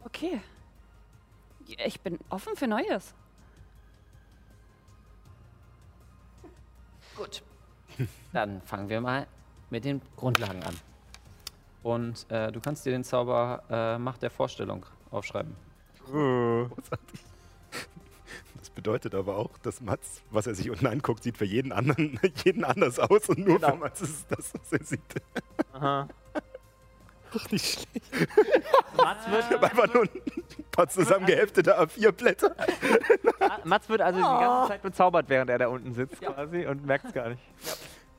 Okay. 0.05 0.43
Ich 1.87 2.03
bin 2.03 2.19
offen 2.29 2.55
für 2.55 2.67
Neues. 2.67 3.15
Gut. 7.17 7.43
Dann 8.35 8.61
fangen 8.61 8.91
wir 8.91 9.01
mal 9.01 9.27
mit 9.73 9.85
den 9.87 10.03
Grundlagen 10.17 10.63
an. 10.63 10.77
Und 11.83 12.31
äh, 12.31 12.53
du 12.53 12.61
kannst 12.61 12.87
dir 12.87 12.91
den 12.93 13.03
Zauber 13.03 13.65
äh, 13.69 13.99
Macht 13.99 14.23
der 14.23 14.31
Vorstellung 14.31 14.87
aufschreiben. 15.11 15.57
Das 18.59 18.71
bedeutet 18.71 19.15
aber 19.15 19.37
auch, 19.37 19.59
dass 19.63 19.81
Mats, 19.81 20.23
was 20.31 20.47
er 20.47 20.55
sich 20.55 20.71
unten 20.71 20.87
anguckt, 20.87 21.25
sieht 21.25 21.39
für 21.39 21.47
jeden 21.47 21.73
anderen 21.73 22.21
jeden 22.45 22.65
anders 22.65 22.99
aus 23.01 23.29
und 23.31 23.39
nur 23.39 23.59
für 23.59 23.75
Mats 23.75 24.03
ist 24.03 24.11
es 24.11 24.27
das, 24.27 24.53
was 24.55 24.73
er 24.73 24.85
sieht. 24.85 25.01
Aha. 25.73 26.07
Nicht 27.51 27.65
schlecht. 27.65 28.13
Mats 28.97 29.27
Ich 29.27 29.33
habe 29.33 29.51
wird, 29.51 29.65
einfach 29.65 29.95
nur 29.95 30.03
ein 30.03 30.65
paar 30.71 30.89
zusammengeheftete 30.89 31.81
A4-Blätter. 31.81 32.55
Mats 33.65 33.89
wird 33.89 34.03
also 34.03 34.19
die 34.19 34.25
ganze 34.25 34.69
Zeit 34.69 34.83
bezaubert, 34.83 35.29
während 35.29 35.49
er 35.51 35.59
da 35.59 35.69
unten 35.69 35.95
sitzt 35.95 36.21
quasi 36.21 36.67
und 36.67 36.85
merkt 36.85 37.07
es 37.07 37.13
gar 37.15 37.31
nicht. 37.31 37.43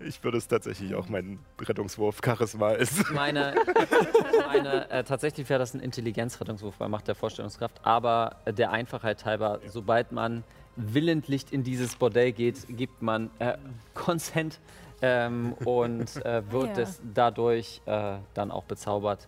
Ich 0.06 0.24
würde 0.24 0.38
es 0.38 0.48
tatsächlich 0.48 0.96
auch 0.96 1.08
mein 1.10 1.40
Rettungswurf 1.60 2.20
Charisma 2.24 2.72
ist. 2.72 3.12
Meine, 3.12 3.56
meine 4.48 4.90
äh, 4.90 5.04
tatsächlich 5.04 5.48
wäre 5.50 5.60
das 5.60 5.74
ein 5.74 5.80
Intelligenzrettungswurf 5.80 6.76
bei 6.78 6.88
Macht 6.88 7.08
der 7.08 7.16
Vorstellungskraft, 7.16 7.80
aber 7.84 8.38
äh, 8.46 8.54
der 8.54 8.72
Einfachheit 8.72 9.26
halber, 9.26 9.60
sobald 9.68 10.12
man 10.12 10.44
willentlich 10.76 11.52
in 11.52 11.64
dieses 11.64 11.96
Bordell 11.96 12.32
geht, 12.32 12.66
gibt 12.70 13.02
man 13.02 13.30
äh, 13.40 13.58
Consent 13.94 14.60
ähm, 15.02 15.54
und 15.66 16.16
äh, 16.26 16.42
wird 16.52 16.78
Ja. 16.78 16.84
es 16.84 17.02
dadurch 17.14 17.82
äh, 17.86 18.18
dann 18.34 18.52
auch 18.52 18.64
bezaubert. 18.64 19.28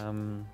Ähm, 0.00 0.46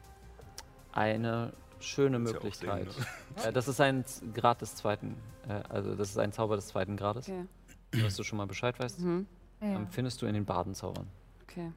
eine 0.92 1.52
schöne 1.80 2.18
Muss 2.18 2.30
ja 2.30 2.34
Möglichkeit. 2.34 2.90
sehen, 2.90 3.04
äh, 3.44 3.52
das 3.52 3.68
ist 3.68 3.80
ein 3.80 4.04
Grad 4.34 4.62
des 4.62 4.74
zweiten, 4.76 5.16
äh, 5.48 5.60
also 5.68 5.94
das 5.94 6.10
ist 6.10 6.18
ein 6.18 6.32
Zauber 6.32 6.56
des 6.56 6.68
zweiten 6.68 6.96
Grades, 6.96 7.28
Okay. 7.28 7.44
dass 8.02 8.16
du 8.16 8.22
schon 8.22 8.38
mal 8.38 8.46
Bescheid 8.46 8.78
weißt. 8.78 9.00
Mhm. 9.00 9.26
Ähm, 9.60 9.86
findest 9.90 10.22
du 10.22 10.26
in 10.26 10.34
den 10.34 10.44
Badenzaubern. 10.44 11.06
Okay. 11.42 11.72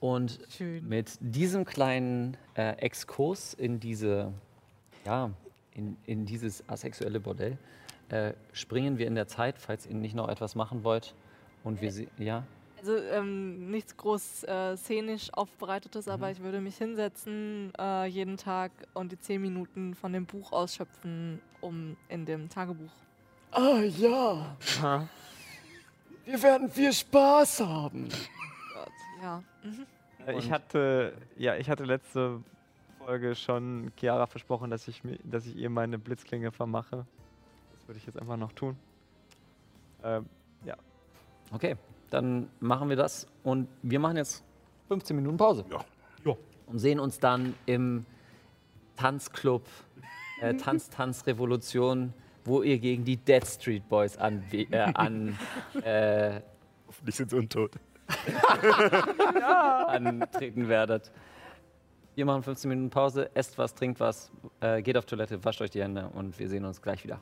Und 0.00 0.38
Schön. 0.50 0.86
mit 0.88 1.16
diesem 1.20 1.64
kleinen 1.64 2.36
äh, 2.54 2.72
Exkurs 2.78 3.54
in 3.54 3.80
diese, 3.80 4.32
ja, 5.04 5.30
in, 5.72 5.96
in 6.06 6.26
dieses 6.26 6.68
asexuelle 6.68 7.20
Bordell 7.20 7.58
äh, 8.08 8.32
springen 8.52 8.98
wir 8.98 9.06
in 9.06 9.14
der 9.14 9.28
Zeit, 9.28 9.58
falls 9.58 9.86
ihr 9.86 9.94
nicht 9.94 10.14
noch 10.14 10.28
etwas 10.28 10.54
machen 10.54 10.84
wollt. 10.84 11.14
Und 11.62 11.80
wir 11.80 11.90
sie, 11.90 12.08
ja, 12.18 12.44
Also 12.78 12.96
ähm, 12.96 13.70
nichts 13.70 13.96
groß 13.96 14.44
äh, 14.44 14.76
szenisch 14.76 15.32
aufbereitetes, 15.32 16.08
aber 16.08 16.30
ich 16.30 16.40
würde 16.40 16.60
mich 16.60 16.76
hinsetzen 16.76 17.72
äh, 17.78 18.04
jeden 18.04 18.36
Tag 18.36 18.72
und 18.92 19.12
die 19.12 19.18
zehn 19.18 19.40
Minuten 19.40 19.94
von 19.94 20.12
dem 20.12 20.26
Buch 20.26 20.52
ausschöpfen, 20.52 21.40
um 21.62 21.96
in 22.10 22.26
dem 22.26 22.50
Tagebuch. 22.50 22.92
Ah 23.54 23.80
ja, 23.82 24.56
Aha. 24.80 25.08
wir 26.24 26.42
werden 26.42 26.68
viel 26.70 26.92
Spaß 26.92 27.60
haben. 27.60 28.08
Gott, 28.08 28.88
ja. 29.22 29.42
Mhm. 29.62 29.86
Äh, 30.26 30.38
Ich 30.38 30.50
hatte, 30.50 31.12
ja, 31.36 31.54
ich 31.56 31.70
hatte 31.70 31.84
letzte 31.84 32.40
Folge 32.98 33.34
schon 33.36 33.92
Chiara 33.96 34.26
versprochen, 34.26 34.70
dass 34.70 34.88
ich, 34.88 35.04
mir, 35.04 35.18
dass 35.22 35.46
ich 35.46 35.56
ihr 35.56 35.70
meine 35.70 35.98
Blitzklinge 35.98 36.50
vermache. 36.50 37.06
Das 37.76 37.86
würde 37.88 37.98
ich 37.98 38.06
jetzt 38.06 38.18
einfach 38.18 38.36
noch 38.36 38.52
tun. 38.52 38.76
Ähm, 40.02 40.26
okay, 41.52 41.76
dann 42.10 42.48
machen 42.60 42.88
wir 42.88 42.96
das. 42.96 43.26
Und 43.44 43.68
wir 43.82 44.00
machen 44.00 44.16
jetzt 44.16 44.42
15 44.88 45.14
Minuten 45.14 45.36
Pause. 45.36 45.64
Ja. 45.70 45.84
Ja. 46.24 46.36
Und 46.66 46.78
sehen 46.78 46.98
uns 46.98 47.18
dann 47.20 47.54
im 47.66 48.04
Tanzclub, 48.96 49.64
äh, 50.40 50.54
Tanz, 50.56 50.90
Tanz, 50.90 51.26
Revolution, 51.26 52.12
wo 52.44 52.62
ihr 52.62 52.78
gegen 52.78 53.04
die 53.04 53.16
Dead 53.16 53.44
Street 53.46 53.88
Boys 53.88 54.16
an, 54.16 54.44
äh, 54.52 54.76
an 54.76 55.38
äh, 55.82 56.40
Hoffentlich 56.94 57.16
sind 57.16 57.30
sie 57.30 57.36
untot. 57.36 57.72
antreten 59.88 60.68
werdet. 60.68 61.10
Wir 62.14 62.24
machen 62.24 62.44
15 62.44 62.68
Minuten 62.68 62.90
Pause, 62.90 63.30
esst 63.34 63.58
was, 63.58 63.74
trinkt 63.74 63.98
was, 63.98 64.30
äh, 64.60 64.80
geht 64.80 64.96
auf 64.96 65.04
Toilette, 65.04 65.44
wascht 65.44 65.60
euch 65.60 65.70
die 65.70 65.82
Hände 65.82 66.08
und 66.14 66.38
wir 66.38 66.48
sehen 66.48 66.64
uns 66.64 66.80
gleich 66.80 67.02
wieder. 67.02 67.18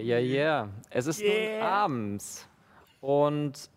Ja, 0.00 0.18
ja, 0.18 0.18
ja. 0.18 0.68
Es 0.88 1.06
ist 1.06 1.20
nun 1.20 1.62
abends 1.62 2.48
und 3.06 3.70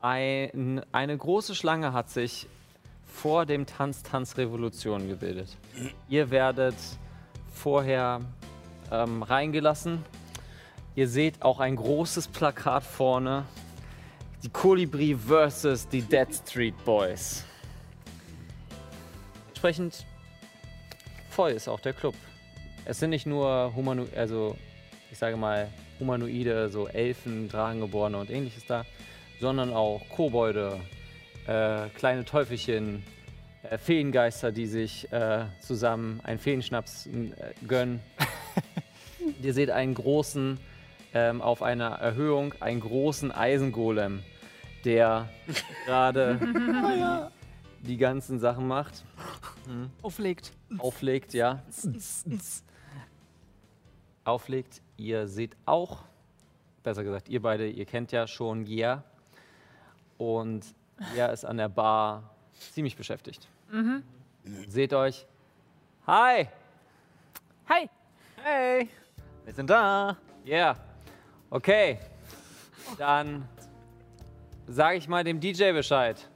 ein, 0.00 0.82
eine 0.90 1.16
große 1.16 1.54
Schlange 1.54 1.92
hat 1.92 2.10
sich 2.10 2.48
vor 3.06 3.46
dem 3.46 3.64
Tanz 3.64 4.02
Tanz 4.02 4.36
Revolution 4.36 5.06
gebildet. 5.06 5.56
Ihr 6.08 6.30
werdet 6.30 6.74
vorher 7.52 8.22
ähm, 8.90 9.22
reingelassen. 9.22 10.04
Ihr 10.96 11.06
seht 11.06 11.42
auch 11.42 11.60
ein 11.60 11.76
großes 11.76 12.26
Plakat 12.26 12.82
vorne. 12.82 13.44
Die 14.42 14.48
Kolibri 14.48 15.14
versus 15.14 15.86
die 15.86 16.02
Dead 16.02 16.26
Street 16.34 16.74
Boys. 16.84 17.44
Entsprechend 19.50 20.04
voll 21.30 21.52
ist 21.52 21.68
auch 21.68 21.78
der 21.78 21.92
Club. 21.92 22.16
Es 22.84 22.98
sind 22.98 23.10
nicht 23.10 23.26
nur 23.26 23.72
Humano 23.76 24.08
also 24.16 24.56
ich 25.12 25.18
sage 25.18 25.36
mal 25.36 25.68
Humanoide, 26.02 26.68
so 26.68 26.88
Elfen, 26.88 27.48
Dragengeborene 27.48 28.18
und 28.18 28.28
ähnliches 28.28 28.66
da, 28.66 28.84
sondern 29.40 29.72
auch 29.72 30.02
Kobolde, 30.08 30.80
äh, 31.46 31.88
kleine 31.94 32.24
Teufelchen, 32.24 33.04
äh, 33.62 33.78
Feengeister, 33.78 34.50
die 34.50 34.66
sich 34.66 35.10
äh, 35.12 35.44
zusammen 35.60 36.20
einen 36.24 36.40
Feenschnaps 36.40 37.06
äh, 37.06 37.30
gönnen. 37.66 38.00
Ihr 39.42 39.54
seht 39.54 39.70
einen 39.70 39.94
großen, 39.94 40.58
ähm, 41.14 41.40
auf 41.40 41.62
einer 41.62 41.90
Erhöhung, 41.90 42.54
einen 42.58 42.80
großen 42.80 43.30
Eisengolem, 43.30 44.24
der 44.84 45.28
gerade 45.86 47.30
die, 47.82 47.90
die 47.90 47.96
ganzen 47.96 48.40
Sachen 48.40 48.66
macht. 48.66 49.04
Auflegt. 50.02 50.52
Auflegt, 50.78 51.32
ja. 51.32 51.62
Auflegt. 54.24 54.81
Ihr 54.96 55.26
seht 55.26 55.56
auch, 55.66 56.04
besser 56.82 57.04
gesagt, 57.04 57.28
ihr 57.28 57.42
beide, 57.42 57.68
ihr 57.68 57.86
kennt 57.86 58.12
ja 58.12 58.26
schon 58.26 58.64
Gia. 58.64 59.02
Und 60.18 60.64
Gia 61.14 61.26
ist 61.26 61.44
an 61.44 61.56
der 61.56 61.68
Bar 61.68 62.30
ziemlich 62.52 62.96
beschäftigt. 62.96 63.48
Seht 64.68 64.92
euch. 64.92 65.26
Hi! 66.06 66.48
Hi. 67.68 67.88
hey, 68.42 68.88
wir 69.44 69.54
sind 69.54 69.70
da. 69.70 70.16
Yeah. 70.44 70.76
Okay. 71.48 71.98
Dann 72.98 73.48
sage 74.66 74.98
ich 74.98 75.08
mal 75.08 75.24
dem 75.24 75.40
DJ 75.40 75.72
Bescheid. 75.72 76.28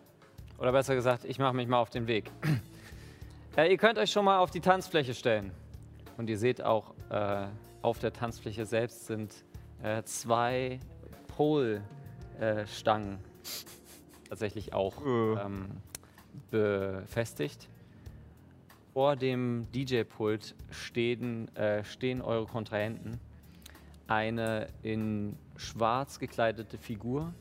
Oder 0.59 0.73
besser 0.73 0.95
gesagt, 0.95 1.25
ich 1.25 1.39
mache 1.39 1.55
mich 1.55 1.69
mal 1.69 1.79
auf 1.79 1.91
den 1.91 2.07
Weg. 2.07 2.31
äh, 3.57 3.71
ihr 3.71 3.77
könnt 3.77 3.99
euch 3.99 4.11
schon 4.11 4.25
mal 4.25 4.39
auf 4.39 4.51
die 4.51 4.61
Tanzfläche 4.61 5.15
stellen. 5.15 5.53
Und 6.17 6.31
ihr 6.31 6.39
seht 6.39 6.63
auch, 6.63 6.95
äh, 7.11 7.47
auf 7.87 8.01
der 8.01 8.13
Tanzfläche 8.13 8.67
selbst 8.67 9.07
sind 9.07 9.45
äh, 9.81 10.03
zwei 10.03 10.81
Polstangen 11.29 13.19
tatsächlich 14.29 14.73
auch 14.75 15.01
Äh. 15.07 15.35
ähm, 15.35 15.69
befestigt. 16.51 17.69
Vor 18.93 19.15
dem 19.15 19.71
DJ-Pult 19.73 20.57
stehen, 20.71 21.55
äh, 21.55 21.85
stehen 21.85 22.23
eure 22.23 22.47
Kontrahenten. 22.47 23.21
Eine 24.09 24.67
in 24.83 25.37
schwarz 25.57 26.19
gekleidete 26.19 26.79
Figur 26.79 27.33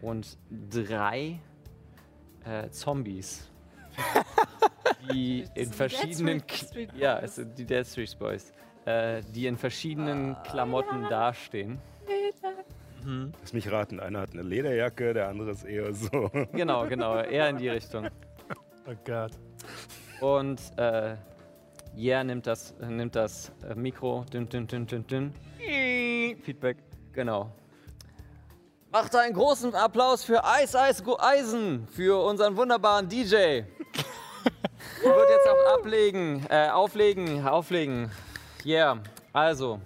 und 0.00 0.38
drei 0.70 1.38
äh, 2.44 2.70
Zombies, 2.70 3.50
die 5.12 5.44
in 5.54 5.70
verschiedenen 5.72 6.46
K- 6.46 6.86
ja, 6.96 7.18
es 7.18 7.34
sind 7.36 7.58
die 7.58 7.66
Dead 7.66 7.86
Street 7.86 8.16
Boys, 8.18 8.52
äh, 8.86 9.20
die 9.34 9.46
in 9.46 9.56
verschiedenen 9.56 10.36
Klamotten 10.44 11.08
dastehen. 11.10 11.78
Lass 13.40 13.52
mich 13.52 13.70
raten, 13.70 14.00
einer 14.00 14.20
hat 14.20 14.32
eine 14.32 14.42
Lederjacke, 14.42 15.14
der 15.14 15.28
andere 15.28 15.52
ist 15.52 15.64
eher 15.64 15.92
so. 15.92 16.30
Genau, 16.52 16.86
genau, 16.88 17.20
eher 17.20 17.48
in 17.50 17.58
die 17.58 17.68
Richtung. 17.68 18.08
Oh 18.88 18.94
Gott. 19.04 19.32
Und 20.20 20.60
äh, 20.76 21.16
Yeah 21.96 22.24
nimmt 22.24 22.46
das, 22.46 22.74
nimmt 22.80 23.14
das 23.14 23.52
äh, 23.68 23.74
Mikro, 23.74 24.24
dünn, 24.32 24.48
dünn, 24.48 24.66
dünn, 24.66 24.86
dünn, 24.86 25.06
dünn. 25.06 25.34
Feedback. 26.42 26.78
Genau. 27.12 27.50
Macht 28.90 29.14
einen 29.14 29.34
großen 29.34 29.74
Applaus 29.74 30.24
für 30.24 30.44
Eis, 30.44 30.74
Eis, 30.74 31.02
Go 31.02 31.16
Eisen, 31.18 31.86
für 31.88 32.22
unseren 32.24 32.56
wunderbaren 32.56 33.08
DJ. 33.08 33.34
Der 35.02 35.14
wird 35.14 35.30
jetzt 35.30 35.48
auch 35.48 35.78
ablegen, 35.78 36.44
äh, 36.48 36.68
auflegen, 36.68 37.46
auflegen. 37.46 38.10
Yeah, 38.66 38.98
also. 39.32 39.80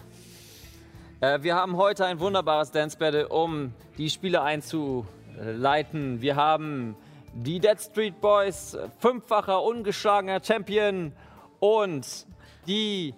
Äh, 1.21 1.43
wir 1.43 1.55
haben 1.55 1.77
heute 1.77 2.07
ein 2.07 2.19
wunderbares 2.19 2.71
Dance 2.71 2.97
Battle, 2.97 3.29
um 3.29 3.75
die 3.99 4.09
Spiele 4.09 4.41
einzuleiten. 4.41 6.23
Wir 6.23 6.35
haben 6.35 6.97
die 7.35 7.61
Dead 7.61 7.79
Street 7.79 8.19
Boys, 8.23 8.79
fünffacher 8.99 9.63
ungeschlagener 9.63 10.43
Champion 10.43 11.13
und 11.59 12.27
die 12.67 13.13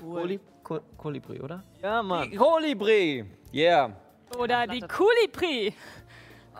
Koli 0.00 0.40
Ko 0.64 0.80
Kolibri, 0.96 1.40
oder? 1.40 1.62
Ja, 1.80 2.02
Mann. 2.02 2.28
Die 2.28 2.36
Kolibri. 2.36 3.24
Yeah. 3.54 3.92
Oder 4.36 4.66
die 4.66 4.80
Kulipri. 4.80 5.72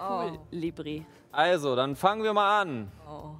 Oh. 0.01 0.39
Libri. 0.52 1.05
Also, 1.32 1.74
dann 1.74 1.97
fangen 1.97 2.23
wir 2.23 2.32
mal 2.32 2.61
an. 2.62 2.93
Oh. 3.09 3.32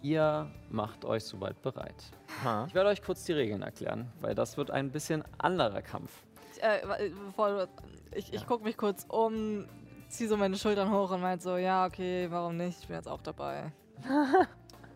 Ihr 0.00 0.50
macht 0.72 1.04
euch 1.04 1.24
soweit 1.24 1.60
bereit. 1.62 1.94
Ha. 2.44 2.66
Ich 2.68 2.74
werde 2.74 2.88
euch 2.88 3.02
kurz 3.02 3.24
die 3.24 3.32
Regeln 3.32 3.62
erklären, 3.62 4.10
weil 4.20 4.34
das 4.34 4.56
wird 4.56 4.70
ein 4.70 4.90
bisschen 4.90 5.24
anderer 5.38 5.82
Kampf. 5.82 6.10
Ich, 6.52 6.62
äh, 6.62 7.10
bevor 7.26 7.50
du, 7.50 7.68
ich, 8.14 8.32
ich 8.32 8.46
gucke 8.46 8.64
mich 8.64 8.76
kurz 8.76 9.04
um, 9.08 9.66
ziehe 10.08 10.28
so 10.28 10.36
meine 10.36 10.56
Schultern 10.56 10.90
hoch 10.90 11.10
und 11.10 11.20
meint 11.20 11.42
so, 11.42 11.56
ja, 11.56 11.86
okay, 11.86 12.26
warum 12.30 12.56
nicht? 12.56 12.80
Ich 12.80 12.86
bin 12.86 12.96
jetzt 12.96 13.08
auch 13.08 13.22
dabei. 13.22 13.72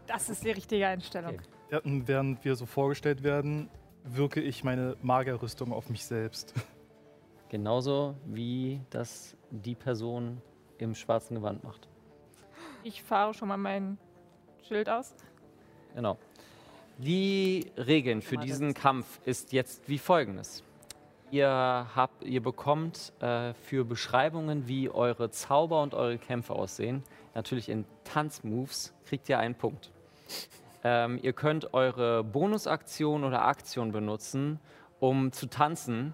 Das 0.07 0.31
ist 0.31 0.44
die 0.44 0.53
richtige 0.53 0.86
Einstellung. 0.86 1.35
Okay. 1.35 1.44
Ja, 1.73 1.81
während 1.82 2.44
wir 2.44 2.55
so 2.55 2.65
vorgestellt 2.65 3.24
werden, 3.24 3.69
wirke 4.05 4.40
ich 4.40 4.62
meine 4.62 4.97
Magerrüstung 5.03 5.73
auf 5.73 5.90
mich 5.90 6.05
selbst. 6.05 6.55
Genauso 7.48 8.15
wie 8.24 8.81
das 8.90 9.36
die 9.51 9.74
Person 9.74 10.40
im 10.78 10.94
schwarzen 10.94 11.35
Gewand 11.35 11.65
macht. 11.65 11.89
Ich 12.85 13.03
fahre 13.03 13.35
schon 13.35 13.48
mal 13.48 13.57
mein 13.57 13.98
Schild 14.62 14.89
aus. 14.89 15.15
Genau. 15.97 16.18
Die 16.98 17.73
Regeln 17.78 18.20
für 18.20 18.36
diesen 18.36 18.74
Kampf 18.74 19.18
ist 19.24 19.52
jetzt 19.52 19.89
wie 19.89 19.97
folgendes. 19.97 20.62
Ihr, 21.31 21.48
habt, 21.48 22.23
ihr 22.23 22.43
bekommt 22.43 23.14
äh, 23.20 23.55
für 23.55 23.86
Beschreibungen, 23.86 24.68
wie 24.68 24.90
eure 24.90 25.31
Zauber 25.31 25.82
und 25.82 25.94
eure 25.94 26.18
Kämpfe 26.18 26.52
aussehen, 26.52 27.02
natürlich 27.35 27.70
in 27.70 27.86
Tanzmoves, 28.05 28.93
kriegt 29.06 29.28
ihr 29.31 29.39
einen 29.39 29.55
Punkt. 29.55 29.90
Ähm, 30.85 31.18
ihr 31.23 31.32
könnt 31.32 31.73
eure 31.73 32.23
Bonusaktion 32.23 33.24
oder 33.24 33.47
Aktion 33.47 33.90
benutzen, 33.90 34.60
um 35.01 35.32
zu 35.32 35.47
tanzen 35.47 36.12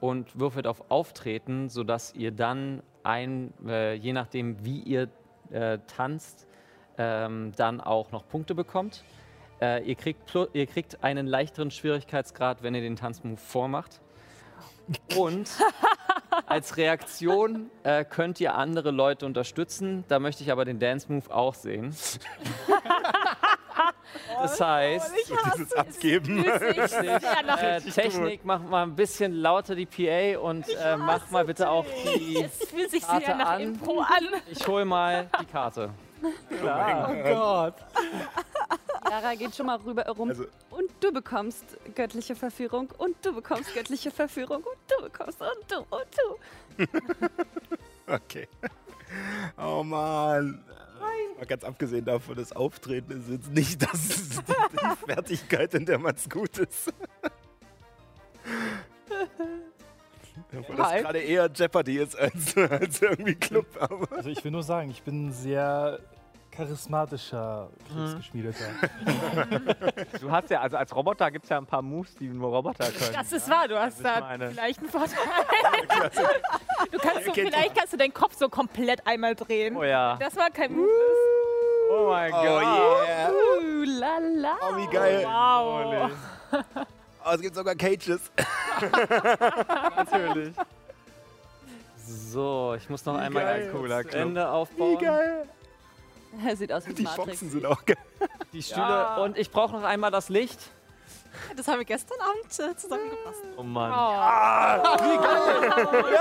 und 0.00 0.38
würfelt 0.38 0.66
auf 0.66 0.90
Auftreten, 0.90 1.70
sodass 1.70 2.14
ihr 2.14 2.32
dann 2.32 2.82
ein, 3.02 3.54
äh, 3.66 3.94
je 3.94 4.12
nachdem 4.12 4.62
wie 4.64 4.80
ihr 4.80 5.08
äh, 5.50 5.78
tanzt, 5.86 6.46
ähm, 6.98 7.52
dann 7.56 7.80
auch 7.80 8.12
noch 8.12 8.26
Punkte 8.28 8.54
bekommt. 8.54 9.04
Äh, 9.60 9.84
ihr, 9.84 9.94
kriegt 9.94 10.20
ihr 10.52 10.66
kriegt 10.66 11.02
einen 11.02 11.26
leichteren 11.26 11.70
Schwierigkeitsgrad, 11.70 12.62
wenn 12.62 12.74
ihr 12.74 12.82
den 12.82 12.96
Tanzmove 12.96 13.38
vormacht. 13.38 14.00
Und 15.16 15.50
als 16.46 16.76
Reaktion 16.76 17.70
äh, 17.82 18.04
könnt 18.04 18.40
ihr 18.40 18.54
andere 18.54 18.90
Leute 18.90 19.26
unterstützen. 19.26 20.04
Da 20.08 20.18
möchte 20.18 20.42
ich 20.42 20.52
aber 20.52 20.64
den 20.64 20.78
Dance 20.78 21.10
Move 21.12 21.34
auch 21.34 21.54
sehen. 21.54 21.94
Das 24.40 24.60
heißt, 24.60 25.12
Dieses 25.54 25.72
Abgeben. 25.72 26.44
Äh, 26.44 27.80
Technik, 27.80 28.44
mach 28.44 28.60
mal 28.60 28.84
ein 28.84 28.94
bisschen 28.94 29.32
lauter 29.32 29.74
die 29.74 29.86
PA 29.86 30.38
und 30.40 30.68
äh, 30.68 30.96
mach 30.96 31.30
mal 31.30 31.44
bitte 31.44 31.68
auch 31.68 31.84
die. 32.04 32.42
es 32.42 32.68
fühlt 32.68 32.90
sich 32.90 33.02
Karte 33.02 33.26
sehr 33.26 33.36
nach 33.36 33.50
an. 33.52 33.62
An. 33.62 34.42
Ich 34.50 34.66
hol 34.66 34.84
mal 34.84 35.28
die 35.40 35.46
Karte. 35.46 35.90
Klar. 36.58 37.10
Oh 37.10 37.22
Gott. 37.22 37.74
Lara 39.08 39.34
geht 39.34 39.54
schon 39.54 39.66
mal 39.66 39.76
rüber 39.78 40.06
rum. 40.08 40.28
Also- 40.30 40.46
und 40.70 40.90
du 41.00 41.12
bekommst 41.12 41.64
göttliche 41.94 42.34
Verführung 42.34 42.90
und 42.98 43.16
du 43.24 43.32
bekommst 43.34 43.72
göttliche 43.74 44.10
Verführung 44.10 44.62
und 44.62 44.76
du 44.88 45.04
bekommst 45.04 45.40
und 45.40 45.70
du 45.70 45.76
und 45.78 46.06
du. 46.18 46.86
Okay. 48.08 48.46
Oh 49.58 49.82
Mann. 49.82 50.62
Mal 51.36 51.46
ganz 51.46 51.64
abgesehen 51.64 52.04
davon, 52.04 52.36
das 52.36 52.54
Auftreten 52.54 53.20
ist 53.20 53.28
jetzt 53.28 53.50
nicht 53.50 53.82
das, 53.82 54.08
die, 54.08 54.36
die 54.72 55.12
Fertigkeit, 55.12 55.74
in 55.74 55.86
der 55.86 55.98
man 55.98 56.14
es 56.14 56.30
gut 56.30 56.56
ist. 56.58 56.92
Obwohl 60.56 60.76
das 60.76 60.92
gerade 61.02 61.18
eher 61.18 61.50
Jeopardy 61.52 61.98
ist 61.98 62.16
als, 62.18 62.56
als 62.56 63.02
irgendwie 63.02 63.34
Club. 63.34 63.66
Aber 63.80 64.10
Also 64.16 64.30
ich 64.30 64.42
will 64.44 64.52
nur 64.52 64.62
sagen, 64.62 64.90
ich 64.90 65.02
bin 65.02 65.32
sehr 65.32 65.98
charismatischer 66.56 67.68
Kriegsgeschmiedeter. 67.92 68.64
Du 70.20 70.30
hast 70.30 70.50
ja, 70.50 70.60
also 70.60 70.76
als 70.76 70.94
Roboter 70.94 71.30
gibt 71.30 71.44
es 71.44 71.50
ja 71.50 71.58
ein 71.58 71.66
paar 71.66 71.82
Moves, 71.82 72.14
die 72.14 72.28
nur 72.28 72.50
Roboter 72.50 72.90
können. 72.90 73.12
Das 73.12 73.32
ist 73.32 73.48
wahr, 73.50 73.68
du 73.68 73.78
hast 73.78 73.96
ist 73.96 74.04
da 74.04 74.20
meine- 74.20 74.50
vielleicht 74.50 74.80
einen 74.80 74.88
Vorteil. 74.88 75.18
Du 76.90 76.98
kannst 76.98 77.24
so, 77.26 77.32
vielleicht 77.32 77.76
kannst 77.76 77.92
du 77.92 77.96
deinen 77.96 78.14
Kopf 78.14 78.34
so 78.36 78.48
komplett 78.48 79.06
einmal 79.06 79.34
drehen. 79.34 79.76
Oh 79.76 79.84
ja. 79.84 80.16
Das 80.18 80.36
war 80.36 80.50
kein 80.50 80.74
Move. 80.74 80.88
Oh 81.92 82.08
mein 82.08 82.32
oh 82.32 82.36
Gott. 82.36 82.62
yeah. 82.62 83.30
Uh, 83.30 83.84
lala. 83.84 84.56
Oh, 84.60 84.76
wie 84.76 84.86
geil. 84.92 85.24
Wow. 85.24 86.10
Oh, 87.24 87.30
es 87.34 87.40
gibt 87.40 87.54
sogar 87.54 87.74
Cages. 87.74 88.30
Natürlich. 89.96 90.54
So, 92.06 92.74
ich 92.76 92.88
muss 92.88 93.04
noch 93.04 93.16
einmal 93.16 93.68
geil. 93.68 94.06
Ende 94.12 94.48
aufbauen. 94.48 94.98
Er 95.02 95.44
sieht 96.56 96.72
aus 96.72 96.86
wie 96.86 96.94
Die 96.94 97.02
Matrix. 97.02 97.28
Foxen 97.30 97.50
sind 97.50 97.66
auch 97.66 97.84
geil. 97.84 97.96
Die 98.52 98.62
Stühle. 98.62 99.20
Und 99.22 99.36
ich 99.38 99.50
brauche 99.50 99.72
noch 99.74 99.82
einmal 99.84 100.10
das 100.10 100.28
Licht. 100.28 100.58
Das 101.56 101.68
haben 101.68 101.78
wir 101.78 101.84
gestern 101.84 102.18
Abend 102.20 102.58
äh, 102.58 102.76
zusammengepasst. 102.76 103.42
Oh 103.58 103.62
Mann. 103.62 103.92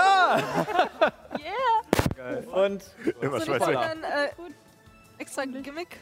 Und 2.54 2.84
Immer 3.22 3.40
So, 3.40 3.58
dann 3.58 4.04
äh, 4.04 4.30
extra 5.18 5.46
Gimmick. 5.46 5.98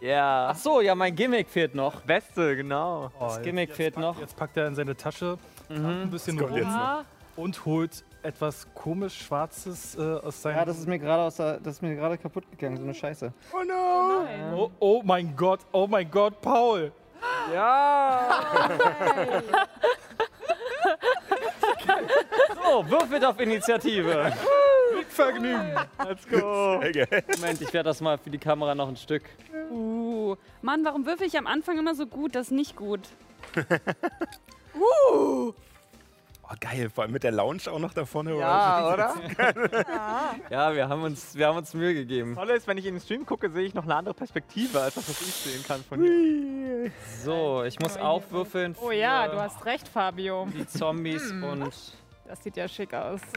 Ja. 0.00 0.48
ach 0.50 0.56
so, 0.56 0.80
ja, 0.80 0.94
mein 0.94 1.14
Gimmick 1.16 1.48
fehlt 1.48 1.74
noch. 1.74 2.00
Beste, 2.02 2.56
genau. 2.56 3.10
Oh, 3.18 3.24
Das 3.24 3.42
Gimmick 3.42 3.74
fehlt 3.74 3.94
packt- 3.94 4.00
noch. 4.02 4.20
Jetzt 4.20 4.36
packt 4.36 4.56
er 4.56 4.66
in 4.66 4.74
seine 4.74 4.96
Tasche 4.96 5.38
ein 5.70 6.10
bisschen 6.10 6.38
rum 6.38 7.04
und 7.36 7.64
holt 7.64 8.04
etwas 8.24 8.66
komisch 8.74 9.18
Schwarzes 9.18 9.96
äh, 9.96 10.00
aus 10.00 10.40
seinem... 10.40 10.56
Ja, 10.56 10.64
das 10.64 10.78
ist 10.78 10.88
mir 10.88 10.98
gerade 10.98 11.22
aus 11.22 11.36
der, 11.36 11.60
das 11.60 11.74
ist 11.74 11.82
mir 11.82 11.94
gerade 11.94 12.16
kaputt 12.18 12.50
gegangen, 12.50 12.76
so 12.76 12.82
eine 12.82 12.94
Scheiße. 12.94 13.32
Oh 13.52 13.62
no. 13.62 14.26
oh, 14.56 14.70
oh 14.80 15.02
mein 15.04 15.36
Gott, 15.36 15.60
oh 15.72 15.86
mein 15.86 16.10
Gott, 16.10 16.40
Paul! 16.40 16.90
Ja! 17.52 18.42
so, 22.62 22.90
würfelt 22.90 23.24
auf 23.24 23.38
Initiative. 23.40 24.32
Vergnügen! 25.08 25.74
Let's 26.04 26.26
go. 26.26 26.80
Moment, 26.80 27.60
ich 27.60 27.72
werde 27.72 27.88
das 27.88 28.00
mal 28.00 28.18
für 28.18 28.30
die 28.30 28.38
Kamera 28.38 28.74
noch 28.74 28.88
ein 28.88 28.96
Stück. 28.96 29.22
Uh, 29.70 30.36
Mann, 30.62 30.84
warum 30.84 31.06
würfel 31.06 31.26
ich 31.26 31.38
am 31.38 31.46
Anfang 31.46 31.78
immer 31.78 31.94
so 31.94 32.06
gut? 32.06 32.34
Das 32.34 32.46
ist 32.46 32.52
nicht 32.52 32.76
gut. 32.76 33.00
Oh, 36.54 36.56
geil. 36.60 36.90
Vor 36.90 37.04
allem 37.04 37.12
mit 37.12 37.22
der 37.22 37.32
Lounge 37.32 37.62
auch 37.68 37.78
noch 37.78 37.92
da 37.92 38.04
vorne. 38.04 38.36
Ja, 38.38 38.92
oder? 38.92 39.14
Ja, 40.50 40.74
wir 40.74 40.88
haben 40.88 41.02
uns, 41.02 41.34
wir 41.34 41.46
haben 41.46 41.58
uns 41.58 41.74
Mühe 41.74 41.94
gegeben. 41.94 42.34
Toll 42.34 42.50
ist, 42.50 42.66
wenn 42.66 42.78
ich 42.78 42.86
in 42.86 42.94
den 42.94 43.00
Stream 43.00 43.26
gucke, 43.26 43.50
sehe 43.50 43.64
ich 43.64 43.74
noch 43.74 43.84
eine 43.84 43.96
andere 43.96 44.14
Perspektive, 44.14 44.80
als 44.80 44.94
das, 44.94 45.08
was 45.08 45.20
ich 45.20 45.34
sehen 45.34 45.64
kann 45.66 45.82
von 45.82 46.02
hier. 46.02 46.90
So, 47.22 47.64
ich 47.64 47.78
muss 47.80 47.96
aufwürfeln 47.96 48.74
für 48.74 48.84
Oh 48.84 48.90
ja, 48.90 49.28
du 49.28 49.40
hast 49.40 49.64
recht, 49.64 49.88
Fabio. 49.88 50.46
die 50.52 50.66
Zombies 50.66 51.30
und. 51.30 51.72
Das 52.26 52.42
sieht 52.42 52.56
ja 52.56 52.68
schick 52.68 52.94
aus. 52.94 53.20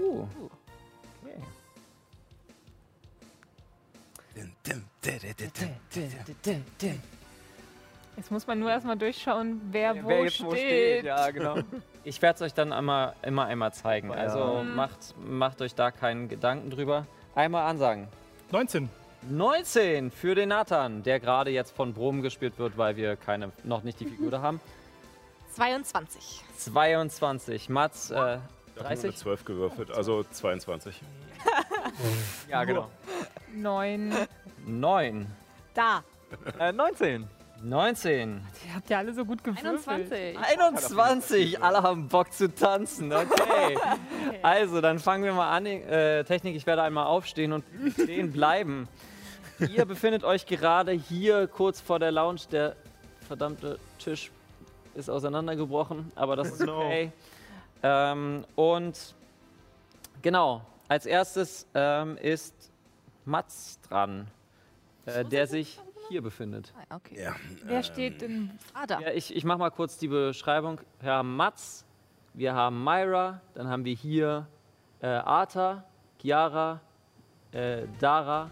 Uh. 0.00 0.28
Okay. 6.80 7.00
Jetzt 8.18 8.32
muss 8.32 8.48
man 8.48 8.58
nur 8.58 8.68
erstmal 8.68 8.96
durchschauen, 8.96 9.60
wer, 9.70 10.02
wo, 10.02 10.08
Wer 10.08 10.28
steht. 10.28 10.46
wo 10.46 10.50
steht, 10.50 11.04
ja, 11.04 11.30
genau. 11.30 11.54
Ich 12.04 12.20
werde 12.20 12.34
es 12.36 12.42
euch 12.42 12.52
dann 12.54 12.72
einmal, 12.72 13.14
immer 13.22 13.44
einmal 13.46 13.72
zeigen. 13.72 14.08
Ja. 14.10 14.16
Also 14.16 14.62
Mhm. 14.64 14.74
macht, 14.74 15.14
macht 15.24 15.62
euch 15.62 15.74
da 15.76 15.90
keinen 15.92 16.28
Gedanken 16.28 16.68
drüber. 16.70 17.06
Einmal 17.36 17.66
ansagen. 17.66 18.08
19. 18.50 18.88
19 19.30 20.10
für 20.10 20.34
den 20.34 20.48
Nathan, 20.48 21.02
der 21.04 21.20
gerade 21.20 21.50
jetzt 21.52 21.70
von 21.76 21.94
Brom 21.94 22.22
gespielt 22.22 22.58
wird, 22.58 22.76
weil 22.76 22.96
wir 22.96 23.14
keine, 23.16 23.52
noch 23.62 23.84
nicht 23.84 24.00
die 24.00 24.06
Figur 24.10 24.32
da 24.32 24.42
haben. 24.42 24.60
22. 25.54 26.42
22. 26.56 27.68
Mats, 27.68 28.10
äh, 28.10 28.14
Ich 28.14 28.18
habe 28.18 28.40
nur 28.74 28.84
30? 28.84 29.04
eine 29.04 29.14
12 29.14 29.44
gewürfelt, 29.44 29.90
also 29.92 30.24
22. 30.24 31.00
Ja, 32.48 32.64
genau. 32.64 32.88
Neun. 33.54 34.12
9. 34.66 35.26
Da. 35.74 36.02
Äh, 36.58 36.72
19. 36.72 37.28
19. 37.62 38.40
Die 38.64 38.74
habt 38.74 38.88
ihr 38.90 38.98
alle 38.98 39.12
so 39.12 39.24
gut 39.24 39.42
gewürfelt. 39.42 40.36
21. 40.36 40.38
21. 40.38 41.62
Alle 41.62 41.82
haben 41.82 42.08
Bock 42.08 42.32
zu 42.32 42.54
tanzen. 42.54 43.12
Okay. 43.18 43.76
Also, 44.42 44.80
dann 44.80 44.98
fangen 44.98 45.24
wir 45.24 45.32
mal 45.32 45.50
an. 45.50 45.66
Äh, 45.66 46.24
Technik, 46.24 46.54
ich 46.54 46.66
werde 46.66 46.82
einmal 46.82 47.06
aufstehen 47.06 47.52
und 47.52 47.64
stehen 47.92 48.32
bleiben. 48.32 48.88
Ihr 49.58 49.84
befindet 49.84 50.24
euch 50.24 50.46
gerade 50.46 50.92
hier 50.92 51.48
kurz 51.48 51.80
vor 51.80 51.98
der 51.98 52.12
Lounge. 52.12 52.40
Der 52.52 52.76
verdammte 53.26 53.78
Tisch 53.98 54.30
ist 54.94 55.10
auseinandergebrochen, 55.10 56.12
aber 56.14 56.36
das 56.36 56.52
ist 56.52 56.60
no. 56.60 56.78
okay. 56.78 57.12
Ähm, 57.82 58.44
und 58.54 59.14
genau, 60.22 60.62
als 60.88 61.06
erstes 61.06 61.66
ähm, 61.74 62.16
ist 62.18 62.54
Mats 63.24 63.80
dran, 63.88 64.28
äh, 65.06 65.24
der 65.24 65.46
sich 65.46 65.78
hier 66.08 66.22
befindet. 66.22 66.72
Ah, 66.88 66.96
okay. 66.96 67.22
Ja. 67.22 67.36
Wer 67.64 67.82
steht 67.82 68.20
denn? 68.20 68.50
Ah, 68.74 68.86
da. 68.86 69.00
Ja, 69.00 69.12
ich, 69.12 69.34
ich 69.34 69.44
mache 69.44 69.58
mal 69.58 69.70
kurz 69.70 69.98
die 69.98 70.08
Beschreibung. 70.08 70.80
Wir 71.00 71.12
haben 71.12 71.36
Mats, 71.36 71.84
wir 72.34 72.54
haben 72.54 72.82
Myra, 72.82 73.40
dann 73.54 73.68
haben 73.68 73.84
wir 73.84 73.94
hier 73.94 74.46
äh, 75.00 75.06
Arta, 75.06 75.84
Chiara, 76.20 76.80
äh, 77.52 77.86
Dara 77.98 78.50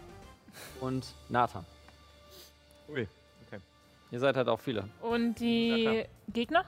und 0.79 1.13
Nathan. 1.29 1.65
Ui, 2.89 3.07
okay. 3.45 3.59
Ihr 4.11 4.19
seid 4.19 4.37
halt 4.37 4.47
auch 4.47 4.59
viele. 4.59 4.87
Und 5.01 5.35
die 5.39 6.05
Gegner? 6.29 6.63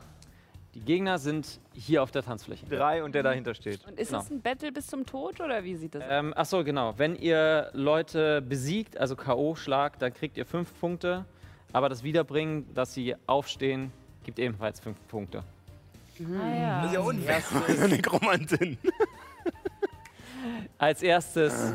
Die 0.80 0.86
Gegner 0.86 1.20
sind 1.20 1.60
hier 1.74 2.02
auf 2.04 2.12
der 2.12 2.24
Tanzfläche. 2.24 2.66
Drei 2.66 3.04
und 3.04 3.14
der 3.14 3.24
dahinter 3.24 3.54
steht. 3.54 3.86
Und 3.86 4.00
ist 4.00 4.10
Genau. 4.10 4.22
es 4.22 4.30
ein 4.32 4.42
Battle 4.42 4.72
bis 4.72 4.88
zum 4.88 5.06
Tod 5.06 5.40
oder 5.42 5.64
wie 5.64 5.76
sieht 5.76 5.94
das 5.96 6.04
aus? 6.04 6.08
Ähm, 6.12 6.34
achso, 6.36 6.64
genau. 6.64 6.94
Wenn 6.98 7.16
ihr 7.16 7.70
Leute 7.74 8.42
besiegt, 8.42 8.98
also 8.98 9.16
K.O. 9.16 9.56
schlagt, 9.56 10.02
dann 10.02 10.14
kriegt 10.14 10.38
ihr 10.38 10.46
fünf 10.46 10.72
Punkte. 10.80 11.26
Aber 11.74 11.90
das 11.90 12.02
Wiederbringen, 12.04 12.74
dass 12.74 12.94
sie 12.94 13.16
aufstehen, 13.28 13.92
gibt 14.24 14.40
ebenfalls 14.40 14.80
fünf 14.80 14.98
Punkte. 15.08 15.44
Ah 16.20 16.56
ja. 16.56 16.82
Das 16.82 16.88
ist 16.92 16.94
ja 16.94 17.00
unfair. 17.02 17.88
Nekromantin. 17.88 18.78
Als 20.78 21.04
erstes 21.04 21.74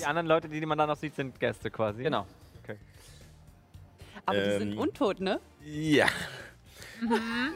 Die 0.00 0.04
anderen 0.04 0.26
Leute, 0.26 0.48
die 0.48 0.64
man 0.66 0.76
dann 0.76 0.88
noch 0.88 0.96
sieht, 0.96 1.14
sind 1.14 1.38
Gäste 1.38 1.70
quasi. 1.70 2.02
Genau. 2.02 2.26
Aber 4.26 4.38
die 4.38 4.44
ähm, 4.50 4.58
sind 4.58 4.78
untot, 4.78 5.18
ne? 5.20 5.40
Ja. 5.64 6.06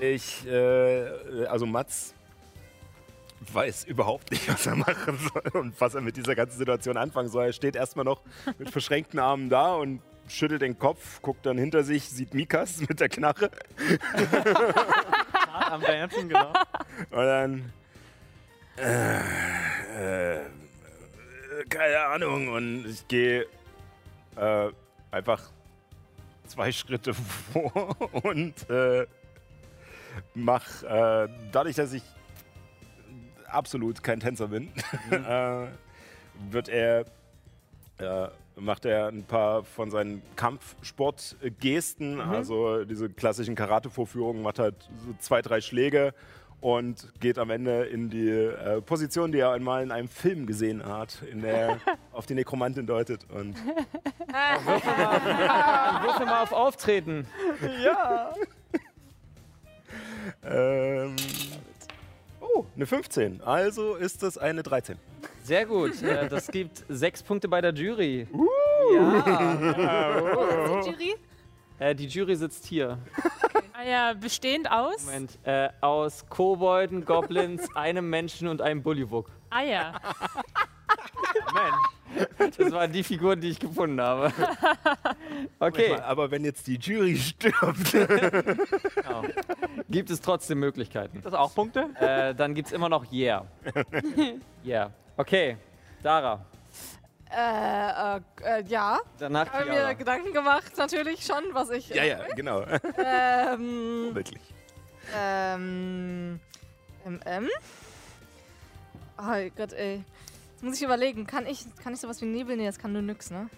Ich, 0.01 0.47
äh, 0.47 1.47
also 1.47 1.67
Mats 1.67 2.15
weiß 3.53 3.85
überhaupt 3.85 4.31
nicht, 4.31 4.49
was 4.49 4.67
er 4.67 4.77
machen 4.77 5.19
soll 5.19 5.61
und 5.61 5.81
was 5.81 5.95
er 5.95 6.01
mit 6.01 6.17
dieser 6.17 6.35
ganzen 6.35 6.59
Situation 6.59 6.97
anfangen 6.97 7.29
soll. 7.29 7.47
Er 7.47 7.53
steht 7.53 7.77
erstmal 7.77 8.05
noch 8.05 8.23
mit 8.59 8.71
verschränkten 8.71 9.19
Armen 9.19 9.49
da 9.49 9.75
und 9.75 10.01
schüttelt 10.29 10.63
den 10.63 10.79
Kopf, 10.79 11.21
guckt 11.21 11.45
dann 11.45 11.59
hinter 11.59 11.85
sich, 11.85 12.09
sieht 12.09 12.35
Mikas 12.35 12.79
mit 12.89 13.01
der 13.01 13.09
Knarre 13.09 13.51
am 15.71 15.83
Dancen, 15.83 16.29
genau. 16.29 16.53
und 17.11 17.27
dann 17.27 17.73
äh, 18.79 19.19
äh, 20.37 20.41
keine 21.69 22.01
Ahnung 22.07 22.49
und 22.49 22.87
ich 22.87 23.07
gehe 23.07 23.47
äh, 24.37 24.69
einfach 25.11 25.51
zwei 26.47 26.73
Schritte 26.73 27.15
vor 27.53 27.97
und 28.25 28.55
mach 30.35 30.83
äh, 30.83 31.29
dadurch, 31.53 31.77
dass 31.77 31.93
ich 31.93 32.03
absolut 33.47 34.03
kein 34.03 34.21
Tänzer 34.21 34.49
bin, 34.49 34.71
äh, 35.11 35.67
wird 36.51 36.69
er 36.69 37.05
äh, 37.99 38.29
macht 38.57 38.85
er 38.85 39.09
ein 39.09 39.25
paar 39.25 39.65
von 39.65 39.91
seinen 39.91 40.23
Kampfsportgesten, 40.37 42.21
also 42.21 42.85
diese 42.85 43.11
klassischen 43.11 43.55
Karate-Vorführungen, 43.55 44.43
macht 44.43 44.59
halt 44.59 44.77
so 45.05 45.15
zwei, 45.19 45.43
drei 45.43 45.61
Schläge 45.61 46.15
und 46.61 47.13
geht 47.21 47.39
am 47.39 47.51
Ende 47.51 47.85
in 47.85 48.11
die 48.11 48.29
äh, 48.29 48.81
Position, 48.81 49.33
die 49.33 49.39
er 49.39 49.51
einmal 49.53 49.83
in 49.83 49.91
einem 49.91 50.09
Film 50.09 50.47
gesehen 50.47 50.85
hat, 50.85 51.21
in 51.31 51.43
der 51.43 51.55
er 51.55 51.79
auf 52.13 52.27
die 52.27 52.35
Nekromantin 52.35 52.87
deutet. 52.87 53.27
Und 53.31 53.57
Würfel 56.05 56.27
mal 56.27 56.43
auf 56.43 56.53
Auftreten. 56.53 57.27
Ähm, 60.45 61.17
oh, 62.41 62.65
eine 62.75 62.87
15. 62.87 63.43
Also 63.43 63.95
ist 63.95 64.23
das 64.23 64.39
eine 64.39 64.63
13. 64.63 64.99
Sehr 65.43 65.67
gut. 65.67 66.01
Äh, 66.03 66.29
das 66.29 66.49
gibt 66.49 66.85
sechs 66.89 67.23
Punkte 67.23 67.49
bei 67.49 67.61
der 67.61 67.75
Jury. 67.75 68.27
Die 68.31 68.37
Jury? 70.91 71.15
Äh, 71.79 71.95
die 71.95 72.07
Jury 72.07 72.37
sitzt 72.37 72.67
hier. 72.67 72.99
Ah 73.73 73.83
ja, 73.83 74.13
bestehend 74.15 74.71
aus? 74.71 75.07
Moment. 75.07 75.39
Äh, 75.43 75.69
aus 75.81 76.25
Kobolden, 76.29 77.05
Goblins, 77.05 77.67
einem 77.75 78.09
Menschen 78.09 78.47
und 78.49 78.63
einem 78.63 78.83
Bullywug. 78.83 79.29
Ah 79.51 79.63
ja. 79.63 79.93
Mensch. 81.53 81.75
Das 82.59 82.73
waren 82.73 82.93
die 82.93 83.03
Figuren, 83.03 83.41
die 83.41 83.49
ich 83.51 83.59
gefunden 83.59 84.01
habe. 84.01 84.33
Okay. 85.59 85.95
Aber 85.97 86.31
wenn 86.31 86.45
jetzt 86.45 86.67
die 86.67 86.77
Jury 86.77 87.17
stirbt. 87.17 87.93
Genau. 88.95 89.25
Gibt 89.89 90.11
es 90.11 90.21
trotzdem 90.21 90.61
Möglichkeiten. 90.61 91.21
Das 91.23 91.35
auch 91.35 91.55
Punkte? 91.55 91.89
Äh, 92.01 92.35
dann 92.35 92.55
gibt 92.55 92.69
es 92.69 92.73
immer 92.73 92.89
noch 92.89 93.11
Yeah. 93.13 93.47
Yeah. 94.65 94.91
Okay. 95.17 95.57
Dara. 96.03 96.45
Äh, 97.31 98.17
äh, 98.17 98.21
äh, 98.61 98.65
ja. 98.67 98.99
Danach 99.19 99.53
Habe 99.53 99.65
Chiara. 99.65 99.89
mir 99.89 99.95
Gedanken 99.97 100.33
gemacht, 100.33 100.73
natürlich 100.77 101.25
schon, 101.25 101.43
was 101.53 101.71
ich. 101.71 101.89
ja, 101.89 102.05
ja, 102.05 102.21
genau. 102.37 102.63
Ähm, 102.97 104.15
Wirklich. 104.15 104.41
ähm. 105.17 106.41
Ähm. 107.27 107.49
Oh 109.19 109.51
Gott, 109.57 109.73
ey. 109.73 110.05
Muss 110.65 110.77
ich 110.77 110.83
überlegen. 110.83 111.27
Kann 111.27 111.47
ich, 111.47 111.65
kann 111.83 111.93
ich 111.93 112.01
sowas 112.01 112.21
wie 112.23 112.27
Nebel? 112.27 112.57
Nee, 112.57 112.67
das 112.67 112.79
kann 112.79 112.93
nur 112.93 113.03
nix, 113.03 113.31
ne? 113.31 113.51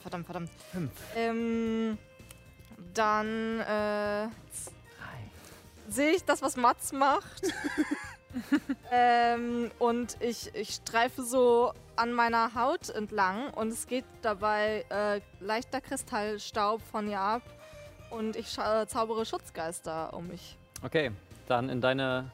Verdammt, 0.00 0.26
verdammt. 0.26 0.50
Ähm. 1.14 1.98
Dann, 2.92 3.60
äh. 3.60 4.28
Sehe 5.88 6.10
ich 6.10 6.24
das, 6.24 6.42
was 6.42 6.56
Mats 6.56 6.92
macht? 6.92 7.42
ähm, 8.90 9.70
und 9.78 10.16
ich, 10.20 10.52
ich 10.54 10.74
streife 10.74 11.22
so 11.22 11.72
an 11.94 12.12
meiner 12.12 12.54
Haut 12.54 12.88
entlang 12.90 13.50
und 13.54 13.68
es 13.68 13.86
geht 13.86 14.04
dabei 14.22 14.84
äh, 14.88 15.20
leichter 15.38 15.80
Kristallstaub 15.80 16.82
von 16.82 17.08
ihr 17.08 17.20
ab 17.20 17.42
und 18.10 18.34
ich 18.34 18.58
äh, 18.58 18.86
zaubere 18.88 19.24
Schutzgeister 19.24 20.12
um 20.12 20.26
mich. 20.26 20.58
Okay. 20.82 21.12
Dann 21.46 21.68
in 21.68 21.80
deine. 21.80 22.30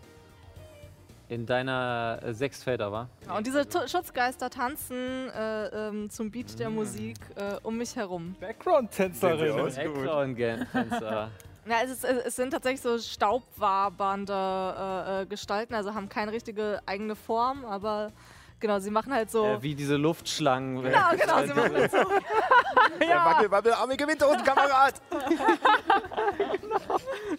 In 1.32 1.46
deiner 1.46 2.18
äh, 2.22 2.34
sechs 2.34 2.62
Felder, 2.62 2.92
war? 2.92 3.08
Ja, 3.26 3.38
und 3.38 3.46
diese 3.46 3.66
Tu- 3.66 3.88
Schutzgeister 3.88 4.50
tanzen 4.50 5.30
äh, 5.30 5.88
ähm, 5.88 6.10
zum 6.10 6.30
Beat 6.30 6.58
der 6.58 6.68
Musik 6.68 7.16
äh, 7.36 7.54
um 7.62 7.78
mich 7.78 7.96
herum. 7.96 8.36
Background-Tänzerin. 8.38 9.56
Background-Tänzer. 9.74 11.30
Ja, 11.64 11.76
es, 11.84 11.92
ist, 11.92 12.04
es 12.04 12.34
sind 12.34 12.50
tatsächlich 12.50 12.80
so 12.80 12.98
staubwabernde 12.98 14.32
äh, 14.34 15.22
äh, 15.22 15.26
Gestalten, 15.26 15.74
also 15.76 15.94
haben 15.94 16.08
keine 16.08 16.32
richtige 16.32 16.80
eigene 16.86 17.14
Form, 17.14 17.64
aber 17.64 18.10
genau, 18.58 18.80
sie 18.80 18.90
machen 18.90 19.14
halt 19.14 19.30
so. 19.30 19.46
äh, 19.46 19.62
wie 19.62 19.76
diese 19.76 19.94
Luftschlangen. 19.94 20.82
genau, 20.82 21.10
genau, 21.16 21.46
sie 21.46 21.54
machen 21.54 21.72
halt 21.76 21.90
so. 21.92 21.98
Der 23.00 23.16
Wackel, 23.16 23.48
Wabbel, 23.52 23.72
Arme 23.74 23.96
gewinnt 23.96 24.24
und 24.24 24.44
Kamerad. 24.44 24.94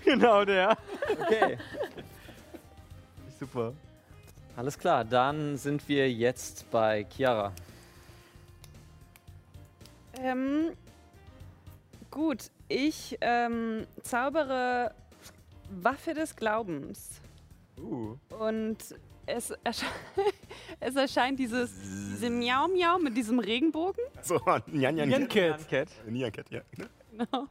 Genau 0.06 0.46
der. 0.46 0.78
Okay. 1.22 1.58
Super. 3.44 3.74
Alles 4.56 4.80
klar, 4.80 5.04
dann 5.04 5.58
sind 5.58 5.90
wir 5.90 6.10
jetzt 6.10 6.72
bei 6.72 7.06
Chiara. 7.10 7.52
Ähm, 10.18 10.72
gut, 12.10 12.50
ich 12.70 13.18
ähm, 13.20 13.86
zaubere 14.02 14.96
Waffe 15.70 16.14
des 16.14 16.34
Glaubens. 16.38 17.20
Uh. 17.78 18.16
Und 18.40 18.78
es, 19.26 19.52
ersche 19.66 19.88
es 20.80 20.96
erscheint 20.96 21.38
dieses 21.38 21.70
diese 22.14 22.30
Miau 22.30 22.70
Miau 22.70 22.98
mit 22.98 23.18
diesem 23.18 23.40
Regenbogen. 23.40 24.06
So, 24.22 24.40
Nyan 24.68 24.96
Nyan 24.96 25.28
Cat. 25.28 25.68
Nyan 26.08 26.32
Cat, 26.32 26.50
ja. 26.50 26.62
Genau. 27.12 27.50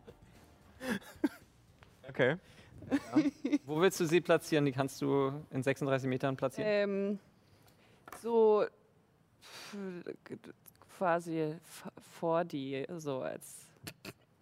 Okay. 2.09 2.39
Wo 3.67 3.81
willst 3.81 3.99
du 4.01 4.05
sie 4.07 4.21
platzieren? 4.21 4.65
Die 4.65 4.73
kannst 4.73 5.01
du 5.03 5.33
in 5.51 5.63
36 5.63 6.09
Metern 6.09 6.37
platzieren. 6.37 6.71
Ähm, 6.71 7.19
so 8.23 8.65
quasi 10.99 11.55
vor 12.19 12.45
die, 12.45 12.87
so 12.99 13.21
als 13.21 13.57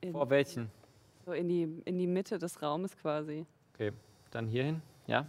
in, 0.00 0.12
Vor 0.12 0.28
welchen? 0.30 0.70
so 1.26 1.32
in 1.32 1.48
die, 1.48 1.62
in 1.84 1.98
die 1.98 2.06
Mitte 2.06 2.38
des 2.38 2.60
Raumes 2.62 2.96
quasi. 3.00 3.44
Okay, 3.74 3.92
dann 4.30 4.46
hierhin. 4.46 4.82
Ja. 5.06 5.26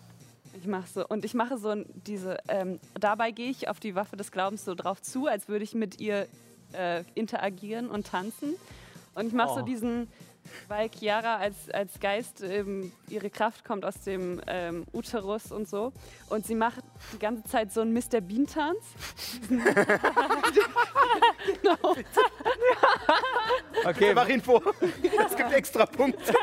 Ich 0.58 0.68
mache 0.68 0.88
so 0.88 1.08
und 1.08 1.24
ich 1.24 1.34
mache 1.34 1.58
so 1.58 1.74
diese. 2.06 2.38
Ähm, 2.50 2.80
dabei 3.00 3.32
gehe 3.32 3.50
ich 3.50 3.70
auf 3.70 3.80
die 3.80 3.96
Waffe 3.96 4.18
des 4.18 4.32
Glaubens 4.32 4.66
so 4.66 4.76
drauf 4.76 5.02
zu, 5.02 5.28
als 5.28 5.48
würde 5.48 5.64
ich 5.64 5.74
mit 5.74 6.02
ihr 6.02 6.28
äh, 6.74 7.04
interagieren 7.16 7.90
und 7.90 8.08
tanzen. 8.08 8.56
Und 9.16 9.28
ich 9.28 9.34
mache 9.34 9.52
Oh. 9.52 9.60
so 9.60 9.62
diesen, 9.66 10.08
weil 10.68 10.90
Chiara 10.90 11.38
als, 11.38 11.70
als 11.72 12.00
Geist 12.00 12.42
ähm, 12.42 12.92
ihre 13.10 13.30
Kraft 13.30 13.64
kommt 13.66 13.86
aus 13.86 14.02
dem 14.02 14.42
ähm, 14.48 14.86
Uterus 14.94 15.52
und 15.52 15.68
so. 15.68 15.92
Und 16.30 16.46
sie 16.46 16.56
macht 16.56 16.84
die 17.14 17.20
ganze 17.20 17.44
Zeit 17.44 17.72
so 17.72 17.82
einen 17.82 17.94
Mr. 17.94 18.22
Bean 18.22 18.46
Tanz. 18.48 18.84
genau. 21.62 21.96
Okay, 23.84 24.14
Mach 24.14 24.28
ihn 24.28 24.42
vor. 24.42 24.62
Es 25.26 25.36
gibt 25.36 25.52
extra 25.54 25.86
Punkte. 25.86 26.34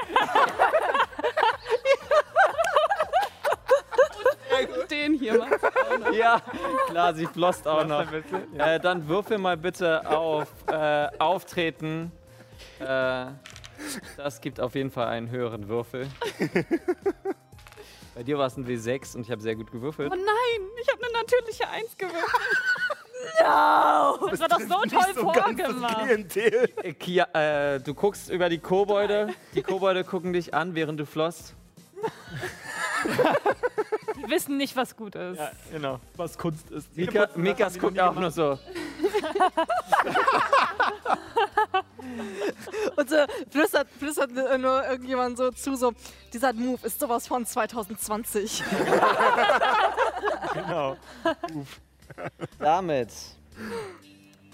Den 4.90 5.14
hier 5.14 5.38
macht. 5.38 5.60
Ja, 6.12 6.40
klar, 6.88 7.14
sie 7.14 7.26
flost 7.26 7.68
auch 7.68 7.84
noch. 7.84 8.00
ein 8.00 8.10
bisschen, 8.10 8.56
ja. 8.56 8.74
Äh, 8.74 8.80
dann 8.80 9.06
würfel 9.06 9.38
mal 9.38 9.56
bitte 9.56 10.08
auf 10.08 10.48
äh, 10.66 11.08
Auftreten. 11.18 12.10
Äh, 12.80 13.26
das 14.16 14.40
gibt 14.40 14.60
auf 14.60 14.74
jeden 14.74 14.90
Fall 14.90 15.08
einen 15.08 15.30
höheren 15.30 15.68
Würfel. 15.68 16.08
Bei 18.14 18.22
dir 18.24 18.36
war 18.36 18.46
es 18.46 18.56
ein 18.56 18.66
W6 18.66 19.14
und 19.14 19.22
ich 19.22 19.30
habe 19.30 19.40
sehr 19.40 19.54
gut 19.54 19.70
gewürfelt. 19.70 20.10
Oh 20.12 20.16
nein, 20.16 20.68
ich 20.80 20.88
habe 20.88 21.00
eine 21.04 21.12
natürliche 21.22 21.68
Eins 21.68 21.96
gewürfelt. 21.96 22.24
Das 23.40 24.40
war 24.40 24.48
doch 24.48 24.60
so 24.60 24.82
toll 24.88 25.14
so 25.14 25.20
vorgemacht. 25.22 26.36
Äh, 26.36 26.92
Kia, 26.94 27.26
äh, 27.32 27.80
du 27.80 27.92
guckst 27.94 28.30
über 28.30 28.48
die 28.48 28.58
Kobolde. 28.58 29.34
Die 29.54 29.62
Kobolde 29.62 30.04
gucken 30.04 30.32
dich 30.32 30.54
an, 30.54 30.74
während 30.74 31.00
du 31.00 31.06
flossst. 31.06 31.54
Die 34.18 34.30
wissen 34.30 34.56
nicht, 34.56 34.76
was 34.76 34.96
gut 34.96 35.14
ist. 35.14 35.38
Ja, 35.38 35.50
genau. 35.70 36.00
Was 36.16 36.36
Kunst 36.36 36.70
ist. 36.70 36.96
Mika, 36.96 37.28
Mikas 37.34 37.78
guckt 37.78 37.98
auch 38.00 38.14
nur 38.14 38.30
so. 38.30 38.58
Und 42.96 43.10
so 43.10 43.16
flüstert, 43.50 43.88
flüstert 43.98 44.30
nur 44.32 44.84
irgendjemand 44.86 45.36
so 45.38 45.50
zu, 45.50 45.76
so, 45.76 45.92
dieser 46.32 46.52
Move 46.52 46.84
ist 46.86 47.00
sowas 47.00 47.26
von 47.26 47.44
2020. 47.46 48.62
genau. 50.54 50.96
Damit 52.58 53.12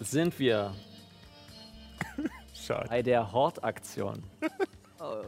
sind 0.00 0.38
wir 0.38 0.74
Schade. 2.54 2.88
bei 2.88 3.02
der 3.02 3.32
Hortaktion. 3.32 4.22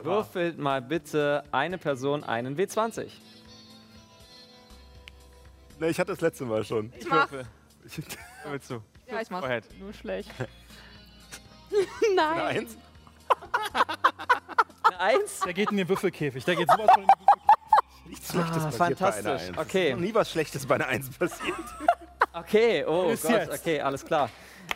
Würfelt 0.03 0.59
mal 0.59 0.81
bitte 0.83 1.43
eine 1.53 1.79
Person 1.79 2.25
einen 2.25 2.57
W20. 2.57 3.09
Ne, 5.79 5.89
ich 5.89 5.99
hatte 5.99 6.13
das 6.13 6.21
letzte 6.21 6.45
Mal 6.45 6.65
schon. 6.65 6.93
Ich 6.99 7.07
mach. 7.09 7.31
Würfel. 7.31 7.47
Wo 8.45 8.51
willst 8.51 8.71
du? 8.71 8.83
Ja, 9.11 9.21
ich 9.21 9.31
mach. 9.31 9.43
Nur 9.79 9.93
schlecht. 9.93 10.31
Eine 10.41 12.15
Nein. 12.15 12.41
Eins. 12.41 12.77
Eine 14.85 15.01
Eins? 15.01 15.41
Der 15.41 15.53
geht 15.55 15.71
in 15.71 15.77
den 15.77 15.89
Würfelkäfig. 15.89 16.45
Der 16.45 16.57
geht 16.57 16.69
sowas 16.71 16.89
von 16.93 17.03
in 17.03 17.09
den 17.09 17.19
Würfelkäfig. 17.19 18.07
Nichts 18.09 18.31
Schlechtes 18.33 18.57
Ah, 18.57 18.65
passiert 18.67 18.79
bei 18.79 18.87
fantastisch. 18.87 19.27
einer 19.27 19.41
Eins. 19.41 19.59
Okay. 19.59 19.83
Es 19.83 19.89
ist 19.91 19.95
noch 19.95 20.01
nie 20.07 20.15
was 20.15 20.31
Schlechtes 20.31 20.67
bei 20.67 20.75
einer 20.77 20.87
Eins 20.89 21.11
passiert. 21.11 21.57
Okay, 22.33 22.85
oh 22.87 23.09
Bis 23.09 23.23
Gott, 23.23 23.31
jetzt. 23.31 23.61
okay, 23.63 23.81
alles 23.81 24.05
klar. 24.05 24.29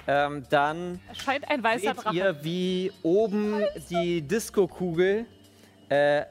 Ähm, 0.06 0.44
dann 0.48 0.98
scheint 1.12 1.46
ein 1.50 1.62
weißer 1.62 1.94
seht 1.94 2.04
Drache. 2.04 2.16
ihr, 2.16 2.42
wie 2.42 2.90
oben 3.02 3.62
die 3.90 4.22
Disco-Kugel 4.22 5.26
äh, 5.90 6.24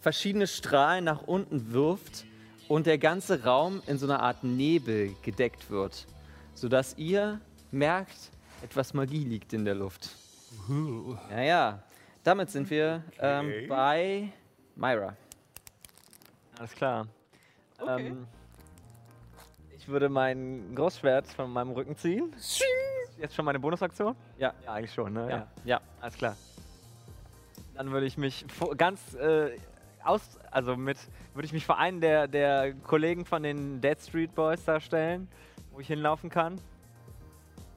verschiedene 0.00 0.48
Strahlen 0.48 1.04
nach 1.04 1.22
unten 1.22 1.72
wirft 1.72 2.24
und 2.68 2.86
der 2.86 2.98
ganze 2.98 3.44
Raum 3.44 3.82
in 3.86 3.98
so 3.98 4.06
einer 4.06 4.20
Art 4.22 4.42
Nebel 4.44 5.14
gedeckt 5.22 5.70
wird, 5.70 6.06
sodass 6.54 6.96
ihr 6.98 7.40
merkt, 7.70 8.30
etwas 8.62 8.94
Magie 8.94 9.24
liegt 9.24 9.52
in 9.52 9.64
der 9.64 9.74
Luft. 9.74 10.10
Ja, 11.30 11.40
ja. 11.42 11.82
Damit 12.22 12.50
sind 12.50 12.70
wir 12.70 13.02
ähm, 13.18 13.46
Okay. 13.46 13.66
bei 13.66 14.32
Myra. 14.76 15.14
Alles 16.58 16.72
klar. 16.72 17.06
Ähm, 17.86 18.26
ich 19.76 19.86
würde 19.88 20.08
mein 20.08 20.74
Großschwert 20.74 21.26
von 21.28 21.52
meinem 21.52 21.72
Rücken 21.72 21.96
ziehen. 21.96 22.32
Jetzt 23.18 23.34
schon 23.34 23.44
meine 23.44 23.58
Bonusaktion? 23.60 24.16
Ja. 24.38 24.54
Ja, 24.64 24.72
eigentlich 24.72 24.94
schon, 24.94 25.12
ne? 25.12 25.28
Ja, 25.28 25.46
ja. 25.64 25.80
Alles 26.00 26.14
klar. 26.14 26.36
Dann 27.74 27.90
würde 27.90 28.06
ich 28.06 28.16
mich 28.16 28.46
ganz 28.76 29.14
äh, 29.14 29.58
aus, 30.04 30.38
also 30.50 30.76
mit, 30.76 30.98
würde 31.34 31.46
ich 31.46 31.52
mich 31.52 31.66
vor 31.66 31.78
einen 31.78 32.00
der, 32.00 32.28
der 32.28 32.74
Kollegen 32.74 33.24
von 33.24 33.42
den 33.42 33.80
Dead 33.80 33.98
Street 34.00 34.34
Boys 34.34 34.64
darstellen, 34.64 35.28
wo 35.72 35.80
ich 35.80 35.86
hinlaufen 35.86 36.30
kann. 36.30 36.60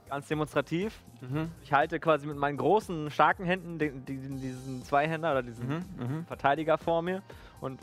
Ganz 0.08 0.28
demonstrativ. 0.28 0.98
Mhm. 1.20 1.50
Ich 1.62 1.72
halte 1.72 2.00
quasi 2.00 2.26
mit 2.26 2.36
meinen 2.36 2.56
großen, 2.56 3.10
starken 3.10 3.44
Händen 3.44 3.78
den, 3.78 4.04
den, 4.04 4.40
diesen 4.40 4.82
Zweihänder 4.84 5.32
oder 5.32 5.42
diesen 5.42 5.68
Mhm. 5.68 5.84
Mhm. 5.98 6.26
Verteidiger 6.26 6.78
vor 6.78 7.02
mir 7.02 7.22
und 7.60 7.80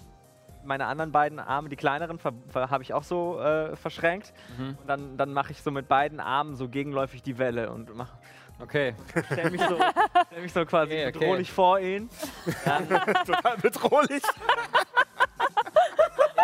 meine 0.66 0.88
anderen 0.88 1.12
beiden 1.12 1.40
Arme, 1.40 1.70
die 1.70 1.76
kleineren, 1.76 2.20
habe 2.54 2.84
ich 2.84 2.94
auch 2.94 3.04
so 3.04 3.40
äh, 3.40 3.76
verschränkt. 3.76 4.34
Mhm. 4.58 4.78
Und 4.82 4.88
dann, 4.88 5.18
dann 5.18 5.34
mache 5.34 5.52
ich 5.52 5.62
so 5.62 5.72
mit 5.72 5.88
beiden 5.88 6.20
Armen 6.20 6.56
so 6.56 6.68
gegenläufig 6.68 7.22
die 7.22 7.38
Welle 7.38 7.72
und 7.72 7.96
mach, 7.96 8.14
Okay. 8.60 8.96
stell 9.26 9.50
mich 9.52 9.62
so, 9.62 9.78
stell 10.28 10.42
mich 10.42 10.54
so 10.54 10.66
quasi 10.66 10.94
Okay, 10.94 11.08
okay. 11.08 11.20
bedrohlich 11.20 11.52
vor 11.52 11.80
ihn. 11.80 12.10
Total 13.26 13.58
bedrohlich. 13.58 14.24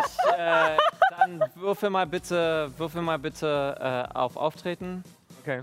Ich, 0.04 0.34
äh, 0.34 0.78
dann 1.10 1.44
würfel 1.56 1.90
mal 1.90 2.08
bitte, 2.08 2.72
würfel 2.78 3.02
mal 3.02 3.20
bitte 3.20 4.08
äh, 4.10 4.18
auf 4.18 4.36
Auftreten. 4.38 5.04
Okay. 5.42 5.62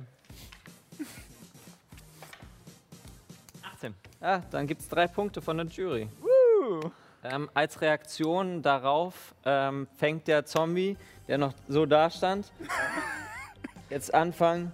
18. 3.75 3.95
Ja, 4.21 4.43
dann 4.51 4.67
gibt 4.67 4.83
es 4.83 4.89
drei 4.89 5.07
Punkte 5.07 5.41
von 5.41 5.57
der 5.57 5.67
Jury. 5.67 6.09
Ähm, 7.25 7.51
als 7.55 7.81
Reaktion 7.81 8.63
darauf 8.63 9.35
ähm, 9.45 9.89
fängt 9.97 10.29
der 10.29 10.45
Zombie, 10.45 10.97
der 11.27 11.39
noch 11.39 11.55
so 11.69 11.87
da 11.87 12.11
stand, 12.11 12.53
jetzt 13.91 14.13
anfangen. 14.15 14.73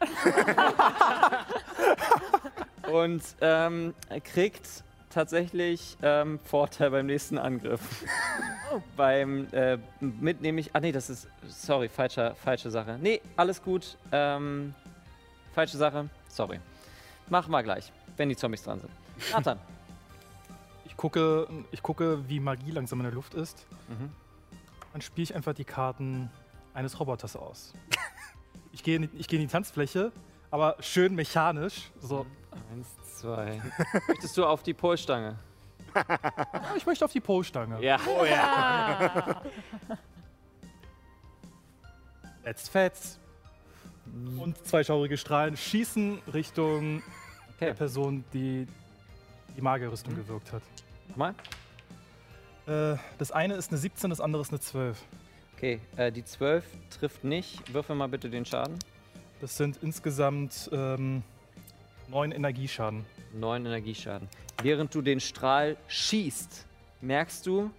und 2.92 3.22
ähm, 3.40 3.94
kriegt 4.24 4.84
tatsächlich 5.10 5.96
ähm, 6.02 6.38
Vorteil 6.40 6.90
beim 6.90 7.06
nächsten 7.06 7.38
Angriff. 7.38 8.04
beim 8.96 9.46
äh, 9.52 9.78
mit 10.00 10.42
nämlich. 10.42 10.70
Ah 10.74 10.80
nee, 10.80 10.92
das 10.92 11.08
ist. 11.08 11.28
Sorry, 11.48 11.88
falscher, 11.88 12.34
falsche 12.34 12.70
Sache. 12.70 12.98
Nee, 13.00 13.22
alles 13.36 13.62
gut. 13.62 13.96
Ähm, 14.12 14.74
falsche 15.54 15.78
Sache. 15.78 16.10
Sorry. 16.28 16.60
Machen 17.28 17.50
wir 17.50 17.62
gleich, 17.62 17.92
wenn 18.16 18.28
die 18.28 18.36
Zombies 18.36 18.62
dran 18.62 18.80
sind. 18.80 18.90
Nathan. 19.32 19.58
Ich 20.84 20.96
gucke, 20.96 21.48
ich 21.72 21.82
gucke, 21.82 22.28
wie 22.28 22.40
Magie 22.40 22.70
langsam 22.70 23.00
in 23.00 23.04
der 23.04 23.12
Luft 23.12 23.34
ist. 23.34 23.66
Mhm. 23.88 24.10
Dann 24.92 25.00
spiele 25.00 25.24
ich 25.24 25.34
einfach 25.34 25.54
die 25.54 25.64
Karten 25.64 26.30
eines 26.74 27.00
Roboters 27.00 27.36
aus. 27.36 27.72
Ich 28.76 28.82
gehe 28.82 28.96
in, 28.96 29.08
ich 29.14 29.26
gehe 29.26 29.40
in 29.40 29.46
die 29.46 29.50
Tanzfläche, 29.50 30.12
aber 30.50 30.76
schön 30.80 31.14
mechanisch. 31.14 31.90
So, 31.98 32.26
Eins, 32.70 32.88
zwei. 33.18 33.62
Möchtest 34.06 34.36
du 34.36 34.44
auf 34.44 34.62
die 34.62 34.74
Polstange? 34.74 35.38
ich 36.76 36.84
möchte 36.84 37.06
auf 37.06 37.12
die 37.12 37.20
Polstange. 37.20 37.82
Ja. 37.82 37.98
Oh 38.06 38.26
ja. 38.26 39.40
Let's 42.44 42.68
fetz. 42.68 43.18
Und 44.38 44.62
zwei 44.66 44.84
schaurige 44.84 45.16
Strahlen 45.16 45.56
schießen 45.56 46.18
Richtung 46.34 47.02
Okay. 47.56 47.68
der 47.68 47.74
Person, 47.74 48.24
die 48.34 48.68
die 49.56 49.62
Magierrüstung 49.62 50.14
gewirkt 50.14 50.52
hat. 50.52 50.62
Nochmal. 51.08 51.34
Äh, 52.66 52.98
das 53.16 53.32
eine 53.32 53.54
ist 53.54 53.70
eine 53.70 53.78
17, 53.78 54.10
das 54.10 54.20
andere 54.20 54.42
ist 54.42 54.50
eine 54.50 54.60
12. 54.60 55.02
Okay, 55.56 55.80
äh, 55.96 56.12
die 56.12 56.22
12 56.22 56.66
trifft 56.90 57.24
nicht. 57.24 57.72
Würfel 57.72 57.96
mal 57.96 58.08
bitte 58.08 58.28
den 58.28 58.44
Schaden. 58.44 58.78
Das 59.40 59.56
sind 59.56 59.78
insgesamt 59.82 60.68
ähm, 60.70 61.22
neun 62.08 62.30
Energieschaden. 62.30 63.06
9 63.32 63.64
Energieschaden. 63.64 64.28
Während 64.62 64.94
du 64.94 65.00
den 65.00 65.18
Strahl 65.18 65.78
schießt, 65.88 66.66
merkst 67.00 67.46
du, 67.46 67.70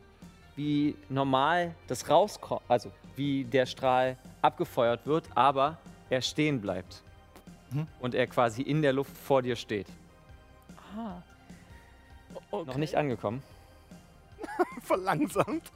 wie 0.56 0.96
normal 1.08 1.76
das 1.88 2.10
rauskommt, 2.10 2.64
also 2.68 2.92
wie 3.16 3.44
der 3.44 3.68
Strahl 3.68 4.18
abgefeuert 4.42 5.06
wird, 5.06 5.26
aber 5.36 5.78
er 6.10 6.24
stehen 6.24 6.60
bleibt. 6.60 7.04
Mhm. 7.70 7.86
Und 8.00 8.16
er 8.16 8.26
quasi 8.26 8.64
in 8.64 8.82
der 8.82 8.94
Luft 8.94 9.16
vor 9.16 9.44
dir 9.44 9.56
steht. 9.56 9.88
Aha. 10.96 11.22
Noch 12.52 12.78
nicht 12.78 12.96
angekommen. 12.96 13.44
Verlangsamt. 14.82 15.72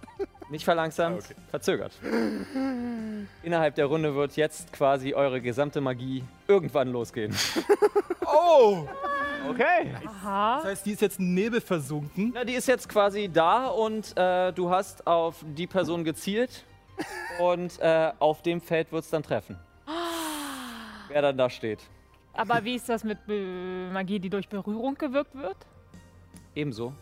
Nicht 0.51 0.65
verlangsamt, 0.65 1.23
Okay. 1.23 1.35
verzögert. 1.49 1.93
Innerhalb 3.41 3.75
der 3.75 3.85
Runde 3.85 4.13
wird 4.15 4.35
jetzt 4.35 4.71
quasi 4.73 5.13
eure 5.13 5.41
gesamte 5.41 5.79
Magie 5.81 6.23
irgendwann 6.47 6.89
losgehen. 6.89 7.35
Oh! 8.33 8.87
Okay. 9.49 9.93
Aha. 10.07 10.57
Das 10.61 10.65
heißt, 10.71 10.85
die 10.85 10.91
ist 10.91 11.01
jetzt 11.01 11.19
in 11.19 11.33
Nebel 11.33 11.59
versunken. 11.59 12.31
Na, 12.33 12.45
die 12.45 12.53
ist 12.53 12.65
jetzt 12.67 12.87
quasi 12.87 13.27
da 13.27 13.67
und 13.67 14.15
äh, 14.17 14.53
du 14.53 14.69
hast 14.69 15.05
auf 15.05 15.43
die 15.43 15.67
Person 15.67 16.05
gezielt 16.05 16.63
und 17.39 17.77
äh, 17.81 18.13
auf 18.19 18.41
dem 18.41 18.61
Feld 18.61 18.91
wird 18.93 19.03
es 19.03 19.09
dann 19.09 19.23
treffen. 19.23 19.59
Wer 21.09 21.21
dann 21.21 21.37
da 21.37 21.49
steht. 21.49 21.79
Aber 22.33 22.63
wie 22.63 22.75
ist 22.75 22.87
das 22.87 23.03
mit 23.03 23.25
Be 23.25 23.89
Magie, 23.91 24.19
die 24.19 24.29
durch 24.29 24.47
Berührung 24.47 24.95
gewirkt 24.95 25.35
wird? 25.35 25.57
Ebenso. 26.55 26.93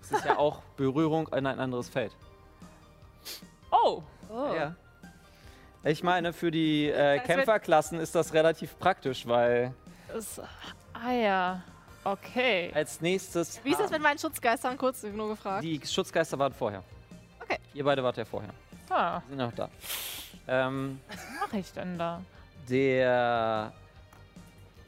Es 0.00 0.10
ist 0.12 0.24
ja 0.24 0.38
auch 0.38 0.62
Berührung 0.78 1.28
in 1.28 1.44
ein 1.46 1.58
anderes 1.60 1.90
Feld. 1.90 2.16
Oh, 3.86 4.02
Ja. 4.54 4.74
Ich 5.84 6.02
meine, 6.02 6.32
für 6.32 6.50
die 6.50 6.90
äh, 6.90 7.20
Kämpferklassen 7.20 8.00
ist 8.00 8.14
das 8.16 8.32
relativ 8.34 8.76
praktisch, 8.78 9.24
weil 9.28 9.72
das, 10.12 10.40
ah 10.92 11.12
ja. 11.12 11.62
Okay. 12.02 12.72
als 12.74 13.00
nächstes. 13.00 13.60
Wie 13.64 13.70
ist 13.70 13.78
das 13.80 13.90
mit 13.92 14.02
meinen 14.02 14.18
Schutzgeistern? 14.18 14.76
Kurz 14.78 15.02
nur 15.04 15.28
gefragt. 15.28 15.62
Die 15.62 15.80
Schutzgeister 15.84 16.38
waren 16.38 16.52
vorher. 16.52 16.82
Okay. 17.40 17.58
Ihr 17.74 17.84
beide 17.84 18.02
wart 18.02 18.16
ja 18.16 18.24
vorher. 18.24 18.50
Ah, 18.90 19.20
Die 19.26 19.28
sind 19.30 19.38
noch 19.38 19.52
da. 19.52 19.68
Ähm, 20.48 21.00
was 21.08 21.26
mache 21.40 21.58
ich 21.58 21.72
denn 21.72 21.96
da? 21.98 22.20
der 22.68 23.72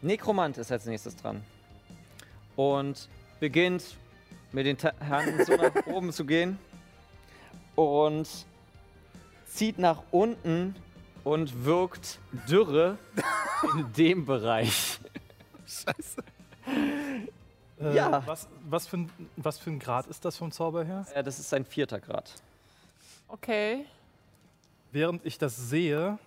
Nekromant 0.00 0.58
ist 0.58 0.72
als 0.72 0.84
nächstes 0.86 1.14
dran. 1.16 1.44
Und 2.56 3.08
beginnt 3.38 3.96
mit 4.50 4.66
den 4.66 4.76
Ta 4.76 4.92
Händen 5.00 5.44
so 5.44 5.54
nach 5.54 5.70
oben 5.86 6.12
zu 6.12 6.24
gehen. 6.24 6.58
Und 7.76 8.28
zieht 9.48 9.78
nach 9.78 10.02
unten 10.10 10.74
und 11.24 11.64
wirkt 11.64 12.18
Dürre 12.48 12.98
in 13.76 13.92
dem 13.96 14.24
Bereich. 14.24 15.00
Scheiße. 15.66 16.22
Äh, 17.80 17.94
Ja. 17.94 18.22
Was, 18.26 18.48
was, 18.68 18.86
für 18.86 18.98
ein, 18.98 19.10
was 19.36 19.58
für 19.58 19.70
ein 19.70 19.78
Grad 19.78 20.06
ist 20.06 20.24
das 20.24 20.36
vom 20.36 20.50
Zauber 20.52 20.84
her? 20.84 21.06
Äh, 21.14 21.22
das 21.22 21.38
ist 21.38 21.52
ein 21.54 21.64
vierter 21.64 22.00
Grad. 22.00 22.32
Okay. 23.28 23.84
Während 24.90 25.24
ich 25.26 25.36
das 25.38 25.56
sehe, 25.56 26.18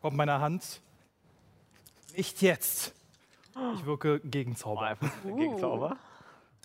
kommt 0.00 0.16
meine 0.16 0.40
Hand. 0.40 0.80
Nicht 2.16 2.42
jetzt. 2.42 2.94
Ich 3.74 3.84
wirke 3.84 4.20
Gegenzauber. 4.20 4.96
Gegenzauber. 5.24 5.96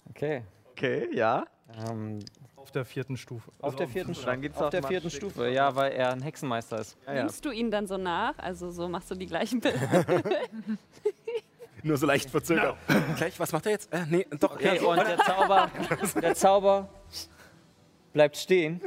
Okay. 0.09 0.43
Okay, 0.71 1.09
ja. 1.15 1.45
Ähm, 1.87 2.19
Auf 2.63 2.71
der 2.71 2.85
vierten 2.85 3.17
Stufe. 3.17 3.51
auf 3.59 3.63
Also 3.65 3.77
der 3.77 3.87
vierten, 3.89 4.13
dann 4.13 4.41
Stufe. 4.43 4.63
auf 4.63 4.69
der 4.69 4.83
vierten 4.83 5.09
Stufe, 5.09 5.49
ja, 5.49 5.75
weil 5.75 5.91
er 5.91 6.13
ein 6.13 6.21
Hexenmeister 6.21 6.79
ist. 6.79 6.97
Ja, 7.05 7.13
ja. 7.13 7.19
Nimmst 7.23 7.43
du 7.43 7.51
ihn 7.51 7.69
dann 7.69 7.87
so 7.87 7.97
nach? 7.97 8.33
Also 8.37 8.71
so 8.71 8.87
machst 8.87 9.11
du 9.11 9.15
die 9.15 9.25
gleichen 9.25 9.59
Bilder. 9.59 10.05
Nur 11.83 11.97
so 11.97 12.05
leicht 12.05 12.29
verzögert. 12.29 12.77
Gleich, 13.17 13.37
was 13.37 13.51
macht 13.51 13.65
er 13.65 13.73
jetzt? 13.73 13.91
Äh, 13.91 14.05
nee, 14.09 14.25
doch. 14.39 14.53
Okay, 14.53 14.77
ja. 14.81 14.87
und 14.87 14.95
der 14.95 15.17
Zauber, 15.17 15.71
der 16.21 16.35
Zauber 16.35 16.89
bleibt 18.13 18.37
stehen. 18.37 18.79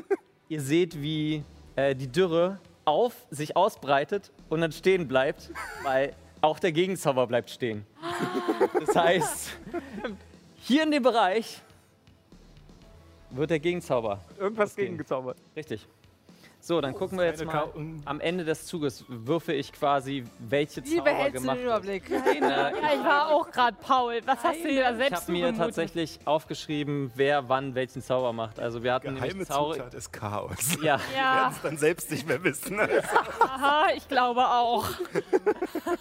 Ihr 0.48 0.62
seht, 0.62 1.00
wie 1.02 1.44
äh, 1.76 1.94
die 1.94 2.10
Dürre 2.10 2.58
auf 2.86 3.12
sich 3.30 3.56
ausbreitet 3.56 4.32
und 4.48 4.62
dann 4.62 4.72
stehen 4.72 5.06
bleibt, 5.06 5.50
weil 5.82 6.14
auch 6.40 6.58
der 6.58 6.72
Gegenzauber 6.72 7.26
bleibt 7.26 7.50
stehen. 7.50 7.84
Das 8.86 8.94
heißt, 8.96 9.50
hier 10.56 10.82
in 10.84 10.90
dem 10.90 11.02
Bereich 11.02 11.60
wird 13.36 13.50
der 13.50 13.60
Gegenzauber. 13.60 14.20
Irgendwas 14.38 14.74
gegengezaubert. 14.76 15.36
Richtig. 15.54 15.86
So, 16.58 16.80
dann 16.80 16.94
gucken 16.94 17.16
wir 17.16 17.26
jetzt 17.26 17.44
mal. 17.44 17.68
Am 18.06 18.18
Ende 18.18 18.44
des 18.44 18.66
Zuges 18.66 19.04
würfe 19.06 19.52
ich 19.52 19.72
quasi, 19.72 20.24
welche 20.40 20.84
Wie 20.84 20.96
Zauber 20.96 21.30
gemacht 21.30 21.58
den. 21.58 21.64
Überblick? 21.64 22.10
Äh, 22.10 22.40
Ja, 22.40 22.70
ich 22.70 23.04
war 23.04 23.28
auch 23.28 23.48
gerade 23.52 23.76
Paul. 23.80 24.20
Was 24.26 24.42
hast 24.42 24.64
du 24.64 24.68
dir 24.68 24.82
da 24.82 24.90
ich 24.90 24.96
selbst 24.96 25.22
habe 25.22 25.32
mir 25.32 25.54
tatsächlich 25.56 26.18
aufgeschrieben, 26.24 27.12
wer 27.14 27.48
wann 27.48 27.76
welchen 27.76 28.02
Zauber 28.02 28.32
macht. 28.32 28.58
Also 28.58 28.82
wir 28.82 28.94
hatten 28.94 29.14
Geheime 29.14 29.28
nämlich 29.28 29.48
Zauber. 29.48 29.74
Zutat 29.74 29.94
ist 29.94 30.12
Chaos. 30.12 30.74
Ja, 30.82 30.82
Wir 30.82 30.84
werden 30.84 31.00
Ja, 31.16 31.50
es 31.54 31.62
dann 31.62 31.76
selbst 31.76 32.10
nicht 32.10 32.26
mehr 32.26 32.42
wissen. 32.42 32.80
Also, 32.80 32.94
aha, 33.40 33.86
ich 33.96 34.08
glaube 34.08 34.40
auch. 34.44 34.86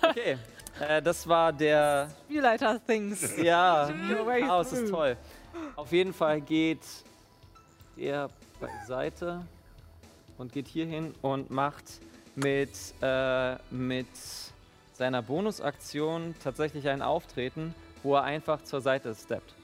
okay. 0.10 0.38
Äh, 0.80 1.02
das 1.04 1.28
war 1.28 1.54
der. 1.54 2.10
Spielleiter-Things. 2.26 3.38
Ja, 3.38 3.88
Your 4.10 4.26
way 4.26 4.42
Chaos 4.42 4.72
ist 4.74 4.90
toll. 4.90 5.16
Auf 5.76 5.92
jeden 5.92 6.14
Fall 6.14 6.42
geht 6.42 6.80
er 7.98 8.30
beiseite 8.60 9.46
und 10.38 10.52
geht 10.52 10.68
hier 10.68 10.86
hin 10.86 11.14
und 11.22 11.50
macht 11.50 12.00
mit, 12.36 12.72
äh, 13.02 13.56
mit 13.72 14.08
seiner 14.94 15.22
Bonusaktion 15.22 16.36
tatsächlich 16.44 16.88
ein 16.90 17.02
Auftreten, 17.02 17.74
wo 18.04 18.16
er 18.16 18.24
einfach 18.24 18.64
zur 18.64 18.82
Seite 18.82 19.16
steppt. 19.16 19.56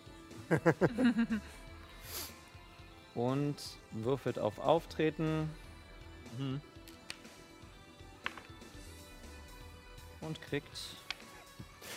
und 3.15 3.55
würfelt 3.91 4.39
auf 4.39 4.59
Auftreten. 4.59 5.49
Und 10.21 10.41
kriegt 10.41 10.77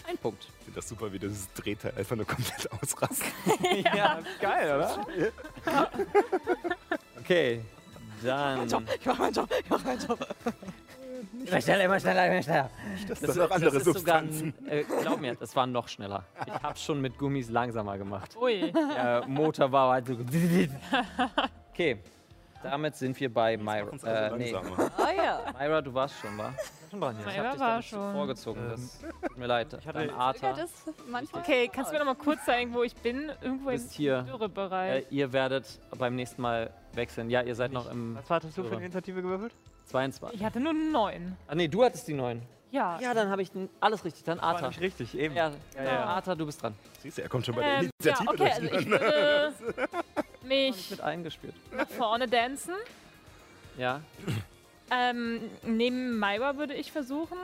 einen 0.07 0.19
Punkt. 0.19 0.45
Ich 0.59 0.65
finde 0.65 0.77
das 0.81 0.89
super, 0.89 1.13
wie 1.13 1.19
das 1.19 1.49
Drehteil 1.55 1.93
einfach 1.97 2.17
nur 2.17 2.27
komplett 2.27 2.71
ausrastet. 2.73 3.27
ja, 3.95 4.19
Geil, 4.41 4.77
oder? 4.77 5.07
okay. 7.19 7.61
Dann. 8.23 8.67
Ich 8.67 9.07
mach 9.07 9.19
meinen 9.19 9.35
Job, 9.35 9.49
ich 9.63 9.69
mach 9.71 9.85
meinen 9.85 10.01
Job. 10.01 10.27
Immer 11.47 11.61
schneller, 11.61 11.85
immer 11.85 12.01
schneller, 12.01 12.27
immer 12.27 12.43
schneller. 12.43 12.71
Das, 13.09 13.21
sind 13.21 13.37
noch 13.37 13.51
andere 13.51 13.77
ist 13.77 13.85
sogar, 13.85 14.23
Substanzen. 14.23 14.55
ein- 14.67 14.69
äh, 14.69 14.85
glaub 15.03 15.21
mir, 15.21 15.35
das 15.35 15.55
war 15.55 15.67
noch 15.67 15.89
schneller. 15.89 16.25
Ich 16.47 16.53
habe 16.53 16.79
schon 16.79 17.01
mit 17.01 17.19
Gummis 17.19 17.51
langsamer 17.51 17.99
gemacht. 17.99 18.35
Ui. 18.41 18.73
Der 18.73 19.25
Motor 19.27 19.71
war 19.73 19.93
halt 19.93 20.07
so. 20.07 20.17
Okay, 21.73 21.99
damit 22.65 22.97
sind 22.97 23.19
wir 23.21 23.33
bei 23.33 23.57
Myra. 23.57 23.85
Machen's 23.85 24.05
also 24.05 24.35
Äh, 24.35 24.39
nee. 24.39 24.55
oh 24.57 25.17
ja. 25.17 25.41
Myra, 25.59 25.81
du 25.83 25.95
warst 25.95 26.15
schon, 26.21 26.37
wa? 26.39 26.53
Schon 26.91 27.01
dran, 27.01 27.17
Ich 27.21 27.27
ja. 27.27 27.33
hab 27.33 27.43
Myra 27.45 27.53
dich 27.53 27.61
war 27.61 27.69
da 27.69 27.77
nicht 27.77 27.89
schon. 27.89 28.13
vorgezogen. 28.13 28.63
Das 28.71 29.01
tut 29.29 29.39
mir 29.39 29.47
leid. 29.47 29.73
hatte- 29.73 29.93
Dein 29.93 30.09
Ja, 30.09 30.17
Arter. 30.17 30.57
Okay, 31.33 31.71
kannst 31.73 31.91
du 31.91 31.95
mir 31.95 31.99
noch 32.01 32.07
mal 32.07 32.15
kurz 32.15 32.45
zeigen, 32.45 32.75
wo 32.75 32.83
ich 32.83 32.95
bin? 32.97 33.31
Irgendwo 33.43 33.71
im. 33.71 33.89
Dürrebereich. 33.99 35.05
Äh, 35.05 35.07
ihr 35.11 35.33
werdet 35.33 35.67
beim 35.99 36.17
nächsten 36.17 36.43
Mal 36.43 36.71
wechseln. 36.93 37.31
Ja, 37.31 37.43
ihr 37.43 37.55
seid 37.55 37.73
noch 37.73 37.91
im 37.91 38.17
Was 38.17 38.31
hattest 38.31 38.57
du 38.59 38.65
für 38.65 38.73
eine 38.77 38.81
Initiative 38.85 39.23
gewürfelt? 39.23 39.53
22. 39.87 40.39
Ich 40.41 40.45
hatte 40.45 40.61
nur 40.61 40.73
neun. 40.73 41.37
Ah, 41.47 41.55
nee, 41.55 41.69
du 41.69 41.85
hattest 41.85 42.09
die 42.09 42.15
neuen. 42.15 42.43
Ja. 42.71 42.99
Ja, 43.01 43.15
dann 43.15 43.31
habe 43.31 43.43
ich 43.43 43.51
alles 43.81 44.05
richtig. 44.05 44.25
Dann 44.25 44.41
nicht 44.69 44.81
richtig, 44.81 45.17
eben. 45.17 45.37
Ja, 45.37 45.51
Ja, 45.77 45.83
ja, 45.85 45.93
ja. 45.93 46.05
Arta, 46.07 46.35
du 46.35 46.45
bist 46.47 46.61
dran. 46.61 46.75
Siehst 47.01 47.19
du, 47.19 47.23
er 47.23 47.29
kommt 47.29 47.47
schon 47.47 47.55
bei 47.55 47.61
der 47.63 47.79
Ähm, 47.83 47.91
ja, 48.03 48.15
Initiative 48.19 48.31
okay, 48.31 48.51
also 48.53 48.79
ich 48.79 48.87
würde 48.91 49.55
mich 50.45 50.91
Mit 50.91 51.01
eingespielt. 51.01 51.55
nach 51.73 51.89
vorne 51.89 52.29
dancen. 52.29 52.75
Ja. 53.79 54.01
Ähm, 54.91 55.51
neben 55.63 56.19
Myra 56.19 56.57
würde 56.57 56.75
ich 56.75 56.93
versuchen. 56.93 57.39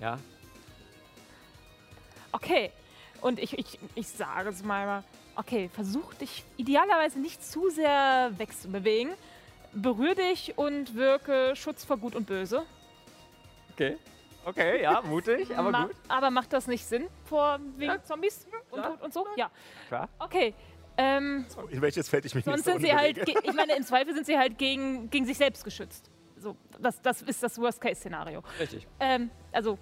Ja. 0.00 0.18
Okay. 2.32 2.70
Und 3.20 3.40
ich, 3.40 3.58
ich, 3.58 3.78
ich 3.94 4.08
sage 4.08 4.52
zu 4.52 4.64
Myra, 4.64 5.02
okay, 5.34 5.68
versuch 5.72 6.14
dich 6.14 6.44
idealerweise 6.56 7.18
nicht 7.18 7.44
zu 7.44 7.68
sehr 7.70 8.30
wegzubewegen. 8.36 9.12
Berühr 9.72 10.14
dich 10.14 10.56
und 10.56 10.94
wirke 10.94 11.54
Schutz 11.56 11.84
vor 11.84 11.98
Gut 11.98 12.14
und 12.14 12.26
Böse. 12.26 12.64
Okay. 13.72 13.96
Okay, 14.48 14.82
ja, 14.82 15.02
mutig, 15.02 15.54
aber 15.56 15.70
Ma- 15.70 15.84
gut. 15.86 15.96
Aber 16.08 16.30
macht 16.30 16.52
das 16.52 16.66
nicht 16.66 16.84
Sinn 16.86 17.06
vor 17.26 17.58
wegen 17.76 17.92
Ja, 17.92 18.02
Zombies 18.02 18.46
und 18.70 18.82
Tod 18.82 19.02
und 19.02 19.12
so? 19.12 19.26
Ja. 19.36 19.50
Klar. 19.88 20.08
Okay. 20.18 20.54
Ähm, 20.96 21.44
In 21.70 21.80
welches 21.80 22.08
Feld 22.08 22.24
ich 22.24 22.34
mich 22.34 22.44
sonst 22.44 22.56
nicht 22.56 22.64
so 22.64 22.72
sind 22.72 22.80
sie 22.82 22.92
halt, 22.92 23.18
ich 23.28 23.52
meine, 23.54 23.76
im 23.76 23.84
Zweifel 23.84 24.14
sind 24.14 24.26
sie 24.26 24.36
halt 24.36 24.58
gegen, 24.58 25.08
gegen 25.10 25.26
sich 25.26 25.36
selbst 25.38 25.62
geschützt. 25.64 26.10
So, 26.38 26.56
das, 26.80 27.00
das 27.02 27.22
ist 27.22 27.42
das 27.42 27.56
Worst-Case-Szenario. 27.60 28.42
Richtig. 28.58 28.86
Ähm, 28.98 29.30
also, 29.52 29.78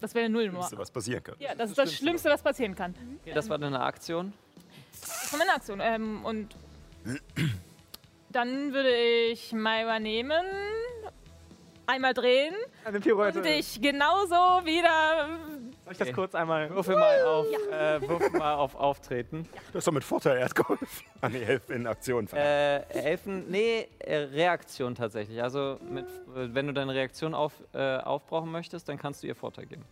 das 0.00 0.14
wäre 0.14 0.24
eine 0.24 0.32
Nullnummer. 0.34 0.58
Schlimmste, 0.60 0.78
was 0.78 0.90
passieren 0.90 1.22
kann. 1.22 1.36
Ja, 1.38 1.54
das 1.54 1.70
ist 1.70 1.78
das 1.78 1.92
Schlimmste, 1.94 2.30
was 2.30 2.42
passieren 2.42 2.74
kann. 2.74 2.94
Okay, 3.22 3.32
das 3.34 3.48
war 3.48 3.58
deine 3.58 3.78
Aktion. 3.80 4.32
Das 5.00 5.24
ist 5.24 5.38
meine 5.38 5.52
Aktion. 5.52 5.80
Ähm, 5.80 6.24
und 6.24 6.56
dann 8.30 8.72
würde 8.72 8.94
ich 8.94 9.52
Myra 9.52 9.98
nehmen, 10.00 10.44
einmal 11.86 12.14
drehen 12.14 12.54
Eine 12.84 13.00
Pirouette. 13.00 13.38
und 13.38 13.44
dich 13.46 13.80
genauso 13.80 14.34
wieder. 14.64 15.28
Soll 15.84 15.92
ich 15.92 15.98
das 15.98 16.08
Okay. 16.08 16.12
kurz 16.12 16.34
einmal... 16.34 16.68
Würfel 16.70 16.96
mal 16.96 17.22
auf, 17.22 17.46
äh, 17.70 18.08
würfel 18.08 18.30
mal 18.38 18.54
auf 18.54 18.74
Auftreten. 18.74 19.48
Du 19.72 19.78
hast 19.78 19.86
doch 19.86 19.92
mit 19.92 20.04
Vorteil 20.04 20.38
erst 20.38 20.54
geholfen. 20.56 20.86
Ah, 21.20 21.28
nee, 21.28 21.44
helf 21.44 21.70
in 21.70 21.86
Aktion. 21.86 22.26
Äh, 22.32 22.80
Elfen, 22.88 23.50
nee, 23.50 23.88
äh, 24.00 24.16
Reaktion 24.16 24.94
tatsächlich. 24.94 25.42
Also 25.42 25.78
mit, 25.88 26.06
äh, 26.06 26.54
wenn 26.54 26.66
du 26.66 26.72
deine 26.72 26.92
Reaktion 26.94 27.34
auf, 27.34 27.52
äh, 27.72 27.98
aufbrauchen 27.98 28.50
möchtest, 28.50 28.88
dann 28.88 28.98
kannst 28.98 29.22
du 29.22 29.26
ihr 29.28 29.36
Vorteil 29.36 29.66
geben. 29.66 29.84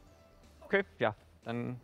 Okay, 0.62 0.82
ja. 0.98 1.14
Dann 1.44 1.78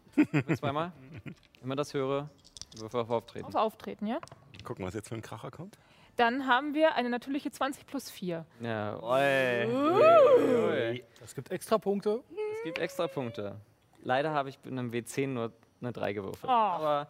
zweimal. 0.56 0.90
Immer 1.62 1.76
das 1.76 1.92
höre. 1.94 2.28
Würfel 2.76 3.00
auf 3.00 3.10
Auftreten. 3.10 3.46
Auf 3.46 3.54
Auftreten, 3.54 4.06
ja? 4.06 4.18
Gucken, 4.64 4.84
was 4.84 4.94
jetzt 4.94 5.08
für 5.08 5.14
ein 5.16 5.22
Kracher 5.22 5.50
kommt. 5.50 5.76
Dann 6.20 6.46
haben 6.46 6.74
wir 6.74 6.96
eine 6.96 7.08
natürliche 7.08 7.50
20 7.50 7.86
plus 7.86 8.10
4. 8.10 8.44
Ja, 8.60 9.02
oi. 9.02 9.66
Uh. 9.66 10.68
Ui. 10.68 11.02
Es 11.24 11.34
gibt 11.34 11.50
extra 11.50 11.78
Punkte. 11.78 12.22
Es 12.58 12.62
gibt 12.62 12.78
extra 12.78 13.06
Punkte. 13.06 13.56
Leider 14.02 14.30
habe 14.30 14.50
ich 14.50 14.58
mit 14.62 14.70
einem 14.70 14.90
W10 14.90 15.28
nur 15.28 15.50
eine 15.80 15.92
3 15.92 16.12
gewürfelt. 16.12 16.44
Oh. 16.44 16.50
Aber 16.52 17.08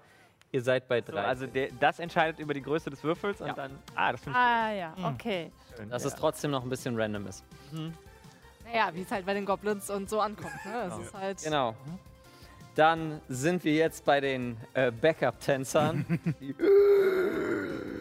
ihr 0.52 0.62
seid 0.62 0.86
bei 0.86 1.00
So, 1.00 1.10
3. 1.10 1.24
also 1.24 1.48
der, 1.48 1.70
das 1.80 1.98
entscheidet 1.98 2.38
über 2.38 2.54
die 2.54 2.62
Größe 2.62 2.88
des 2.88 3.02
Würfels 3.02 3.40
und 3.40 3.58
dann. 3.58 3.76
Ah, 3.96 4.12
das 4.12 4.20
finde 4.20 4.38
ich 4.38 4.44
Ah 4.44 4.72
ja, 4.74 4.94
okay. 5.02 5.50
schön. 5.76 5.90
dass 5.90 6.04
ja. 6.04 6.08
es 6.10 6.14
trotzdem 6.14 6.52
noch 6.52 6.62
ein 6.62 6.68
bisschen 6.70 6.96
random 6.96 7.26
ist. 7.26 7.44
Naja, 8.64 8.90
wie 8.94 9.02
es 9.02 9.10
halt 9.10 9.26
bei 9.26 9.34
den 9.34 9.44
Goblins 9.44 9.90
und 9.90 10.08
so 10.08 10.20
ankommt. 10.20 10.54
Ne? 10.64 10.88
Es 10.88 10.98
ist 10.98 11.14
halt. 11.14 11.42
Genau. 11.42 11.74
Dann 12.76 13.20
sind 13.28 13.64
wir 13.64 13.74
jetzt 13.74 14.04
bei 14.04 14.20
den 14.20 14.56
äh, 14.74 14.92
Backup-Tänzern. 14.92 16.06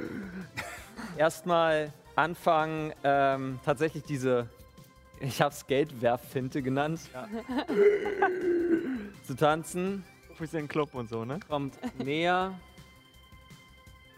Erstmal 1.19 1.91
anfangen, 2.15 2.93
ähm, 3.03 3.59
tatsächlich 3.65 4.03
diese, 4.03 4.47
ich 5.19 5.41
habe 5.41 5.53
es 5.53 5.67
Geldwerffinte 5.67 6.61
genannt, 6.61 7.01
zu 9.27 9.35
tanzen. 9.35 10.05
Bisschen 10.39 10.69
Club 10.69 10.95
und 10.95 11.09
so, 11.09 11.25
ne? 11.25 11.41
Kommt 11.49 11.77
näher. 12.01 12.57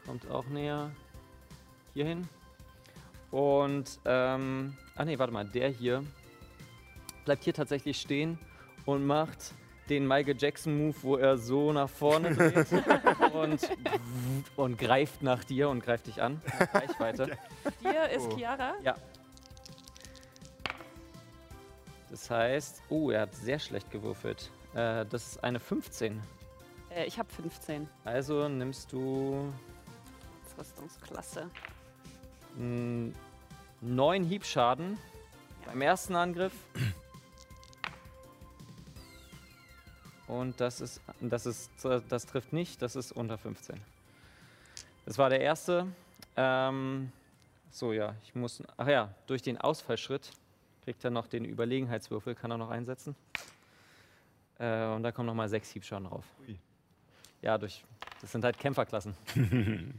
Kommt 0.06 0.30
auch 0.30 0.46
näher. 0.46 0.92
Hierhin. 1.96 2.30
Und, 3.32 4.00
ähm, 4.06 4.78
ach 4.96 5.06
nee, 5.06 5.18
warte 5.18 5.34
mal, 5.34 5.46
der 5.46 5.70
hier 5.70 6.04
bleibt 7.26 7.44
hier 7.44 7.56
tatsächlich 7.56 8.00
stehen 8.00 8.38
und 8.86 9.08
macht 9.08 9.56
den 9.92 10.08
Michael 10.08 10.38
Jackson 10.40 10.78
Move, 10.78 10.96
wo 11.02 11.18
er 11.18 11.38
so 11.38 11.74
nach 11.74 11.90
vorne 11.90 12.34
dreht 12.36 12.68
und, 13.34 13.70
und 14.56 14.78
greift 14.80 15.22
nach 15.22 15.44
dir 15.44 15.68
und 15.68 15.84
greift 15.84 16.08
dich 16.08 16.22
an. 16.22 16.42
Reichweite. 16.74 17.38
Hier 17.82 18.10
ist 18.10 18.28
Oh. 18.32 18.36
Chiara. 18.38 18.74
Ja. 18.84 18.96
Das 22.10 22.30
heißt, 22.30 22.84
oh, 22.90 23.12
er 23.12 23.22
hat 23.22 23.36
sehr 23.36 23.60
schlecht 23.60 23.92
gewürfelt. 23.92 24.50
Äh, 24.74 25.06
das 25.08 25.28
ist 25.28 25.44
eine 25.44 25.60
15. 25.60 26.22
Äh, 26.90 27.06
ich 27.06 27.20
habe 27.20 27.30
15. 27.30 27.90
Also 28.06 28.48
nimmst 28.48 28.94
du 28.94 29.52
Das 30.44 30.68
ist 30.68 30.74
Rüstungsklasse. 30.80 31.50
9 32.58 33.14
Hiebschaden 34.24 34.98
beim 35.66 35.82
ersten 35.82 36.16
Angriff. 36.16 36.54
Und 40.32 40.62
das 40.62 40.80
ist, 40.80 41.02
das 41.20 41.46
ist, 41.46 41.70
das 42.08 42.26
trifft 42.26 42.54
nicht, 42.54 42.82
das 42.82 42.96
ist 42.96 43.12
unter 43.12 43.38
15. 43.38 43.76
Das 45.06 45.18
war 45.18 45.30
der 45.30 45.42
erste. 45.42 45.88
Ähm, 46.38 47.12
so, 47.70 47.92
ja, 47.92 48.16
ich 48.24 48.34
muss, 48.34 48.64
ach 48.78 48.88
ja, 48.88 49.14
durch 49.28 49.42
den 49.42 49.58
Ausfallschritt 49.58 50.32
kriegt 50.86 51.04
er 51.04 51.12
noch 51.12 51.28
den 51.28 51.44
Überlegenheitswürfel, 51.44 52.34
kann 52.34 52.50
er 52.50 52.58
noch 52.58 52.70
einsetzen. 52.70 53.14
Äh, 54.58 54.86
und 54.86 55.04
da 55.04 55.12
kommen 55.12 55.28
nochmal 55.28 55.50
6 55.50 55.70
Hiebschaden 55.72 56.08
drauf. 56.08 56.24
Ja, 57.42 57.58
durch, 57.58 57.84
das 58.22 58.32
sind 58.32 58.46
halt 58.46 58.58
Kämpferklassen. 58.58 59.16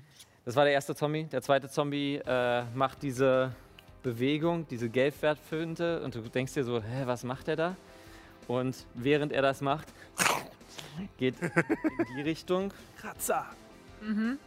Das 0.45 0.57
war 0.57 0.65
der 0.65 0.73
erste 0.73 0.97
Zombie. 0.97 1.23
Der 1.27 1.41
zweite 1.41 1.69
Zombie 1.69 2.17
äh, 2.17 2.65
macht 2.75 3.01
diese 3.05 3.55
Bewegung, 4.03 4.67
diese 4.67 4.89
Gelbwertfinte 4.89 6.03
und 6.03 6.17
du 6.17 6.21
denkst 6.23 6.55
dir 6.55 6.65
so, 6.65 6.83
hä, 6.83 7.03
was 7.05 7.23
macht 7.23 7.47
er 7.47 7.55
da? 7.55 7.77
Und 8.49 8.87
während 8.95 9.33
er 9.33 9.43
das 9.43 9.61
macht, 9.61 9.89
geht 11.17 11.41
in 11.41 11.51
die 12.17 12.23
Richtung. 12.23 12.73
Kratzer. 13.01 13.47
Mhm. 14.01 14.39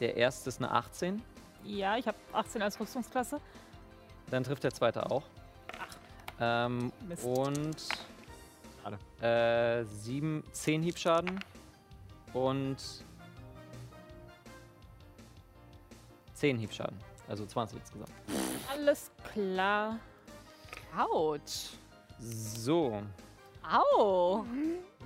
Der 0.00 0.16
erste 0.16 0.48
ist 0.48 0.58
eine 0.58 0.70
18, 0.70 1.20
Ja, 1.64 1.96
ich 1.96 2.06
habe 2.06 2.16
18 2.32 2.62
als 2.62 2.78
Rüstungsklasse. 2.78 3.40
dann 4.30 4.44
trifft 4.44 4.62
der 4.64 4.72
zweite 4.72 5.10
auch. 5.10 5.24
Ähm, 6.40 6.92
Mist. 7.08 7.24
und 7.24 7.76
äh, 9.20 9.84
sieben, 9.84 10.44
10 10.52 10.82
Hiebschaden 10.82 11.40
und 12.32 12.76
10 16.34 16.58
Hiebschaden. 16.58 16.96
Also 17.28 17.44
20 17.44 17.80
insgesamt. 17.80 18.12
Alles 18.70 19.10
klar. 19.32 19.98
Autsch. 20.96 21.70
So. 22.18 23.02
Au. 23.62 24.44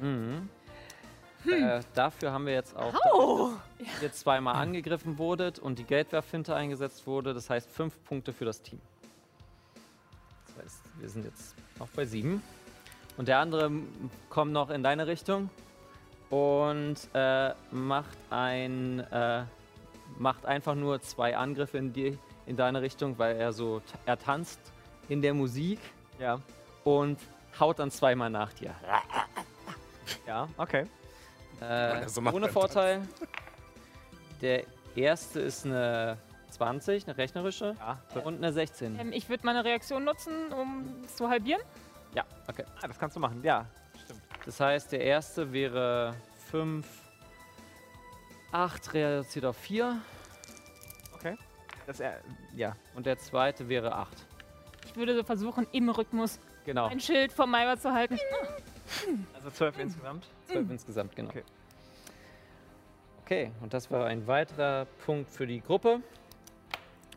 Mhm. 0.01 0.49
Äh, 1.45 1.81
dafür 1.95 2.33
haben 2.33 2.47
wir 2.47 2.53
jetzt 2.53 2.77
auch, 2.77 2.95
Au. 3.13 3.51
dass 3.79 4.03
ihr 4.03 4.13
zweimal 4.13 4.55
angegriffen 4.55 5.19
wurdet 5.19 5.59
und 5.59 5.79
die 5.79 5.85
Geldwerffinte 5.85 6.55
eingesetzt 6.55 7.07
wurde. 7.07 7.35
Das 7.35 7.51
heißt 7.51 7.71
fünf 7.71 8.03
Punkte 8.05 8.33
für 8.33 8.45
das 8.45 8.63
Team. 8.63 8.81
Das 10.47 10.65
heißt, 10.65 10.83
wir 11.01 11.09
sind 11.09 11.25
jetzt 11.25 11.57
auch 11.79 11.89
bei 11.89 12.05
sieben. 12.05 12.43
Und 13.17 13.29
der 13.29 13.39
andere 13.39 13.71
kommt 14.31 14.53
noch 14.53 14.71
in 14.71 14.83
deine 14.83 15.07
Richtung 15.07 15.51
und 16.31 16.97
äh, 17.13 17.53
macht 17.71 18.17
ein 18.31 19.01
äh, 19.01 19.45
macht 20.19 20.47
einfach 20.47 20.75
nur 20.75 21.01
zwei 21.03 21.37
Angriffe 21.37 21.79
in 21.79 21.93
die 21.93 22.19
in 22.47 22.57
deine 22.57 22.83
Richtung, 22.83 23.19
weil 23.19 23.37
er 23.37 23.53
so 23.53 23.83
er 24.07 24.19
tanzt 24.19 24.61
in 25.13 25.21
der 25.21 25.35
Musik. 25.35 25.79
Ja. 26.19 26.41
Und 26.85 27.19
haut 27.61 27.79
dann 27.79 27.91
zweimal 27.91 28.31
nach 28.31 28.53
dir. 28.55 28.75
Ja, 30.27 30.49
okay. 30.57 30.87
Äh, 31.61 32.09
so 32.09 32.21
ohne 32.23 32.49
Vorteil. 32.49 33.03
Der 34.41 34.65
erste 34.97 35.41
ist 35.41 35.67
eine 35.67 36.17
20, 36.51 37.07
eine 37.07 37.17
rechnerische. 37.17 37.77
und 38.25 38.39
eine 38.39 38.53
16. 38.53 38.99
Ähm, 38.99 39.13
ich 39.13 39.29
würde 39.29 39.45
meine 39.45 39.65
Reaktion 39.65 40.05
nutzen, 40.05 40.53
um 40.53 41.03
es 41.05 41.15
zu 41.15 41.29
halbieren. 41.29 41.63
Ja, 42.15 42.25
okay. 42.49 42.65
Ah, 42.81 42.89
das 42.89 42.99
kannst 42.99 43.15
du 43.17 43.21
machen, 43.21 43.43
ja. 43.45 43.67
Stimmt. 44.05 44.21
Das 44.45 44.61
heißt, 44.61 44.93
der 44.93 45.03
erste 45.03 45.53
wäre 45.53 46.15
5, 46.51 46.87
8 48.51 48.95
reduziert 48.95 49.45
auf 49.45 49.57
4. 49.57 49.99
Okay. 51.15 51.37
Das, 51.87 52.01
äh, 52.01 52.13
ja. 52.55 52.75
Und 52.95 53.07
der 53.07 53.19
zweite 53.19 53.69
wäre 53.69 53.95
8. 53.95 54.32
Ich 54.93 54.97
würde 54.99 55.17
so 55.17 55.25
versuchen, 55.25 55.67
im 55.73 55.89
Rhythmus 55.89 56.39
Genau. 56.65 56.87
ein 56.87 57.01
Schild 57.01 57.33
vom 57.33 57.51
Maiwa 57.51 57.77
zu 57.77 57.93
halten. 57.93 58.19
Also 59.35 59.51
zwölf 59.51 59.79
insgesamt. 59.79 60.27
12 60.47 60.71
insgesamt, 60.71 61.17
genau. 61.17 61.33
Okay. 63.25 63.51
und 63.63 63.73
das 63.73 63.91
war 63.91 64.07
ein 64.07 64.27
weiterer 64.27 64.87
Punkt 65.07 65.31
für 65.31 65.47
die 65.47 65.61
Gruppe. 65.61 66.01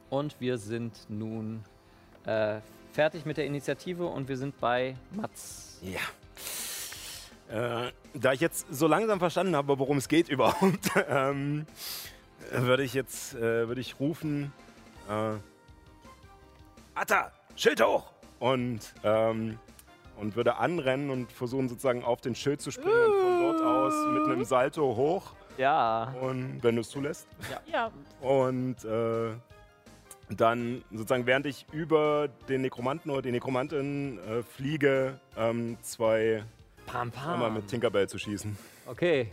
Und 0.10 0.40
wir 0.40 0.58
sind 0.58 0.94
nun 1.10 1.66
äh, 2.26 2.60
fertig 2.94 3.26
mit 3.26 3.36
der 3.38 3.46
Initiative 3.46 4.06
und 4.06 4.30
wir 4.30 4.38
sind 4.38 4.58
bei 4.60 4.96
Mats. 5.12 5.80
Ja. 5.82 6.00
Äh, 7.88 7.92
da 8.14 8.32
ich 8.34 8.40
jetzt 8.40 8.68
so 8.74 8.88
langsam 8.88 9.20
verstanden 9.20 9.56
habe, 9.56 9.78
worum 9.78 9.98
es 9.98 10.08
geht 10.08 10.30
überhaupt, 10.36 10.92
ähm, 11.10 11.68
würde 12.52 12.84
ich 12.84 12.94
jetzt 12.94 13.36
äh, 13.36 13.68
würde 13.68 13.82
ich 13.82 14.00
rufen: 14.00 14.54
äh, 15.10 15.34
Atta, 16.96 17.32
Schild 17.56 17.82
hoch! 17.82 18.11
Und, 18.40 18.94
ähm, 19.03 19.57
und 20.18 20.36
würde 20.36 20.57
anrennen 20.57 21.10
und 21.10 21.32
versuchen, 21.32 21.69
sozusagen 21.69 22.03
auf 22.03 22.22
den 22.22 22.36
Schild 22.36 22.61
zu 22.61 22.72
springen 22.72 22.94
und 22.94 23.22
von 23.22 23.40
dort 23.41 23.61
aus 23.61 23.94
mit 24.07 24.26
einem 24.26 24.44
Salto 24.44 24.95
hoch. 24.95 25.34
Ja. 25.57 26.14
Und 26.22 26.60
wenn 26.61 26.76
du 26.76 26.82
es 26.82 26.90
zulässt. 26.90 27.27
Ja. 27.72 27.91
Und 28.22 28.84
äh, 28.84 29.32
dann 30.30 30.84
sozusagen, 30.91 31.26
während 31.26 31.45
ich 31.45 31.65
über 31.72 32.27
den 32.49 32.61
Nekromanten 32.61 33.11
oder 33.11 33.22
die 33.22 33.32
Nekromantin 33.32 34.19
äh, 34.19 34.44
fliege, 34.44 35.19
ähm, 35.38 35.77
zwei 35.82 36.44
Pam, 36.86 37.11
pam. 37.11 37.34
einmal 37.34 37.52
mit 37.52 37.68
Tinkerbell 37.68 38.10
zu 38.10 38.18
schießen. 38.18 38.57
Okay. 38.88 39.30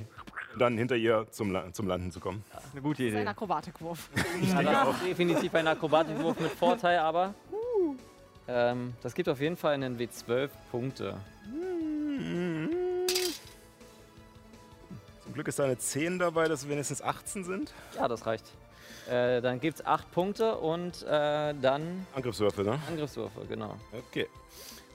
Und 0.53 0.61
dann 0.61 0.77
hinter 0.77 0.97
ihr 0.97 1.27
zum, 1.31 1.51
La 1.51 1.73
zum 1.73 1.89
Landen 1.89 2.13
zu 2.13 2.21
kommen. 2.21 2.45
Eine 2.73 2.83
gute 2.83 3.05
Das 3.05 3.13
ist 3.13 3.19
ein 3.19 3.29
Akrobatikwurf. 3.29 4.11
Ja, 4.43 4.63
das 4.63 4.97
ist 4.97 5.07
definitiv 5.07 5.55
ein 5.55 5.67
Akrobatikwurf 5.67 6.39
mit 6.39 6.51
Vorteil, 6.53 6.99
aber 6.99 7.35
ähm, 8.49 8.95
das 9.03 9.15
gibt 9.15 9.29
auf 9.29 9.41
jeden 9.41 9.57
Fall 9.57 9.75
einen 9.75 9.99
W12 9.99 10.49
Punkte. 10.71 11.17
Zum 15.23 15.33
Glück 15.33 15.49
ist 15.49 15.59
da 15.59 15.65
eine 15.65 15.79
10 15.79 16.19
dabei, 16.19 16.49
dass 16.49 16.63
es 16.63 16.69
wenigstens 16.69 17.01
18 17.03 17.45
sind. 17.45 17.73
Ja, 17.97 18.09
das 18.09 18.27
reicht. 18.27 18.45
Äh, 19.09 19.41
dann 19.41 19.61
gibt 19.61 19.81
es 19.81 19.87
8 19.87 20.11
Punkte 20.13 20.57
und 20.57 21.03
äh, 21.03 21.55
dann 21.55 22.07
Angriffswürfel, 22.15 22.65
ne? 22.65 22.79
Angriffswürfe, 22.89 23.41
genau. 23.49 23.77
Okay. 24.11 24.29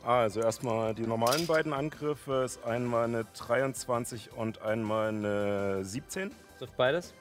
Also 0.03 0.39
erstmal 0.39 0.93
die 0.93 1.05
normalen 1.05 1.47
beiden 1.47 1.73
Angriffe 1.73 2.43
ist 2.45 2.63
einmal 2.63 3.05
eine 3.05 3.25
23 3.25 4.31
und 4.33 4.61
einmal 4.61 5.09
eine 5.09 5.83
17. 5.83 6.31
Trifft 6.59 6.77
beides. 6.77 7.13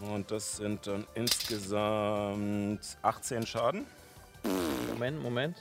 Und 0.00 0.30
das 0.30 0.56
sind 0.58 0.86
dann 0.86 1.06
insgesamt 1.14 2.80
18 3.02 3.46
Schaden. 3.46 3.86
Moment, 4.90 5.22
Moment. 5.22 5.56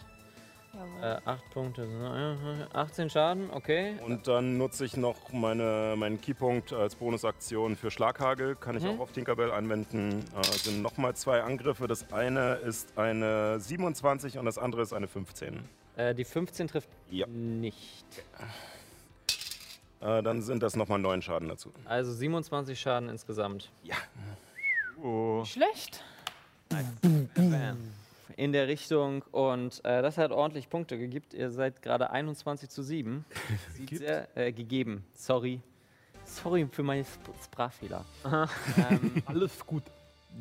Äh, 1.02 1.18
8 1.26 1.50
Punkte. 1.52 1.84
äh, 1.84 2.76
18 2.76 3.10
Schaden, 3.10 3.52
okay. 3.52 3.96
Und 4.04 4.28
dann 4.28 4.58
nutze 4.58 4.86
ich 4.86 4.98
noch 4.98 5.32
meine, 5.32 5.94
meinen 5.96 6.20
Keypunkt 6.20 6.74
als 6.74 6.96
Bonusaktion 6.96 7.76
für 7.76 7.92
Schlaghagel. 7.92 8.56
Kann 8.56 8.76
ich 8.78 8.84
Mhm. 8.84 8.90
auch 8.90 9.00
auf 9.02 9.12
Tinkerbell 9.12 9.52
anwenden. 9.52 10.26
Äh, 10.36 10.44
sind 10.58 10.82
nochmal 10.82 11.16
zwei 11.16 11.44
Angriffe. 11.44 11.88
Das 11.88 12.12
eine 12.12 12.56
ist 12.56 12.98
eine 12.98 13.60
27 13.60 14.40
und 14.40 14.46
das 14.46 14.58
andere 14.58 14.82
ist 14.82 14.94
eine 14.94 15.08
15. 15.08 15.60
Äh, 15.96 16.16
die 16.16 16.26
15 16.26 16.68
trifft 16.68 16.90
Ja. 17.12 17.28
nicht. 17.28 18.06
Äh, 20.02 20.24
dann 20.24 20.42
sind 20.42 20.64
das 20.64 20.76
nochmal 20.76 20.98
neun 21.00 21.22
Schaden 21.22 21.50
dazu. 21.50 21.72
Also 21.86 22.12
27 22.12 22.80
Schaden 22.80 23.10
insgesamt. 23.10 23.72
Ja. 23.84 23.96
Oh. 25.04 25.46
Schlecht. 25.46 26.04
Bam. 26.70 27.78
In 28.38 28.52
der 28.52 28.68
Richtung 28.68 29.22
und 29.32 29.84
äh, 29.86 30.02
das 30.02 30.18
hat 30.18 30.32
ordentlich 30.32 30.70
Punkte 30.70 30.98
gegeben. 30.98 31.26
Ihr 31.34 31.52
seid 31.52 31.82
gerade 31.82 32.10
21 32.10 32.70
zu 32.70 32.82
7. 32.84 33.26
Sieht 33.74 33.98
sehr, 33.98 34.28
äh, 34.38 34.52
gegeben. 34.52 35.06
Sorry. 35.14 35.62
Sorry 36.26 36.68
für 36.72 36.84
meine 36.84 37.02
Sp 37.06 37.30
Sprachfehler. 37.44 38.06
ähm, 38.26 39.24
Alles 39.26 39.66
gut. 39.66 39.84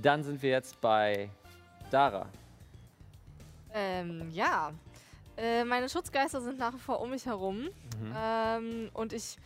dann 0.01 0.23
sind 0.23 0.41
wir 0.43 0.51
jetzt 0.51 0.81
bei 0.81 1.29
Dara. 1.91 2.27
Ähm, 3.75 4.31
ja. 4.33 4.73
Äh, 5.37 5.65
meine 5.65 5.89
Schutzgeister 5.89 6.41
sind 6.41 6.59
nach 6.59 6.75
wie 6.75 6.79
vor 6.79 7.01
um 7.01 7.11
mich 7.11 7.27
herum. 7.27 7.63
Mhm. 7.63 8.15
Ähm, 8.17 8.91
und 8.93 9.13
ich 9.13 9.37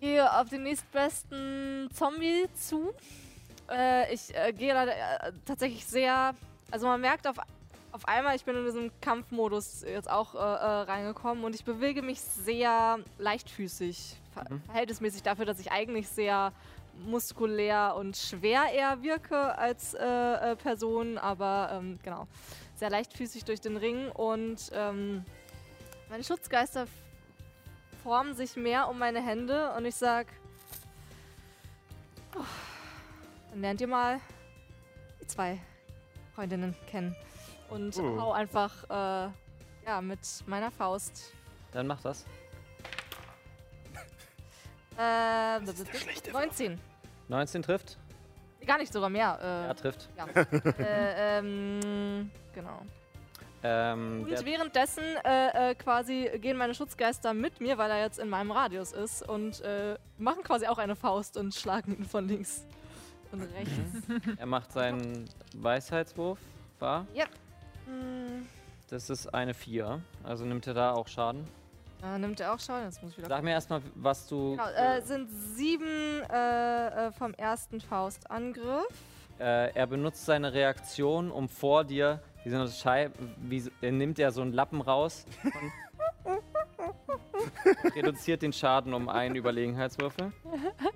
gehe 0.00 0.30
auf 0.38 0.48
den 0.48 0.62
nächstbesten 0.62 1.88
Zombie 1.92 2.46
zu. 2.54 2.92
Äh, 3.70 4.12
ich 4.12 4.34
äh, 4.34 4.52
gehe 4.52 4.72
leider 4.74 4.92
äh, 4.92 5.32
tatsächlich 5.44 5.86
sehr. 5.86 6.34
Also 6.70 6.86
man 6.86 7.00
merkt 7.00 7.26
auf, 7.26 7.36
auf 7.92 8.06
einmal, 8.06 8.36
ich 8.36 8.44
bin 8.44 8.56
in 8.56 8.64
diesem 8.64 8.90
Kampfmodus 9.00 9.82
jetzt 9.82 10.08
auch 10.08 10.34
äh, 10.34 10.38
äh, 10.38 10.40
reingekommen 10.40 11.44
und 11.44 11.54
ich 11.54 11.64
bewege 11.64 12.02
mich 12.02 12.20
sehr 12.20 12.98
leichtfüßig. 13.18 14.16
Mhm. 14.48 14.62
Verhältnismäßig 14.66 15.22
dafür, 15.22 15.44
dass 15.44 15.58
ich 15.58 15.72
eigentlich 15.72 16.08
sehr 16.08 16.52
muskulär 17.04 17.94
und 17.96 18.16
schwer 18.16 18.64
eher 18.72 19.02
wirke 19.02 19.56
als 19.58 19.94
äh, 19.94 20.04
äh, 20.04 20.56
Person, 20.56 21.18
aber 21.18 21.70
ähm, 21.72 21.98
genau, 22.02 22.26
sehr 22.76 22.90
leichtfüßig 22.90 23.44
durch 23.44 23.60
den 23.60 23.76
Ring 23.76 24.10
und 24.10 24.70
ähm, 24.72 25.24
meine 26.08 26.22
Schutzgeister 26.24 26.86
formen 28.02 28.34
sich 28.34 28.56
mehr 28.56 28.88
um 28.88 28.98
meine 28.98 29.24
Hände 29.24 29.72
und 29.76 29.84
ich 29.84 29.94
sag, 29.94 30.26
"Oh, 32.36 32.44
dann 33.50 33.60
lernt 33.60 33.80
ihr 33.80 33.88
mal 33.88 34.20
die 35.20 35.26
zwei 35.26 35.58
Freundinnen 36.34 36.74
kennen 36.86 37.14
und 37.68 37.96
Oh. 37.98 38.20
hau 38.20 38.32
einfach 38.32 38.84
äh, 38.90 39.30
ja 39.86 40.00
mit 40.00 40.20
meiner 40.46 40.70
Faust. 40.70 41.32
Dann 41.72 41.86
mach 41.86 42.00
das. 42.02 42.24
Äh, 44.98 45.60
19. 46.32 46.78
19 47.28 47.62
trifft. 47.62 47.96
Gar 48.66 48.78
nicht 48.78 48.92
sogar 48.92 49.08
mehr. 49.08 49.38
Äh, 49.40 49.66
Ja, 49.68 49.74
trifft. 49.74 50.08
Ja. 50.16 50.26
äh, 50.78 51.38
ähm, 51.38 52.30
genau. 52.52 52.82
Ähm, 53.62 54.22
Und 54.24 54.44
währenddessen 54.44 55.04
äh, 55.24 55.70
äh, 55.70 55.74
quasi 55.74 56.30
gehen 56.40 56.56
meine 56.56 56.74
Schutzgeister 56.74 57.34
mit 57.34 57.60
mir, 57.60 57.76
weil 57.78 57.90
er 57.90 58.00
jetzt 58.00 58.18
in 58.18 58.28
meinem 58.28 58.50
Radius 58.50 58.92
ist 58.92 59.26
und 59.28 59.60
äh, 59.62 59.96
machen 60.18 60.42
quasi 60.42 60.66
auch 60.66 60.78
eine 60.78 60.96
Faust 60.96 61.36
und 61.36 61.54
schlagen 61.54 61.94
ihn 61.96 62.04
von 62.04 62.26
links 62.26 62.66
und 63.32 63.42
rechts. 63.42 63.72
er 64.38 64.46
macht 64.46 64.72
seinen 64.72 65.24
Weisheitswurf. 65.56 66.38
Wahr? 66.78 67.06
Ja. 67.14 67.26
Hm, 67.86 68.46
Das 68.88 69.10
ist 69.10 69.32
eine 69.34 69.54
4. 69.54 70.00
Also 70.24 70.44
nimmt 70.44 70.66
er 70.66 70.74
da 70.74 70.92
auch 70.92 71.08
Schaden. 71.08 71.46
da 72.00 72.18
nimmt 72.18 72.40
er 72.40 72.54
auch 72.54 72.60
schon. 72.60 72.82
Jetzt 72.84 73.02
muss 73.02 73.12
ich 73.12 73.18
wieder. 73.18 73.28
Sag 73.28 73.42
mir 73.42 73.50
erstmal, 73.52 73.82
was 73.94 74.26
du. 74.26 74.52
Genau, 74.52 74.68
äh, 74.70 75.00
sind 75.02 75.28
sieben 75.54 76.22
äh, 76.30 77.08
äh, 77.08 77.12
vom 77.12 77.34
ersten 77.34 77.80
Faustangriff. 77.80 78.86
Äh, 79.38 79.72
er 79.74 79.86
benutzt 79.86 80.24
seine 80.26 80.52
Reaktion, 80.52 81.30
um 81.30 81.48
vor 81.48 81.84
dir, 81.84 82.20
wie 82.44 82.50
so 82.50 82.56
eine 82.56 82.68
Scheibe, 82.68 83.14
wie, 83.38 83.70
nimmt 83.80 84.18
er 84.18 84.32
so 84.32 84.42
einen 84.42 84.52
Lappen 84.52 84.80
raus 84.80 85.24
reduziert 87.94 88.42
den 88.42 88.52
Schaden 88.52 88.94
um 88.94 89.08
einen 89.08 89.36
Überlegenheitswürfel. 89.36 90.32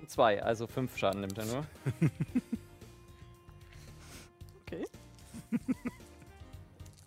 Zwei, 0.07 0.41
also 0.41 0.67
fünf 0.67 0.97
Schaden 0.97 1.21
nimmt 1.21 1.37
er 1.37 1.45
nur. 1.45 1.65
Okay. 4.67 4.83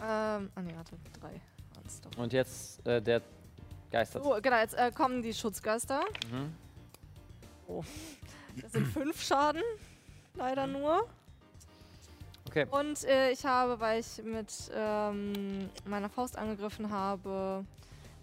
ähm, 0.01 0.49
ah 0.55 0.63
ne, 0.63 0.77
warte, 0.77 0.97
drei 1.21 1.41
doch. 2.03 2.23
Und 2.23 2.33
jetzt 2.33 2.87
äh, 2.87 3.01
der 3.01 3.23
Geister. 3.91 4.23
So, 4.23 4.39
genau, 4.43 4.59
jetzt 4.59 4.75
äh, 4.75 4.91
kommen 4.93 5.23
die 5.23 5.33
Schutzgeister. 5.33 6.01
Mhm. 6.31 6.55
Oh. 7.67 7.85
Das 8.61 8.73
sind 8.73 8.87
fünf 8.87 9.23
Schaden, 9.23 9.63
leider 10.35 10.67
nur. 10.67 11.09
Okay. 12.49 12.67
Und 12.71 13.05
äh, 13.05 13.31
ich 13.31 13.45
habe, 13.45 13.79
weil 13.79 14.01
ich 14.01 14.23
mit 14.25 14.53
ähm, 14.75 15.69
meiner 15.85 16.09
Faust 16.09 16.37
angegriffen 16.37 16.91
habe, 16.91 17.65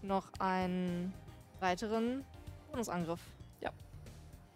noch 0.06 0.27
einen 0.40 1.14
weiteren 1.60 2.23
Bonusangriff. 2.72 3.19
Ja. 3.61 3.72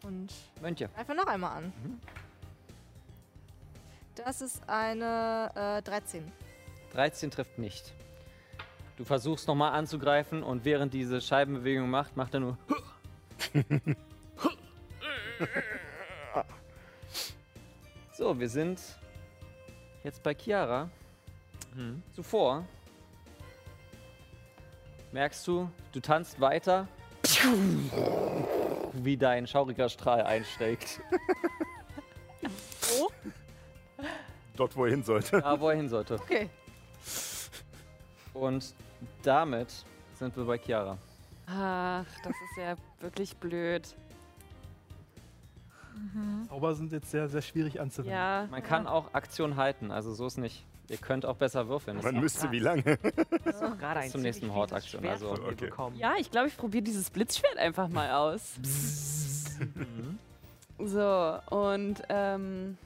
Und 0.04 0.34
Mönche. 0.62 0.90
greife 0.96 1.14
noch 1.16 1.28
einmal 1.28 1.58
an. 1.58 1.74
Mhm. 1.84 2.00
Das 4.16 4.42
ist 4.42 4.68
eine 4.68 5.52
äh, 5.56 5.82
13. 5.82 6.32
13 6.92 7.32
trifft 7.32 7.58
nicht. 7.58 7.94
Du 8.98 9.06
versuchst 9.06 9.48
nochmal 9.48 9.72
anzugreifen 9.72 10.44
und 10.44 10.66
während 10.66 10.94
diese 10.94 11.22
Scheibenbewegung 11.22 11.90
macht, 11.90 12.18
macht 12.18 12.34
er 12.34 12.42
nur. 12.42 12.58
so, 18.12 18.38
wir 18.38 18.50
sind 18.50 18.82
jetzt 20.04 20.22
bei 20.22 20.34
Chiara. 20.36 20.90
Zuvor 22.14 22.66
merkst 25.11 25.45
du, 25.48 25.69
du 25.91 25.99
tanzt 25.99 26.40
weiter, 26.40 26.88
wie 28.94 29.18
dein 29.18 29.48
schauriger 29.48 29.90
Strahl 29.90 30.22
einschlägt. 30.22 31.02
Oh, 32.99 33.10
Dort, 34.56 34.76
wo 34.76 34.86
er 34.86 34.91
hin 34.91 35.03
sollte. 35.03 35.41
Da, 35.41 35.60
wo 35.60 35.69
er 35.69 35.76
hin 35.76 35.90
sollte. 35.90 36.15
okay. 36.15 36.49
Und 38.34 38.73
damit 39.23 39.86
sind 40.15 40.36
wir 40.36 40.45
bei 40.45 40.57
Chiara. 40.57 40.98
Ach, 41.48 42.06
das 42.23 42.34
ist 42.34 42.57
ja 42.57 42.76
wirklich 42.99 43.36
blöd. 43.38 43.95
Zauber 46.48 46.76
sind 46.76 46.91
jetzt 46.91 47.11
sehr, 47.11 47.27
sehr 47.27 47.41
schwierig 47.41 47.80
anzuwenden. 47.80 48.14
Ja. 48.14 48.48
Man 48.49 48.64
kann 48.64 48.88
auch 48.88 49.14
Aktion 49.14 49.56
halten, 49.57 49.91
also 49.91 50.14
so 50.14 50.27
ist 50.27 50.38
nicht. 50.38 50.65
Ihr 50.90 50.98
könnt 50.98 51.26
auch 51.26 51.36
besser 51.36 51.68
würfeln. 51.68 52.02
Man 52.02 52.20
müsste 52.20 52.52
wie 52.52 52.60
lange? 52.60 52.84
Das 53.44 53.61
ist 53.61 53.61
gerade 53.80 54.02
Bis 54.02 54.11
zum 54.11 54.22
nächsten 54.22 54.53
Hort-Aktion, 54.53 55.06
also- 55.07 55.32
Okay. 55.32 55.56
bekommen. 55.56 55.98
Ja, 55.98 56.14
ich 56.18 56.32
glaube, 56.32 56.48
ich 56.48 56.57
probiere 56.57 56.84
dieses 56.84 57.10
Blitzschwert 57.10 57.57
einfach 57.57 57.88
mal 57.90 58.11
aus. 58.11 58.53
so, 60.80 61.40
und 61.49 62.02
ähm, 62.10 62.78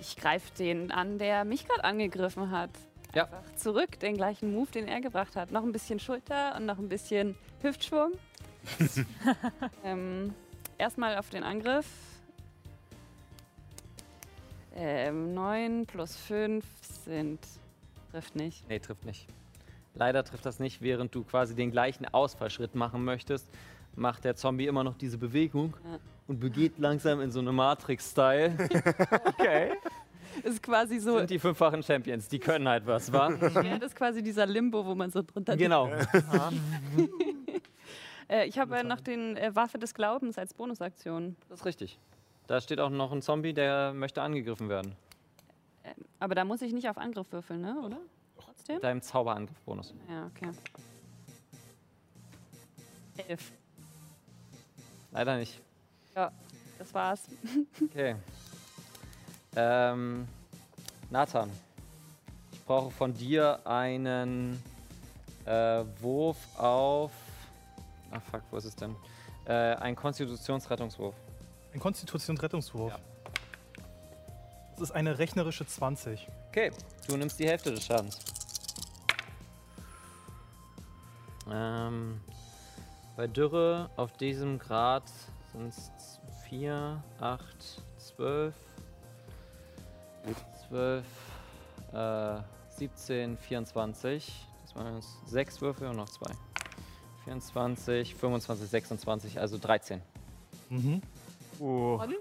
ich 0.00 0.16
greife 0.16 0.52
den 0.58 0.90
an, 0.90 1.18
der 1.18 1.44
mich 1.44 1.66
gerade 1.66 1.84
angegriffen 1.84 2.50
hat. 2.50 2.70
Ja. 3.14 3.24
Einfach 3.24 3.54
zurück, 3.56 3.98
den 4.00 4.16
gleichen 4.16 4.52
Move, 4.52 4.70
den 4.70 4.86
er 4.86 5.00
gebracht 5.00 5.34
hat. 5.36 5.50
Noch 5.50 5.62
ein 5.62 5.72
bisschen 5.72 5.98
Schulter 5.98 6.54
und 6.56 6.66
noch 6.66 6.78
ein 6.78 6.88
bisschen 6.88 7.36
Hüftschwung. 7.62 8.12
ähm, 9.84 10.34
erstmal 10.76 11.16
auf 11.16 11.30
den 11.30 11.42
Angriff. 11.42 11.86
Ähm, 14.80 15.34
9 15.34 15.86
plus 15.86 16.16
5 16.16 16.64
sind. 17.04 17.40
Trifft 18.12 18.36
nicht. 18.36 18.66
Nee, 18.68 18.78
trifft 18.78 19.04
nicht. 19.04 19.26
Leider 19.94 20.22
trifft 20.22 20.46
das 20.46 20.60
nicht, 20.60 20.80
während 20.80 21.12
du 21.14 21.24
quasi 21.24 21.56
den 21.56 21.72
gleichen 21.72 22.06
Ausfallschritt 22.06 22.76
machen 22.76 23.04
möchtest, 23.04 23.48
macht 23.96 24.24
der 24.24 24.36
Zombie 24.36 24.68
immer 24.68 24.84
noch 24.84 24.96
diese 24.96 25.18
Bewegung 25.18 25.74
Ja. 25.84 25.98
und 26.28 26.38
begeht 26.38 26.78
langsam 26.78 27.20
in 27.20 27.32
so 27.32 27.40
eine 27.40 27.52
Matrix-Style. 27.52 28.56
Okay. 29.26 29.72
Ist 30.44 30.62
quasi 30.62 31.00
so. 31.00 31.18
Sind 31.18 31.30
die 31.30 31.38
fünffachen 31.40 31.82
Champions, 31.82 32.28
die 32.28 32.38
können 32.38 32.68
halt 32.68 32.86
was, 32.86 33.12
wa? 33.12 33.30
Schwert 33.50 33.82
ist 33.82 33.96
quasi 33.96 34.22
dieser 34.22 34.46
Limbo, 34.46 34.84
wo 34.86 34.94
man 34.94 35.10
so 35.10 35.22
drunter 35.22 35.56
genau. 35.56 35.90
Äh, 38.30 38.46
ich 38.46 38.58
habe 38.58 38.76
äh, 38.76 38.82
noch 38.84 39.00
den 39.00 39.38
äh, 39.38 39.56
Waffe 39.56 39.78
des 39.78 39.94
Glaubens 39.94 40.36
als 40.36 40.52
Bonusaktion. 40.52 41.34
Das 41.48 41.60
ist 41.60 41.64
richtig. 41.66 41.98
Da 42.48 42.60
steht 42.62 42.80
auch 42.80 42.88
noch 42.88 43.12
ein 43.12 43.20
Zombie, 43.22 43.52
der 43.52 43.92
möchte 43.92 44.22
angegriffen 44.22 44.68
werden. 44.70 44.96
Äh, 45.82 45.90
aber 46.18 46.34
da 46.34 46.44
muss 46.44 46.62
ich 46.62 46.72
nicht 46.72 46.88
auf 46.88 46.96
Angriff 46.96 47.30
würfeln, 47.30 47.60
ne? 47.60 47.78
Oder? 47.84 47.98
Trotzdem? 48.38 48.76
Mit 48.76 48.84
deinem 48.84 49.02
Zauberangriff-Bonus. 49.02 49.92
Ja, 50.08 50.26
okay. 50.34 50.50
Elf. 53.28 53.52
Leider 55.12 55.36
nicht. 55.36 55.60
Ja, 56.16 56.32
das 56.78 56.92
war's. 56.94 57.28
Okay. 57.84 58.16
ähm, 59.54 60.26
Nathan, 61.10 61.50
ich 62.52 62.64
brauche 62.64 62.90
von 62.90 63.12
dir 63.14 63.60
einen 63.66 64.62
Äh, 65.44 65.84
Wurf 66.00 66.36
auf. 66.58 67.10
Ach 68.10 68.20
fuck, 68.30 68.42
wo 68.50 68.56
ist 68.58 68.66
es 68.66 68.76
denn? 68.76 68.94
Äh, 69.46 69.74
ein 69.76 69.96
Konstitutionsrettungswurf. 69.96 71.14
Ein 71.78 71.80
Konstitutionsrettungswurf. 71.80 72.92
Das 74.72 74.80
ist 74.80 74.90
eine 74.90 75.20
rechnerische 75.20 75.64
20. 75.64 76.26
Okay, 76.48 76.72
du 77.06 77.16
nimmst 77.16 77.38
die 77.38 77.46
Hälfte 77.46 77.70
des 77.70 77.86
Schadens. 77.86 78.18
Ähm, 81.48 82.20
bei 83.16 83.28
Dürre 83.28 83.90
auf 83.94 84.12
diesem 84.14 84.58
Grad 84.58 85.04
sind 85.52 85.68
es 85.68 85.92
4, 86.48 87.00
8, 87.20 87.82
12, 87.98 88.54
12, 90.68 91.06
äh, 91.92 92.40
17, 92.70 93.38
24. 93.38 94.48
Das 94.62 94.74
waren 94.74 94.96
jetzt 94.96 95.28
6 95.28 95.60
Würfel 95.60 95.86
und 95.86 95.96
noch 95.96 96.08
2. 96.08 96.34
24, 97.22 98.16
25, 98.16 98.68
26, 98.68 99.38
also 99.38 99.58
13. 99.58 100.02
Mhm. 100.70 101.02
Oh. 101.60 101.98
Von? 101.98 102.14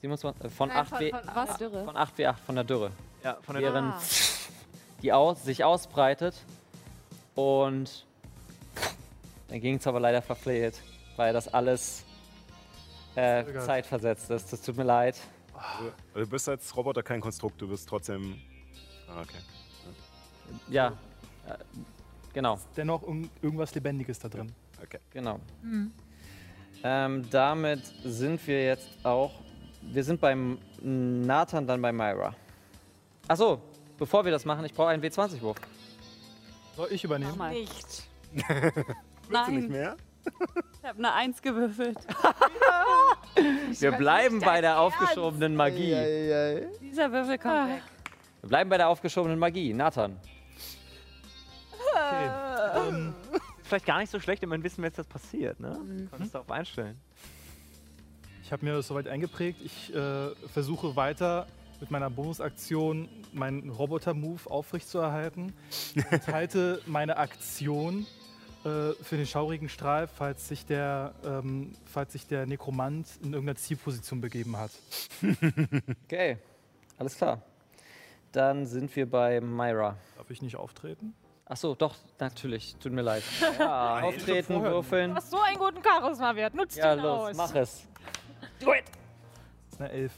27, 0.00 0.44
äh, 0.44 0.48
von, 0.50 0.70
Äh, 0.70 0.72
8 0.74 0.88
von- 0.88 1.00
W, 1.00 1.10
von 1.10 1.20
was? 1.34 1.56
Dürre? 1.56 1.84
Von 1.84 1.96
8 1.96 2.18
W8, 2.18 2.36
von 2.44 2.54
der 2.54 2.64
Dürre. 2.64 2.90
Ja, 3.22 3.38
von 3.42 3.54
der 3.54 3.62
Während 3.64 3.94
Ah. 3.94 4.00
die 5.02 5.12
aus, 5.12 5.42
sich 5.44 5.64
ausbreitet 5.64 6.34
und 7.34 8.04
dann 9.48 9.60
ging 9.60 9.76
es 9.76 9.86
aber 9.86 10.00
leider 10.00 10.20
verfehlt, 10.22 10.82
weil 11.16 11.32
das 11.32 11.48
alles 11.52 12.04
äh, 13.16 13.44
Zögert. 13.44 13.64
zeitversetzt 13.64 14.30
ist. 14.30 14.52
Das 14.52 14.60
tut 14.60 14.76
mir 14.76 14.82
leid. 14.84 15.16
Also, 15.54 15.92
du 16.14 16.26
bist 16.26 16.48
als 16.48 16.76
Roboter 16.76 17.02
kein 17.02 17.20
Konstrukt, 17.20 17.60
du 17.62 17.68
bist 17.68 17.88
trotzdem. 17.88 18.40
Ah, 19.08 19.20
okay. 19.22 19.38
Ja, 20.68 20.88
äh, 21.46 21.56
genau. 22.32 22.58
Dennoch 22.76 23.02
irg- 23.04 23.28
irgendwas 23.40 23.74
Lebendiges 23.74 24.18
da 24.18 24.28
drin. 24.28 24.52
Okay. 24.82 24.98
Genau. 25.10 25.38
Hm. 25.62 25.92
Ähm, 26.86 27.28
damit 27.30 27.80
sind 28.04 28.46
wir 28.46 28.62
jetzt 28.62 28.90
auch. 29.02 29.32
Wir 29.80 30.04
sind 30.04 30.20
beim 30.20 30.58
Nathan, 30.82 31.66
dann 31.66 31.80
bei 31.80 31.90
Myra. 31.92 32.34
Achso, 33.26 33.62
bevor 33.98 34.22
wir 34.24 34.30
das 34.30 34.44
machen, 34.44 34.66
ich 34.66 34.74
brauche 34.74 34.88
einen 34.88 35.02
W20-Wurf. 35.02 35.56
Soll 36.76 36.88
ich 36.90 37.02
übernehmen? 37.02 37.32
Mach 37.38 37.50
mal. 37.50 37.54
Nicht. 37.54 38.06
Willst 39.28 39.48
du 39.48 39.52
nicht 39.52 39.70
mehr? 39.70 39.96
Ich 40.82 40.88
habe 40.88 40.98
eine 40.98 41.12
Eins 41.14 41.40
gewürfelt. 41.40 41.98
Wir 43.80 43.92
bleiben 43.92 44.40
bei 44.40 44.60
der 44.60 44.78
aufgeschobenen 44.78 45.56
Magie. 45.56 45.94
Dieser 46.80 47.10
Würfel 47.10 47.38
kommt 47.38 47.70
weg. 47.70 47.82
Wir 48.42 48.48
bleiben 48.48 48.70
bei 48.70 48.76
der 48.76 48.88
aufgeschobenen 48.88 49.38
Magie. 49.38 49.72
Nathan. 49.72 50.16
Okay. 51.94 52.43
Vielleicht 53.64 53.86
gar 53.86 53.98
nicht 53.98 54.10
so 54.10 54.20
schlecht, 54.20 54.42
wenn 54.42 54.50
man 54.50 54.62
wissen, 54.62 54.78
wenn 54.78 54.84
jetzt 54.84 54.98
das 54.98 55.06
passiert, 55.06 55.58
ne? 55.58 55.78
Mhm. 55.82 56.10
Konntest 56.10 56.34
darauf 56.34 56.50
einstellen. 56.50 57.00
ich 58.42 58.52
habe 58.52 58.64
mir 58.64 58.74
das 58.74 58.86
soweit 58.86 59.08
eingeprägt. 59.08 59.60
Ich 59.64 59.94
äh, 59.94 60.34
versuche 60.52 60.94
weiter 60.96 61.46
mit 61.80 61.90
meiner 61.90 62.10
Bonusaktion 62.10 63.08
meinen 63.32 63.70
Roboter-Move 63.70 64.50
aufrechtzuerhalten 64.50 65.52
und 66.10 66.28
halte 66.28 66.80
meine 66.86 67.16
Aktion 67.16 68.06
äh, 68.64 68.92
für 69.02 69.16
den 69.16 69.26
schaurigen 69.26 69.68
Strahl, 69.68 70.08
falls 70.08 70.46
sich, 70.46 70.66
der, 70.66 71.14
ähm, 71.24 71.72
falls 71.84 72.12
sich 72.12 72.26
der 72.26 72.46
Nekromant 72.46 73.08
in 73.22 73.32
irgendeiner 73.32 73.56
Zielposition 73.56 74.20
begeben 74.20 74.56
hat. 74.56 74.70
Okay, 76.04 76.38
alles 76.98 77.16
klar. 77.16 77.42
Dann 78.32 78.66
sind 78.66 78.94
wir 78.94 79.08
bei 79.08 79.40
Myra. 79.40 79.96
Darf 80.16 80.30
ich 80.30 80.42
nicht 80.42 80.56
auftreten? 80.56 81.14
Achso, 81.46 81.74
doch, 81.74 81.94
natürlich. 82.18 82.74
Tut 82.76 82.92
mir 82.92 83.02
leid. 83.02 83.22
Ja, 83.58 84.00
Auftreten, 84.00 84.54
Du 84.54 84.62
würfeln. 84.62 85.14
hast 85.14 85.30
so 85.30 85.38
einen 85.40 85.58
guten 85.58 85.82
Charisma-Wert. 85.84 86.54
Nutzt 86.54 86.76
Ja, 86.76 86.94
ihn 86.94 87.00
los, 87.00 87.30
aus. 87.30 87.36
mach 87.36 87.54
es. 87.54 87.86
Do 88.60 88.72
it. 88.72 88.84
Das 89.66 89.74
ist 89.74 89.80
eine 89.80 89.90
Elf. 89.90 90.12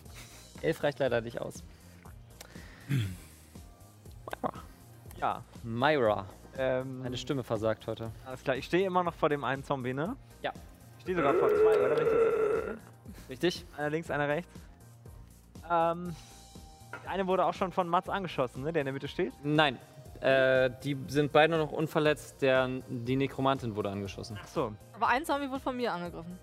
Elf 0.63 0.83
reicht 0.83 0.99
leider 1.01 1.21
nicht 1.21 1.41
aus. 1.41 1.65
ja. 5.19 5.43
Myra. 5.63 6.27
Ähm, 6.59 7.03
Meine 7.03 7.17
Stimme 7.17 7.43
versagt 7.45 7.87
heute. 7.87 8.11
Alles 8.25 8.43
klar, 8.43 8.57
ich 8.57 8.65
stehe 8.65 8.87
immer 8.87 9.03
noch 9.03 9.15
vor 9.15 9.29
dem 9.29 9.45
einen 9.45 9.63
Zombie, 9.65 9.93
ne? 9.93 10.17
Ja. 10.43 10.53
Ich 10.97 11.03
stehe 11.03 11.17
sogar 11.17 11.35
vor 11.35 11.49
zwei, 11.49 11.85
oder? 11.85 11.95
Das 11.97 13.29
Richtig? 13.29 13.65
Einer 13.77 13.91
links, 13.91 14.11
einer 14.11 14.29
rechts. 14.29 14.51
Ähm, 15.71 16.15
der 17.03 17.11
eine 17.11 17.27
wurde 17.27 17.45
auch 17.45 17.55
schon 17.55 17.73
von 17.73 17.89
Mats 17.89 18.09
angeschossen, 18.09 18.63
ne? 18.63 18.73
Der 18.73 18.83
in 18.83 18.87
der 18.87 18.93
Mitte 18.95 19.09
steht. 19.09 19.33
Nein. 19.43 19.79
Äh, 20.27 20.71
die 20.83 20.97
sind 21.09 21.33
beide 21.33 21.57
noch 21.57 21.71
unverletzt. 21.73 22.43
Der, 22.43 22.69
die 22.89 23.17
Nekromantin 23.17 23.77
wurde 23.77 23.91
angeschossen. 23.91 24.39
Ach 24.43 24.47
so. 24.49 24.73
Aber 24.95 25.09
ein 25.09 25.25
Zombie 25.25 25.49
wurde 25.49 25.61
von 25.61 25.77
mir 25.77 25.93
angegriffen. 25.93 26.39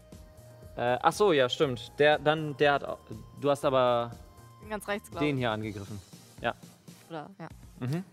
Äh, 0.78 0.98
ach 1.02 1.12
so, 1.14 1.34
ja, 1.34 1.50
stimmt. 1.50 1.92
Der, 2.00 2.18
dann, 2.18 2.56
der 2.58 2.74
hat. 2.74 2.98
Du 3.42 3.50
hast 3.50 3.66
aber 3.66 4.12
Bin 4.62 4.70
ganz 4.70 4.88
rechts, 4.88 5.12
glaube 5.12 5.26
den 5.26 5.36
ich. 5.36 5.42
hier 5.42 5.52
angegriffen. 5.52 6.00
Ja. 6.42 6.54
Oder, 7.10 7.30
ja. 7.40 7.48
Mhm. 7.80 8.04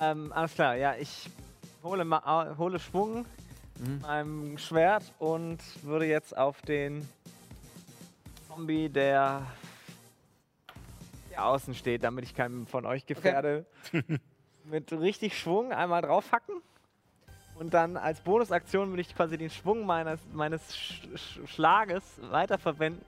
Ähm, 0.00 0.32
alles 0.32 0.54
klar, 0.54 0.74
ja, 0.76 0.94
ich 0.98 1.30
hole, 1.82 2.04
ma 2.04 2.54
hole 2.58 2.78
Schwung 2.78 3.24
Mhm. 3.78 3.92
mit 3.92 4.02
meinem 4.02 4.58
Schwert 4.58 5.04
und 5.18 5.58
würde 5.82 6.06
jetzt 6.06 6.34
auf 6.36 6.62
den 6.62 7.06
Zombie, 8.48 8.88
der, 8.88 9.42
der 11.30 11.44
außen 11.46 11.74
steht, 11.74 12.02
damit 12.02 12.24
ich 12.24 12.34
keinen 12.34 12.66
von 12.66 12.86
euch 12.86 13.04
gefährde, 13.04 13.66
mit 14.70 14.92
richtig 14.92 15.38
Schwung 15.38 15.72
einmal 15.72 16.02
draufhacken. 16.02 16.56
Und 17.58 17.72
dann 17.72 17.96
als 17.96 18.20
Bonusaktion 18.20 18.90
würde 18.90 19.00
ich 19.00 19.14
quasi 19.14 19.38
den 19.38 19.50
Schwung 19.50 19.86
meines, 19.86 20.20
meines 20.32 20.76
Sch 20.76 21.02
Sch 21.14 21.38
Schlages 21.46 22.02
weiterverwenden, 22.30 23.02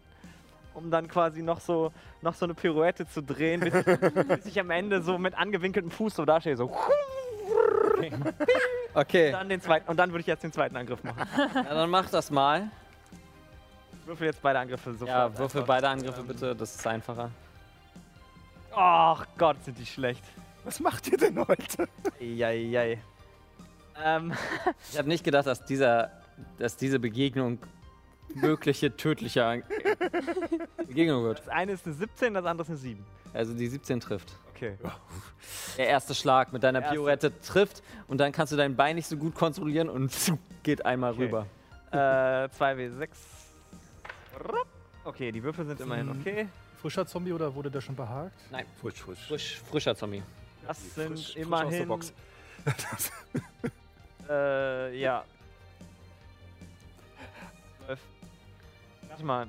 um 0.73 0.91
dann 0.91 1.07
quasi 1.07 1.43
noch 1.43 1.61
so, 1.61 1.93
noch 2.23 2.35
so 2.35 2.47
eine 2.47 2.55
Pirouette 2.55 3.07
zu 3.07 3.23
drehen, 3.23 3.61
bis, 3.61 3.73
bis 4.29 4.47
ich 4.47 4.59
am 4.59 4.71
Ende 4.71 5.03
so 5.03 5.19
mit 5.19 5.37
angewinkeltem 5.37 5.91
Fuß 5.91 6.15
so 6.15 6.25
dastehe, 6.25 6.57
so. 6.57 6.75
Okay. 8.95 9.33
Dann 9.33 9.49
den 9.49 9.61
zweiten, 9.61 9.89
und 9.89 9.97
dann 9.97 10.11
würde 10.11 10.21
ich 10.21 10.27
jetzt 10.27 10.43
den 10.43 10.53
zweiten 10.53 10.77
Angriff 10.77 11.03
machen. 11.05 11.27
Ja, 11.55 11.63
dann 11.63 11.91
mach 11.91 12.09
das 12.11 12.31
mal. 12.31 12.71
Würfel 14.07 14.29
jetzt 14.29 14.41
beide 14.41 14.59
Angriffe 14.59 14.93
sofort. 14.93 15.09
Ja, 15.09 15.39
würfel 15.39 15.61
einfach. 15.61 15.67
beide 15.67 15.89
Angriffe 15.89 16.23
bitte, 16.23 16.57
das 16.57 16.75
ist 16.75 16.87
einfacher. 16.87 17.31
Ach 18.75 19.27
Gott, 19.37 19.63
sind 19.65 19.79
die 19.79 19.87
schlecht. 19.87 20.25
Was 20.69 20.81
macht 20.81 21.09
ihr 21.09 21.17
denn 21.17 21.39
heute? 21.49 21.89
Eieiei. 22.21 22.99
Ähm, 24.05 24.35
Ich 24.93 24.99
habe 24.99 25.09
nicht 25.09 25.25
gedacht, 25.25 25.47
dass, 25.47 25.65
dieser, 25.65 26.13
dass 26.59 26.77
diese 26.77 26.99
Begegnung 26.99 27.59
mögliche 28.35 28.95
tödliche 28.95 29.63
Begegnung 30.87 31.25
wird. 31.25 31.39
das 31.39 31.49
eine 31.49 31.73
ist 31.73 31.87
eine 31.87 31.95
17, 31.95 32.35
das 32.35 32.45
andere 32.45 32.65
ist 32.65 32.69
eine 32.69 32.77
7. 32.77 33.03
Also 33.33 33.55
die 33.55 33.67
17 33.67 33.99
trifft. 34.01 34.31
Okay. 34.55 34.77
Der 35.79 35.87
erste 35.89 36.15
Schlag 36.15 36.53
mit 36.53 36.63
deiner 36.63 36.81
Erste. 36.83 36.95
Pirouette 36.97 37.41
trifft 37.41 37.83
und 38.07 38.19
dann 38.19 38.31
kannst 38.33 38.53
du 38.53 38.57
dein 38.59 38.77
Bein 38.77 38.97
nicht 38.97 39.07
so 39.07 39.17
gut 39.17 39.35
kontrollieren 39.35 39.89
und 39.89 40.13
geht 40.65 40.85
einmal 40.85 41.13
Okay. 41.15 41.25
rüber. 41.25 41.47
Äh, 41.93 41.97
2W6. 41.97 43.09
Okay, 45.05 45.33
die 45.33 45.43
Würfel 45.43 45.65
sind 45.65 45.81
immerhin 45.81 46.09
Mhm. 46.11 46.21
okay. 46.21 46.49
Frischer 46.83 47.07
Zombie 47.07 47.33
oder 47.33 47.55
wurde 47.55 47.71
der 47.71 47.81
schon 47.81 47.97
behagt? 47.97 48.33
Nein, 48.51 48.67
Frisch, 48.83 49.01
frisch. 49.01 49.27
frisch, 49.27 49.63
frischer 49.71 49.97
Zombie. 49.97 50.23
Das 50.69 50.79
Frisch- 50.79 50.93
sind 50.95 51.09
frisch 51.17 51.27
aus 51.29 51.35
der 51.35 51.43
immerhin. 51.43 51.89
Box. 51.89 52.13
Äh, 54.31 55.01
ja. 55.01 55.25
12. 57.87 58.01
Warte 59.09 59.25
mal. 59.25 59.49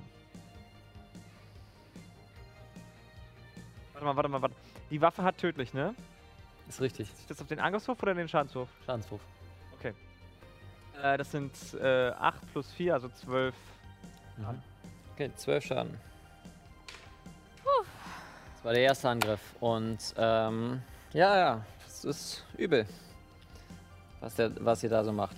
Warte 3.91 4.05
mal, 4.05 4.15
warte 4.15 4.29
mal, 4.29 4.41
warte. 4.41 4.55
Die 4.89 5.01
Waffe 5.01 5.21
hat 5.23 5.37
tödlich, 5.37 5.73
ne? 5.73 5.93
Ist 6.69 6.79
richtig. 6.79 7.09
Ist 7.11 7.29
das 7.29 7.41
auf 7.41 7.47
den 7.47 7.59
Angriffswurf 7.59 8.01
oder 8.01 8.13
den 8.13 8.29
Schadenswurf? 8.29 8.69
Schadenswurf. 8.85 9.19
Okay. 9.77 9.93
Äh, 11.03 11.17
das 11.17 11.29
sind 11.31 11.51
äh, 11.81 12.11
8 12.11 12.51
plus 12.53 12.71
4, 12.71 12.93
also 12.93 13.09
12. 13.09 13.53
Okay, 15.13 15.29
12 15.35 15.65
Schaden. 15.65 15.99
Das 18.55 18.63
war 18.63 18.71
der 18.71 18.83
erste 18.83 19.09
Angriff. 19.09 19.41
Und 19.59 20.13
ähm, 20.15 20.81
ja, 21.13 21.37
ja, 21.37 21.65
das 21.83 22.05
ist 22.05 22.45
übel. 22.57 22.85
Was, 24.21 24.35
der, 24.35 24.51
was 24.63 24.83
ihr 24.83 24.89
da 24.89 25.03
so 25.03 25.11
macht. 25.13 25.37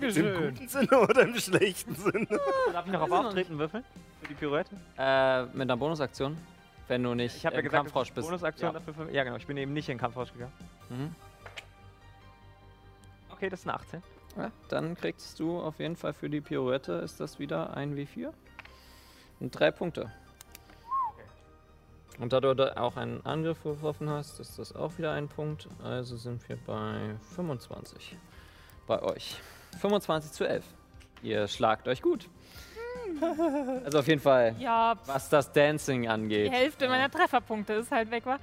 guten 0.00 0.68
Sinne 0.68 0.98
oder 1.00 1.22
im 1.22 1.34
schlechten 1.34 1.94
Sinne? 1.94 2.26
Darf 2.72 2.86
ich 2.86 2.92
noch 2.92 3.02
auf 3.02 3.10
Auftreten 3.10 3.58
würfeln? 3.58 3.84
Für 4.22 4.28
die 4.28 4.34
Pirouette? 4.34 4.74
Äh, 4.96 5.42
mit 5.46 5.62
einer 5.62 5.76
Bonusaktion. 5.76 6.36
Wenn 6.88 7.02
du 7.02 7.14
nicht 7.14 7.36
Ich 7.36 7.44
habe 7.46 7.56
ja 7.56 7.60
im 7.60 7.64
gesagt, 7.66 7.82
Kampfrausch 7.84 8.08
das 8.08 8.10
ist 8.10 8.14
bist. 8.14 8.28
Bonusaktion 8.28 8.72
Ja. 8.72 8.78
dafür. 8.78 8.94
Für, 8.94 9.10
ja, 9.12 9.24
genau. 9.24 9.36
Ich 9.36 9.46
bin 9.46 9.56
eben 9.56 9.72
nicht 9.72 9.88
in 9.88 9.94
den 9.96 10.00
Kampfrausch 10.00 10.32
gegangen. 10.32 10.52
Mhm. 10.88 11.14
Okay, 13.32 13.48
das 13.50 13.60
ist 13.60 13.66
eine 13.68 13.74
18. 13.74 14.02
Ja, 14.36 14.50
dann 14.68 14.96
kriegst 14.96 15.38
du 15.40 15.60
auf 15.60 15.78
jeden 15.78 15.96
Fall 15.96 16.12
für 16.12 16.30
die 16.30 16.40
Pirouette, 16.40 16.92
ist 16.94 17.20
das 17.20 17.38
wieder 17.38 17.76
ein 17.76 17.96
W4. 17.96 18.32
Und 19.40 19.50
drei 19.58 19.70
Punkte. 19.70 20.10
Und 22.20 22.32
da 22.32 22.40
du 22.40 22.54
da 22.54 22.74
auch 22.76 22.96
einen 22.96 23.24
Angriff 23.24 23.62
geworfen 23.62 24.08
hast, 24.10 24.40
ist 24.40 24.58
das 24.58 24.74
auch 24.76 24.98
wieder 24.98 25.12
ein 25.12 25.28
Punkt. 25.28 25.66
Also 25.82 26.16
sind 26.16 26.46
wir 26.48 26.56
bei 26.66 27.14
25 27.34 28.16
bei 28.86 29.00
euch. 29.02 29.36
25 29.80 30.32
zu 30.32 30.46
11. 30.46 30.64
Ihr 31.22 31.48
schlagt 31.48 31.88
euch 31.88 32.02
gut. 32.02 32.28
Also 33.84 33.98
auf 34.00 34.06
jeden 34.08 34.20
Fall, 34.20 34.54
Ja, 34.58 34.94
was 35.06 35.28
das 35.28 35.50
Dancing 35.52 36.02
die 36.02 36.08
angeht. 36.08 36.52
Hälfte 36.52 36.88
meiner 36.88 37.10
Trefferpunkte 37.10 37.72
ist 37.74 37.90
halt 37.90 38.10
weg, 38.10 38.24
wa? 38.26 38.38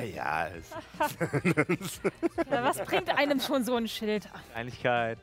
Ja, 0.00 0.48
es- 0.48 0.70
Ja, 2.50 2.62
was 2.64 2.78
bringt 2.80 3.08
einem 3.16 3.40
schon 3.40 3.64
so 3.64 3.76
ein 3.76 3.86
Schild? 3.88 4.28
Kleinigkeit. 4.52 5.18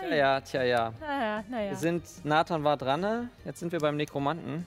Tja, 0.00 0.14
ja, 0.14 0.40
tja, 0.40 0.62
ja. 0.62 0.92
Naja, 1.00 1.44
naja. 1.48 1.70
Wir 1.70 1.76
sind, 1.76 2.04
Nathan 2.24 2.62
war 2.64 2.76
dran, 2.76 3.00
ne? 3.00 3.28
jetzt 3.44 3.60
sind 3.60 3.72
wir 3.72 3.80
beim 3.80 3.96
Nekromanten, 3.96 4.66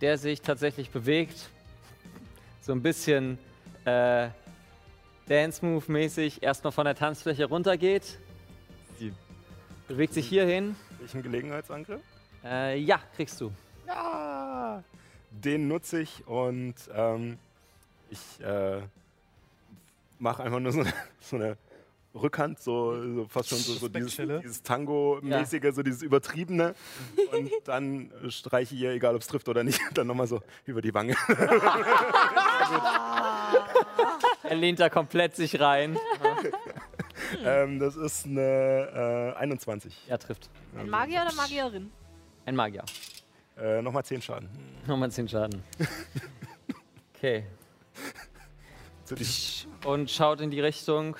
der 0.00 0.18
sich 0.18 0.42
tatsächlich 0.42 0.90
bewegt. 0.90 1.50
So 2.60 2.72
ein 2.72 2.82
bisschen 2.82 3.38
äh, 3.84 4.28
Dance-Move-mäßig 5.28 6.42
erst 6.42 6.64
noch 6.64 6.74
von 6.74 6.84
der 6.84 6.94
Tanzfläche 6.94 7.46
runtergeht. 7.46 8.18
Bewegt 9.88 10.14
sich 10.14 10.28
hierhin. 10.28 10.74
Welchen 10.98 11.22
Gelegenheitsangriff? 11.22 12.00
Äh, 12.44 12.78
ja, 12.80 13.00
kriegst 13.14 13.40
du. 13.40 13.52
Ja! 13.86 14.82
Den 15.30 15.68
nutze 15.68 16.00
ich 16.00 16.26
und 16.26 16.74
ähm, 16.92 17.38
ich 18.10 18.40
äh, 18.40 18.80
mache 20.18 20.42
einfach 20.42 20.58
nur 20.58 20.72
so 20.72 20.80
eine, 20.80 20.92
so 21.20 21.36
eine 21.36 21.56
Rückhand, 22.20 22.60
so, 22.60 23.00
so 23.14 23.26
fast 23.28 23.48
schon 23.50 23.58
so, 23.58 23.74
so 23.74 23.88
dieses, 23.88 24.16
dieses 24.16 24.62
Tango-mäßige, 24.62 25.74
so 25.74 25.82
dieses 25.82 26.02
Übertriebene. 26.02 26.74
Und 27.32 27.50
dann 27.64 28.10
äh, 28.24 28.30
streiche 28.30 28.74
ich 28.74 28.80
ihr, 28.80 28.90
egal 28.92 29.14
ob 29.14 29.20
es 29.20 29.26
trifft 29.28 29.48
oder 29.48 29.64
nicht, 29.64 29.80
dann 29.94 30.06
nochmal 30.06 30.26
so 30.26 30.40
über 30.64 30.82
die 30.82 30.94
Wange. 30.94 31.14
Er 34.48 34.56
lehnt 34.56 34.78
da 34.78 34.88
komplett 34.88 35.34
sich 35.34 35.58
rein. 35.60 35.98
ähm, 37.44 37.78
das 37.78 37.96
ist 37.96 38.26
eine 38.26 39.34
äh, 39.36 39.38
21. 39.38 40.06
Ja, 40.08 40.18
trifft. 40.18 40.48
Ein 40.76 40.88
Magier 40.88 41.22
oder 41.22 41.34
Magierin? 41.34 41.90
Ein 42.44 42.54
Magier. 42.54 42.84
Äh, 43.58 43.82
Nochmal 43.82 44.04
10 44.04 44.22
Schaden. 44.22 44.48
Nochmal 44.86 45.10
10 45.10 45.28
Schaden. 45.28 45.62
Okay. 47.14 47.44
Und 49.84 50.10
schaut 50.10 50.40
in 50.40 50.50
die 50.50 50.60
Richtung. 50.60 51.16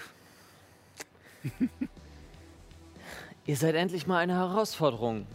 Ihr 3.47 3.57
seid 3.57 3.75
endlich 3.75 4.07
mal 4.07 4.19
eine 4.19 4.35
Herausforderung. 4.35 5.27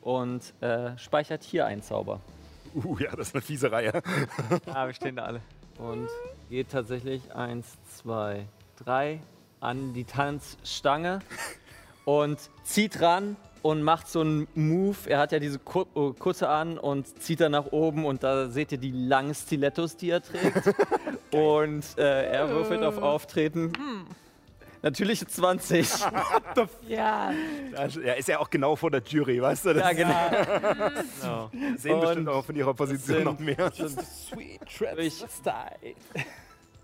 Und 0.00 0.54
äh, 0.62 0.96
speichert 0.98 1.42
hier 1.42 1.66
einen 1.66 1.82
Zauber. 1.82 2.20
Uh, 2.74 2.98
ja, 2.98 3.14
das 3.14 3.28
ist 3.28 3.34
eine 3.34 3.42
fiese 3.42 3.70
Reihe. 3.70 4.02
Ah, 4.66 4.86
wir 4.86 4.94
stehen 4.94 5.16
da 5.16 5.24
alle. 5.24 5.40
Und 5.78 6.08
geht 6.50 6.70
tatsächlich 6.70 7.34
eins, 7.34 7.78
zwei, 7.96 8.46
drei 8.76 9.20
an 9.60 9.94
die 9.94 10.04
Tanzstange 10.04 11.20
und 12.04 12.38
zieht 12.64 13.00
ran 13.00 13.36
und 13.64 13.82
macht 13.82 14.08
so 14.08 14.20
einen 14.20 14.46
Move. 14.54 14.96
Er 15.08 15.18
hat 15.18 15.32
ja 15.32 15.38
diese 15.38 15.58
Ku 15.58 15.84
äh, 15.96 16.12
Kutte 16.18 16.48
an 16.50 16.76
und 16.78 17.20
zieht 17.22 17.40
dann 17.40 17.52
nach 17.52 17.66
oben 17.72 18.04
und 18.04 18.22
da 18.22 18.48
seht 18.48 18.72
ihr 18.72 18.78
die 18.78 18.90
langen 18.90 19.34
Stilettos, 19.34 19.96
die 19.96 20.10
er 20.10 20.20
trägt. 20.22 20.74
und 21.32 21.82
äh, 21.98 22.26
er 22.30 22.50
würfelt 22.50 22.82
auf 22.82 22.98
Auftreten. 22.98 23.72
Natürliche 24.82 25.26
20. 25.28 25.88
Ja. 26.88 27.32
Das- 27.74 27.96
Er 27.96 28.18
ist 28.18 28.28
ja 28.28 28.38
auch 28.38 28.50
genau 28.50 28.76
vor 28.76 28.90
der 28.90 29.02
Jury, 29.02 29.40
weißt 29.40 29.64
du? 29.64 29.70
Ja, 29.70 29.92
Das 29.94 29.96
genau. 31.22 31.50
Sehen 31.78 32.00
bestimmt 32.00 32.28
Und 32.28 32.34
auch 32.34 32.44
von 32.44 32.54
ihrer 32.54 32.74
Position 32.74 33.16
sind- 33.16 33.24
noch 33.24 33.38
mehr. 33.38 33.72
Sweet 33.72 34.60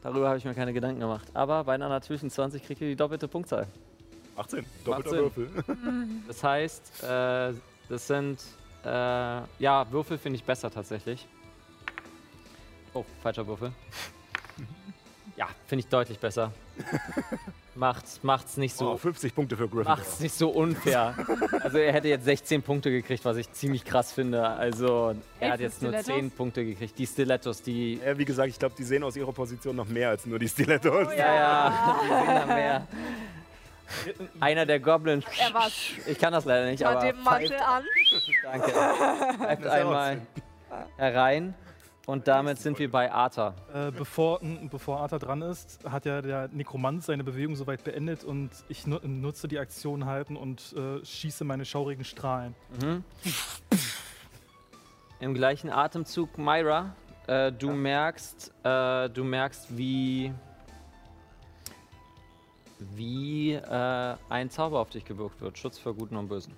Darüber 0.02 0.28
habe 0.28 0.38
ich 0.38 0.46
mir 0.46 0.54
keine 0.54 0.72
Gedanken 0.72 1.00
gemacht. 1.00 1.28
Aber 1.34 1.64
bei 1.64 1.74
einer 1.74 1.90
natürlichen 1.90 2.30
20 2.30 2.62
kriegt 2.64 2.80
ihr 2.80 2.88
die 2.88 2.96
doppelte 2.96 3.28
Punktzahl. 3.28 3.66
18, 4.40 4.64
doppelter 4.84 5.10
18. 5.10 5.20
Würfel. 5.20 5.48
Das 6.26 6.42
heißt, 6.42 7.04
äh, 7.04 7.52
das 7.88 8.06
sind, 8.06 8.38
äh, 8.84 8.88
ja, 8.88 9.86
Würfel 9.90 10.18
finde 10.18 10.36
ich 10.36 10.44
besser 10.44 10.70
tatsächlich. 10.70 11.26
Oh, 12.94 13.04
falscher 13.22 13.46
Würfel. 13.46 13.72
Ja, 15.36 15.48
finde 15.68 15.80
ich 15.80 15.88
deutlich 15.88 16.18
besser. 16.18 16.52
Macht, 17.74 18.04
macht's 18.22 18.58
nicht 18.58 18.76
so. 18.76 18.90
Oh, 18.90 18.96
50 18.98 19.34
Punkte 19.34 19.56
für 19.56 19.68
Gryffindor. 19.68 19.96
Macht's 19.96 20.20
nicht 20.20 20.34
so 20.34 20.50
unfair. 20.50 21.14
Also 21.62 21.78
er 21.78 21.94
hätte 21.94 22.08
jetzt 22.08 22.26
16 22.26 22.60
Punkte 22.62 22.90
gekriegt, 22.90 23.24
was 23.24 23.38
ich 23.38 23.50
ziemlich 23.52 23.86
krass 23.86 24.12
finde. 24.12 24.46
Also 24.46 25.14
er 25.38 25.44
Elf 25.44 25.52
hat 25.52 25.60
jetzt 25.60 25.80
nur 25.80 25.92
Stilettos? 25.92 26.14
10 26.14 26.30
Punkte 26.32 26.64
gekriegt. 26.66 26.98
Die 26.98 27.06
Stilettos, 27.06 27.62
die. 27.62 28.00
Ja, 28.04 28.18
wie 28.18 28.26
gesagt, 28.26 28.50
ich 28.50 28.58
glaube, 28.58 28.74
die 28.76 28.84
sehen 28.84 29.02
aus 29.02 29.16
ihrer 29.16 29.32
Position 29.32 29.76
noch 29.76 29.88
mehr 29.88 30.10
als 30.10 30.26
nur 30.26 30.38
die 30.38 30.48
Stilettos. 30.48 31.08
Oh 31.08 31.10
Ja, 31.12 31.34
ja, 31.34 32.00
die 32.02 32.08
sehen 32.08 32.34
da 32.34 32.46
mehr. 32.46 32.86
Einer 34.40 34.66
der 34.66 34.80
Goblins. 34.80 35.24
Er 35.38 35.52
war's. 35.54 35.72
Ich 36.06 36.18
kann 36.18 36.32
das 36.32 36.44
leider 36.44 36.66
nicht, 36.66 36.82
Schau 36.82 36.90
aber. 36.90 37.00
den 37.00 37.22
Mantel 37.22 37.56
an. 37.56 37.84
Danke. 38.42 38.72
Bleibt 39.38 39.66
einmal 39.66 40.20
herein. 40.96 41.54
Und 42.06 42.26
damit 42.26 42.58
sind 42.58 42.78
wir 42.78 42.90
bei 42.90 43.12
Arthur. 43.12 43.54
Äh, 43.72 43.92
bevor, 43.92 44.40
bevor 44.70 45.00
Arthur 45.00 45.18
dran 45.18 45.42
ist, 45.42 45.78
hat 45.88 46.06
ja 46.06 46.20
der 46.22 46.48
Nekromant 46.48 47.04
seine 47.04 47.22
Bewegung 47.22 47.54
soweit 47.54 47.84
beendet 47.84 48.24
und 48.24 48.50
ich 48.68 48.86
nu 48.86 48.98
nutze 49.04 49.46
die 49.46 49.58
Aktion 49.58 50.06
halten 50.06 50.36
und 50.36 50.72
äh, 50.72 51.04
schieße 51.04 51.44
meine 51.44 51.64
schaurigen 51.64 52.04
Strahlen. 52.04 52.56
Mhm. 52.82 53.04
Im 55.20 55.34
gleichen 55.34 55.70
Atemzug, 55.70 56.36
Myra, 56.36 56.96
äh, 57.28 57.52
du 57.52 57.70
merkst, 57.70 58.52
äh, 58.64 59.08
du 59.10 59.22
merkst, 59.22 59.76
wie 59.76 60.32
wie 62.94 63.52
äh, 63.52 64.16
ein 64.28 64.50
Zauber 64.50 64.80
auf 64.80 64.90
dich 64.90 65.04
gewirkt 65.04 65.40
wird. 65.40 65.58
Schutz 65.58 65.78
vor 65.78 65.94
Guten 65.94 66.16
und 66.16 66.28
Bösen. 66.28 66.54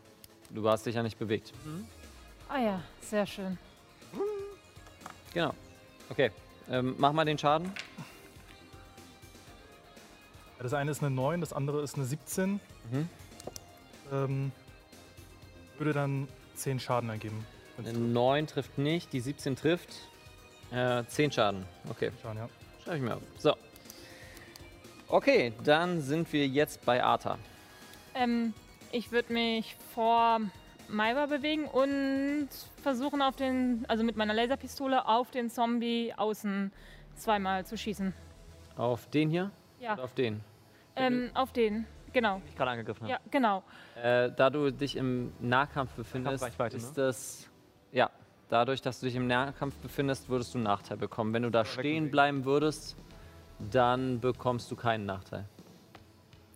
Du 0.51 0.69
hast 0.69 0.87
dich 0.87 0.95
ja 0.95 1.03
nicht 1.03 1.19
bewegt. 1.19 1.53
Ah 2.49 2.59
ja, 2.59 2.81
sehr 3.01 3.27
schön. 3.27 3.59
Genau. 5.33 5.55
Okay. 6.11 6.31
Ähm, 6.71 6.95
mach 6.99 7.13
mal 7.13 7.25
den 7.25 7.39
Schaden. 7.39 7.73
Das 10.59 10.75
eine 10.75 10.91
ist 10.93 11.03
eine 11.03 11.11
9, 11.11 11.41
das 11.41 11.53
andere 11.53 11.83
ist 11.83 11.97
eine 11.97 12.05
17. 12.05 12.61
Mhm. 12.91 13.09
Ähm, 14.13 14.53
würde 15.79 15.93
dann 15.93 16.29
10 16.55 16.79
Schaden 16.79 17.09
ergeben. 17.09 17.45
Eine 17.79 17.93
9 17.95 18.47
trifft 18.47 18.79
nicht, 18.79 19.13
die 19.13 19.21
17 19.21 19.57
trifft. 19.57 19.89
Äh, 20.71 21.05
10 21.05 21.33
Schaden. 21.33 21.65
Okay. 21.89 22.13
Schaden, 22.23 22.39
ja. 22.39 22.49
Schreibe 22.85 22.97
ich 22.97 23.03
mir 23.03 23.17
auf. 23.17 23.23
So. 23.39 23.55
Okay, 25.13 25.53
dann 25.63 26.01
sind 26.01 26.33
wir 26.33 26.47
jetzt 26.47 26.87
bei 26.87 27.05
Arthur. 27.05 27.37
Ähm, 28.15 28.55
ich 28.93 29.13
würde 29.13 29.31
mich 29.31 29.77
vor 29.95 30.41
Maiwa 30.89 31.27
bewegen 31.27 31.67
und 31.67 32.49
versuchen 32.83 33.21
auf 33.21 33.37
den, 33.37 33.85
also 33.89 34.05
mit 34.05 34.17
meiner 34.17 34.33
Laserpistole 34.33 35.07
auf 35.07 35.31
den 35.31 35.51
Zombie 35.51 36.15
außen 36.17 36.73
zweimal 37.15 37.67
zu 37.67 37.77
schießen. 37.77 38.15
Auf 38.79 39.07
den 39.11 39.29
hier? 39.29 39.51
Ja. 39.81 39.93
Oder 39.93 40.05
auf 40.05 40.15
den? 40.15 40.41
Ähm, 40.97 41.31
auf 41.35 41.53
den, 41.53 41.85
genau. 42.15 42.41
Ich 42.49 42.57
gerade 42.57 42.71
angegriffen 42.71 43.03
habe. 43.03 43.13
Ja, 43.13 43.21
genau. 43.31 43.63
Äh, 44.03 44.31
da 44.35 44.49
du 44.49 44.71
dich 44.71 44.97
im 44.97 45.35
Nahkampf 45.41 45.93
befindest, 45.93 46.43
ist 46.43 46.97
ne? 46.97 47.05
das. 47.05 47.51
Ja, 47.93 48.11
dadurch, 48.49 48.81
dass 48.81 49.01
du 49.01 49.05
dich 49.05 49.17
im 49.17 49.27
Nahkampf 49.27 49.77
befindest, 49.77 50.31
würdest 50.31 50.55
du 50.55 50.59
einen 50.59 50.65
Nachteil 50.65 50.97
bekommen. 50.97 51.35
Wenn 51.35 51.43
du 51.43 51.51
da 51.51 51.67
stehen 51.67 52.11
bleiben 52.11 52.47
würdest, 52.47 52.97
dann 53.71 54.21
bekommst 54.21 54.71
du 54.71 54.77
keinen 54.77 55.07
Nachteil. 55.07 55.45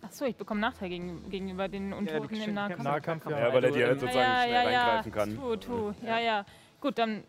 Achso, 0.01 0.25
ich 0.25 0.35
bekomme 0.35 0.61
Nachteil 0.61 0.89
gegen, 0.89 1.29
gegenüber 1.29 1.67
den 1.67 1.91
Untoten 1.93 2.27
kriegst 2.27 2.41
im 2.43 2.49
den 2.49 2.55
Nahkampf. 2.55 2.83
Nahkampf, 2.83 3.25
ja. 3.29 3.39
Ja, 3.39 3.53
weil 3.53 3.63
er 3.63 3.71
du 3.71 3.77
dir 3.77 3.89
im- 3.89 3.99
sozusagen 3.99 4.19
ja, 4.19 4.41
schnell 4.43 4.53
ja, 4.53 4.71
ja, 4.71 4.83
reingreifen 4.85 5.11
kann. 5.11 5.35
Tu, 5.35 5.55
tu. 5.57 5.93
Ja, 6.05 6.19
ja. 6.19 6.45
Gut, 6.79 6.97
dann. 6.97 7.23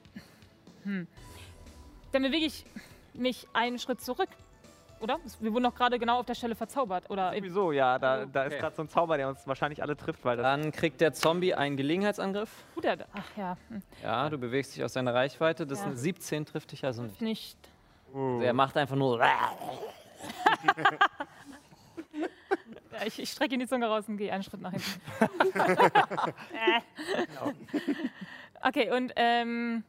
Hm. 0.84 1.06
Dann 2.12 2.22
bewege 2.22 2.46
ich 2.46 2.64
mich 3.14 3.46
einen 3.52 3.78
Schritt 3.78 4.00
zurück. 4.00 4.28
Oder? 5.00 5.18
Wir 5.40 5.52
wurden 5.52 5.64
doch 5.64 5.74
gerade 5.74 5.98
genau 5.98 6.18
auf 6.20 6.26
der 6.26 6.34
Stelle 6.34 6.54
verzaubert. 6.56 7.08
Oder 7.08 7.32
Sowieso, 7.34 7.70
ja, 7.72 7.98
da, 8.00 8.26
da 8.26 8.44
Okay. 8.46 8.54
ist 8.54 8.60
gerade 8.60 8.74
so 8.76 8.82
ein 8.82 8.88
Zauber, 8.88 9.16
der 9.16 9.28
uns 9.28 9.46
wahrscheinlich 9.46 9.80
alle 9.82 9.96
trifft, 9.96 10.24
weil 10.24 10.36
das. 10.36 10.44
Dann 10.44 10.72
kriegt 10.72 11.00
der 11.00 11.12
Zombie 11.12 11.54
einen 11.54 11.76
Gelegenheitsangriff. 11.76 12.50
Gut, 12.74 12.84
er- 12.84 13.06
ach 13.12 13.36
ja. 13.36 13.56
Hm. 13.68 13.82
Ja, 14.02 14.28
du 14.28 14.38
bewegst 14.38 14.74
dich 14.76 14.82
aus 14.84 14.92
seiner 14.92 15.14
Reichweite. 15.14 15.66
Das 15.66 15.78
Ja. 15.80 15.84
sind 15.86 15.96
17 15.98 16.46
trifft 16.46 16.72
dich 16.72 16.84
also 16.84 17.02
nicht. 17.02 17.20
Nicht. 17.22 17.58
Also 18.14 18.40
er 18.42 18.52
macht 18.52 18.76
einfach 18.76 18.96
nur. 18.96 19.20
Ja, 22.90 23.06
ich, 23.06 23.18
ich 23.20 23.30
strecke 23.30 23.56
die 23.56 23.66
Zunge 23.66 23.86
raus 23.86 24.08
und 24.08 24.16
gehe 24.16 24.32
einen 24.32 24.42
Schritt 24.42 24.60
nach 24.60 24.72
hinten. 24.72 25.00
Äh. 26.52 26.80
okay, 28.66 28.90
und 28.90 29.12
ähm. 29.14 29.84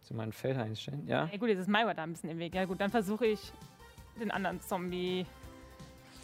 Zu 0.00 0.14
meinen 0.14 0.32
Feld 0.32 0.58
einstellen, 0.58 1.06
ja? 1.06 1.28
Ja, 1.30 1.38
gut, 1.38 1.50
jetzt 1.50 1.60
ist 1.60 1.68
Maiwa 1.68 1.94
da 1.94 2.02
ein 2.02 2.12
bisschen 2.12 2.30
im 2.30 2.38
Weg. 2.38 2.54
Ja 2.54 2.64
gut, 2.64 2.80
dann 2.80 2.90
versuche 2.90 3.26
ich 3.26 3.52
den 4.18 4.32
anderen 4.32 4.60
Zombie 4.60 5.24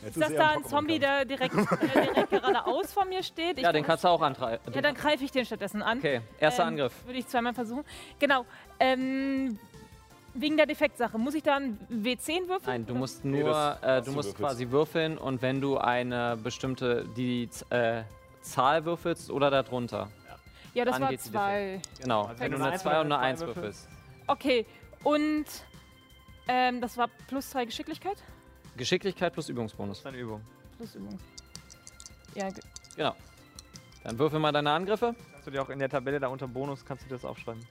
Jetzt 0.02 0.16
Ist 0.16 0.23
das 0.23 0.31
eher 0.32 0.39
da 0.39 0.51
ein 0.51 0.56
ein 0.59 0.64
Zombie, 0.64 0.98
der 0.98 1.24
direkt, 1.24 1.55
der 1.55 2.02
direkt 2.02 2.31
geradeaus 2.31 2.93
vor 2.93 3.06
mir 3.06 3.23
steht? 3.23 3.59
Ich 3.59 3.64
Ja, 3.64 3.73
den 3.73 3.85
kannst 3.85 4.05
du 4.05 4.09
auch 4.09 4.20
antreiben. 4.20 4.73
Ja, 4.74 4.82
dann 4.82 4.94
greife 4.94 5.24
ich 5.24 5.31
den 5.31 5.47
stattdessen 5.47 5.82
an. 5.82 5.98
Okay, 5.98 6.20
erster 6.39 6.64
Ähm, 6.64 6.68
Angriff. 6.68 6.93
Würde 7.06 7.18
ich 7.18 7.27
zweimal 7.27 7.55
versuchen. 7.55 7.85
Genau. 8.18 8.44
Ähm, 8.78 9.59
wegen 10.38 10.56
der 10.56 10.66
Defektsache. 10.66 11.18
Muss 11.18 11.34
ich 11.34 11.42
da 11.42 11.56
einen 11.56 11.78
W10 11.90 12.48
würfeln? 12.48 12.60
Nein, 12.66 12.86
du 12.86 12.94
musst 12.94 13.24
Nee, 13.24 13.40
nur, 13.42 13.50
das- 13.50 13.82
äh, 13.82 14.02
du 14.02 14.12
musst 14.12 14.36
quasi 14.36 14.70
würfeln 14.70 15.18
und 15.18 15.42
wenn 15.42 15.60
du 15.60 15.78
eine 15.78 16.36
bestimmte, 16.42 17.04
die 17.16 17.48
äh, 17.70 18.02
Zahl 18.42 18.84
würfelst 18.84 19.30
oder 19.30 19.50
darunter. 19.50 20.10
Ja, 20.74 20.84
das 20.84 20.94
dann 20.94 21.02
war 21.02 21.10
geht 21.10 21.20
sie 21.22 21.30
zwei. 21.30 21.80
Genau, 22.00 22.24
Also 22.24 22.40
wenn 22.40 22.50
du 22.52 22.56
eine 22.58 22.66
eine 22.68 22.78
2 22.78 23.00
und 23.00 23.06
eine 23.12 23.18
Eins 23.18 23.40
1 23.40 23.42
oder 23.42 23.50
eine 23.50 23.54
Zwei 23.54 23.62
würfelst. 23.62 23.88
Okay. 24.26 24.66
Und 25.04 25.44
ähm, 26.48 26.80
das 26.80 26.96
war 26.96 27.08
plus 27.28 27.50
zwei 27.50 27.64
Geschicklichkeit? 27.64 28.22
Geschicklichkeit 28.76 29.32
plus 29.32 29.48
Übungsbonus. 29.48 29.98
Das 29.98 30.04
ist 30.04 30.06
eine 30.06 30.18
Übung. 30.18 30.42
Plus 30.76 30.94
Übung. 30.94 31.18
Ja, 32.34 32.50
ge- 32.50 32.60
Genau. 32.94 33.14
Dann 34.04 34.18
würfel 34.18 34.38
mal 34.38 34.52
deine 34.52 34.70
Angriffe. 34.70 35.14
Kannst 35.32 35.46
du 35.46 35.50
dir 35.50 35.62
auch 35.62 35.70
in 35.70 35.78
der 35.78 35.88
Tabelle 35.88 36.20
da 36.20 36.28
unter 36.28 36.46
Bonus, 36.46 36.84
kannst 36.84 37.04
du 37.04 37.08
das 37.08 37.24
aufschreiben. 37.24 37.66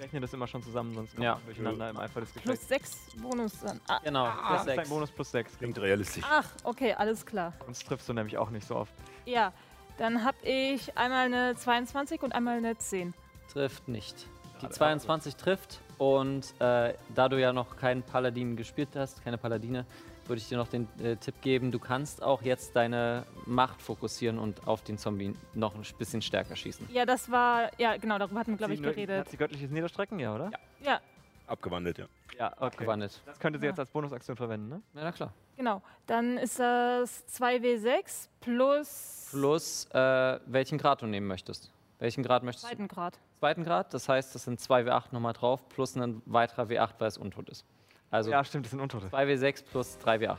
Ich 0.00 0.04
rechne 0.04 0.20
das 0.20 0.32
immer 0.32 0.46
schon 0.46 0.62
zusammen, 0.62 0.94
sonst 0.94 1.10
kommt 1.10 1.22
Ja. 1.24 1.34
man 1.34 1.44
durcheinander 1.44 1.90
im 1.90 1.98
Eifer 1.98 2.20
des 2.20 2.30
plus 2.32 2.42
Geschlechts. 2.42 2.68
sechs 2.68 2.98
Bonus 3.20 3.60
dann. 3.60 3.78
Ah, 3.86 4.00
Genau, 4.02 4.24
Das 4.24 4.34
plus 4.46 4.60
ist 4.60 4.66
dein 4.68 4.76
6. 4.78 4.88
Bonus 4.88 5.10
plus 5.10 5.30
6. 5.30 5.58
Klingt 5.58 5.78
realistisch. 5.78 6.24
ach, 6.26 6.48
okay, 6.64 6.94
alles 6.94 7.26
klar. 7.26 7.52
Sonst 7.66 7.86
triffst 7.86 8.08
du 8.08 8.14
nämlich 8.14 8.38
auch 8.38 8.48
nicht 8.48 8.66
so 8.66 8.76
oft. 8.76 8.94
Ja, 9.26 9.52
dann 9.98 10.24
habe 10.24 10.38
ich 10.42 10.96
einmal 10.96 11.26
eine 11.26 11.54
22 11.54 12.22
und 12.22 12.32
einmal 12.34 12.56
eine 12.56 12.78
10. 12.78 13.12
Trifft 13.52 13.88
nicht. 13.88 14.26
Die 14.62 14.70
22 14.70 15.36
trifft 15.36 15.80
und 15.98 16.54
äh, 16.60 16.94
da 17.14 17.28
du 17.28 17.38
ja 17.38 17.52
noch 17.52 17.76
keinen 17.76 18.02
Paladin 18.02 18.56
gespielt 18.56 18.90
hast, 18.96 19.22
keine 19.22 19.36
Paladine, 19.36 19.84
würde 20.30 20.40
ich 20.40 20.48
dir 20.48 20.56
noch 20.56 20.68
den 20.68 20.88
äh, 21.02 21.16
Tipp 21.16 21.34
geben, 21.42 21.70
du 21.72 21.78
kannst 21.80 22.22
auch 22.22 22.40
jetzt 22.42 22.74
deine 22.76 23.24
Macht 23.46 23.82
fokussieren 23.82 24.38
und 24.38 24.66
auf 24.66 24.82
den 24.82 24.96
Zombie 24.96 25.34
noch 25.54 25.74
ein 25.74 25.82
bisschen 25.98 26.22
stärker 26.22 26.54
schießen. 26.56 26.88
Ja, 26.92 27.04
das 27.04 27.30
war, 27.30 27.70
ja, 27.78 27.96
genau, 27.96 28.16
darüber 28.16 28.40
hatten 28.40 28.52
wir, 28.52 28.56
glaube 28.58 28.72
ich, 28.74 28.80
Hat 28.80 28.94
geredet. 28.94 29.28
sie 29.28 29.36
göttliches 29.36 29.70
Niederstrecken? 29.70 30.18
Ja, 30.18 30.34
oder? 30.34 30.50
Ja, 30.82 31.00
Abgewandelt, 31.48 31.98
ja. 31.98 32.06
Ja, 32.38 32.52
okay. 32.52 32.64
Abgewandelt. 32.66 33.20
Das 33.26 33.40
könnte 33.40 33.58
sie 33.58 33.64
Ja. 33.66 33.70
jetzt 33.72 33.80
als 33.80 33.90
Bonusaktion 33.90 34.36
verwenden, 34.36 34.68
ne? 34.68 34.82
Ja, 34.94 35.02
na 35.02 35.10
klar. 35.12 35.32
genau. 35.56 35.82
Dann 36.06 36.38
ist 36.38 36.60
das 36.60 37.24
2W6 37.26 38.28
plus 38.40 39.26
Plus, 39.32 39.86
äh, 39.92 40.38
welchen 40.46 40.78
Grad 40.78 41.02
du 41.02 41.06
nehmen 41.06 41.26
möchtest. 41.26 41.72
Welchen 41.98 42.22
Grad 42.22 42.44
möchtest 42.44 42.68
zweiten 42.68 42.86
Grad. 42.86 43.16
du? 43.16 43.38
Zweiten 43.40 43.64
Grad, 43.64 43.92
das 43.92 44.08
heißt, 44.08 44.32
das 44.34 44.44
sind 44.44 44.60
2 44.60 44.82
W8 44.84 45.06
nochmal 45.12 45.32
drauf, 45.32 45.68
plus 45.70 45.96
ein 45.96 46.22
weiterer 46.24 46.64
W8, 46.68 46.94
weil 47.00 47.08
es 47.08 47.18
untot 47.18 47.48
ist. 47.50 47.64
Also 48.10 48.30
ja, 48.30 48.42
stimmt, 48.44 48.66
das 48.66 48.70
sind 48.70 48.80
Untote. 48.80 49.08
2 49.08 49.24
W6 49.24 49.64
plus 49.70 49.98
3 49.98 50.16
W8. 50.16 50.36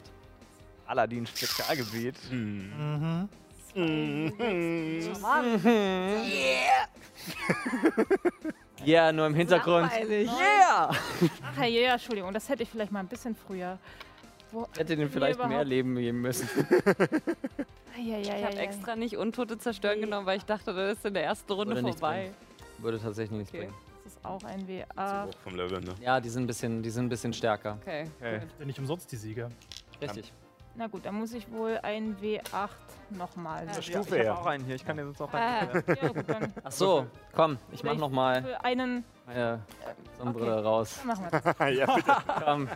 Aladdin 0.87 1.25
Spezialgebiet. 1.25 2.15
Hm. 2.29 3.29
Mhm. 3.73 4.41
Ja, 8.83 9.11
nur 9.13 9.27
im 9.27 9.35
Hintergrund. 9.35 9.91
Yeah! 10.09 10.89
Ach 10.89 11.57
ja, 11.59 11.65
ja, 11.65 11.93
Entschuldigung, 11.93 12.33
das 12.33 12.49
hätte 12.49 12.63
ich 12.63 12.69
vielleicht 12.69 12.91
mal 12.91 12.99
ein 12.99 13.07
bisschen 13.07 13.35
früher. 13.35 13.77
Wo, 14.51 14.67
Hätte 14.75 14.97
den 14.97 15.09
vielleicht 15.09 15.41
mehr 15.47 15.63
Leben 15.63 15.95
geben 15.95 16.21
müssen. 16.21 16.49
Ja, 17.97 18.17
ja, 18.17 18.19
Ich 18.19 18.27
ja, 18.27 18.45
habe 18.47 18.55
ja. 18.55 18.61
extra 18.61 18.95
nicht 18.95 19.17
Untote 19.17 19.57
zerstören 19.59 19.99
genommen, 19.99 20.25
weil 20.25 20.37
ich 20.37 20.45
dachte, 20.45 20.73
das 20.73 20.97
ist 20.97 21.05
in 21.05 21.13
der 21.13 21.23
ersten 21.25 21.51
Runde 21.51 21.75
Würde 21.75 21.89
vorbei. 21.91 22.31
Würde 22.79 22.99
tatsächlich 22.99 23.37
nichts 23.37 23.53
Okay. 23.53 23.65
bringen. 23.65 23.73
Das 24.03 24.13
ist 24.13 24.25
auch 24.25 24.43
ein 24.43 24.67
W8. 24.67 25.25
Hoch 25.27 25.33
vom 25.43 25.55
Level, 25.55 25.79
ne? 25.81 25.93
Ja, 26.01 26.19
die 26.19 26.29
sind 26.29 26.43
ein 26.43 26.47
bisschen, 26.47 26.81
die 26.81 26.89
sind 26.89 27.05
ein 27.05 27.09
bisschen 27.09 27.33
stärker. 27.33 27.77
Okay. 27.81 28.05
Okay. 28.19 28.41
Bin 28.57 28.67
nicht 28.67 28.79
umsonst 28.79 29.11
die 29.11 29.15
Sieger. 29.17 29.49
Richtig. 30.01 30.33
Na 30.75 30.87
gut, 30.87 31.05
dann 31.05 31.15
muss 31.15 31.33
ich 31.33 31.51
wohl 31.51 31.77
ein 31.83 32.15
W8 32.21 32.69
nochmal. 33.09 33.65
Ja. 33.67 33.73
Ja. 33.73 33.81
Stufe 33.81 34.17
ich 34.17 34.27
habe 34.27 34.39
auch 34.39 34.45
einen 34.45 34.63
hier, 34.63 34.75
ich 34.75 34.85
kann 34.85 34.95
dir 34.97 35.03
sonst 35.03 35.21
auch 35.21 35.33
Äh, 35.33 35.37
einen. 35.37 35.83
ja, 36.01 36.07
gut, 36.07 36.29
dann 36.29 36.53
Ach 36.63 36.71
so, 36.71 37.05
komm, 37.35 37.57
ich 37.71 37.83
mach 37.83 37.95
noch 37.95 38.09
mal 38.09 38.41
für 38.41 38.63
einen. 38.63 39.03
meine 39.25 39.59
Sonnenbrille 40.17 40.63
raus. 40.63 40.97
Dann 40.99 41.07
machen 41.07 41.27
wir 41.29 41.41
das. 41.41 41.55
ja, 41.77 41.95
bitte. 41.95 42.15
Komm. 42.45 42.69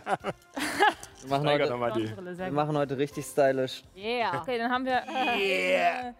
Wir 1.22 1.30
machen, 1.30 1.48
heute, 1.48 1.70
nochmal 1.70 1.92
die. 1.94 2.02
Sonnenbrille, 2.08 2.36
sehr 2.36 2.46
wir 2.48 2.54
machen 2.54 2.78
heute 2.78 2.98
richtig 2.98 3.26
stylisch. 3.26 3.84
Yeah. 3.96 4.42
Okay, 4.42 4.58
dann 4.58 4.70
haben 4.72 4.86
wir 4.86 5.02
äh, 5.08 6.10
äh, 6.10 6.14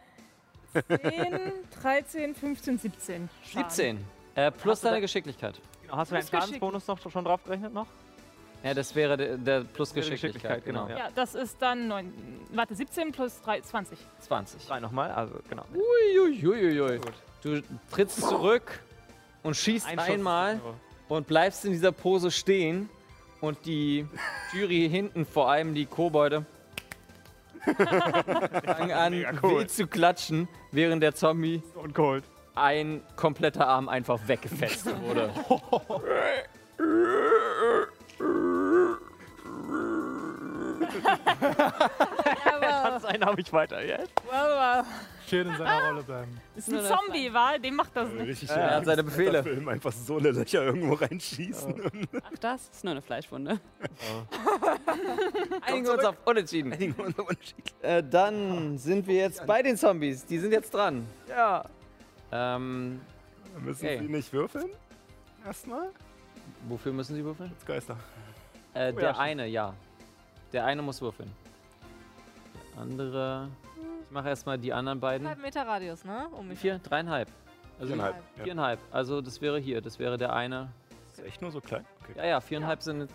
10, 0.74 1.52
13, 1.82 2.36
15, 2.36 2.78
17. 2.80 3.30
Schaden. 3.44 3.70
17. 3.70 4.06
Äh, 4.36 4.52
plus 4.52 4.82
deine 4.82 5.02
Geschicklichkeit. 5.02 5.60
Genau, 5.82 5.98
Hast 5.98 6.12
du 6.12 6.16
deinen 6.16 6.28
Schadensbonus 6.28 6.88
noch 6.88 7.00
schon 7.00 7.24
drauf 7.24 7.44
gerechnet 7.44 7.74
noch? 7.74 7.88
Ja, 8.64 8.74
das 8.74 8.96
wäre 8.96 9.16
der, 9.16 9.38
der 9.38 9.64
plus 9.64 9.96
wäre 9.96 10.10
Geschicklichkeit, 10.10 10.64
Geschicklichkeit, 10.64 10.66
genau, 10.66 10.88
genau. 10.88 10.98
Ja, 11.00 11.10
das 11.14 11.36
ist 11.36 11.62
dann 11.62 11.88
9. 11.88 12.12
Warte, 12.54 12.76
17 12.76 13.12
plus 13.12 13.40
3, 13.42 13.62
20. 13.62 14.00
20. 14.20 14.66
Drei 14.68 14.80
nochmal, 14.80 15.12
also 15.12 15.36
genau. 15.50 15.64
Uiuiuiui. 15.74 16.98
Gut. 16.98 17.14
Du 17.44 17.62
trittst 17.92 18.22
zurück 18.22 18.80
und 19.44 19.56
schießt 19.56 19.88
Ein 19.88 20.00
einmal 20.00 20.60
und 21.08 21.28
bleibst 21.28 21.64
in 21.66 21.72
dieser 21.72 21.92
Pose 21.92 22.32
stehen 22.32 22.90
und 23.40 23.66
die 23.66 24.08
Jury 24.54 24.90
hinten, 24.90 25.26
vor 25.26 25.50
allem 25.50 25.76
die 25.76 25.86
Kobolde, 25.86 26.46
fangen 27.66 28.92
an 28.92 29.40
cool. 29.44 29.60
wild 29.60 29.72
zu 29.72 29.86
klatschen, 29.88 30.48
während 30.72 31.04
der 31.04 31.14
Zombie 31.14 31.62
Und 31.76 31.94
Cold. 31.94 32.24
Ein 32.56 33.02
kompletter 33.16 33.68
Arm 33.68 33.90
einfach 33.90 34.20
weggefetzt 34.28 34.88
wurde. 35.02 35.30
Tanz 42.96 43.06
einen 43.06 43.26
habe 43.26 43.42
ich 43.42 43.52
weiter 43.52 43.84
jetzt. 43.84 44.12
Schön 45.28 45.48
in 45.48 45.58
seiner 45.58 45.88
Rolle 45.88 46.04
bleiben. 46.04 46.40
Ist 46.56 46.72
ein 46.72 46.84
Zombie, 46.84 47.34
war? 47.34 47.58
Dem 47.58 47.76
macht 47.76 47.96
das 47.96 48.10
nicht. 48.10 48.28
Richtig 48.28 48.50
Er 48.50 48.76
hat 48.76 48.86
seine 48.86 49.04
Befehle. 49.04 49.44
Film 49.44 49.68
einfach 49.68 49.92
so 49.92 50.18
eine 50.18 50.32
Löcher 50.32 50.64
irgendwo 50.64 50.94
reinschießen. 50.94 52.10
Ach, 52.24 52.38
das 52.40 52.70
ist 52.70 52.84
nur 52.84 52.92
eine 52.92 53.02
Fleischwunde. 53.02 53.60
Einigen 55.62 55.86
wir 55.86 55.94
uns 55.94 56.06
auf 56.06 56.16
Unentschieden. 56.26 56.96
Äh, 57.82 58.04
dann 58.04 58.78
sind 58.78 59.08
wir 59.08 59.16
jetzt 59.16 59.46
bei 59.46 59.64
den 59.64 59.78
Zombies. 59.78 60.26
Die 60.26 60.38
sind 60.38 60.52
jetzt 60.52 60.74
dran. 60.74 61.08
Ja. 61.28 61.66
Ähm, 62.32 63.02
Müssen 63.60 63.86
Okay. 63.86 64.00
sie 64.00 64.08
nicht 64.10 64.34
würfeln? 64.34 64.70
Erstmal? 65.46 65.90
wofür 66.68 66.92
müssen 66.94 67.16
sie 67.16 67.24
würfeln? 67.24 67.52
Geister. 67.66 67.96
Äh, 68.74 68.78
Oh 68.78 68.80
ja, 68.80 68.92
der 68.92 69.02
stimmt. 69.02 69.20
eine, 69.20 69.48
ja. 69.48 69.74
Der 70.54 70.66
eine 70.66 70.82
muss 70.82 71.02
würfeln. 71.02 71.32
Der 72.74 72.82
andere. 72.82 73.50
Ich 74.06 74.12
mache 74.12 74.30
erstmal 74.30 74.58
die 74.58 74.74
anderen 74.74 75.00
beiden. 75.00 75.28
Halb 75.28 75.42
Meter 75.42 75.66
Radius, 75.66 76.04
ne? 76.06 76.28
Um 76.32 76.48
mich. 76.48 76.60
Vier, 76.60 76.80
dreieinhalb. 76.80 77.30
Also 77.80 77.94
Viereinhalb. 77.94 78.16
Ja. 78.38 78.44
Viereinhalb. 78.44 78.80
Also 78.92 79.22
das 79.22 79.42
wäre 79.42 79.60
hier. 79.60 79.82
Das 79.82 80.00
wäre 80.00 80.18
der 80.18 80.34
eine. 80.34 80.70
Ist 81.12 81.24
echt 81.24 81.42
nur 81.42 81.52
so 81.52 81.62
klein? 81.62 81.86
Okay. 82.04 82.14
Ja, 82.18 82.26
ja, 82.26 82.42
viereinhalb 82.42 82.82
sind 82.82 83.10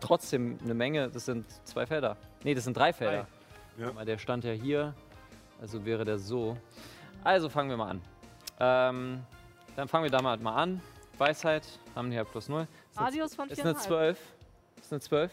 trotzdem 0.00 0.58
eine 0.62 0.74
Menge. 0.74 1.08
Das 1.08 1.24
sind 1.26 1.46
zwei 1.66 1.86
Felder. 1.86 2.16
Nee, 2.44 2.54
das 2.54 2.64
sind 2.64 2.76
drei 2.76 2.92
Felder. 2.92 3.26
Ja. 3.78 3.88
Aber 3.88 4.04
der 4.04 4.18
stand 4.18 4.44
ja 4.44 4.52
hier. 4.52 4.94
Also 5.60 5.84
wäre 5.84 6.04
der 6.04 6.18
so. 6.18 6.56
Also 7.24 7.48
fangen 7.48 7.70
wir 7.70 7.76
mal 7.76 7.90
an. 7.90 8.02
Ähm, 8.60 9.22
dann 9.76 9.88
fangen 9.88 10.04
wir 10.04 10.10
da 10.10 10.22
mal, 10.22 10.38
an. 10.54 10.80
Weisheit 11.18 11.66
haben 11.94 12.10
die 12.10 12.16
ja 12.16 12.24
plus 12.24 12.48
null. 12.48 12.66
Ist 12.90 12.98
eine- 12.98 13.06
Radius 13.06 13.34
von 13.34 13.48
Ist 13.48 13.60
eine 13.60 13.74
4,5. 13.74 13.80
12. 13.86 14.18
Ist 14.80 14.92
eine 14.92 15.00
12. 15.00 15.32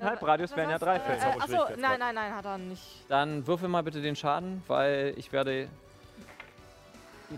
Halbradius 0.00 0.56
wären 0.56 0.70
ja 0.70 0.78
drei 0.78 0.96
Äh, 0.96 1.00
Felder. 1.00 1.26
äh, 1.36 1.40
achso, 1.40 1.76
nein, 1.78 1.98
nein, 1.98 2.14
nein, 2.14 2.34
hat 2.34 2.44
er 2.46 2.56
nicht. 2.58 3.04
Dann 3.08 3.46
würfel 3.46 3.68
mal 3.68 3.82
bitte 3.82 4.00
den 4.00 4.16
Schaden, 4.16 4.62
weil 4.66 5.12
ich 5.18 5.30
werde 5.32 5.68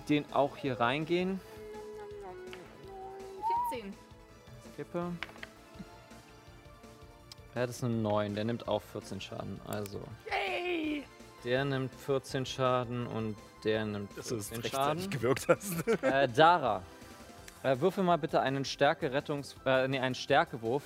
den 0.08 0.24
auch 0.32 0.56
hier 0.56 0.78
reingehen. 0.78 1.40
14. 3.72 3.92
Kippe. 4.76 5.12
Ja, 7.54 7.66
das 7.66 7.76
ist 7.76 7.84
eine 7.84 7.94
9. 7.94 8.34
Der 8.34 8.44
nimmt 8.44 8.68
auch 8.68 8.82
14 8.82 9.20
Schaden. 9.20 9.60
Also. 9.66 10.00
Der 11.44 11.64
nimmt 11.64 11.92
14 11.94 12.46
Schaden 12.46 13.06
und 13.08 13.36
der 13.64 13.84
nimmt 13.84 14.16
Dass 14.16 14.28
du 14.28 14.36
es 14.36 14.48
14 14.48 14.62
rechtzeitig 14.62 15.04
Schaden. 15.04 15.10
gewirkt 15.10 15.48
hast. 15.48 15.88
Äh, 16.02 16.28
Dara. 16.28 16.82
Äh, 17.62 17.78
würfel 17.80 18.02
mal 18.04 18.16
bitte 18.18 18.40
einen 18.40 18.64
Stärke-Rettungs... 18.64 19.56
Äh, 19.64 19.86
nee, 19.88 19.98
einen 20.00 20.14
Stärkewurf 20.16 20.82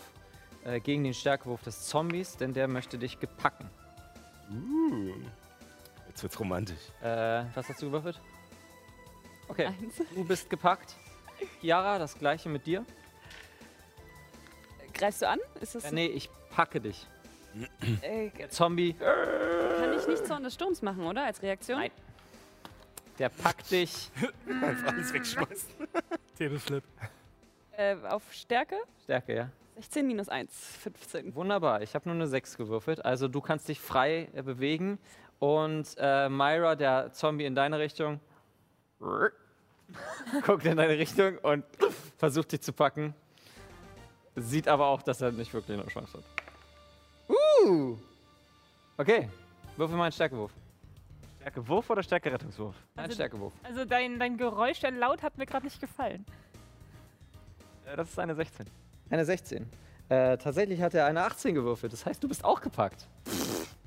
äh, 0.64 0.80
gegen 0.80 1.04
den 1.04 1.14
Stärkewurf 1.14 1.62
des 1.62 1.86
Zombies, 1.88 2.36
denn 2.36 2.52
der 2.52 2.68
möchte 2.68 2.98
dich 2.98 3.18
gepacken. 3.18 3.70
Uh, 4.50 5.14
jetzt 6.08 6.22
wird's 6.22 6.38
romantisch. 6.38 6.78
Äh, 7.02 7.44
was 7.54 7.68
hast 7.68 7.80
du 7.82 7.86
gewürfelt? 7.86 8.20
Okay, 9.48 9.66
Eins. 9.66 9.96
du 10.14 10.24
bist 10.24 10.50
gepackt. 10.50 10.94
Chiara, 11.60 11.98
das 11.98 12.18
gleiche 12.18 12.48
mit 12.48 12.66
dir. 12.66 12.84
Greifst 14.94 15.22
du 15.22 15.28
an? 15.28 15.38
Ist 15.60 15.74
das 15.74 15.84
Äh, 15.84 15.92
nee, 15.94 16.06
ich 16.06 16.28
packe 16.50 16.80
dich. 16.80 17.06
äh, 18.02 18.30
Der 18.30 18.50
Zombie, 18.50 18.94
kann 18.94 19.92
ich 19.98 20.06
nicht 20.06 20.26
Zorn 20.26 20.42
des 20.42 20.54
Sturms 20.54 20.82
machen, 20.82 21.04
oder? 21.04 21.24
Als 21.24 21.42
Reaktion? 21.42 21.78
Nein. 21.80 21.90
Der 23.18 23.28
packt 23.28 23.70
dich. 23.70 24.10
Einfach 24.46 24.92
alles 24.92 25.12
wegschmeißen. 25.12 25.70
Tableflip. 26.38 26.84
Äh, 27.72 27.96
auf 28.08 28.22
Stärke? 28.32 28.76
Stärke, 29.04 29.34
ja. 29.34 29.50
16 29.76 30.06
minus 30.06 30.28
1, 30.28 30.50
15. 30.82 31.34
Wunderbar, 31.34 31.82
ich 31.82 31.94
habe 31.94 32.08
nur 32.08 32.14
eine 32.14 32.26
6 32.26 32.56
gewürfelt. 32.56 33.04
Also 33.04 33.28
du 33.28 33.40
kannst 33.40 33.68
dich 33.68 33.80
frei 33.80 34.28
äh, 34.34 34.42
bewegen. 34.42 34.98
Und 35.38 35.94
äh, 35.98 36.30
Myra, 36.30 36.76
der 36.76 37.12
Zombie 37.12 37.44
in 37.44 37.54
deine 37.54 37.78
Richtung, 37.78 38.20
guckt 40.46 40.64
in 40.64 40.78
deine 40.78 40.98
Richtung 40.98 41.36
und 41.38 41.64
versucht 42.16 42.52
dich 42.52 42.62
zu 42.62 42.72
packen. 42.72 43.14
Sieht 44.34 44.66
aber 44.66 44.86
auch, 44.86 45.02
dass 45.02 45.20
er 45.20 45.32
nicht 45.32 45.52
wirklich 45.52 45.78
eine 45.78 45.86
Chance 45.88 46.18
hat. 46.18 46.24
Uh! 47.68 47.96
Okay, 48.96 49.28
würfel 49.76 49.96
mal 49.96 50.04
einen 50.04 50.12
Stärkewurf. 50.12 50.52
Stärkewurf 51.50 51.88
oder 51.90 52.02
Stärkerettungswurf? 52.02 52.74
Ein 52.96 53.10
Stärkewurf. 53.12 53.52
Also 53.62 53.84
dein, 53.84 54.18
dein 54.18 54.36
Geräusch, 54.36 54.80
dein 54.80 54.96
Laut 54.98 55.22
hat 55.22 55.38
mir 55.38 55.46
gerade 55.46 55.64
nicht 55.64 55.80
gefallen. 55.80 56.26
Äh, 57.84 57.96
das 57.96 58.08
ist 58.10 58.18
eine 58.18 58.34
16. 58.34 58.66
Eine 59.10 59.24
16. 59.24 59.70
Äh, 60.08 60.38
tatsächlich 60.38 60.82
hat 60.82 60.94
er 60.94 61.06
eine 61.06 61.22
18 61.22 61.54
gewürfelt. 61.54 61.92
Das 61.92 62.04
heißt, 62.04 62.22
du 62.22 62.26
bist 62.26 62.44
auch 62.44 62.60
gepackt. 62.60 63.06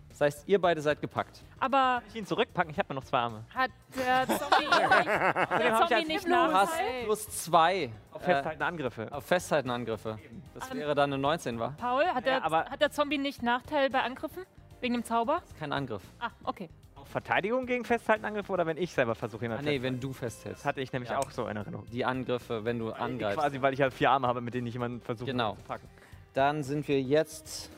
Das 0.07 0.21
heißt, 0.21 0.47
ihr 0.47 0.59
beide 0.61 0.81
seid 0.81 1.01
gepackt. 1.01 1.43
Aber 1.59 1.95
Kann 1.99 2.03
ich 2.07 2.15
ihn 2.15 2.25
zurückpacken? 2.25 2.71
Ich 2.71 2.79
habe 2.79 2.93
noch 2.93 3.03
zwei 3.03 3.19
Arme. 3.19 3.43
hat 3.53 3.71
der 3.93 4.25
Zombie, 4.27 4.67
hat 4.69 5.59
der 5.61 5.73
ich 5.73 5.87
Zombie 5.89 6.05
nicht 6.13 6.27
Du 6.27 6.33
hast 6.33 6.73
plus 7.03 7.29
zwei 7.43 7.91
Auf 8.13 8.21
äh, 8.21 8.25
festhaltende 8.25 8.65
Angriffe. 8.65 9.07
auf 9.11 9.25
Festhaltenangriffe. 9.25 10.17
Das 10.53 10.73
wäre 10.73 10.95
dann 10.95 11.11
eine 11.11 11.21
19, 11.21 11.59
war? 11.59 11.71
Paul, 11.77 12.05
hat 12.05 12.25
der, 12.25 12.37
Ja, 12.37 12.43
aber- 12.43 12.65
hat 12.69 12.79
der 12.79 12.91
Zombie 12.91 13.17
nicht 13.17 13.43
Nachteil 13.43 13.89
bei 13.89 14.01
Angriffen? 14.01 14.45
Wegen 14.81 14.93
dem 14.93 15.03
Zauber? 15.03 15.41
Kein 15.59 15.73
Angriff. 15.73 16.03
Ah, 16.19 16.29
okay. 16.45 16.69
Verteidigung 17.09 17.65
gegen 17.65 17.83
Festhaltenangriffe 17.83 18.51
oder 18.51 18.65
wenn 18.65 18.77
ich 18.77 18.93
selber 18.93 19.15
versuche, 19.15 19.45
ihn 19.45 19.51
Ah, 19.51 19.61
nee, 19.61 19.81
wenn 19.81 19.99
du 19.99 20.13
festhältst. 20.13 20.63
Hatte 20.63 20.79
ich 20.81 20.93
nämlich 20.93 21.09
Ja. 21.09 21.17
auch 21.17 21.31
so 21.31 21.47
in 21.47 21.57
Erinnerung. 21.57 21.85
Die 21.91 22.05
Angriffe, 22.05 22.63
wenn 22.63 22.77
du 22.79 22.91
angreifst. 22.91 23.37
Quasi, 23.39 23.61
weil 23.61 23.73
ich 23.73 23.81
halt 23.81 23.93
vier 23.93 24.11
Arme 24.11 24.27
habe, 24.27 24.41
mit 24.41 24.53
denen 24.53 24.67
ich 24.67 24.73
jemanden 24.73 25.01
versuche 25.01 25.31
Genau. 25.31 25.55
zu 25.55 25.61
packen. 25.63 25.87
Dann 26.33 26.63
sind 26.63 26.87
wir 26.87 27.01
jetzt 27.01 27.71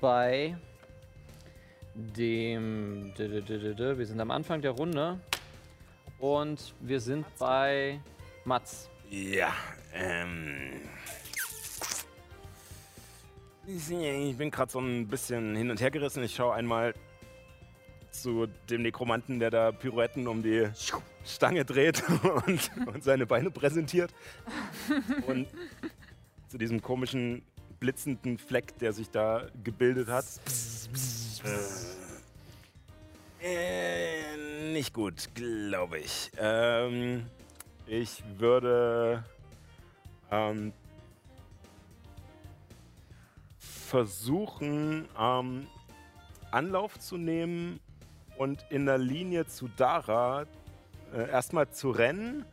bei 0.00 0.56
dem. 1.94 3.12
Wir 3.16 4.06
sind 4.06 4.20
am 4.20 4.30
Anfang 4.30 4.60
der 4.62 4.70
Runde. 4.72 5.18
Und 6.20 6.74
wir 6.80 7.00
sind 7.00 7.26
bei 7.38 8.00
Mats. 8.44 8.88
Ja, 9.10 9.52
ähm. 9.92 10.80
Ich 13.66 14.36
bin 14.36 14.50
gerade 14.50 14.70
so 14.70 14.78
ein 14.78 15.08
bisschen 15.08 15.56
hin 15.56 15.70
und 15.70 15.80
her 15.80 15.90
gerissen. 15.90 16.22
Ich 16.22 16.34
schaue 16.34 16.54
einmal 16.54 16.94
zu 18.14 18.46
dem 18.70 18.82
Nekromanten, 18.82 19.38
der 19.38 19.50
da 19.50 19.72
Pirouetten 19.72 20.26
um 20.26 20.42
die 20.42 20.68
Stange 21.24 21.64
dreht 21.64 22.02
und, 22.46 22.70
und 22.86 23.04
seine 23.04 23.26
Beine 23.26 23.50
präsentiert. 23.50 24.14
Und 25.26 25.48
zu 26.48 26.58
diesem 26.58 26.80
komischen 26.80 27.42
blitzenden 27.80 28.38
Fleck, 28.38 28.78
der 28.78 28.92
sich 28.92 29.10
da 29.10 29.46
gebildet 29.62 30.08
hat. 30.08 30.24
Äh, 33.42 33.46
äh, 33.46 34.72
nicht 34.72 34.94
gut, 34.94 35.28
glaube 35.34 35.98
ich. 35.98 36.30
Ähm, 36.38 37.26
ich 37.86 38.22
würde 38.38 39.22
ähm, 40.30 40.72
versuchen, 43.58 45.06
ähm, 45.18 45.66
Anlauf 46.50 46.98
zu 46.98 47.18
nehmen 47.18 47.80
und 48.38 48.64
in 48.70 48.86
der 48.86 48.98
Linie 48.98 49.46
zu 49.46 49.68
Dara 49.68 50.46
äh, 51.14 51.28
erstmal 51.30 51.68
zu 51.70 51.90
rennen 51.90 52.44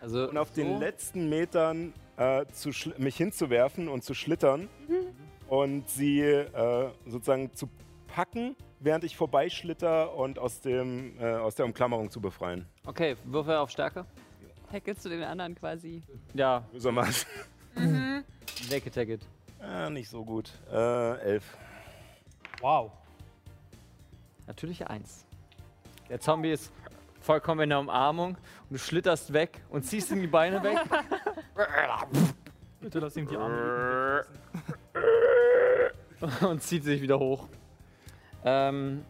Also 0.00 0.28
und 0.28 0.36
auf 0.38 0.50
den 0.52 0.74
so? 0.74 0.78
letzten 0.80 1.28
Metern 1.28 1.92
äh, 2.16 2.44
zu 2.52 2.70
mich 2.98 3.16
hinzuwerfen 3.16 3.88
und 3.88 4.02
zu 4.04 4.14
schlittern 4.14 4.68
und 5.48 5.88
sie 5.88 6.20
äh, 6.20 6.90
sozusagen 7.06 7.54
zu 7.54 7.68
packen, 8.08 8.56
während 8.80 9.04
ich 9.04 9.16
vorbeischlitter 9.16 10.14
und 10.14 10.38
aus, 10.38 10.60
dem, 10.60 11.18
äh, 11.20 11.34
aus 11.36 11.54
der 11.54 11.64
Umklammerung 11.66 12.10
zu 12.10 12.20
befreien. 12.20 12.66
Okay, 12.86 13.16
Würfel 13.24 13.56
auf 13.56 13.70
Stärke. 13.70 14.04
Hackelst 14.72 15.04
du 15.04 15.08
den 15.08 15.22
anderen 15.22 15.54
quasi? 15.54 16.02
Ja, 16.34 16.64
So 16.76 16.90
mal. 16.92 17.08
Naked 18.70 18.92
Tacket. 18.94 19.20
Ah, 19.60 19.88
nicht 19.90 20.08
so 20.08 20.24
gut. 20.24 20.50
Äh, 20.70 21.18
elf. 21.20 21.56
Wow. 22.60 22.92
Natürliche 24.46 24.88
Eins. 24.90 25.24
Der 26.08 26.20
Zombie 26.20 26.52
ist 26.52 26.72
vollkommen 27.20 27.62
in 27.62 27.70
der 27.70 27.78
Umarmung 27.80 28.30
und 28.30 28.38
du 28.70 28.78
schlitterst 28.78 29.32
weg 29.32 29.60
und 29.70 29.82
ziehst 29.82 30.10
ihm 30.10 30.20
die 30.20 30.26
Beine 30.26 30.62
weg. 30.62 30.78
Bitte 32.80 32.98
lass 33.00 33.16
ihm 33.16 33.26
die 33.26 33.36
Arme. 33.36 34.24
und 36.48 36.62
zieht 36.62 36.84
sich 36.84 37.00
wieder 37.02 37.18
hoch. 37.18 37.48
Ähm, 38.44 39.04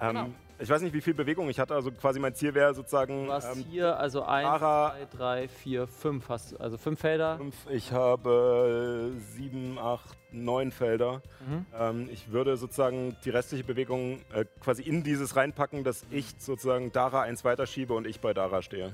Ähm, 0.00 0.08
Genau. 0.08 0.28
Ich 0.62 0.68
weiß 0.68 0.80
nicht, 0.82 0.94
wie 0.94 1.00
viel 1.00 1.14
Bewegung 1.14 1.50
ich 1.50 1.58
hatte. 1.58 1.74
Also 1.74 1.90
quasi 1.90 2.20
mein 2.20 2.34
Ziel 2.36 2.54
wäre 2.54 2.72
sozusagen. 2.72 3.26
du 3.26 3.32
hast 3.32 3.56
ähm, 3.56 3.64
hier 3.68 3.98
also 3.98 4.22
eins, 4.22 4.46
Ara- 4.48 4.92
zwei, 4.92 5.16
drei, 5.16 5.48
vier, 5.48 5.88
fünf 5.88 6.28
hast 6.28 6.52
du. 6.52 6.56
Also 6.58 6.78
fünf 6.78 7.00
Felder. 7.00 7.36
fünf, 7.36 7.56
ich 7.68 7.90
habe 7.90 9.10
sieben, 9.34 9.76
acht, 9.78 10.16
neun 10.30 10.70
Felder. 10.70 11.20
Mhm. 11.46 11.66
Ähm, 11.76 12.08
ich 12.12 12.30
würde 12.30 12.56
sozusagen 12.56 13.16
die 13.24 13.30
restliche 13.30 13.64
Bewegung 13.64 14.20
äh, 14.32 14.44
quasi 14.60 14.82
in 14.82 15.02
dieses 15.02 15.34
reinpacken, 15.34 15.82
dass 15.82 16.04
ich 16.10 16.26
sozusagen 16.38 16.92
Dara 16.92 17.22
eins 17.22 17.44
weiterschiebe 17.44 17.92
und 17.92 18.06
ich 18.06 18.20
bei 18.20 18.32
Dara 18.32 18.62
stehe. 18.62 18.92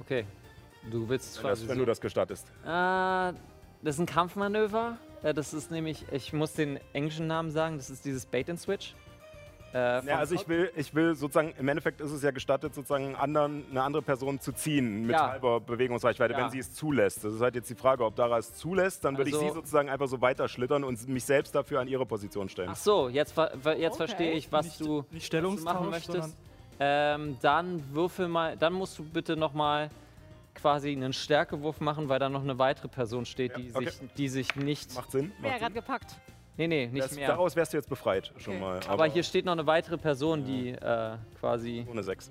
Okay. 0.00 0.26
Du 0.90 1.08
willst 1.08 1.42
Wenn, 1.42 1.48
das, 1.50 1.62
wenn 1.66 1.76
so- 1.76 1.80
du 1.80 1.86
das 1.86 2.00
gestattest. 2.00 2.46
Äh, 2.64 2.66
das 2.66 3.34
ist 3.94 3.98
ein 4.00 4.06
Kampfmanöver. 4.06 4.98
Das 5.22 5.54
ist 5.54 5.70
nämlich, 5.70 6.04
ich 6.12 6.32
muss 6.32 6.52
den 6.52 6.78
englischen 6.92 7.26
Namen 7.28 7.52
sagen, 7.52 7.76
das 7.78 7.88
ist 7.88 8.04
dieses 8.04 8.26
Bait 8.26 8.50
and 8.50 8.60
Switch. 8.60 8.94
Äh, 9.74 10.04
Ja, 10.06 10.18
also 10.18 10.34
ich 10.34 10.46
will, 10.48 10.70
ich 10.76 10.94
will 10.94 11.14
sozusagen, 11.14 11.54
im 11.58 11.66
Endeffekt 11.68 12.00
ist 12.00 12.10
es 12.12 12.22
ja 12.22 12.30
gestattet, 12.30 12.74
sozusagen 12.74 13.14
anderen, 13.16 13.64
eine 13.70 13.82
andere 13.82 14.02
Person 14.02 14.38
zu 14.40 14.52
ziehen 14.52 15.02
mit 15.02 15.12
Ja. 15.12 15.30
halber 15.30 15.60
Bewegungsreichweite, 15.60 16.34
Ja. 16.34 16.40
wenn 16.44 16.50
sie 16.50 16.58
es 16.58 16.74
zulässt. 16.74 17.24
Das 17.24 17.32
ist 17.34 17.40
halt 17.40 17.54
jetzt 17.54 17.70
die 17.70 17.74
Frage, 17.74 18.04
ob 18.04 18.14
Dara 18.16 18.38
es 18.38 18.54
zulässt, 18.54 19.04
dann 19.04 19.16
würde 19.16 19.30
ich 19.30 19.36
Also- 19.36 19.48
sie 19.48 19.54
sozusagen 19.54 19.88
einfach 19.88 20.08
so 20.08 20.20
weiterschlittern 20.20 20.84
und 20.84 21.08
mich 21.08 21.24
selbst 21.24 21.54
dafür 21.54 21.80
an 21.80 21.88
ihre 21.88 22.04
Position 22.04 22.48
stellen. 22.48 22.68
Ach 22.72 22.76
so, 22.76 23.08
jetzt, 23.08 23.32
ver 23.32 23.50
jetzt 23.78 23.94
Okay. 23.94 24.06
verstehe 24.06 24.32
ich, 24.32 24.52
was 24.52 24.66
Nicht- 24.66 24.80
du, 24.80 25.04
nicht 25.10 25.32
was 25.32 25.40
du 25.56 25.64
machen 25.64 25.90
möchtest. 25.90 26.36
Ähm, 26.80 27.36
dann 27.40 27.82
würfel 27.94 28.28
mal, 28.28 28.56
dann 28.56 28.72
musst 28.72 28.98
du 28.98 29.04
bitte 29.04 29.36
noch 29.36 29.52
mal 29.54 29.88
quasi 30.54 30.90
einen 30.92 31.12
Stärkewurf 31.12 31.80
machen, 31.80 32.08
weil 32.08 32.18
da 32.18 32.28
noch 32.28 32.42
eine 32.42 32.58
weitere 32.58 32.88
Person 32.88 33.24
steht, 33.24 33.52
Ja, 33.52 33.58
die, 33.58 33.74
okay. 33.74 33.84
sich, 33.90 34.00
die 34.16 34.28
sich 34.28 34.56
nicht. 34.56 34.94
Macht 34.94 35.12
Sinn? 35.12 35.32
Macht 35.40 35.58
gerade 35.60 35.74
gepackt? 35.74 36.16
Nee, 36.56 36.66
nee, 36.68 36.86
nicht 36.86 37.04
Das, 37.04 37.14
mehr. 37.16 37.28
daraus 37.28 37.56
wärst 37.56 37.72
du 37.72 37.78
jetzt 37.78 37.88
befreit 37.88 38.30
schon 38.38 38.54
Okay. 38.54 38.62
mal. 38.62 38.80
Aber 38.88 39.06
hier 39.06 39.22
steht 39.22 39.44
noch 39.46 39.52
eine 39.52 39.66
weitere 39.66 39.96
Person, 39.96 40.44
die 40.44 40.70
äh, 40.70 41.16
quasi 41.40 41.86
ohne 41.90 42.02
sechs. 42.02 42.30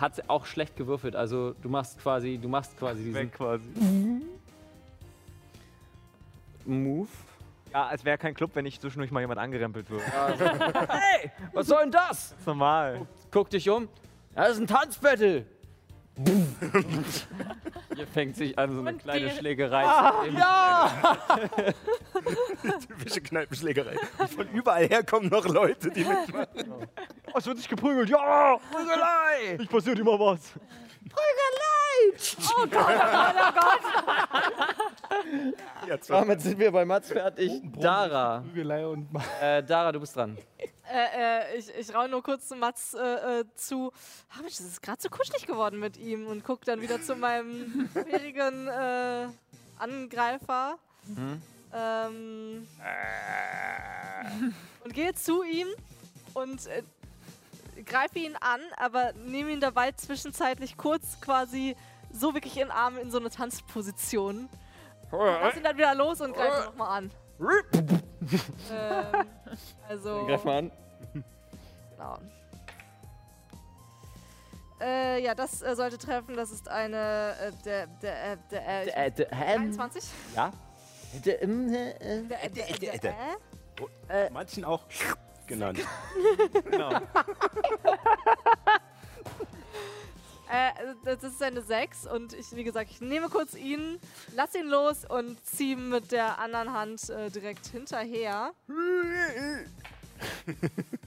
hat 0.00 0.22
auch 0.28 0.46
schlecht 0.46 0.74
gewürfelt. 0.76 1.14
Also 1.14 1.52
du 1.62 1.68
machst 1.68 1.98
quasi, 2.00 2.38
du 2.40 2.48
machst 2.48 2.76
quasi 2.78 3.02
diesen 3.04 3.14
Weg 3.14 3.32
quasi. 3.32 3.64
Move. 6.64 7.08
Ja, 7.72 7.86
als 7.88 8.04
wäre 8.04 8.16
kein 8.18 8.34
Club, 8.34 8.52
wenn 8.54 8.64
nicht 8.64 8.80
zwischendurch 8.80 9.10
mal 9.10 9.20
jemand 9.20 9.40
angerempelt 9.40 9.90
wird. 9.90 10.02
hey, 10.88 11.30
was 11.52 11.66
soll 11.66 11.82
denn 11.82 11.90
das? 11.90 12.30
Das 12.30 12.32
ist 12.38 12.46
normal. 12.46 13.06
Guck 13.30 13.50
dich 13.50 13.68
um. 13.68 13.88
Das 14.34 14.52
ist 14.52 14.60
ein 14.60 14.66
Tanzbattle. 14.66 15.44
Hier 17.96 18.06
fängt 18.06 18.36
sich 18.36 18.56
an, 18.58 18.72
so 18.74 18.80
eine 18.80 18.90
Und 18.90 18.98
kleine 19.02 19.28
die- 19.30 19.36
Schlägerei 19.36 19.84
Ah, 19.84 20.12
zu 20.22 20.30
geben. 20.30 20.42
Typische 22.88 23.20
Kneipenschlägerei. 23.20 23.96
Von 24.34 24.48
überall 24.50 24.86
her 24.86 25.02
kommen 25.04 25.28
noch 25.28 25.44
Leute, 25.46 25.90
die 25.90 26.04
mitmachen. 26.04 26.46
Oh, 27.32 27.38
es 27.38 27.46
wird 27.46 27.58
sich 27.58 27.68
geprügelt. 27.68 28.08
Ja! 28.10 28.56
Prügelei! 28.70 29.56
Ich 29.60 29.68
passiert 29.68 29.98
immer 29.98 30.18
was. 30.18 30.40
Jetzt 35.86 36.10
Damit 36.10 36.40
sind 36.40 36.58
wir 36.58 36.72
bei 36.72 36.84
Mats 36.84 37.12
fertig. 37.12 37.62
Dara. 37.78 38.40
Prügelei 38.40 38.84
und 38.86 39.08
Äh, 39.40 39.62
Dara, 39.62 39.92
du 39.92 40.00
bist 40.00 40.16
dran. 40.16 40.36
Äh, 40.90 41.54
äh, 41.54 41.58
ich, 41.58 41.74
ich 41.74 41.94
raue 41.94 42.08
nur 42.08 42.22
kurz 42.22 42.48
zu 42.48 42.56
Mats 42.56 42.94
äh, 42.94 43.40
äh, 43.40 43.44
zu. 43.54 43.90
Ah, 44.30 44.40
Mensch, 44.42 44.56
das 44.56 44.66
ist 44.66 44.82
gerade 44.82 45.00
so 45.00 45.08
kuschelig 45.08 45.46
geworden 45.46 45.80
mit 45.80 45.96
ihm 45.96 46.26
und 46.26 46.44
guck 46.44 46.64
dann 46.64 46.82
wieder 46.82 47.00
zu 47.00 47.16
meinem 47.16 47.88
schwierigen 47.92 48.68
äh, 48.68 49.28
Angreifer. 49.78 50.78
Mhm. 51.06 51.42
Ähm, 51.72 52.68
und 54.84 54.94
gehe 54.94 55.14
zu 55.14 55.42
ihm 55.42 55.68
und 56.34 56.66
äh, 56.66 56.82
greife 57.84 58.18
ihn 58.18 58.36
an, 58.36 58.60
aber 58.76 59.12
nehme 59.14 59.50
ihn 59.52 59.60
dabei 59.60 59.92
zwischenzeitlich 59.92 60.76
kurz 60.76 61.20
quasi 61.20 61.76
so 62.12 62.34
wirklich 62.34 62.56
in 62.56 62.68
den 62.68 62.70
Arm 62.70 62.98
in 62.98 63.10
so 63.10 63.18
eine 63.18 63.30
Tanzposition. 63.30 64.48
Lass 65.10 65.56
ihn 65.56 65.62
dann 65.62 65.76
wieder 65.76 65.94
los 65.94 66.20
und 66.20 66.34
greife 66.34 66.60
ihn 66.60 66.64
nochmal 66.66 66.98
an. 66.98 67.10
Ähm, 67.40 69.26
also. 69.88 70.24
Greif 70.26 70.44
mal 70.44 70.58
an. 70.58 70.72
Genau. 71.96 72.18
Äh, 74.80 75.22
ja, 75.22 75.34
das 75.34 75.62
äh, 75.62 75.74
sollte 75.76 75.98
treffen. 75.98 76.36
Das 76.36 76.50
ist 76.50 76.68
eine. 76.68 77.34
Äh, 77.40 77.52
der. 77.64 77.86
Der. 77.86 78.32
Äh, 78.32 78.36
der 78.50 78.66
äh, 78.68 79.06
Äh, 79.06 79.10
d- 79.10 79.22
ähm, 79.30 79.60
21. 79.62 80.04
Ja. 80.34 80.52
Oh, 83.80 83.86
Manchen 84.32 84.64
auch 84.64 84.84
genannt. 85.46 85.78
Genau. 86.70 86.90
Äh, 90.50 90.70
das 91.04 91.22
ist 91.22 91.42
eine 91.42 91.62
6 91.62 92.06
und 92.06 92.32
ich, 92.34 92.54
wie 92.54 92.64
gesagt, 92.64 92.90
ich 92.90 93.00
nehme 93.00 93.28
kurz 93.28 93.54
ihn, 93.54 93.98
lass 94.36 94.54
ihn 94.54 94.66
los 94.68 95.04
und 95.08 95.42
ziehe 95.44 95.76
mit 95.76 96.12
der 96.12 96.38
anderen 96.38 96.72
Hand 96.72 97.08
äh, 97.10 97.30
direkt 97.30 97.66
hinterher. 97.68 98.52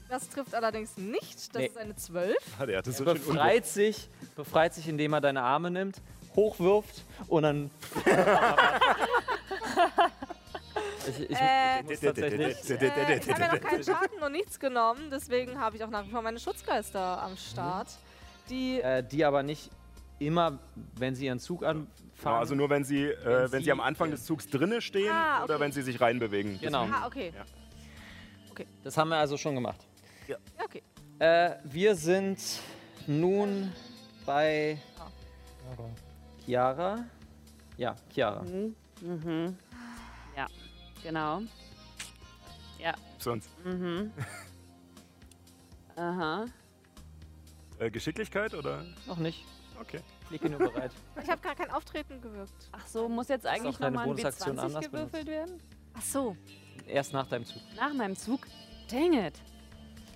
Das 0.08 0.28
trifft 0.28 0.54
allerdings 0.54 0.96
nicht, 0.96 1.54
das 1.54 1.60
Nee. 1.60 1.66
ist 1.66 1.78
eine 1.78 1.94
12. 1.96 2.36
Ah, 2.58 2.66
der 2.66 2.78
hatte 2.78 2.92
so 2.92 3.04
Er 3.04 3.14
befreit 3.14 3.66
sich, 3.66 4.08
befreit 4.36 4.74
sich, 4.74 4.88
indem 4.88 5.12
er 5.12 5.20
deine 5.20 5.42
Arme 5.42 5.70
nimmt, 5.70 5.96
hochwirft 6.34 7.04
und 7.28 7.42
dann. 7.44 7.70
ich, 11.08 11.30
ich, 11.30 11.36
Äh, 11.38 11.80
ich 11.80 11.84
muss 11.86 12.00
tatsächlich. 12.00 12.70
Äh, 12.70 13.18
ich 13.18 13.30
habe 13.30 13.40
ja 13.40 13.54
noch 13.54 13.60
keinen 13.60 13.84
Schaden 13.84 14.22
und 14.22 14.32
nichts 14.32 14.58
genommen, 14.60 15.10
deswegen 15.10 15.58
habe 15.60 15.76
ich 15.76 15.84
auch 15.84 15.90
nach 15.90 16.04
wie 16.06 16.10
vor 16.10 16.22
meine 16.22 16.38
Schutzgeister 16.40 17.22
am 17.22 17.36
Start. 17.36 17.88
Die 18.50 18.80
Äh, 18.80 19.02
die 19.02 19.24
aber 19.24 19.42
nicht 19.42 19.70
immer, 20.18 20.58
wenn 20.96 21.14
sie 21.14 21.26
ihren 21.26 21.38
Zug 21.38 21.62
anfangen. 21.64 21.88
Genau, 22.22 22.34
also 22.36 22.54
nur 22.54 22.68
wenn 22.70 22.84
sie, 22.84 23.04
äh, 23.04 23.24
wenn, 23.24 23.52
Wenn 23.52 23.62
sie 23.64 23.72
am 23.72 23.80
Anfang 23.80 24.10
des 24.10 24.24
Zugs 24.24 24.48
drinnen 24.48 24.80
stehen 24.80 25.12
Ah, 25.12 25.44
oder 25.44 25.54
okay. 25.54 25.64
wenn 25.64 25.72
sie 25.72 25.82
sich 25.82 26.00
reinbewegen. 26.00 26.58
Genau. 26.60 26.84
Ah, 26.92 27.06
okay. 27.06 27.32
Ja. 27.36 27.44
Das 28.82 28.96
haben 28.96 29.10
wir 29.10 29.16
also 29.18 29.36
schon 29.36 29.54
gemacht. 29.54 29.86
Ja, 30.26 30.36
okay. 30.64 30.82
Äh, 31.20 31.56
wir 31.62 31.94
sind 31.94 32.38
nun 33.06 33.72
bei 34.26 34.78
Chiara. 36.44 37.04
Ja, 37.76 37.94
Chiara. 38.12 38.42
Mhm. 38.42 38.74
Mhm. 39.00 39.56
Ja, 40.36 40.46
genau. 41.04 41.42
Ja. 42.80 42.94
Sonst. 43.18 43.48
Mhm. 43.64 44.10
Aha. 45.96 46.46
Äh, 47.78 47.90
Geschicklichkeit 47.90 48.54
oder? 48.54 48.84
Noch 49.06 49.18
nicht. 49.18 49.44
Okay. 49.80 50.00
Klicke 50.28 50.50
nur 50.50 50.58
bereit. 50.58 50.90
Ich 51.22 51.28
habe 51.28 51.40
gar 51.40 51.54
kein 51.54 51.70
Auftreten 51.70 52.20
gewirkt. 52.20 52.52
Ach 52.72 52.86
so, 52.86 53.08
muss 53.08 53.28
jetzt 53.28 53.46
eigentlich 53.46 53.78
nochmal 53.78 54.02
ein 54.04 54.08
Bonusaktion 54.08 54.58
W20 54.58 54.60
anders 54.62 54.90
gewürfelt 54.90 55.26
werden? 55.26 55.60
Ach 55.94 56.02
so. 56.02 56.36
Erst 56.86 57.12
nach 57.12 57.26
deinem 57.26 57.44
Zug. 57.44 57.60
Nach 57.76 57.92
meinem 57.92 58.16
Zug? 58.16 58.40
Dang 58.90 59.12
it. 59.12 59.34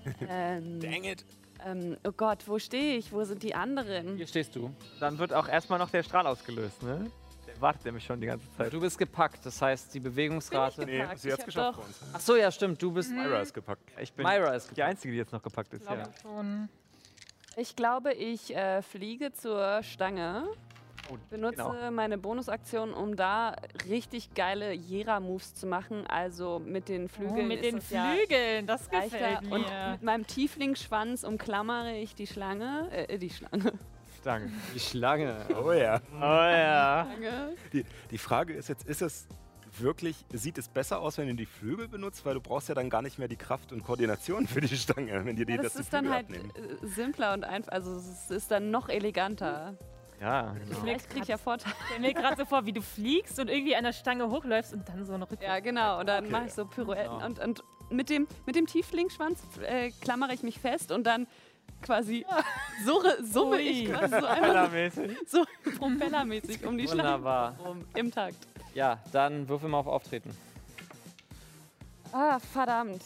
ähm, 0.29 0.81
Dang 0.81 1.05
it. 1.05 1.25
Ähm, 1.65 1.97
oh 2.05 2.13
Gott, 2.13 2.49
wo 2.49 2.59
stehe 2.59 2.97
ich? 2.97 3.13
Wo 3.13 3.23
sind 3.25 3.43
die 3.43 3.55
anderen? 3.55 4.17
Hier 4.17 4.27
stehst 4.27 4.57
du. 4.57 4.75
Dann 4.99 5.19
wird 5.19 5.33
auch 5.33 5.47
erstmal 5.49 5.79
noch 5.79 5.91
der 5.91 6.03
Strahl 6.03 6.27
ausgelöst, 6.27 6.83
ne? 6.83 7.11
Der 7.47 7.61
wartet 7.61 7.85
nämlich 7.85 8.05
schon 8.05 8.21
die 8.21 8.27
ganze 8.27 8.51
Zeit. 8.57 8.73
Du 8.73 8.81
bist 8.81 8.99
gepackt, 8.99 9.47
das 9.47 9.63
heißt, 9.63 9.95
die 9.95 10.01
Bewegungsrate. 10.01 10.85
Nee, 10.85 10.99
gepackt. 10.99 11.21
sie 11.21 11.29
Ich 11.29 11.33
hat's 11.35 11.43
hab 11.43 11.47
geschafft 11.47 11.79
doch- 11.79 11.83
bei 11.83 11.87
uns. 11.87 12.01
Ach 12.15 12.21
so, 12.21 12.37
ja, 12.37 12.51
stimmt. 12.51 12.83
Du 12.83 12.91
bist. 12.91 13.11
Myra 13.13 13.41
ist 13.41 13.55
gepackt. 13.55 13.83
Ich 14.01 14.13
bin 14.13 14.27
Myra 14.27 14.55
ist 14.55 14.71
die 14.71 14.75
gepackt. 14.75 14.91
Einzige, 14.91 15.13
die 15.13 15.19
jetzt 15.19 15.33
noch 15.33 15.43
gepackt 15.43 15.73
ist, 15.75 15.85
ja. 15.85 16.05
Schon. 16.21 16.69
Ich 17.57 17.77
glaube, 17.77 18.13
ich 18.15 18.55
äh, 18.57 18.83
fliege 18.83 19.33
zur 19.33 19.83
Stange. 19.83 20.45
Oh, 21.11 21.17
Benutze 21.31 21.57
genau. 21.57 21.91
meine 21.91 22.17
Bonusaktion, 22.17 22.95
um 22.95 23.17
da 23.17 23.57
richtig 23.89 24.35
geile 24.35 24.73
Jera-Moves 24.73 25.55
zu 25.55 25.67
machen. 25.67 26.07
Also 26.07 26.61
mit 26.65 26.89
den 26.89 27.05
Oh, 27.07 27.09
Flügeln. 27.09 27.49
mit 27.49 27.61
ist 27.61 27.73
den 27.73 27.79
es 27.79 27.91
ja 27.91 28.13
Flügeln, 28.15 28.67
das 28.67 28.91
leichter. 28.91 29.19
gefällt 29.19 29.53
Und 29.53 29.69
mir. 29.69 29.91
mit 29.93 30.03
meinem 30.03 30.27
Tieflingsschwanz 30.27 31.25
umklammere 31.25 31.97
ich 31.97 32.15
die 32.15 32.27
Schlange. 32.27 32.89
Äh, 32.93 33.19
die 33.19 33.31
Schlange. 33.31 33.73
Danke. 34.23 34.51
Die 34.75 34.79
Schlange. 34.81 35.37
Oh 35.63 35.73
ja. 35.73 36.01
Oh 36.15 36.21
ja. 36.21 37.09
Die, 37.73 37.85
die 38.11 38.19
Frage 38.19 38.55
ist 38.55 38.69
jetzt, 38.69 38.87
ist 38.87 39.03
es 39.03 39.27
wirklich, 39.81 40.17
sieht 40.33 40.59
es 40.59 40.69
besser 40.69 41.01
aus, 41.01 41.19
wenn 41.19 41.29
du 41.29 41.35
die 41.35 41.47
Flügel 41.47 41.89
benutzt? 41.89 42.25
Weil 42.27 42.35
du 42.35 42.41
brauchst 42.41 42.69
ja 42.69 42.75
dann 42.75 42.91
gar 42.91 43.03
nicht 43.03 43.19
mehr 43.19 43.29
die 43.29 43.37
Kraft 43.37 43.73
und 43.73 43.83
Koordination 43.85 44.47
für 44.47 44.61
die 44.61 44.77
Stange, 44.77 45.25
wenn 45.25 45.37
dir 45.37 45.47
die 45.47 45.53
Ja, 45.55 45.63
das, 45.63 45.73
das 45.73 45.75
die 45.75 45.81
ist 45.83 45.93
dann 45.93 46.11
halt 46.11 46.25
abnehmen. 46.27 46.53
äh, 46.83 46.87
simpler 46.87 47.33
und 47.35 47.45
einfach. 47.45 47.73
Also 47.73 47.93
es 47.97 48.31
ist 48.31 48.51
dann 48.51 48.71
noch 48.71 48.89
eleganter. 48.89 49.77
Ja, 50.21 50.53
genau. 50.53 50.79
Vielleicht 50.81 51.09
kriege 51.11 51.23
ich 51.23 51.29
ja 51.29 51.37
Vorteile. 51.37 51.75
Ich 51.95 52.01
mir 52.01 52.15
gerade 52.15 52.37
so 52.37 52.45
vor, 52.45 52.65
wie 52.65 52.73
du 52.73 52.81
fliegst 52.81 53.41
und 53.41 53.49
irgendwie 53.51 53.75
an 53.75 53.83
der 53.83 53.93
Stange 53.93 54.31
hochläufst 54.31 54.73
und 54.73 54.89
dann 54.89 55.05
so 55.05 55.19
noch 55.19 55.29
Ja, 55.41 55.59
genau. 55.59 55.99
Und 55.99 56.07
dann 56.07 56.25
Okay. 56.25 56.33
mache 56.33 56.47
ich 56.47 56.53
so 56.53 56.65
Pirouetten. 56.65 57.11
Genau. 57.19 57.27
Und, 57.27 57.39
und 57.41 57.63
mit 57.91 58.09
dem, 58.09 58.29
mit 58.47 58.55
dem 58.55 58.67
Tieflingsschwanz 58.67 59.41
äh, 59.67 59.91
klammere 60.01 60.33
ich 60.33 60.43
mich 60.45 60.61
fest 60.61 60.93
und 60.93 61.05
dann 61.05 61.27
quasi 61.83 62.25
surre, 62.85 63.17
summe 63.25 63.61
ich 63.61 63.89
Ui. 63.89 63.93
quasi 63.93 64.11
so 64.11 64.27
einfach 64.27 64.69
Propellermäßig. 64.69 65.17
so 65.27 65.45
propellermäßig 65.79 66.65
um 66.67 66.79
die 66.79 66.85
Schlange 66.87 67.03
Wunderbar. 67.03 67.57
rum 67.59 67.85
im 67.97 68.11
Takt. 68.13 68.37
Ja, 68.75 68.99
dann 69.13 69.49
würfel 69.49 69.69
mal 69.69 69.79
auf 69.79 69.87
Auftreten. 69.87 70.35
Ah, 72.13 72.39
verdammt. 72.39 73.03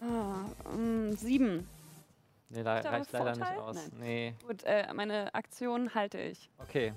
Ah, 0.00 0.44
mm, 0.76 1.12
sieben. 1.12 1.68
Nee, 2.48 2.62
da 2.62 2.80
da 2.80 2.90
reicht 2.90 3.12
leider 3.12 3.30
nicht 3.36 3.38
Vorteil? 3.44 3.58
aus. 3.60 3.76
Nein. 3.76 3.90
Nee. 4.00 4.34
Gut, 4.46 4.62
äh, 4.64 4.92
meine 4.94 5.32
Aktion 5.34 5.94
halte 5.94 6.18
ich. 6.18 6.48
Okay. 6.58 6.92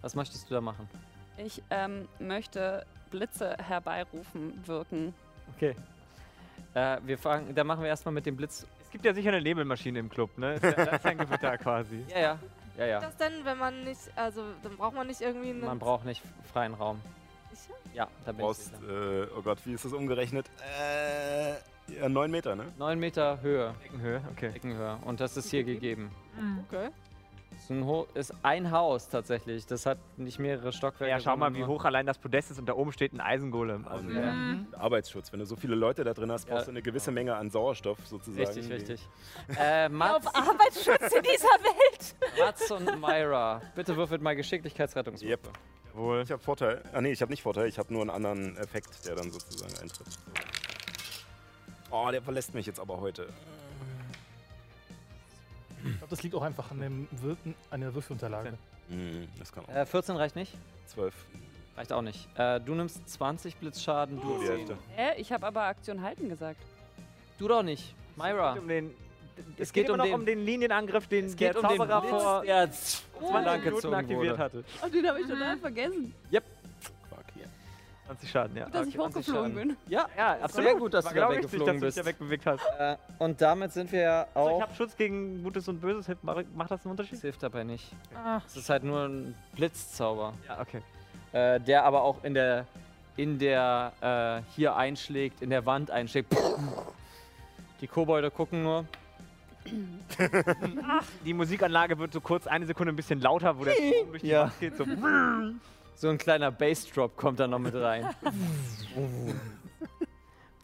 Was 0.00 0.14
möchtest 0.14 0.50
du 0.50 0.54
da 0.54 0.60
machen? 0.60 0.88
Ich 1.36 1.62
ähm, 1.70 2.08
möchte 2.18 2.84
Blitze 3.10 3.56
herbeirufen 3.58 4.66
wirken. 4.66 5.14
Okay. 5.56 5.76
Äh, 6.74 6.98
wir 7.04 7.18
fangen, 7.18 7.54
dann 7.54 7.66
machen 7.66 7.82
wir 7.82 7.88
erstmal 7.88 8.12
mit 8.14 8.26
dem 8.26 8.36
Blitz. 8.36 8.66
Es 8.82 8.90
gibt 8.90 9.04
ja 9.04 9.14
sicher 9.14 9.28
eine 9.30 9.40
Nebelmaschine 9.42 9.98
im 9.98 10.08
Club, 10.08 10.36
ne? 10.38 10.54
Ist 10.54 10.64
ja- 10.64 10.72
Das 10.72 10.94
ist 10.96 11.06
ein 11.06 11.18
Gewitter 11.26 11.56
quasi. 11.58 12.04
Ja, 12.08 12.18
ja. 12.18 12.38
Ja, 12.78 12.86
ja. 12.86 13.00
Das 13.00 13.16
denn, 13.18 13.44
wenn 13.44 13.58
man 13.58 13.84
nicht, 13.84 14.00
also 14.16 14.42
dann 14.62 14.76
braucht 14.78 14.94
man 14.94 15.06
nicht 15.06 15.20
irgendwie 15.20 15.50
einen. 15.50 15.60
Man 15.60 15.78
braucht 15.78 16.06
nicht 16.06 16.22
freien 16.52 16.72
Raum. 16.74 17.00
Ja, 17.94 18.08
da 18.24 18.32
Du 18.32 18.36
bin 18.36 18.36
ich 18.36 18.42
brauchst, 18.46 18.64
sicher. 18.80 19.22
äh, 19.22 19.26
oh 19.36 19.42
Gott, 19.42 19.58
wie 19.64 19.72
ist 19.74 19.84
das 19.84 19.92
umgerechnet? 19.92 20.46
Äh, 20.80 21.52
ja, 22.00 22.08
neun 22.08 22.30
Meter, 22.30 22.54
ne? 22.56 22.64
Neun 22.78 22.98
Meter 22.98 23.40
Höhe. 23.42 23.74
Deckenhöhe, 23.82 24.22
okay. 24.32 24.50
Deckenhöhe. 24.52 24.98
Und 25.04 25.20
das 25.20 25.36
ist 25.36 25.50
hier 25.50 25.64
gegeben. 25.64 26.10
Okay. 26.68 26.88
Ist 27.58 27.70
ein, 27.70 27.84
Ho 27.86 28.08
ist 28.14 28.32
ein 28.42 28.70
Haus 28.70 29.08
tatsächlich. 29.10 29.66
Das 29.66 29.84
hat 29.84 29.98
nicht 30.16 30.38
mehrere 30.38 30.72
Stockwerke. 30.72 31.10
Ja, 31.10 31.20
schau 31.20 31.36
mal, 31.36 31.54
wie 31.54 31.64
hoch 31.64 31.84
allein 31.84 32.06
das 32.06 32.18
Podest 32.18 32.50
ist 32.50 32.58
und 32.58 32.66
da 32.66 32.72
oben 32.72 32.92
steht 32.92 33.12
ein 33.12 33.20
Eisengolem. 33.20 33.86
Also, 33.86 34.06
Und, 34.06 34.14
Ja. 34.16 34.32
Mhm. 34.32 34.66
Arbeitsschutz. 34.72 35.30
Wenn 35.32 35.40
du 35.40 35.44
so 35.46 35.54
viele 35.54 35.74
Leute 35.74 36.02
da 36.02 36.14
drin 36.14 36.32
hast, 36.32 36.46
brauchst 36.46 36.60
Ja. 36.62 36.64
du 36.64 36.70
eine 36.70 36.82
gewisse 36.82 37.10
Menge 37.12 37.36
an 37.36 37.50
Sauerstoff 37.50 37.98
sozusagen. 38.06 38.46
Richtig, 38.46 38.70
richtig. 38.70 39.06
Äh, 39.60 39.88
Mats, 39.90 40.26
Auf 40.26 40.34
Arbeitsschutz 40.34 41.12
in 41.14 41.22
dieser 41.22 41.48
Welt. 41.62 42.14
Mats 42.38 42.70
und 42.70 43.00
Myra, 43.00 43.60
bitte 43.76 43.96
würfelt 43.96 44.22
mal 44.22 44.34
Geschicklichkeitsrettungswürfe. 44.34 45.30
Yep. 45.48 45.58
Jawohl. 45.94 46.22
Ich 46.22 46.30
habe 46.30 46.42
Vorteil. 46.42 46.82
Ah 46.92 47.00
nee, 47.00 47.12
ich 47.12 47.20
habe 47.20 47.30
nicht 47.30 47.42
Vorteil, 47.42 47.68
ich 47.68 47.78
habe 47.78 47.92
nur 47.92 48.02
einen 48.02 48.10
anderen 48.10 48.56
Effekt, 48.56 49.06
der 49.06 49.14
dann 49.14 49.30
sozusagen 49.30 49.72
eintritt. 49.80 50.06
Oh, 51.90 52.08
der 52.10 52.22
verlässt 52.22 52.54
mich 52.54 52.66
jetzt 52.66 52.80
aber 52.80 53.00
heute. 53.00 53.28
Ich 55.84 55.98
glaube, 55.98 56.10
das 56.10 56.22
liegt 56.22 56.34
auch 56.34 56.42
einfach 56.42 56.70
an, 56.70 56.80
dem 56.80 57.08
Wirken, 57.10 57.54
an 57.70 57.80
der 57.80 57.92
Würfelunterlage. 57.92 58.56
Hm, 58.88 59.28
das 59.38 59.52
kann 59.52 59.64
auch. 59.64 59.74
Äh, 59.74 59.84
14 59.84 60.16
reicht 60.16 60.36
nicht? 60.36 60.56
Zwölf. 60.86 61.14
Reicht 61.76 61.92
auch 61.92 62.02
nicht. 62.02 62.28
Äh, 62.38 62.60
du 62.60 62.74
nimmst 62.74 63.08
20 63.08 63.56
Blitzschaden, 63.56 64.20
du 64.20 64.38
die 64.38 64.46
10. 64.46 64.56
Hälfte. 64.56 64.78
Hä? 64.94 65.20
Ich 65.20 65.32
habe 65.32 65.46
aber 65.46 65.62
Aktion 65.62 66.02
halten 66.02 66.28
gesagt. 66.28 66.60
Du 67.38 67.48
doch 67.48 67.62
nicht. 67.62 67.94
Myra. 68.16 68.52
Um 68.52 68.68
den, 68.68 68.94
es 69.56 69.68
Es 69.68 69.72
geht 69.72 69.84
geht 69.86 69.86
immer 69.86 69.94
um 69.94 69.98
noch 69.98 70.04
den- 70.04 70.14
um 70.14 70.26
den 70.26 70.44
Linienangriff, 70.44 71.06
den 71.08 71.26
Es 71.26 71.36
der 71.36 71.52
geht 71.54 71.62
um 71.62 71.68
den 71.68 71.78
Zauberer 71.78 72.00
Blitz, 72.00 72.12
vor 72.22 72.42
der 72.44 72.70
20 72.72 73.44
lang 73.44 73.64
Minuten 73.64 73.94
aktiviert 73.94 74.20
wurde. 74.34 74.38
hatte. 74.38 74.64
Oh, 74.84 74.88
den 74.88 75.08
habe 75.08 75.20
ich 75.20 75.26
total 75.26 75.56
vergessen. 75.58 76.14
Fuck 76.30 76.42
hier. 77.34 77.44
20 78.06 78.30
Schaden, 78.30 78.56
ja. 78.56 78.64
Gut, 78.66 78.74
dass 78.74 78.86
ich 78.88 78.98
Okay. 78.98 79.08
hochgeflogen 79.08 79.54
bin. 79.54 79.76
Ja, 79.88 80.06
Ja, 80.16 80.34
Sehr 80.34 80.44
absolut. 80.44 80.78
gut, 80.78 80.94
dass 80.94 81.04
War 81.04 81.12
du 81.12 81.18
da 81.20 81.26
genau 81.26 81.32
richtig, 81.36 81.52
weggeflogen 81.52 81.80
dass 81.80 81.80
du 81.80 81.86
dich 81.86 81.94
bist. 81.94 81.98
da 81.98 82.26
wegbewegt 82.26 82.46
hast. 82.46 82.64
Äh, 82.78 82.96
und 83.18 83.40
damit 83.40 83.72
sind 83.72 83.92
wir 83.92 84.00
ja 84.00 84.26
So, 84.34 84.40
ich 84.40 84.46
auch. 84.54 84.60
habe 84.62 84.74
Schutz 84.74 84.96
gegen 84.96 85.42
Gutes 85.42 85.68
und 85.68 85.80
Böses. 85.80 86.06
Hilft- 86.06 86.24
Macht 86.24 86.38
das 86.38 86.46
einen 86.46 86.68
Das 86.70 86.86
Unterschied? 86.86 87.20
hilft 87.20 87.42
dabei 87.42 87.64
nicht. 87.64 87.90
Ach, 88.14 88.42
Es 88.46 88.56
ist 88.56 88.68
halt 88.68 88.84
nur 88.84 89.04
ein 89.06 89.34
Blitzzauber, 89.54 90.34
Ja, 90.48 90.60
okay. 90.60 90.82
äh, 91.32 91.60
der 91.60 91.84
aber 91.84 92.02
auch 92.02 92.22
in 92.24 92.34
der 92.34 92.66
in 93.16 93.38
der 93.38 93.92
äh, 94.00 94.50
hier 94.56 94.74
einschlägt, 94.74 95.42
in 95.42 95.50
der 95.50 95.66
Wand 95.66 95.90
einschlägt. 95.90 96.34
Die 97.82 97.86
Kobolde 97.86 98.30
gucken 98.30 98.62
nur. 98.62 98.86
Die 101.24 101.32
Musikanlage 101.34 101.98
wird 101.98 102.12
so 102.12 102.20
kurz 102.20 102.46
eine 102.46 102.66
Sekunde 102.66 102.92
ein 102.92 102.96
bisschen 102.96 103.20
lauter, 103.20 103.58
wo 103.58 103.64
der 103.64 103.72
Strom 103.72 104.10
durch 104.10 104.22
die 104.22 104.28
Ja. 104.28 104.42
Wand 104.44 104.60
geht. 104.60 104.76
So. 104.76 104.84
So 105.94 106.08
ein 106.08 106.18
kleiner 106.18 106.50
Bassdrop 106.50 107.16
kommt 107.16 107.38
da 107.38 107.46
noch 107.46 107.60
mit 107.60 107.74
rein. 107.74 108.08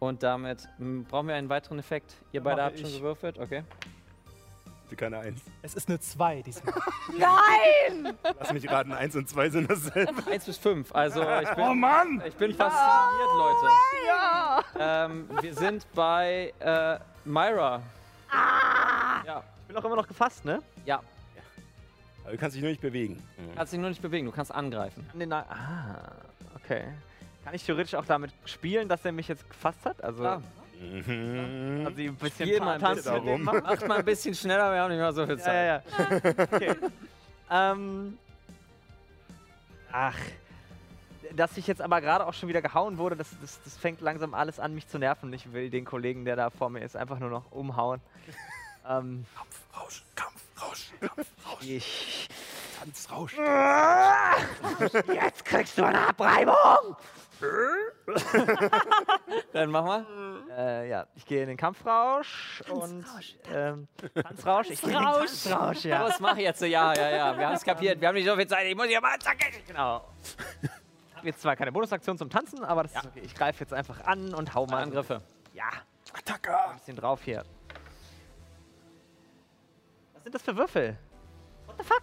Und 0.00 0.22
damit 0.24 0.68
brauchen 1.08 1.28
wir 1.28 1.34
einen 1.36 1.48
weiteren 1.48 1.78
Effekt. 1.78 2.14
Ihr 2.32 2.42
beide 2.42 2.62
habt 2.64 2.78
schon 2.80 2.90
gewürfelt, 2.90 3.38
okay? 3.38 3.62
Sie 4.88 4.96
keine 4.96 5.18
Eins. 5.18 5.42
Es 5.62 5.74
ist 5.74 5.88
eine 5.88 6.00
2 6.00 6.42
diesmal. 6.42 6.74
Lass 8.38 8.52
mich 8.52 8.68
raten, 8.68 8.92
Eins 8.92 9.14
und 9.14 9.28
zwei 9.28 9.48
sind 9.50 9.70
dasselbe. 9.70 10.26
1 10.28 10.44
bis 10.46 10.56
5. 10.58 10.92
Also 10.94 11.22
ich 11.22 11.50
bin, 11.50 11.64
Oh 11.64 11.74
Mann! 11.74 12.22
ich 12.26 12.34
bin 12.34 12.54
fasziniert, 12.54 13.28
Leute. 13.36 13.68
Ja! 14.08 14.64
Ähm, 15.04 15.28
wir 15.40 15.54
sind 15.54 15.86
bei 15.94 16.52
äh, 16.58 16.98
Myra. 17.24 17.82
Ja, 18.32 19.42
Ich 19.62 19.66
bin 19.68 19.76
auch 19.76 19.84
immer 19.84 19.96
noch 19.96 20.08
gefasst, 20.08 20.44
ne? 20.44 20.62
ja. 20.84 21.00
Aber 22.24 22.32
du 22.32 22.38
kannst 22.38 22.56
dich 22.56 22.62
nur 22.62 22.70
nicht 22.70 22.82
bewegen. 22.82 23.22
Mhm. 23.38 23.54
Kannst 23.56 23.72
dich 23.72 23.80
nur 23.80 23.88
nicht 23.88 24.02
bewegen, 24.02 24.26
du 24.26 24.32
kannst 24.32 24.52
angreifen. 24.52 25.08
An 25.12 25.18
den 25.18 25.30
Na 25.30 25.46
ah, 25.48 26.12
okay. 26.56 26.84
Kann 27.42 27.54
ich 27.54 27.64
theoretisch 27.64 27.94
auch 27.94 28.04
damit 28.04 28.32
spielen, 28.44 28.86
dass 28.88 29.02
er 29.04 29.12
mich 29.12 29.28
jetzt 29.28 29.48
gefasst 29.48 29.84
hat? 29.86 30.04
Also, 30.04 30.20
Klar. 30.20 30.42
Mhm. 30.78 31.84
also 31.86 32.00
ein 32.02 32.14
bisschen 32.16 32.46
Spiel 32.46 32.60
mal 32.60 32.74
ein 32.74 32.80
Tanz 32.80 33.02
bisschen 33.02 33.24
darum. 33.24 33.42
Macht 33.42 33.88
mal 33.88 33.98
ein 33.98 34.04
bisschen 34.04 34.34
schneller, 34.34 34.72
wir 34.72 34.80
haben 34.82 34.90
nicht 34.90 34.98
mehr 35.00 35.12
so 35.12 35.26
viel 35.26 35.38
Ja, 35.38 35.42
Zeit. 35.42 35.82
ja, 35.98 36.18
ja. 36.34 36.44
Okay. 36.52 36.76
ähm, 37.50 38.18
ach. 39.90 40.18
Dass 41.34 41.56
ich 41.56 41.66
jetzt 41.66 41.80
aber 41.80 42.00
gerade 42.00 42.26
auch 42.26 42.34
schon 42.34 42.48
wieder 42.48 42.62
gehauen 42.62 42.98
wurde, 42.98 43.16
das, 43.16 43.28
das, 43.40 43.60
das 43.62 43.76
fängt 43.76 44.00
langsam 44.00 44.34
alles 44.34 44.60
an, 44.60 44.74
mich 44.74 44.88
zu 44.88 44.98
nerven. 44.98 45.32
Ich 45.32 45.52
will 45.52 45.70
den 45.70 45.84
Kollegen, 45.84 46.24
der 46.24 46.36
da 46.36 46.50
vor 46.50 46.70
mir 46.70 46.80
ist, 46.80 46.96
einfach 46.96 47.18
nur 47.18 47.30
noch 47.30 47.52
umhauen. 47.52 48.00
ähm, 48.88 49.24
Kampfrausch, 49.36 50.04
Kampfrausch, 50.14 50.90
Kampfrausch, 51.00 51.64
ich. 51.64 52.28
Tanzrausch. 52.78 53.36
Jetzt 55.12 55.44
kriegst 55.44 55.78
du 55.78 55.84
eine 55.84 56.08
Abreibung! 56.08 56.96
Dann 59.52 59.70
mach 59.70 59.84
mal. 59.84 60.06
Äh, 60.56 60.88
ja, 60.88 61.06
ich 61.14 61.24
gehe 61.24 61.42
in 61.42 61.48
den 61.48 61.56
Kampfrausch 61.56 62.62
und 62.68 63.04
ähm, 63.52 63.86
Tanzrausch. 64.14 64.70
Ich 64.70 64.80
gehe 64.80 64.90
in 64.90 64.96
den 64.96 65.04
Tanzrausch. 65.04 65.42
Tanzrausch, 65.44 65.84
ja. 65.84 66.06
Los, 66.06 66.20
mach 66.20 66.36
jetzt. 66.36 66.60
Ja, 66.62 66.94
ja, 66.94 67.10
ja. 67.10 67.38
Wir 67.38 67.46
haben 67.46 67.54
es 67.54 67.64
kapiert. 67.64 68.00
Wir 68.00 68.08
haben 68.08 68.14
nicht 68.14 68.26
so 68.26 68.34
viel 68.34 68.46
Zeit. 68.46 68.66
Ich 68.66 68.74
muss 68.74 68.86
hier 68.86 69.00
mal 69.00 69.18
zacken. 69.18 69.52
Genau. 69.66 70.04
Ich 71.18 71.20
habe 71.22 71.28
jetzt 71.30 71.42
zwar 71.42 71.56
keine 71.56 71.72
Bonusaktion 71.72 72.16
zum 72.16 72.30
Tanzen, 72.30 72.62
aber 72.62 72.84
das 72.84 72.94
ist 72.94 73.04
okay. 73.04 73.22
Ich 73.24 73.34
greife 73.34 73.58
jetzt 73.64 73.74
einfach 73.74 74.04
an 74.04 74.32
und 74.34 74.54
hau 74.54 74.66
mal. 74.66 74.84
Angriffe. 74.84 75.20
Ja, 75.52 75.64
Attacke. 76.12 76.56
ein 76.56 76.76
bisschen 76.76 76.94
drauf 76.94 77.24
hier. 77.24 77.44
Was 80.14 80.22
sind 80.22 80.32
das 80.32 80.42
für 80.42 80.56
Würfel? 80.56 80.96
What 81.66 81.74
the 81.76 81.84
fuck? 81.84 82.02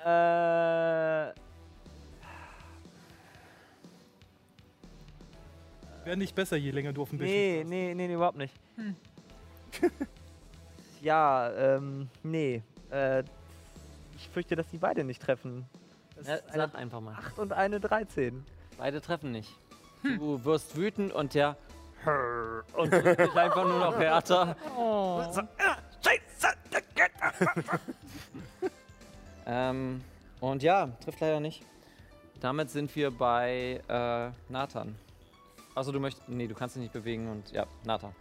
Äh. 0.00 1.32
Wäre 6.04 6.16
nicht 6.16 6.34
besser, 6.34 6.56
je 6.56 6.72
länger 6.72 6.92
du 6.92 7.02
auf 7.02 7.10
dem 7.10 7.20
Nee, 7.20 7.58
Bildschirm 7.58 7.68
nee, 7.68 7.94
nee, 7.94 8.08
nee, 8.08 8.14
überhaupt 8.14 8.38
nicht. 8.38 8.54
Hm. 8.74 8.96
ja, 11.00 11.76
ähm, 11.76 12.08
nee. 12.24 12.60
Äh, 12.90 13.22
ich 14.16 14.28
fürchte, 14.30 14.56
dass 14.56 14.68
die 14.68 14.78
beide 14.78 15.04
nicht 15.04 15.22
treffen. 15.22 15.64
Ja, 16.24 16.38
sag 16.54 16.74
einfach 16.74 17.00
mal. 17.00 17.14
8 17.14 17.38
und 17.38 17.52
eine 17.52 17.80
13. 17.80 18.44
Beide 18.78 19.00
treffen 19.00 19.32
nicht. 19.32 19.50
Du 20.02 20.44
wirst 20.44 20.76
wütend 20.76 21.12
und 21.12 21.34
der 21.34 21.56
und 22.76 22.92
drückt 22.92 23.18
dich 23.20 23.34
einfach 23.34 23.64
nur 23.64 23.78
noch 23.80 23.98
härter. 23.98 24.56
Oh. 24.76 25.22
Ähm, 29.48 30.02
und 30.40 30.62
ja, 30.62 30.88
trifft 31.04 31.20
leider 31.20 31.40
nicht. 31.40 31.62
Damit 32.40 32.70
sind 32.70 32.94
wir 32.96 33.10
bei 33.10 33.80
äh, 33.88 34.52
Nathan. 34.52 34.96
Also 35.74 35.92
du 35.92 36.00
möchtest. 36.00 36.28
Nee, 36.28 36.46
du 36.48 36.54
kannst 36.54 36.76
dich 36.76 36.82
nicht 36.82 36.92
bewegen 36.92 37.28
und 37.30 37.52
ja, 37.52 37.66
Nathan. 37.84 38.12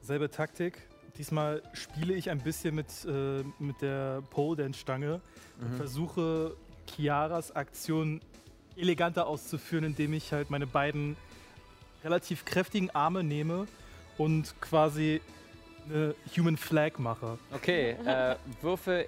Selbe 0.00 0.30
Taktik. 0.30 0.88
Diesmal 1.18 1.62
spiele 1.74 2.14
ich 2.14 2.30
ein 2.30 2.40
bisschen 2.40 2.74
mit, 2.74 2.86
äh, 3.04 3.44
mit 3.58 3.82
der 3.82 4.22
Pole 4.30 4.56
Dance 4.62 4.80
Stange 4.80 5.20
und 5.60 5.72
Mhm. 5.72 5.76
versuche 5.76 6.56
Chiaras 6.86 7.54
Aktion 7.54 8.20
eleganter 8.76 9.26
auszuführen, 9.26 9.84
indem 9.84 10.12
ich 10.14 10.32
halt 10.32 10.50
meine 10.50 10.66
beiden 10.66 11.16
relativ 12.04 12.44
kräftigen 12.44 12.90
Arme 12.90 13.22
nehme 13.22 13.66
und 14.18 14.54
quasi 14.60 15.20
eine 15.88 16.14
Human 16.36 16.56
Flag 16.56 16.98
mache. 16.98 17.38
Okay, 17.52 17.90
äh, 18.06 18.36
würfel. 18.60 19.06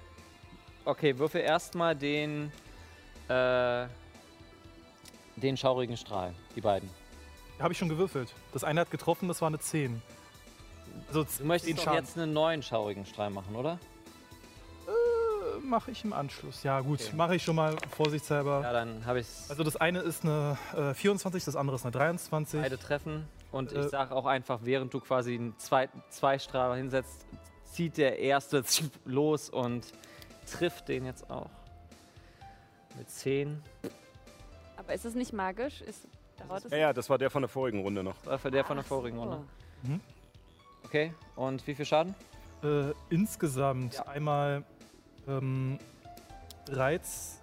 Okay, 0.83 1.17
würfel 1.17 1.41
erstmal 1.41 1.95
den. 1.95 2.51
Äh, 3.27 3.87
den 5.37 5.57
schaurigen 5.57 5.97
Strahl. 5.97 6.33
Die 6.55 6.61
beiden. 6.61 6.89
Habe 7.59 7.73
ich 7.73 7.77
schon 7.77 7.89
gewürfelt. 7.89 8.33
Das 8.53 8.63
eine 8.63 8.81
hat 8.81 8.91
getroffen, 8.91 9.27
das 9.27 9.41
war 9.41 9.47
eine 9.47 9.59
10. 9.59 10.01
Also 11.07 11.23
Du 11.23 11.45
möchtest 11.45 11.85
doch 11.85 11.93
jetzt 11.93 12.17
einen 12.17 12.33
neuen 12.33 12.63
schaurigen 12.63 13.05
Strahl 13.05 13.29
machen, 13.29 13.55
oder? 13.55 13.79
Mache 15.63 15.91
ich 15.91 16.03
im 16.03 16.13
Anschluss. 16.13 16.63
Ja, 16.63 16.79
gut, 16.81 17.01
Okay. 17.01 17.15
mache 17.15 17.35
ich 17.35 17.43
schon 17.43 17.55
mal 17.55 17.75
vorsichtshalber. 17.95 18.61
Ja, 18.61 18.73
dann 18.73 19.05
habe 19.05 19.19
ich's. 19.19 19.49
Also 19.49 19.63
das 19.63 19.75
eine 19.75 19.99
ist 19.99 20.23
eine 20.23 20.57
äh, 20.75 20.93
24, 20.93 21.43
das 21.45 21.55
andere 21.55 21.75
ist 21.75 21.83
eine 21.85 21.91
23. 21.91 22.61
Beide 22.61 22.77
treffen. 22.77 23.27
Und 23.51 23.71
Äh, 23.71 23.81
ich 23.85 23.89
sage 23.89 24.13
auch 24.15 24.25
einfach, 24.25 24.59
während 24.63 24.93
du 24.93 24.99
quasi 24.99 25.35
einen 25.35 25.57
zweiten 25.57 26.01
zwei 26.09 26.39
Strahl 26.39 26.77
hinsetzt, 26.77 27.25
zieht 27.63 27.97
der 27.97 28.19
erste 28.19 28.63
los 29.05 29.49
und 29.49 29.85
trifft 30.51 30.87
den 30.89 31.05
jetzt 31.05 31.29
auch. 31.29 31.49
Mit 32.97 33.09
10. 33.09 33.61
Aber 34.77 34.93
ist 34.93 35.05
es 35.05 35.15
nicht 35.15 35.33
magisch? 35.33 35.81
Ist, 35.81 36.07
dauert 36.37 36.65
es 36.65 36.71
Ja, 36.71 36.77
ja, 36.77 36.93
das 36.93 37.09
war 37.09 37.17
der 37.17 37.29
von 37.29 37.41
der 37.41 37.49
vorigen 37.49 37.81
Runde 37.81 38.03
noch. 38.03 38.15
War 38.25 38.37
für 38.39 38.51
der 38.51 38.63
von 38.63 38.77
der 38.77 38.85
vorigen 38.85 39.17
Runde. 39.17 39.39
Mhm. 39.83 39.99
Okay, 40.83 41.13
und 41.35 41.65
wie 41.67 41.75
viel 41.75 41.85
Schaden? 41.85 42.13
Äh, 42.63 42.91
insgesamt 43.09 43.95
Ja. 43.95 44.03
einmal 44.07 44.63
ähm, 45.27 45.79
13, 46.65 47.39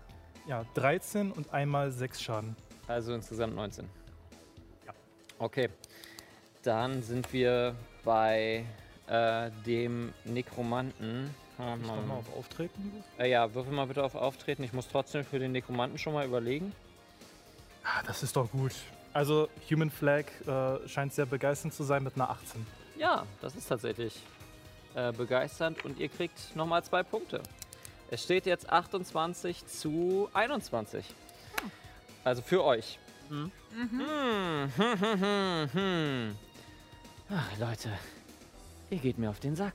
ja, 0.46 0.64
13 0.74 1.32
und 1.32 1.52
einmal 1.52 1.90
6 1.90 2.22
Schaden. 2.22 2.56
Also 2.86 3.14
insgesamt 3.14 3.54
19. 3.54 3.88
Ja. 4.86 4.92
Okay. 5.38 5.68
Dann 6.62 7.02
sind 7.02 7.32
wir 7.32 7.74
bei 8.04 8.64
äh, 9.06 9.50
dem 9.66 10.12
Nekromanten. 10.24 11.34
Darf 11.58 11.80
ich 11.80 11.86
nochmal 11.86 12.18
auf 12.18 12.36
Auftreten? 12.36 13.04
Äh, 13.18 13.30
ja, 13.30 13.52
würfel 13.54 13.72
mal 13.72 13.86
bitte 13.86 14.02
auf 14.02 14.14
Auftreten. 14.14 14.62
Ich 14.62 14.72
muss 14.72 14.88
trotzdem 14.88 15.24
für 15.24 15.38
den 15.38 15.52
Nekromanten 15.52 15.98
schon 15.98 16.12
mal 16.12 16.26
überlegen. 16.26 16.72
Ah, 17.84 18.02
das 18.06 18.22
ist 18.22 18.36
doch 18.36 18.50
gut. 18.50 18.72
Also 19.12 19.48
Human 19.70 19.90
Flag 19.90 20.24
äh, 20.46 20.88
scheint 20.88 21.12
sehr 21.12 21.26
begeisternd 21.26 21.74
zu 21.74 21.84
sein 21.84 22.02
mit 22.02 22.14
einer 22.14 22.30
18. 22.30 22.64
Ja, 22.98 23.26
das 23.40 23.54
ist 23.54 23.68
tatsächlich 23.68 24.18
äh, 24.94 25.12
begeisternd 25.12 25.84
und 25.84 25.98
ihr 25.98 26.08
kriegt 26.08 26.54
nochmal 26.56 26.82
zwei 26.82 27.02
Punkte. 27.02 27.42
Es 28.12 28.24
steht 28.24 28.44
jetzt 28.44 28.68
28 28.68 29.66
zu 29.66 30.28
21. 30.34 31.02
Also 32.24 32.42
für 32.42 32.62
euch. 32.62 32.98
Hm, 33.30 33.50
hm, 33.70 34.70
hm, 34.76 35.00
hm, 35.00 35.72
hm. 35.72 36.36
Ach, 37.30 37.58
Leute, 37.58 37.88
ihr 38.90 38.98
geht 38.98 39.16
mir 39.16 39.30
auf 39.30 39.40
den 39.40 39.56
Sack. 39.56 39.72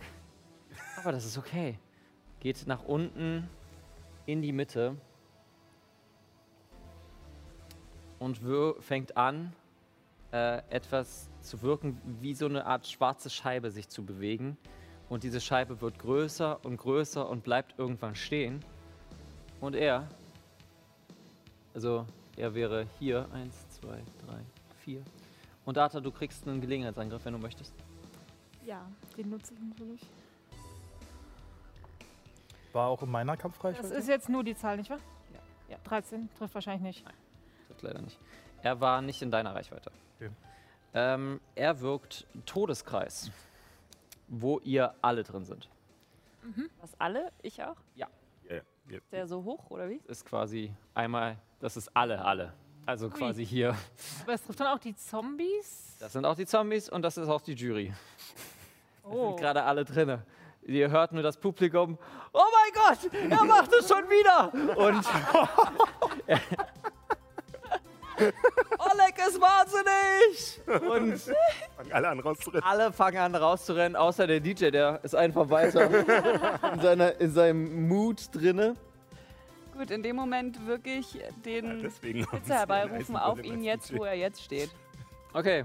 Aber 0.98 1.12
das 1.12 1.26
ist 1.26 1.40
okay. 1.40 1.80
Geht 2.40 2.68
nach 2.68 2.84
unten 2.84 3.50
in 4.28 4.44
die 4.44 4.52
Mitte 4.52 4.96
und 8.20 8.40
fängt 8.82 9.18
an, 9.18 9.52
äh, 10.32 10.62
etwas 10.70 11.28
zu 11.42 11.64
wirken, 11.64 12.00
wie 12.22 12.36
so 12.36 12.46
eine 12.46 12.68
Art 12.68 12.86
schwarze 12.86 13.32
Scheibe 13.32 13.72
sich 13.72 13.90
zu 13.90 14.06
bewegen. 14.06 14.60
Und 15.10 15.24
diese 15.24 15.40
Scheibe 15.40 15.80
wird 15.82 16.00
größer 16.00 16.64
und 16.66 16.77
größer 16.77 17.27
und 17.30 17.44
bleibt 17.44 17.77
irgendwann 17.77 18.16
stehen. 18.16 18.64
Und 19.61 19.76
er, 19.76 20.08
also 21.74 22.06
er 22.36 22.53
wäre 22.53 22.88
hier, 23.00 23.27
eins, 23.34 23.69
zwei, 23.69 24.02
drei, 24.26 24.40
vier. 24.84 25.02
Und 25.66 25.77
Data, 25.77 26.00
du 26.00 26.11
kriegst 26.11 26.48
einen 26.48 26.61
Gelegenheitsangriff, 26.61 27.24
wenn 27.26 27.34
du 27.34 27.40
möchtest. 27.40 27.74
Ja, 28.66 28.86
den 29.18 29.30
nutze 29.30 29.53
ich 29.53 29.60
natürlich. 29.61 30.02
War 32.74 32.88
auch 32.88 33.02
in 33.02 33.10
meiner 33.10 33.34
Das 33.34 33.42
Kampfreichweite? 33.42 33.94
ist 33.94 34.08
jetzt 34.08 34.30
nur 34.30 34.44
die 34.44 34.56
Zahl, 34.56 34.77
nicht 34.77 34.90
wahr? 34.90 35.00
Ja. 35.34 35.40
ja. 35.76 35.77
13 35.86 36.30
trifft 36.38 36.53
wahrscheinlich 36.53 36.82
nicht. 36.84 37.06
Trifft 37.68 37.82
leider 37.82 38.02
nicht. 38.02 38.19
Er 38.61 38.80
war 38.82 39.02
nicht 39.02 39.22
in 39.22 39.32
deiner 39.32 39.56
Reichweite. 39.56 39.92
Okay. 40.18 40.30
Ähm, 40.94 41.40
er 41.56 41.80
wirkt 41.82 42.26
Todeskreis, 42.45 43.32
wo 44.28 44.60
ihr 44.60 44.94
alle 45.02 45.24
drin 45.24 45.46
sind. 45.46 45.70
Was 46.82 46.92
alle? 47.00 47.32
Ich 47.42 47.62
auch? 47.64 47.76
Ja. 47.96 48.08
Ja, 48.50 48.56
ja. 48.90 48.98
Ist 48.98 49.12
der 49.12 49.28
so 49.28 49.44
hoch 49.44 49.70
oder 49.70 49.90
wie? 49.90 50.02
Ist 50.08 50.26
quasi 50.26 50.74
einmal, 50.94 51.38
das 51.60 51.76
ist 51.78 51.90
alle, 51.96 52.24
alle. 52.24 52.54
Also 52.86 53.10
quasi 53.10 53.46
hier. 53.46 53.76
Aber 54.24 54.34
es 54.34 54.44
trifft 54.44 54.60
dann 54.62 54.68
auch 54.68 54.80
die 54.80 54.96
Zombies. 54.96 55.98
Das 56.00 56.14
sind 56.14 56.24
auch 56.26 56.36
die 56.36 56.46
Zombies 56.46 56.88
und 56.90 57.02
das 57.02 57.18
ist 57.18 57.28
auch 57.28 57.42
die 57.42 57.54
Jury. 57.54 57.94
Da 59.04 59.14
Oh. 59.14 59.28
sind 59.30 59.40
gerade 59.40 59.64
alle 59.64 59.86
drinne. 59.86 60.26
Ihr 60.64 60.90
hört 60.90 61.14
nur 61.14 61.24
das 61.24 61.38
Publikum. 61.38 61.98
Oh 62.34 62.42
mein 62.52 62.74
Gott, 62.74 63.14
er 63.14 63.44
macht 63.46 63.72
es 63.74 63.88
schon 63.88 64.04
wieder! 64.10 64.54
Und 64.78 65.06
Oleg 68.18 69.16
ist 69.28 69.40
wahnsinnig! 69.40 70.60
Und 70.90 71.20
Fangen 71.78 71.92
alle 71.92 72.08
an 72.10 72.20
rauszurennen. 72.20 72.64
alle 72.64 72.92
fangen 72.94 73.18
an 73.18 73.36
rauszurennen, 73.36 73.96
außer 73.96 74.28
der 74.28 74.40
DJ, 74.40 74.70
der 74.72 75.00
ist 75.04 75.16
einfach 75.16 75.50
weiter 75.50 75.90
in, 76.74 76.80
seiner, 76.82 77.20
in 77.20 77.32
seinem 77.32 77.88
Mood 77.88 78.30
drinne. 78.34 78.76
Gut, 79.78 79.92
in 79.92 80.02
dem 80.02 80.16
Moment 80.16 80.66
wirklich 80.66 81.20
den 81.46 81.84
deswegen 81.84 82.26
haben 82.26 82.32
Blitzer 82.32 82.48
sie 82.48 82.54
herbeirufen 82.60 83.16
auf 83.16 83.44
ihn 83.44 83.64
jetzt, 83.64 83.96
wo 83.96 84.06
er 84.06 84.16
jetzt 84.16 84.44
steht. 84.44 84.72
Okay, 85.34 85.64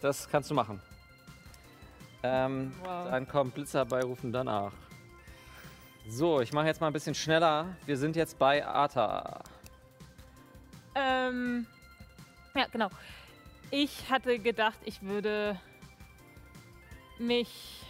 das 0.00 0.28
kannst 0.28 0.50
du 0.50 0.54
machen. 0.54 0.80
Ähm, 2.22 2.72
Wow. 2.82 3.10
Dann 3.10 3.28
kommt 3.28 3.54
Blitzer 3.54 3.80
herbeirufen 3.80 4.32
danach. 4.32 4.72
So, 6.08 6.40
ich 6.40 6.52
mache 6.52 6.66
jetzt 6.66 6.80
mal 6.80 6.86
ein 6.88 6.92
bisschen 6.92 7.14
schneller. 7.14 7.66
Wir 7.86 7.96
sind 7.96 8.16
jetzt 8.16 8.38
bei 8.38 8.64
Arta. 8.66 9.42
Ähm, 10.94 11.66
ja, 12.54 12.66
genau. 12.72 12.88
Ich 13.70 14.10
hatte 14.10 14.38
gedacht, 14.38 14.78
ich 14.84 15.02
würde 15.02 15.58
mich. 17.18 17.82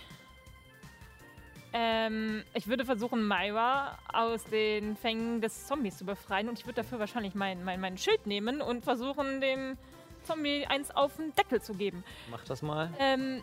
Ähm, 1.72 2.42
ich 2.52 2.66
würde 2.66 2.84
versuchen, 2.84 3.28
Myra 3.28 3.96
aus 4.12 4.42
den 4.44 4.96
Fängen 4.96 5.40
des 5.40 5.68
Zombies 5.68 5.98
zu 5.98 6.04
befreien 6.04 6.48
und 6.48 6.58
ich 6.58 6.66
würde 6.66 6.82
dafür 6.82 6.98
wahrscheinlich 6.98 7.36
mein, 7.36 7.62
mein, 7.62 7.80
mein 7.80 7.96
Schild 7.96 8.26
nehmen 8.26 8.60
und 8.60 8.82
versuchen, 8.82 9.40
dem 9.40 9.78
Zombie 10.24 10.66
eins 10.66 10.90
auf 10.90 11.14
den 11.16 11.32
Deckel 11.36 11.62
zu 11.62 11.74
geben. 11.74 12.02
Mach 12.28 12.44
das 12.44 12.62
mal. 12.62 12.92
Ähm, 12.98 13.40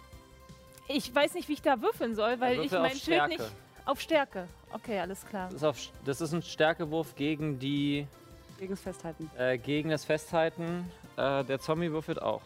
ich 0.89 1.13
weiß 1.13 1.33
nicht, 1.35 1.47
wie 1.47 1.53
ich 1.53 1.61
da 1.61 1.81
würfeln 1.81 2.15
soll, 2.15 2.39
weil 2.39 2.59
ich 2.59 2.71
mein 2.71 2.91
Schild 2.91 3.01
Stärke. 3.01 3.29
nicht. 3.29 3.51
Auf 3.85 4.01
Stärke. 4.01 4.47
Okay, 4.73 4.99
alles 4.99 5.25
klar. 5.25 5.45
Das 5.45 5.55
ist, 5.55 5.63
auf, 5.63 5.77
das 6.03 6.21
ist 6.21 6.33
ein 6.33 6.41
Stärkewurf 6.41 7.15
gegen 7.15 7.59
die. 7.59 8.07
Gegen 8.57 8.71
das 8.71 8.81
Festhalten. 8.81 9.29
Äh, 9.37 9.57
gegen 9.57 9.89
das 9.89 10.05
Festhalten. 10.05 10.91
Äh, 11.15 11.43
der 11.43 11.59
Zombie 11.59 11.91
würfelt 11.91 12.21
auch. 12.21 12.41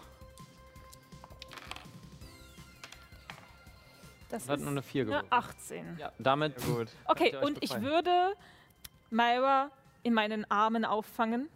Das 4.29 4.47
Hat 4.47 4.57
ist 4.59 4.61
nur 4.61 4.71
eine 4.71 4.81
4 4.81 5.01
eine 5.01 5.09
gewürfelt. 5.09 5.33
18. 5.33 5.97
Ja, 5.99 6.11
damit. 6.17 6.55
gut. 6.65 6.87
Okay, 7.05 7.35
und 7.37 7.61
ich 7.63 7.81
würde 7.81 8.33
Myra 9.09 9.69
in 10.03 10.13
meinen 10.13 10.49
Armen 10.49 10.85
auffangen, 10.85 11.49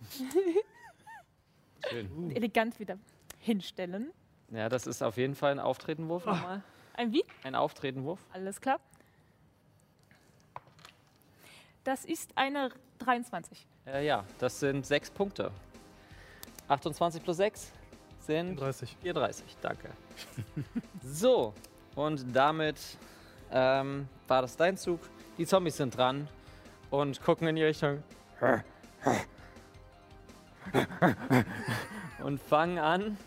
Schön. 1.89 2.31
elegant 2.35 2.79
wieder 2.79 2.97
hinstellen. 3.39 4.11
Ja, 4.51 4.69
das 4.69 4.87
ist 4.87 5.01
auf 5.01 5.17
jeden 5.17 5.35
Fall 5.35 5.51
ein 5.51 5.59
Auftretenwurf 5.59 6.25
nochmal. 6.25 6.61
Ein 6.93 7.11
wie? 7.13 7.23
Ein 7.43 7.55
Auftretenwurf. 7.55 8.19
Alles 8.33 8.61
klar. 8.61 8.79
Das 11.83 12.03
ist 12.05 12.31
eine 12.37 12.71
23. 12.99 13.65
Äh, 13.87 14.05
ja, 14.05 14.23
das 14.39 14.59
sind 14.59 14.85
6 14.85 15.11
Punkte. 15.11 15.51
28 16.67 17.23
plus 17.23 17.37
6 17.37 17.71
sind 18.19 18.59
34. 18.59 18.97
34. 19.01 19.57
Danke. 19.61 19.89
so, 21.03 21.53
und 21.95 22.25
damit 22.35 22.79
ähm, 23.51 24.07
war 24.27 24.41
das 24.41 24.57
dein 24.57 24.77
Zug. 24.77 24.99
Die 25.37 25.45
Zombies 25.45 25.77
sind 25.77 25.95
dran 25.95 26.27
und 26.89 27.21
gucken 27.21 27.47
in 27.47 27.55
die 27.55 27.63
Richtung. 27.63 28.01
und 32.23 32.41
fangen 32.41 32.79
an. 32.79 33.17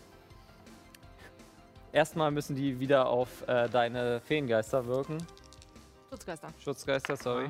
Erstmal 1.91 2.31
müssen 2.31 2.55
die 2.55 2.79
wieder 2.79 3.07
auf 3.07 3.47
äh, 3.47 3.67
deine 3.69 4.19
Feengeister 4.19 4.85
wirken. 4.85 5.17
Schutzgeister. 6.09 6.49
Schutzgeister, 6.59 7.15
sorry. 7.15 7.49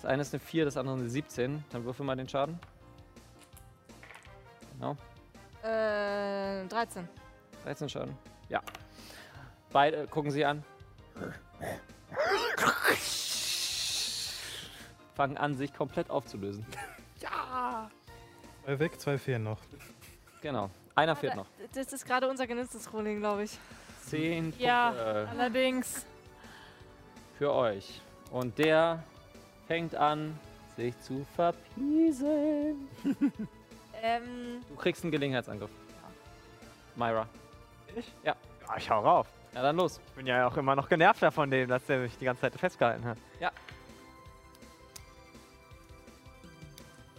Das 0.00 0.04
eine 0.04 0.22
ist 0.22 0.32
eine 0.32 0.38
4, 0.40 0.64
das 0.64 0.76
andere 0.76 0.96
eine 0.96 1.08
17. 1.08 1.64
Dann 1.70 1.84
würfel 1.84 2.06
mal 2.06 2.14
den 2.14 2.28
Schaden. 2.28 2.56
Genau. 4.74 4.96
Äh, 5.64 6.64
13. 6.68 7.08
13 7.64 7.88
Schaden. 7.88 8.16
Ja. 8.48 8.62
Beide 9.72 10.06
gucken 10.06 10.30
sie 10.30 10.44
an. 10.44 10.62
Fangen 15.16 15.36
an, 15.36 15.56
sich 15.56 15.74
komplett 15.74 16.10
aufzulösen. 16.10 16.64
Ja! 17.20 17.90
Zwei 18.64 18.78
weg, 18.78 19.00
zwei 19.00 19.18
fehlen 19.18 19.42
noch. 19.42 19.58
Genau. 20.40 20.70
Einer 20.94 21.16
fehlt 21.16 21.34
noch. 21.34 21.46
Das 21.74 21.92
ist 21.92 22.06
gerade 22.06 22.28
unser 22.28 22.46
Genesis-Rolling, 22.46 23.18
glaube 23.18 23.42
ich. 23.42 23.58
10 24.06 24.54
Ja, 24.56 24.90
Punkte 24.90 25.28
allerdings. 25.30 26.06
für 27.36 27.52
euch. 27.52 28.00
Und 28.30 28.56
der 28.58 29.02
fängt 29.68 29.94
an, 29.94 30.38
sich 30.76 30.98
zu 31.00 31.24
verpiesen. 31.36 32.88
Ähm, 34.00 34.62
Du 34.68 34.76
kriegst 34.76 35.02
einen 35.02 35.10
Gelegenheitsangriff. 35.10 35.70
Myra. 36.94 37.26
Ich? 37.96 38.06
Ja. 38.22 38.36
Ja, 38.68 38.76
ich 38.76 38.88
hau 38.88 39.00
rauf. 39.00 39.26
Ja, 39.52 39.60
dann 39.62 39.74
los. 39.74 39.98
Ich 40.06 40.12
bin 40.12 40.24
ja 40.24 40.46
auch 40.46 40.56
immer 40.56 40.76
noch 40.76 40.88
genervter 40.88 41.32
von 41.32 41.50
dem, 41.50 41.68
dass 41.68 41.84
der 41.86 41.98
mich 41.98 42.16
die 42.16 42.24
ganze 42.24 42.42
Zeit 42.42 42.54
festgehalten 42.54 43.04
hat. 43.04 43.18
Ja. 43.40 43.50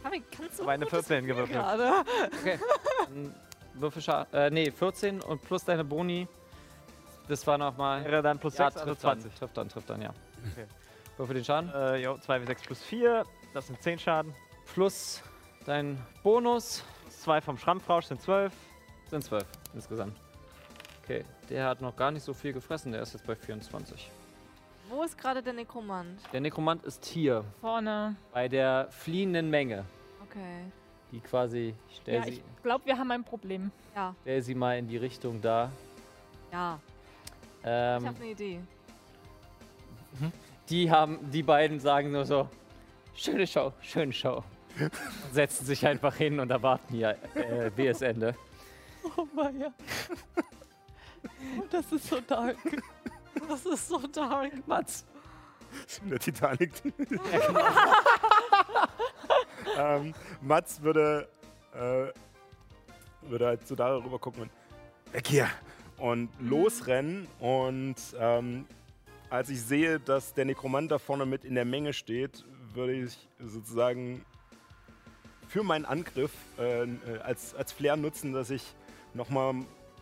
Fabi, 0.02 0.24
kannst 0.32 0.60
du 0.60 0.64
Aber 0.64 0.72
eine 0.72 0.86
gutes 0.86 1.06
14 1.08 1.26
Gefühl 1.28 1.48
gewürfelt. 1.48 1.60
gerade? 1.78 2.06
Okay. 2.40 2.60
Würfel. 3.74 4.26
Äh, 4.32 4.50
nee, 4.50 4.72
14 4.72 5.22
und 5.22 5.42
plus 5.44 5.66
deine 5.66 5.84
Boni. 5.84 6.30
Das 7.28 7.46
war 7.46 7.58
nochmal. 7.58 8.06
Wäre 8.06 8.22
dann 8.22 8.40
plus 8.40 8.58
ja, 8.58 8.72
6, 8.72 8.78
also 8.78 8.86
trifft 8.92 9.02
20. 9.02 9.24
Dann, 9.32 9.38
trifft 9.40 9.58
dann, 9.58 9.70
trifft 9.70 9.90
dann, 9.90 10.02
ja. 10.02 10.14
Okay. 10.54 10.66
Würfel 11.20 11.36
den 11.36 11.44
Schaden. 11.44 11.70
Äh, 11.74 11.98
jo, 11.98 12.18
2 12.18 12.42
wie 12.42 12.46
6 12.46 12.62
plus 12.64 12.82
4, 12.82 13.26
das 13.54 13.68
sind 13.68 13.82
10 13.82 14.00
Schaden. 14.00 14.34
Plus 14.74 15.22
dein 15.66 15.98
Bonus 16.24 16.84
2 17.10 17.42
vom 17.42 17.58
Schrammfrausch 17.58 18.06
sind 18.06 18.22
12. 18.22 18.54
sind 19.10 19.24
12 19.24 19.46
insgesamt. 19.74 20.18
Okay, 21.04 21.26
der 21.50 21.66
hat 21.68 21.82
noch 21.82 21.96
gar 21.96 22.12
nicht 22.12 22.24
so 22.24 22.34
viel 22.34 22.54
gefressen, 22.54 22.94
der 22.94 23.02
ist 23.02 23.14
jetzt 23.14 23.26
bei 23.28 23.36
24. 23.36 24.10
Wo 24.88 25.04
ist 25.04 25.18
gerade 25.18 25.44
der 25.44 25.52
Nekromant? 25.54 26.22
Der 26.32 26.40
Nekromant 26.40 26.84
ist 26.86 27.06
hier, 27.06 27.44
Vorne. 27.60 28.16
bei 28.32 28.48
der 28.48 28.88
fliehenden 28.90 29.50
Menge, 29.50 29.84
Okay. 30.24 30.72
die 31.12 31.20
quasi, 31.20 31.76
ich 31.90 31.98
stell, 31.98 32.16
Ja, 32.16 32.24
sie, 32.24 32.30
ich 32.32 32.44
glaube, 32.64 32.86
wir 32.86 32.98
haben 32.98 33.12
ein 33.12 33.24
Problem. 33.26 33.72
Ja, 33.94 34.16
stell 34.22 34.42
sie 34.42 34.56
mal 34.56 34.78
in 34.78 34.88
die 34.88 34.98
Richtung 34.98 35.42
da. 35.42 35.70
ja. 36.54 36.80
Ich 37.62 37.66
Ähm, 37.66 38.06
habe 38.08 38.16
eine 38.22 38.32
Idee. 38.32 38.60
Die 40.70 40.92
haben, 40.92 41.32
die 41.32 41.44
beiden 41.44 41.80
sagen 41.80 42.12
nur 42.12 42.26
so, 42.26 42.50
schöne 43.16 43.48
Show, 43.48 43.74
schöne 43.82 44.14
Show. 44.14 44.44
Und 44.80 44.92
setzen 45.32 45.66
sich 45.66 45.86
einfach 45.86 46.16
hin 46.16 46.40
und 46.40 46.52
erwarten 46.52 46.94
hier 46.94 47.18
äh, 47.36 47.70
BS-Ende. 47.70 48.36
Oh 49.18 49.26
Maja. 49.34 49.74
Das 51.72 51.92
ist 51.92 52.08
so 52.08 52.20
dark. 52.22 52.58
Das 53.48 53.66
ist 53.66 53.88
so 53.88 54.00
dark. 54.08 54.52
Mats. 54.68 55.06
Der 56.10 56.20
Titanic. 56.20 56.72
ähm, 59.78 60.14
Mats 60.42 60.82
würde, 60.82 61.30
äh, 61.74 62.08
würde 63.30 63.46
halt 63.46 63.68
so 63.68 63.76
darüber 63.76 64.20
gucken 64.20 64.44
und 64.44 64.52
weg 65.14 65.28
hier 65.28 65.50
und 65.98 66.30
losrennen 66.40 67.28
und 67.40 67.96
ähm, 68.20 68.66
als 69.30 69.50
ich 69.50 69.62
sehe, 69.62 70.00
dass 70.00 70.34
der 70.34 70.46
Nekromant 70.46 70.92
da 70.92 70.98
vorne 71.00 71.26
mit 71.26 71.46
in 71.46 71.56
der 71.56 71.66
Menge 71.66 71.94
steht, 71.94 72.44
würde 72.74 72.94
ich 72.94 73.18
sozusagen 73.40 74.26
für 75.48 75.64
meinen 75.64 75.86
Angriff 75.86 76.32
äh, 76.60 76.84
äh, 76.84 76.88
als, 77.24 77.56
als 77.56 77.72
Flair 77.72 77.96
nutzen, 77.96 78.34
dass 78.34 78.50
ich 78.50 78.64
nochmal 79.14 79.56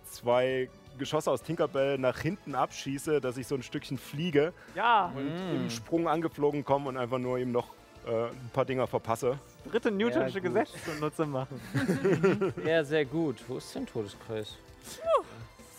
zwei 0.10 0.70
Geschosse 0.98 1.32
aus 1.32 1.44
Tinkerbell 1.44 1.98
nach 1.98 2.20
hinten 2.20 2.56
abschieße, 2.56 3.22
dass 3.22 3.38
ich 3.38 3.48
so 3.48 3.56
ein 3.56 3.64
Stückchen 3.64 3.98
fliege 3.98 4.52
Ja, 4.76 5.12
und 5.16 5.28
im 5.56 5.70
Sprung 5.70 6.08
angeflogen 6.08 6.66
komme 6.66 6.90
und 6.90 6.98
einfach 6.98 7.20
nur 7.20 7.38
ihm 7.38 7.52
noch 7.52 7.68
äh, 8.06 8.26
ein 8.30 8.50
paar 8.52 8.66
Dinger 8.66 8.88
verpasse. 8.88 9.38
dritte 9.70 9.92
Newtonsche 9.92 10.42
gut. 10.42 10.54
Gesetz 10.54 10.72
zunutze 10.84 11.26
machen. 11.26 11.62
Sehr, 12.64 12.84
sehr 12.86 13.06
gut. 13.06 13.38
Wo 13.48 13.58
ist 13.58 13.74
denn 13.76 13.86
Todeskreis? 13.86 14.58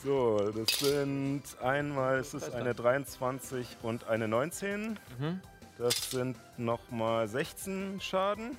So, 0.04 0.38
das 0.52 0.78
sind 0.78 1.42
einmal 1.60 2.20
ist 2.20 2.32
es 2.32 2.52
eine 2.54 2.72
23 2.72 3.78
und 3.82 4.06
eine 4.06 4.28
19. 4.28 4.98
Mhm. 5.18 5.40
Das 5.76 6.10
sind 6.10 6.36
nochmal 6.56 7.26
16 7.26 8.00
Schaden. 8.00 8.56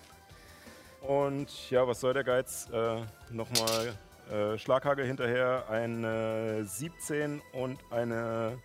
Und 1.01 1.69
ja, 1.69 1.88
was 1.88 2.01
soll 2.01 2.14
der 2.14 2.26
Geiz? 2.26 2.68
Äh, 2.74 3.01
nochmal 3.30 3.95
äh, 4.30 4.58
Schlaghagel 4.58 5.06
hinterher, 5.06 5.64
eine 5.69 6.66
17 6.66 7.42
und 7.53 7.80
eine 7.90 8.58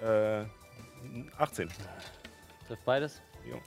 äh, 0.00 0.44
18. 1.38 1.68
Trifft 2.68 2.84
beides. 2.84 3.20
Jo. 3.44 3.60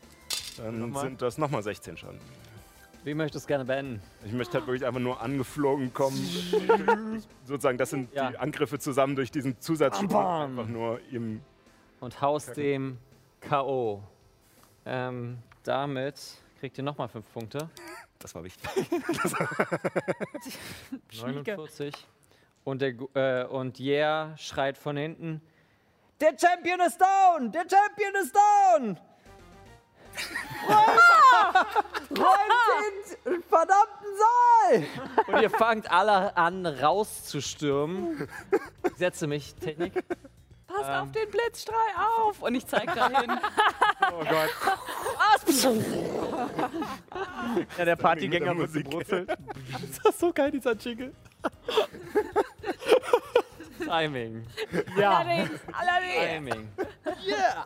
Dann 0.58 0.80
Nochmal? 0.80 1.06
sind 1.06 1.22
das 1.22 1.38
nochmal 1.38 1.64
16 1.64 1.98
Schaden. 1.98 2.20
Wie 3.04 3.14
möchtest 3.14 3.36
du 3.36 3.38
es 3.40 3.48
gerne 3.48 3.66
beenden? 3.66 4.02
Ich 4.26 4.34
möchte 4.34 4.58
halt 4.58 4.68
wirklich 4.68 4.86
einfach 4.86 5.00
nur 5.00 5.22
angeflogen 5.22 5.94
kommen. 5.94 6.18
Sozusagen, 7.46 7.78
das 7.78 7.90
sind 7.92 8.14
Ja. 8.14 8.30
die 8.32 8.38
Angriffe 8.38 8.78
zusammen 8.80 9.16
durch 9.16 9.32
diesen 9.32 9.56
bam. 10.10 10.60
Einfach 10.60 10.68
nur 10.68 11.00
im. 11.12 11.42
Und 12.02 12.22
haust 12.22 12.56
dem 12.58 12.98
K.O. 13.42 14.04
Ähm, 14.86 15.38
damit 15.64 16.20
kriegt 16.60 16.78
ihr 16.78 16.84
nochmal 16.84 17.08
5 17.08 17.26
Punkte. 17.34 17.70
Das 18.20 18.36
war 18.36 18.44
wichtig. 18.44 18.70
49. 21.22 21.94
Und, 22.66 22.82
der, 22.82 22.94
Gu- 22.94 23.10
äh, 23.14 23.46
und 23.46 23.80
Yeah 23.80 24.36
schreit 24.38 24.78
von 24.78 24.98
hinten: 24.98 25.42
Der 26.20 26.36
Champion 26.38 26.80
ist 26.82 27.00
down! 27.00 27.52
Der 27.52 27.62
Champion 27.62 28.14
ist 28.22 28.36
down! 28.36 28.98
Räumt 32.10 33.26
den 33.26 33.44
verdammten 33.44 34.08
Saal! 34.18 34.84
Und 35.28 35.42
ihr 35.42 35.50
fangt 35.50 35.92
alle 35.92 36.36
an 36.38 36.66
rauszustürmen. 36.66 38.28
Ich 38.84 38.98
setze 38.98 39.28
mich, 39.28 39.56
Technik. 39.56 39.94
passt 40.68 40.90
Ähm. 40.90 40.96
auf 41.04 41.12
den 41.12 41.30
Blitzstrahl 41.30 41.78
auf. 42.22 42.42
Und 42.42 42.56
ich 42.56 42.66
zeig 42.68 42.94
dahin. 42.94 43.40
Oh 44.12 44.24
Gott. 44.24 44.50
Ja, 47.78 47.86
der 47.86 47.96
Partygänger 47.96 48.58
wird 48.58 48.74
gebrutzelt. 48.74 49.30
Das 50.04 50.14
ist 50.14 50.20
so 50.20 50.32
geil, 50.34 50.52
dieser 50.52 50.74
Jingle. 50.76 51.14
Timing. 53.84 54.46
Allerdings, 54.98 55.60
allerdings. 55.74 56.26
Timing. 56.50 56.70
Yeah! 57.26 57.66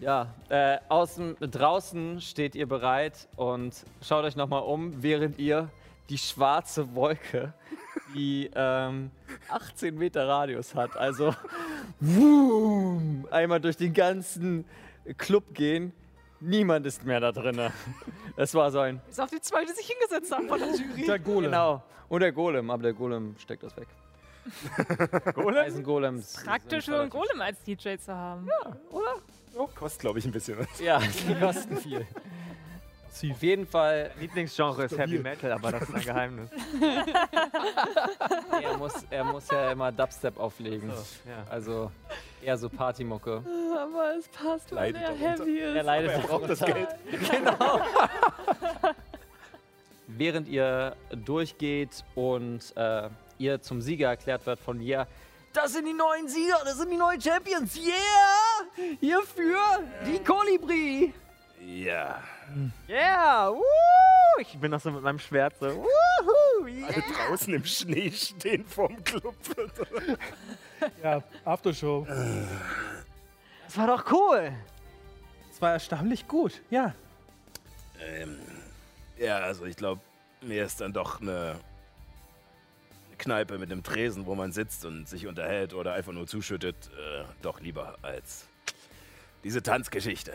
Ja, 0.00 0.32
äh, 0.48 0.78
außen, 0.88 1.36
draußen 1.40 2.20
steht 2.20 2.54
ihr 2.54 2.68
bereit 2.68 3.28
und 3.34 3.74
schaut 4.00 4.24
euch 4.24 4.36
nochmal 4.36 4.62
um, 4.62 5.02
während 5.02 5.38
ihr 5.38 5.70
die 6.08 6.18
schwarze 6.18 6.94
Wolke, 6.94 7.52
die 8.14 8.48
ähm, 8.54 9.10
18 9.48 9.96
Meter 9.96 10.28
Radius 10.28 10.74
hat, 10.74 10.96
also 10.96 11.34
wumm, 12.00 13.26
einmal 13.30 13.60
durch 13.60 13.76
den 13.76 13.92
ganzen 13.92 14.64
Club 15.16 15.52
gehen. 15.52 15.92
Niemand 16.40 16.86
ist 16.86 17.04
mehr 17.04 17.18
da 17.18 17.32
drinne. 17.32 17.72
Es 18.36 18.54
war 18.54 18.70
so 18.70 18.78
ein 18.78 19.00
Bis 19.08 19.18
auf 19.18 19.30
die 19.30 19.40
zwei, 19.40 19.64
die 19.64 19.72
sich 19.72 19.88
hingesetzt 19.88 20.30
haben 20.30 20.48
von 20.48 20.60
der 20.60 20.68
Jury. 20.68 21.06
Der 21.06 21.18
Golem. 21.18 21.50
Genau. 21.50 21.82
Und 22.08 22.20
der 22.20 22.30
Golem, 22.30 22.70
aber 22.70 22.84
der 22.84 22.92
Golem 22.92 23.34
steckt 23.38 23.64
das 23.64 23.76
weg. 23.76 23.88
Golem? 25.34 25.58
Eisengolems. 25.58 26.44
Praktisch 26.44 26.84
sind 26.84 26.94
für 26.94 27.00
einen 27.00 27.10
Golem 27.10 27.40
als 27.40 27.62
DJ 27.64 27.96
zu 27.96 28.14
haben. 28.14 28.48
Kostet, 29.74 30.00
glaube 30.00 30.18
ich, 30.18 30.24
ein 30.24 30.32
bisschen 30.32 30.58
was. 30.58 30.80
Ja, 30.80 31.00
die 31.28 31.34
kosten 31.34 31.76
viel. 31.76 32.06
Auf 33.32 33.42
jeden 33.42 33.66
Fall. 33.66 34.12
Lieblingsgenre 34.20 34.84
ist 34.84 34.96
Heavy 34.96 35.18
Metal, 35.18 35.50
aber 35.50 35.72
das 35.72 35.82
ist 35.82 35.94
ein 35.94 36.02
Geheimnis. 36.02 36.50
Er 38.62 38.76
muss, 38.76 38.92
er 39.10 39.24
muss 39.24 39.50
ja 39.50 39.72
immer 39.72 39.90
Dubstep 39.90 40.38
auflegen. 40.38 40.90
So, 40.90 41.28
ja. 41.28 41.44
Also 41.50 41.90
eher 42.42 42.56
so 42.56 42.68
Partymucke. 42.68 43.42
Aber 43.76 44.14
es 44.16 44.28
passt, 44.28 44.72
weil 44.74 44.94
er 44.94 45.14
heavy 45.14 45.58
ist. 45.58 45.74
Er 45.74 45.82
leidet 45.82 46.10
Aber 46.12 46.22
er 46.22 46.28
braucht 46.28 46.50
das 46.50 46.58
darunter. 46.60 46.96
Genau. 47.32 47.80
Während 50.06 50.48
ihr 50.48 50.96
durchgeht 51.10 52.04
und 52.14 52.72
äh, 52.76 53.08
ihr 53.38 53.60
zum 53.60 53.80
Sieger 53.82 54.08
erklärt 54.08 54.46
wird 54.46 54.58
von 54.60 54.80
Lia, 54.80 55.06
das 55.58 55.72
sind 55.72 55.86
die 55.86 55.92
neuen 55.92 56.28
Sieger, 56.28 56.60
das 56.64 56.76
sind 56.76 56.90
die 56.90 56.96
neuen 56.96 57.20
Champions, 57.20 57.76
yeah! 57.76 58.96
Hierfür 59.00 59.58
die 60.06 60.22
Kolibri! 60.22 61.12
Ja. 61.60 62.22
Yeah! 62.88 63.50
Woo! 63.50 64.40
Ich 64.40 64.56
bin 64.56 64.70
noch 64.70 64.80
so 64.80 64.92
mit 64.92 65.02
meinem 65.02 65.18
Schwert 65.18 65.54
so. 65.58 65.66
Wuhu! 65.66 66.84
Alle 66.86 67.02
draußen 67.02 67.52
im 67.52 67.64
Schnee 67.64 68.10
stehen 68.12 68.64
vorm 68.64 69.02
Club. 69.02 69.34
Ja, 71.02 71.20
Aftershow. 71.44 72.06
Das 73.66 73.76
war 73.76 73.88
doch 73.88 74.04
cool! 74.12 74.52
Es 75.50 75.60
war 75.60 75.72
erstaunlich 75.72 76.28
gut, 76.28 76.62
ja. 76.70 76.94
ähm, 78.00 78.38
ja, 79.16 79.38
also 79.38 79.64
ich 79.64 79.76
glaube, 79.76 80.00
mir 80.40 80.64
ist 80.64 80.80
dann 80.80 80.92
doch 80.92 81.20
eine 81.20 81.58
Kneipe 83.18 83.58
mit 83.58 83.70
einem 83.70 83.82
Tresen, 83.82 84.26
wo 84.26 84.34
man 84.34 84.52
sitzt 84.52 84.84
und 84.84 85.08
sich 85.08 85.26
unterhält 85.26 85.74
oder 85.74 85.92
einfach 85.92 86.12
nur 86.12 86.26
zuschüttet, 86.26 86.76
äh, 86.88 87.24
doch 87.42 87.60
lieber 87.60 87.96
als 88.02 88.48
diese 89.44 89.62
Tanzgeschichte. 89.62 90.32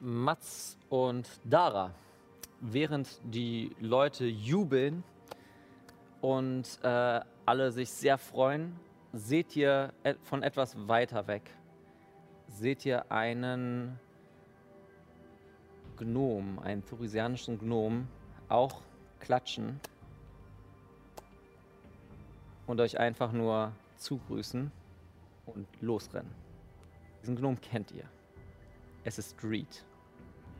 Mats 0.00 0.76
und 0.88 1.28
Dara, 1.44 1.94
während 2.60 3.20
die 3.24 3.70
Leute 3.80 4.26
jubeln 4.26 5.04
und 6.20 6.78
äh, 6.82 7.20
alle 7.46 7.72
sich 7.72 7.90
sehr 7.90 8.18
freuen, 8.18 8.76
seht 9.12 9.56
ihr 9.56 9.92
von 10.22 10.42
etwas 10.42 10.76
weiter 10.88 11.26
weg, 11.26 11.42
seht 12.48 12.84
ihr 12.86 13.10
einen 13.10 13.98
Gnom, 15.96 16.58
einen 16.60 16.84
thurisianischen 16.84 17.58
Gnom, 17.58 18.08
auch 18.48 18.82
klatschen 19.18 19.80
und 22.70 22.80
euch 22.80 22.98
einfach 22.98 23.32
nur 23.32 23.72
zugrüßen 23.96 24.70
und 25.46 25.66
losrennen. 25.80 26.30
Diesen 27.22 27.36
Gnom 27.36 27.60
kennt 27.60 27.90
ihr. 27.92 28.04
Es 29.04 29.18
ist 29.18 29.42
Reed. 29.42 29.84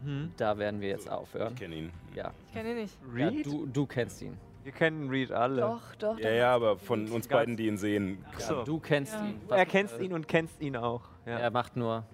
Hm? 0.04 0.32
Da 0.36 0.58
werden 0.58 0.80
wir 0.80 0.88
jetzt 0.88 1.10
aufhören. 1.10 1.52
Ich 1.54 1.60
kenne 1.60 1.74
ihn. 1.76 1.92
Ja. 2.14 2.32
Ich 2.48 2.52
kenne 2.54 2.70
ihn 2.70 2.76
nicht. 2.78 2.96
ja 3.16 3.28
Reed? 3.28 3.46
du, 3.46 3.66
du 3.66 3.86
kennst 3.86 4.22
ihn. 4.22 4.36
Wir 4.62 4.72
kennen 4.72 5.08
Reed 5.08 5.30
alle. 5.32 5.60
Doch, 5.62 5.94
doch. 5.96 6.18
Ja, 6.18 6.30
ja, 6.30 6.54
aber 6.54 6.76
von 6.78 7.08
uns 7.10 7.28
beiden, 7.28 7.56
die 7.56 7.66
ihn 7.66 7.78
sehen. 7.78 8.24
Ja, 8.38 8.40
so. 8.40 8.62
du 8.64 8.78
kennst 8.78 9.14
Ja. 9.14 9.26
ihn. 9.26 9.40
Er 9.48 9.64
kennt 9.66 9.90
ihn 10.00 10.12
und 10.12 10.28
kennst 10.28 10.60
ihn 10.60 10.76
auch. 10.76 11.02
Ja. 11.26 11.38
Er 11.38 11.50
macht 11.50 11.76
nur 11.76 12.04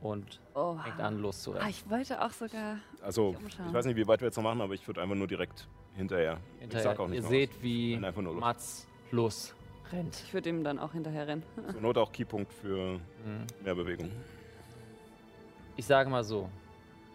und 0.00 0.40
Oh. 0.54 0.76
fängt 0.78 1.00
an 1.00 1.16
Ah, 1.16 1.20
loszurennen. 1.20 1.68
ich 1.68 1.88
wollte 1.90 2.20
auch 2.24 2.30
sogar. 2.30 2.78
Also, 3.02 3.36
ich 3.46 3.72
weiß 3.72 3.86
nicht, 3.86 3.96
wie 3.96 4.06
weit 4.08 4.20
wir 4.20 4.26
jetzt 4.28 4.36
noch 4.36 4.42
machen, 4.44 4.60
aber 4.60 4.74
ich 4.74 4.86
würde 4.86 5.00
einfach 5.02 5.14
nur 5.16 5.26
direkt 5.28 5.68
hinterher. 5.98 6.38
Ich 6.56 6.60
Hinterher. 6.62 6.82
sag 6.84 6.98
auch 7.00 7.08
nicht 7.08 7.16
Ihr 7.16 7.22
mehr 7.22 7.30
seht, 7.30 7.50
aus. 7.50 7.56
wie 7.62 7.96
nur 7.96 8.22
los. 8.22 8.40
Mats 8.40 8.86
losrennt. 9.10 10.22
Ich 10.26 10.32
würde 10.32 10.48
ihm 10.48 10.64
dann 10.64 10.78
auch 10.78 10.92
hinterher 10.92 11.26
rennen. 11.26 11.42
Zur 11.72 11.80
Not 11.80 11.98
auch 11.98 12.10
Keypunkt 12.12 12.52
für 12.52 12.94
Mhm. 13.24 13.46
mehr 13.64 13.74
Bewegung. 13.74 14.10
Ich 15.76 15.86
sage 15.86 16.08
mal 16.10 16.24
so, 16.24 16.48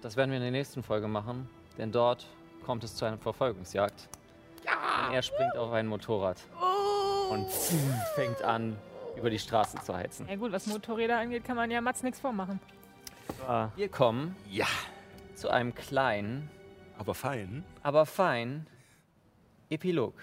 das 0.02 0.16
werden 0.16 0.30
wir 0.30 0.38
in 0.38 0.44
der 0.44 0.52
nächsten 0.52 0.84
Folge 0.84 1.08
machen, 1.08 1.50
denn 1.78 1.92
dort 1.92 2.28
kommt 2.66 2.84
es 2.84 2.96
zu 2.96 3.06
einer 3.06 3.18
Verfolgungsjagd. 3.18 4.08
Und 5.08 5.14
er 5.14 5.22
springt 5.22 5.56
auf 5.58 5.72
ein 5.74 5.88
Motorrad 5.88 6.38
und 7.30 7.48
fängt 8.16 8.42
an, 8.44 8.78
über 9.18 9.30
die 9.30 9.40
Straße 9.40 9.78
zu 9.84 9.94
heizen. 9.96 10.28
Ja 10.30 10.36
gut, 10.38 10.52
was 10.52 10.66
Motorräder 10.68 11.18
angeht, 11.18 11.44
kann 11.44 11.56
man 11.58 11.70
ja 11.72 11.82
Mats 11.82 12.04
nichts 12.04 12.20
vormachen. 12.20 12.60
Wir 13.76 13.90
kommen 13.90 14.36
Ja. 14.50 14.66
zu 15.36 15.50
einem 15.50 15.76
kleinen, 15.76 16.50
Aber 16.98 17.14
fein. 17.14 17.64
aber 17.82 18.06
fein 18.06 18.66
Epilog. 19.74 20.14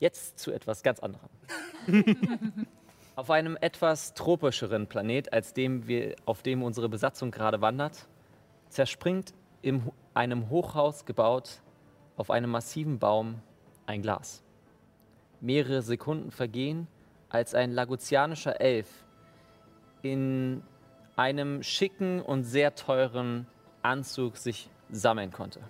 Jetzt 0.00 0.38
zu 0.38 0.52
etwas 0.52 0.82
ganz 0.82 1.00
anderem. 1.00 1.28
auf 3.16 3.30
einem 3.30 3.56
etwas 3.60 4.14
tropischeren 4.14 4.86
Planet, 4.86 5.32
als 5.32 5.52
dem 5.52 5.88
wir, 5.88 6.14
auf 6.24 6.42
dem 6.42 6.62
unsere 6.62 6.88
Besatzung 6.88 7.32
gerade 7.32 7.60
wandert, 7.60 8.06
zerspringt 8.68 9.34
in 9.60 9.90
einem 10.14 10.50
Hochhaus 10.50 11.04
gebaut 11.04 11.60
auf 12.16 12.30
einem 12.30 12.50
massiven 12.50 13.00
Baum 13.00 13.42
ein 13.86 14.02
Glas. 14.02 14.44
Mehrere 15.40 15.82
Sekunden 15.82 16.30
vergehen, 16.30 16.86
als 17.28 17.54
ein 17.54 17.72
lagutianischer 17.72 18.60
Elf 18.60 19.04
in 20.02 20.62
einem 21.16 21.64
schicken 21.64 22.22
und 22.22 22.44
sehr 22.44 22.76
teuren 22.76 23.48
Anzug 23.82 24.36
sich 24.36 24.70
sammeln 24.90 25.32
konnte. 25.32 25.60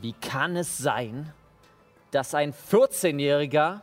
Wie 0.00 0.12
kann 0.12 0.56
es 0.56 0.78
sein, 0.78 1.32
dass 2.12 2.34
ein 2.34 2.52
14-Jähriger 2.52 3.80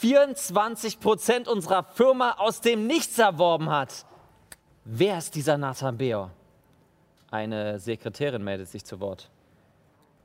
24% 0.00 1.48
unserer 1.48 1.84
Firma 1.84 2.32
aus 2.38 2.60
dem 2.60 2.86
Nichts 2.86 3.18
erworben 3.18 3.68
hat? 3.68 4.06
Wer 4.84 5.18
ist 5.18 5.34
dieser 5.34 5.58
Nathan 5.58 5.98
Beor? 5.98 6.30
Eine 7.30 7.78
Sekretärin 7.78 8.42
meldet 8.42 8.68
sich 8.68 8.84
zu 8.84 8.98
Wort. 9.00 9.30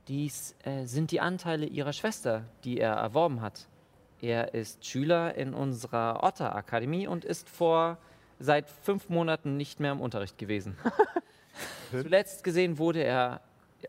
Dies 0.08 0.54
äh, 0.64 0.86
sind 0.86 1.10
die 1.10 1.20
Anteile 1.20 1.66
ihrer 1.66 1.92
Schwester, 1.92 2.44
die 2.64 2.78
er 2.78 2.94
erworben 2.94 3.42
hat. 3.42 3.68
Er 4.20 4.54
ist 4.54 4.84
Schüler 4.84 5.34
in 5.34 5.54
unserer 5.54 6.24
Otter-Akademie 6.24 7.06
und 7.06 7.24
ist 7.24 7.48
vor 7.48 7.98
seit 8.40 8.68
fünf 8.68 9.10
Monaten 9.10 9.56
nicht 9.56 9.78
mehr 9.78 9.92
im 9.92 10.00
Unterricht 10.00 10.38
gewesen. 10.38 10.76
Zuletzt 11.90 12.42
gesehen 12.42 12.78
wurde 12.78 13.02
er 13.02 13.40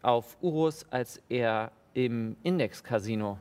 auf 0.02 0.38
Urus, 0.42 0.86
als 0.92 1.22
er 1.30 1.72
im 1.94 2.36
Index-Casino 2.44 3.40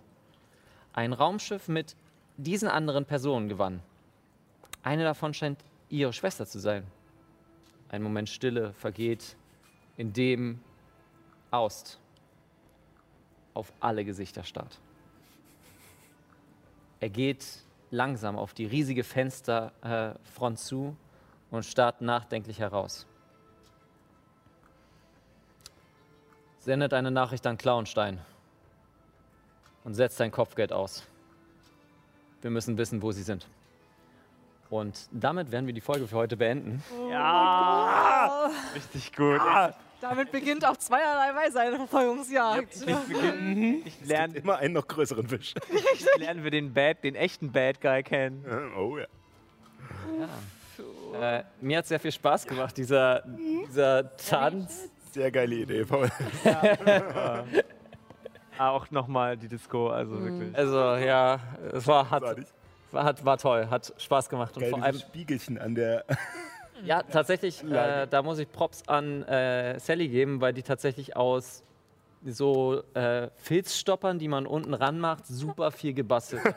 ein 0.93 1.13
Raumschiff 1.13 1.69
mit 1.69 1.95
diesen 2.37 2.69
anderen 2.69 3.05
Personen 3.05 3.49
gewann. 3.49 3.81
Eine 4.83 5.05
davon 5.05 5.35
scheint 5.35 5.61
ihre 5.89 6.13
Schwester 6.13 6.47
zu 6.47 6.59
sein. 6.59 6.87
Ein 7.89 8.03
Moment 8.03 8.29
Stille 8.29 8.73
vergeht, 8.75 9.37
in 9.97 10.13
dem 10.13 10.61
Aust 11.51 11.99
auf 13.55 13.73
alle 13.81 14.05
Gesichter 14.05 14.45
starrt. 14.45 14.79
Er 17.01 17.11
geht 17.11 17.45
langsam 17.91 18.37
auf 18.37 18.55
die 18.55 18.67
riesige 18.67 19.03
Fensterfront 19.03 20.59
äh, 20.59 20.61
zu 20.61 20.97
und 21.51 21.65
starrt 21.65 22.01
nachdenklich 22.01 22.61
heraus. 22.61 23.07
Sendet 26.69 26.93
eine 26.93 27.11
Nachricht 27.11 27.47
an 27.47 27.57
Klauenstein 27.57 28.19
und 29.85 29.95
setzt 29.95 30.19
sein 30.19 30.31
Kopfgeld 30.31 30.71
aus. 30.71 31.03
Wir 32.43 32.51
müssen 32.51 32.77
wissen, 32.77 33.01
wo 33.01 33.11
sie 33.11 33.23
sind. 33.23 33.49
Und 34.69 35.09
damit 35.11 35.51
werden 35.51 35.65
wir 35.65 35.73
die 35.73 35.81
Folge 35.81 36.07
für 36.07 36.17
heute 36.17 36.37
beenden. 36.37 36.85
Ja! 37.11 38.51
Richtig 38.75 39.17
gut. 39.17 39.41
Damit 40.03 40.31
beginnt 40.31 40.63
auf 40.67 40.79
zweierlei 40.79 41.35
Weise 41.35 41.59
eine 41.61 41.77
Verfolgungsjagd. 41.77 42.77
Ich, 42.77 42.85
beginn, 42.85 43.83
ich 43.87 44.05
lerne 44.05 44.37
Immer 44.37 44.59
einen 44.59 44.75
noch 44.75 44.87
größeren 44.87 45.27
Fisch. 45.27 45.55
lernen 46.19 46.45
wir 46.45 46.51
den 46.51 46.75
Bad, 46.75 47.03
den 47.03 47.15
echten 47.15 47.51
Bad 47.51 47.81
Guy 47.81 48.03
kennen. 48.03 48.45
Oh 48.77 48.99
ja. 48.99 49.07
Äh, 51.19 51.45
mir 51.63 51.79
hat 51.79 51.87
sehr 51.87 51.99
viel 51.99 52.13
Spaß 52.13 52.47
gemacht, 52.47 52.77
dieser, 52.77 53.23
dieser 53.67 54.15
Tanz. 54.19 54.91
Sehr 55.19 55.33
geile 55.33 55.57
Idee, 55.57 55.85
Paul. 55.85 56.09
Ah, 58.61 58.71
auch 58.71 58.91
nochmal 58.91 59.37
die 59.37 59.47
Disco, 59.47 59.89
also 59.89 60.21
wirklich. 60.21 60.57
Also 60.57 60.97
ja, 60.97 61.39
es 61.73 61.87
war, 61.87 62.11
hat, 62.11 62.25
war, 62.91 63.05
hat, 63.05 63.25
war 63.25 63.39
toll, 63.39 63.69
hat 63.71 63.95
Spaß 63.97 64.29
gemacht. 64.29 64.57
Und 64.57 64.63
Geil, 64.63 64.71
vor 64.71 64.79
diese 64.81 64.87
allem, 64.87 64.99
Spiegelchen 64.99 65.59
an 65.59 65.77
der. 65.77 66.05
ja, 66.85 67.05
tatsächlich, 67.05 67.63
äh, 67.63 68.09
da 68.11 68.21
muss 68.21 68.41
ich 68.41 68.51
Props 68.51 68.83
an 68.89 69.23
äh, 69.23 69.79
Sally 69.79 70.09
geben, 70.09 70.41
weil 70.41 70.55
die 70.55 70.65
tatsächlich 70.65 71.15
aus 71.15 71.63
so 72.25 72.83
äh, 72.95 73.29
Filzstoppern, 73.37 74.19
die 74.19 74.29
man 74.29 74.47
unten 74.47 74.75
ranmacht, 74.75 75.27
super 75.27 75.71
viel 75.71 75.95
gebastelt. 75.95 76.43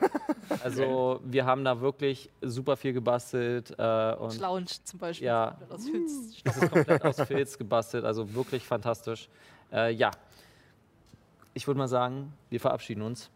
Also 0.64 1.22
wir 1.24 1.46
haben 1.46 1.64
da 1.64 1.80
wirklich 1.80 2.30
super 2.42 2.76
viel 2.76 2.92
gebastelt. 2.92 3.74
Äh, 3.80 4.14
und 4.16 4.38
Lounge 4.38 4.66
zum 4.84 5.00
Beispiel. 5.00 5.28
Ja, 5.28 5.58
Aus 5.70 5.88
Filz. 5.88 6.44
das 6.44 6.58
ist 6.58 6.72
komplett 6.72 7.06
aus 7.06 7.22
Filz 7.22 7.58
gebastelt, 7.58 8.04
also 8.04 8.34
wirklich 8.34 8.66
fantastisch. 8.66 9.30
Äh, 9.72 9.94
ja, 9.94 10.12
ich 11.54 11.68
würde 11.68 11.78
mal 11.78 11.88
sagen, 11.88 12.34
wir 12.50 12.60
verabschieden 12.60 13.02
uns. 13.02 13.30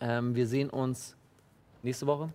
Ähm, 0.00 0.34
wir 0.34 0.46
sehen 0.48 0.70
uns 0.70 1.16
nächste 1.84 2.06
Woche, 2.08 2.30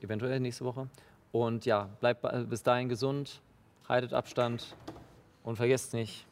eventuell 0.00 0.38
nächste 0.38 0.64
Woche. 0.64 0.88
Und 1.32 1.66
ja, 1.66 1.88
bleibt 1.98 2.24
bis 2.48 2.62
dahin 2.62 2.88
gesund, 2.88 3.40
haltet 3.88 4.12
Abstand 4.12 4.76
und 5.42 5.56
vergesst 5.56 5.94
nicht, 5.94 6.26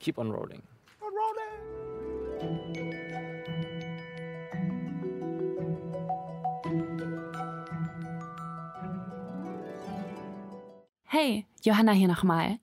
keep 0.00 0.16
on 0.16 0.30
rolling. 0.30 0.62
Hey, 11.06 11.46
Johanna 11.62 11.92
hier 11.92 12.08
nochmal. 12.08 12.58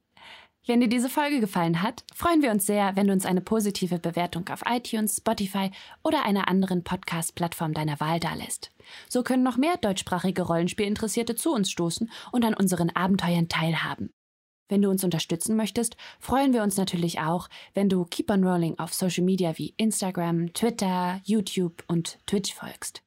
Wenn 0.66 0.82
dir 0.82 0.90
diese 0.90 1.10
Folge 1.10 1.40
gefallen 1.40 1.82
hat, 1.82 2.04
freuen 2.14 2.42
wir 2.42 2.52
uns 2.52 2.66
sehr, 2.66 2.96
wenn 2.96 3.08
du 3.08 3.14
uns 3.14 3.26
eine 3.26 3.42
positive 3.42 4.00
Bewertung 4.00 4.48
auf 4.50 4.64
iTunes, 4.68 5.18
Spotify 5.18 5.72
oder 6.04 6.26
einer 6.26 6.48
anderen 6.48 6.84
Podcast-Plattform 6.84 7.74
deiner 7.74 8.00
Wahl 8.00 8.20
dalässt. 8.20 8.72
So 9.08 9.24
können 9.24 9.44
noch 9.44 9.58
mehr 9.58 9.78
deutschsprachige 9.78 10.44
Rollenspielinteressierte 10.44 11.36
zu 11.36 11.54
uns 11.54 11.72
stoßen 11.72 12.12
und 12.32 12.46
an 12.46 12.54
unseren 12.54 12.90
Abenteuern 12.90 13.50
teilhaben. 13.50 14.12
Wenn 14.70 14.84
du 14.84 14.90
uns 14.90 15.04
unterstützen 15.04 15.58
möchtest, 15.58 15.98
freuen 16.20 16.54
wir 16.54 16.64
uns 16.64 16.78
natürlich 16.78 17.20
auch, 17.20 17.50
wenn 17.74 17.90
du 17.90 18.06
Keep 18.06 18.32
on 18.32 18.46
Rolling 18.46 18.80
auf 18.80 18.94
Social 18.94 19.26
Media 19.26 19.58
wie 19.58 19.74
Instagram, 19.76 20.54
Twitter, 20.54 21.20
YouTube 21.26 21.84
und 21.88 22.18
Twitch 22.28 22.54
folgst. 22.54 23.04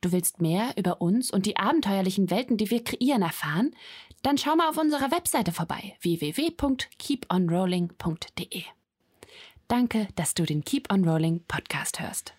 Du 0.00 0.12
willst 0.12 0.40
mehr 0.40 0.74
über 0.76 1.00
uns 1.00 1.32
und 1.32 1.44
die 1.46 1.56
abenteuerlichen 1.56 2.30
Welten, 2.30 2.56
die 2.56 2.70
wir 2.70 2.84
kreieren, 2.84 3.22
erfahren? 3.22 3.74
Dann 4.22 4.38
schau 4.38 4.54
mal 4.56 4.68
auf 4.68 4.76
unserer 4.76 5.10
Webseite 5.10 5.50
vorbei 5.52 5.96
www.keeponrolling.de. 6.02 8.62
Danke, 9.68 10.08
dass 10.16 10.34
du 10.34 10.44
den 10.44 10.64
Keep 10.64 10.92
on 10.92 11.08
Rolling 11.08 11.40
Podcast 11.46 12.00
hörst. 12.00 12.34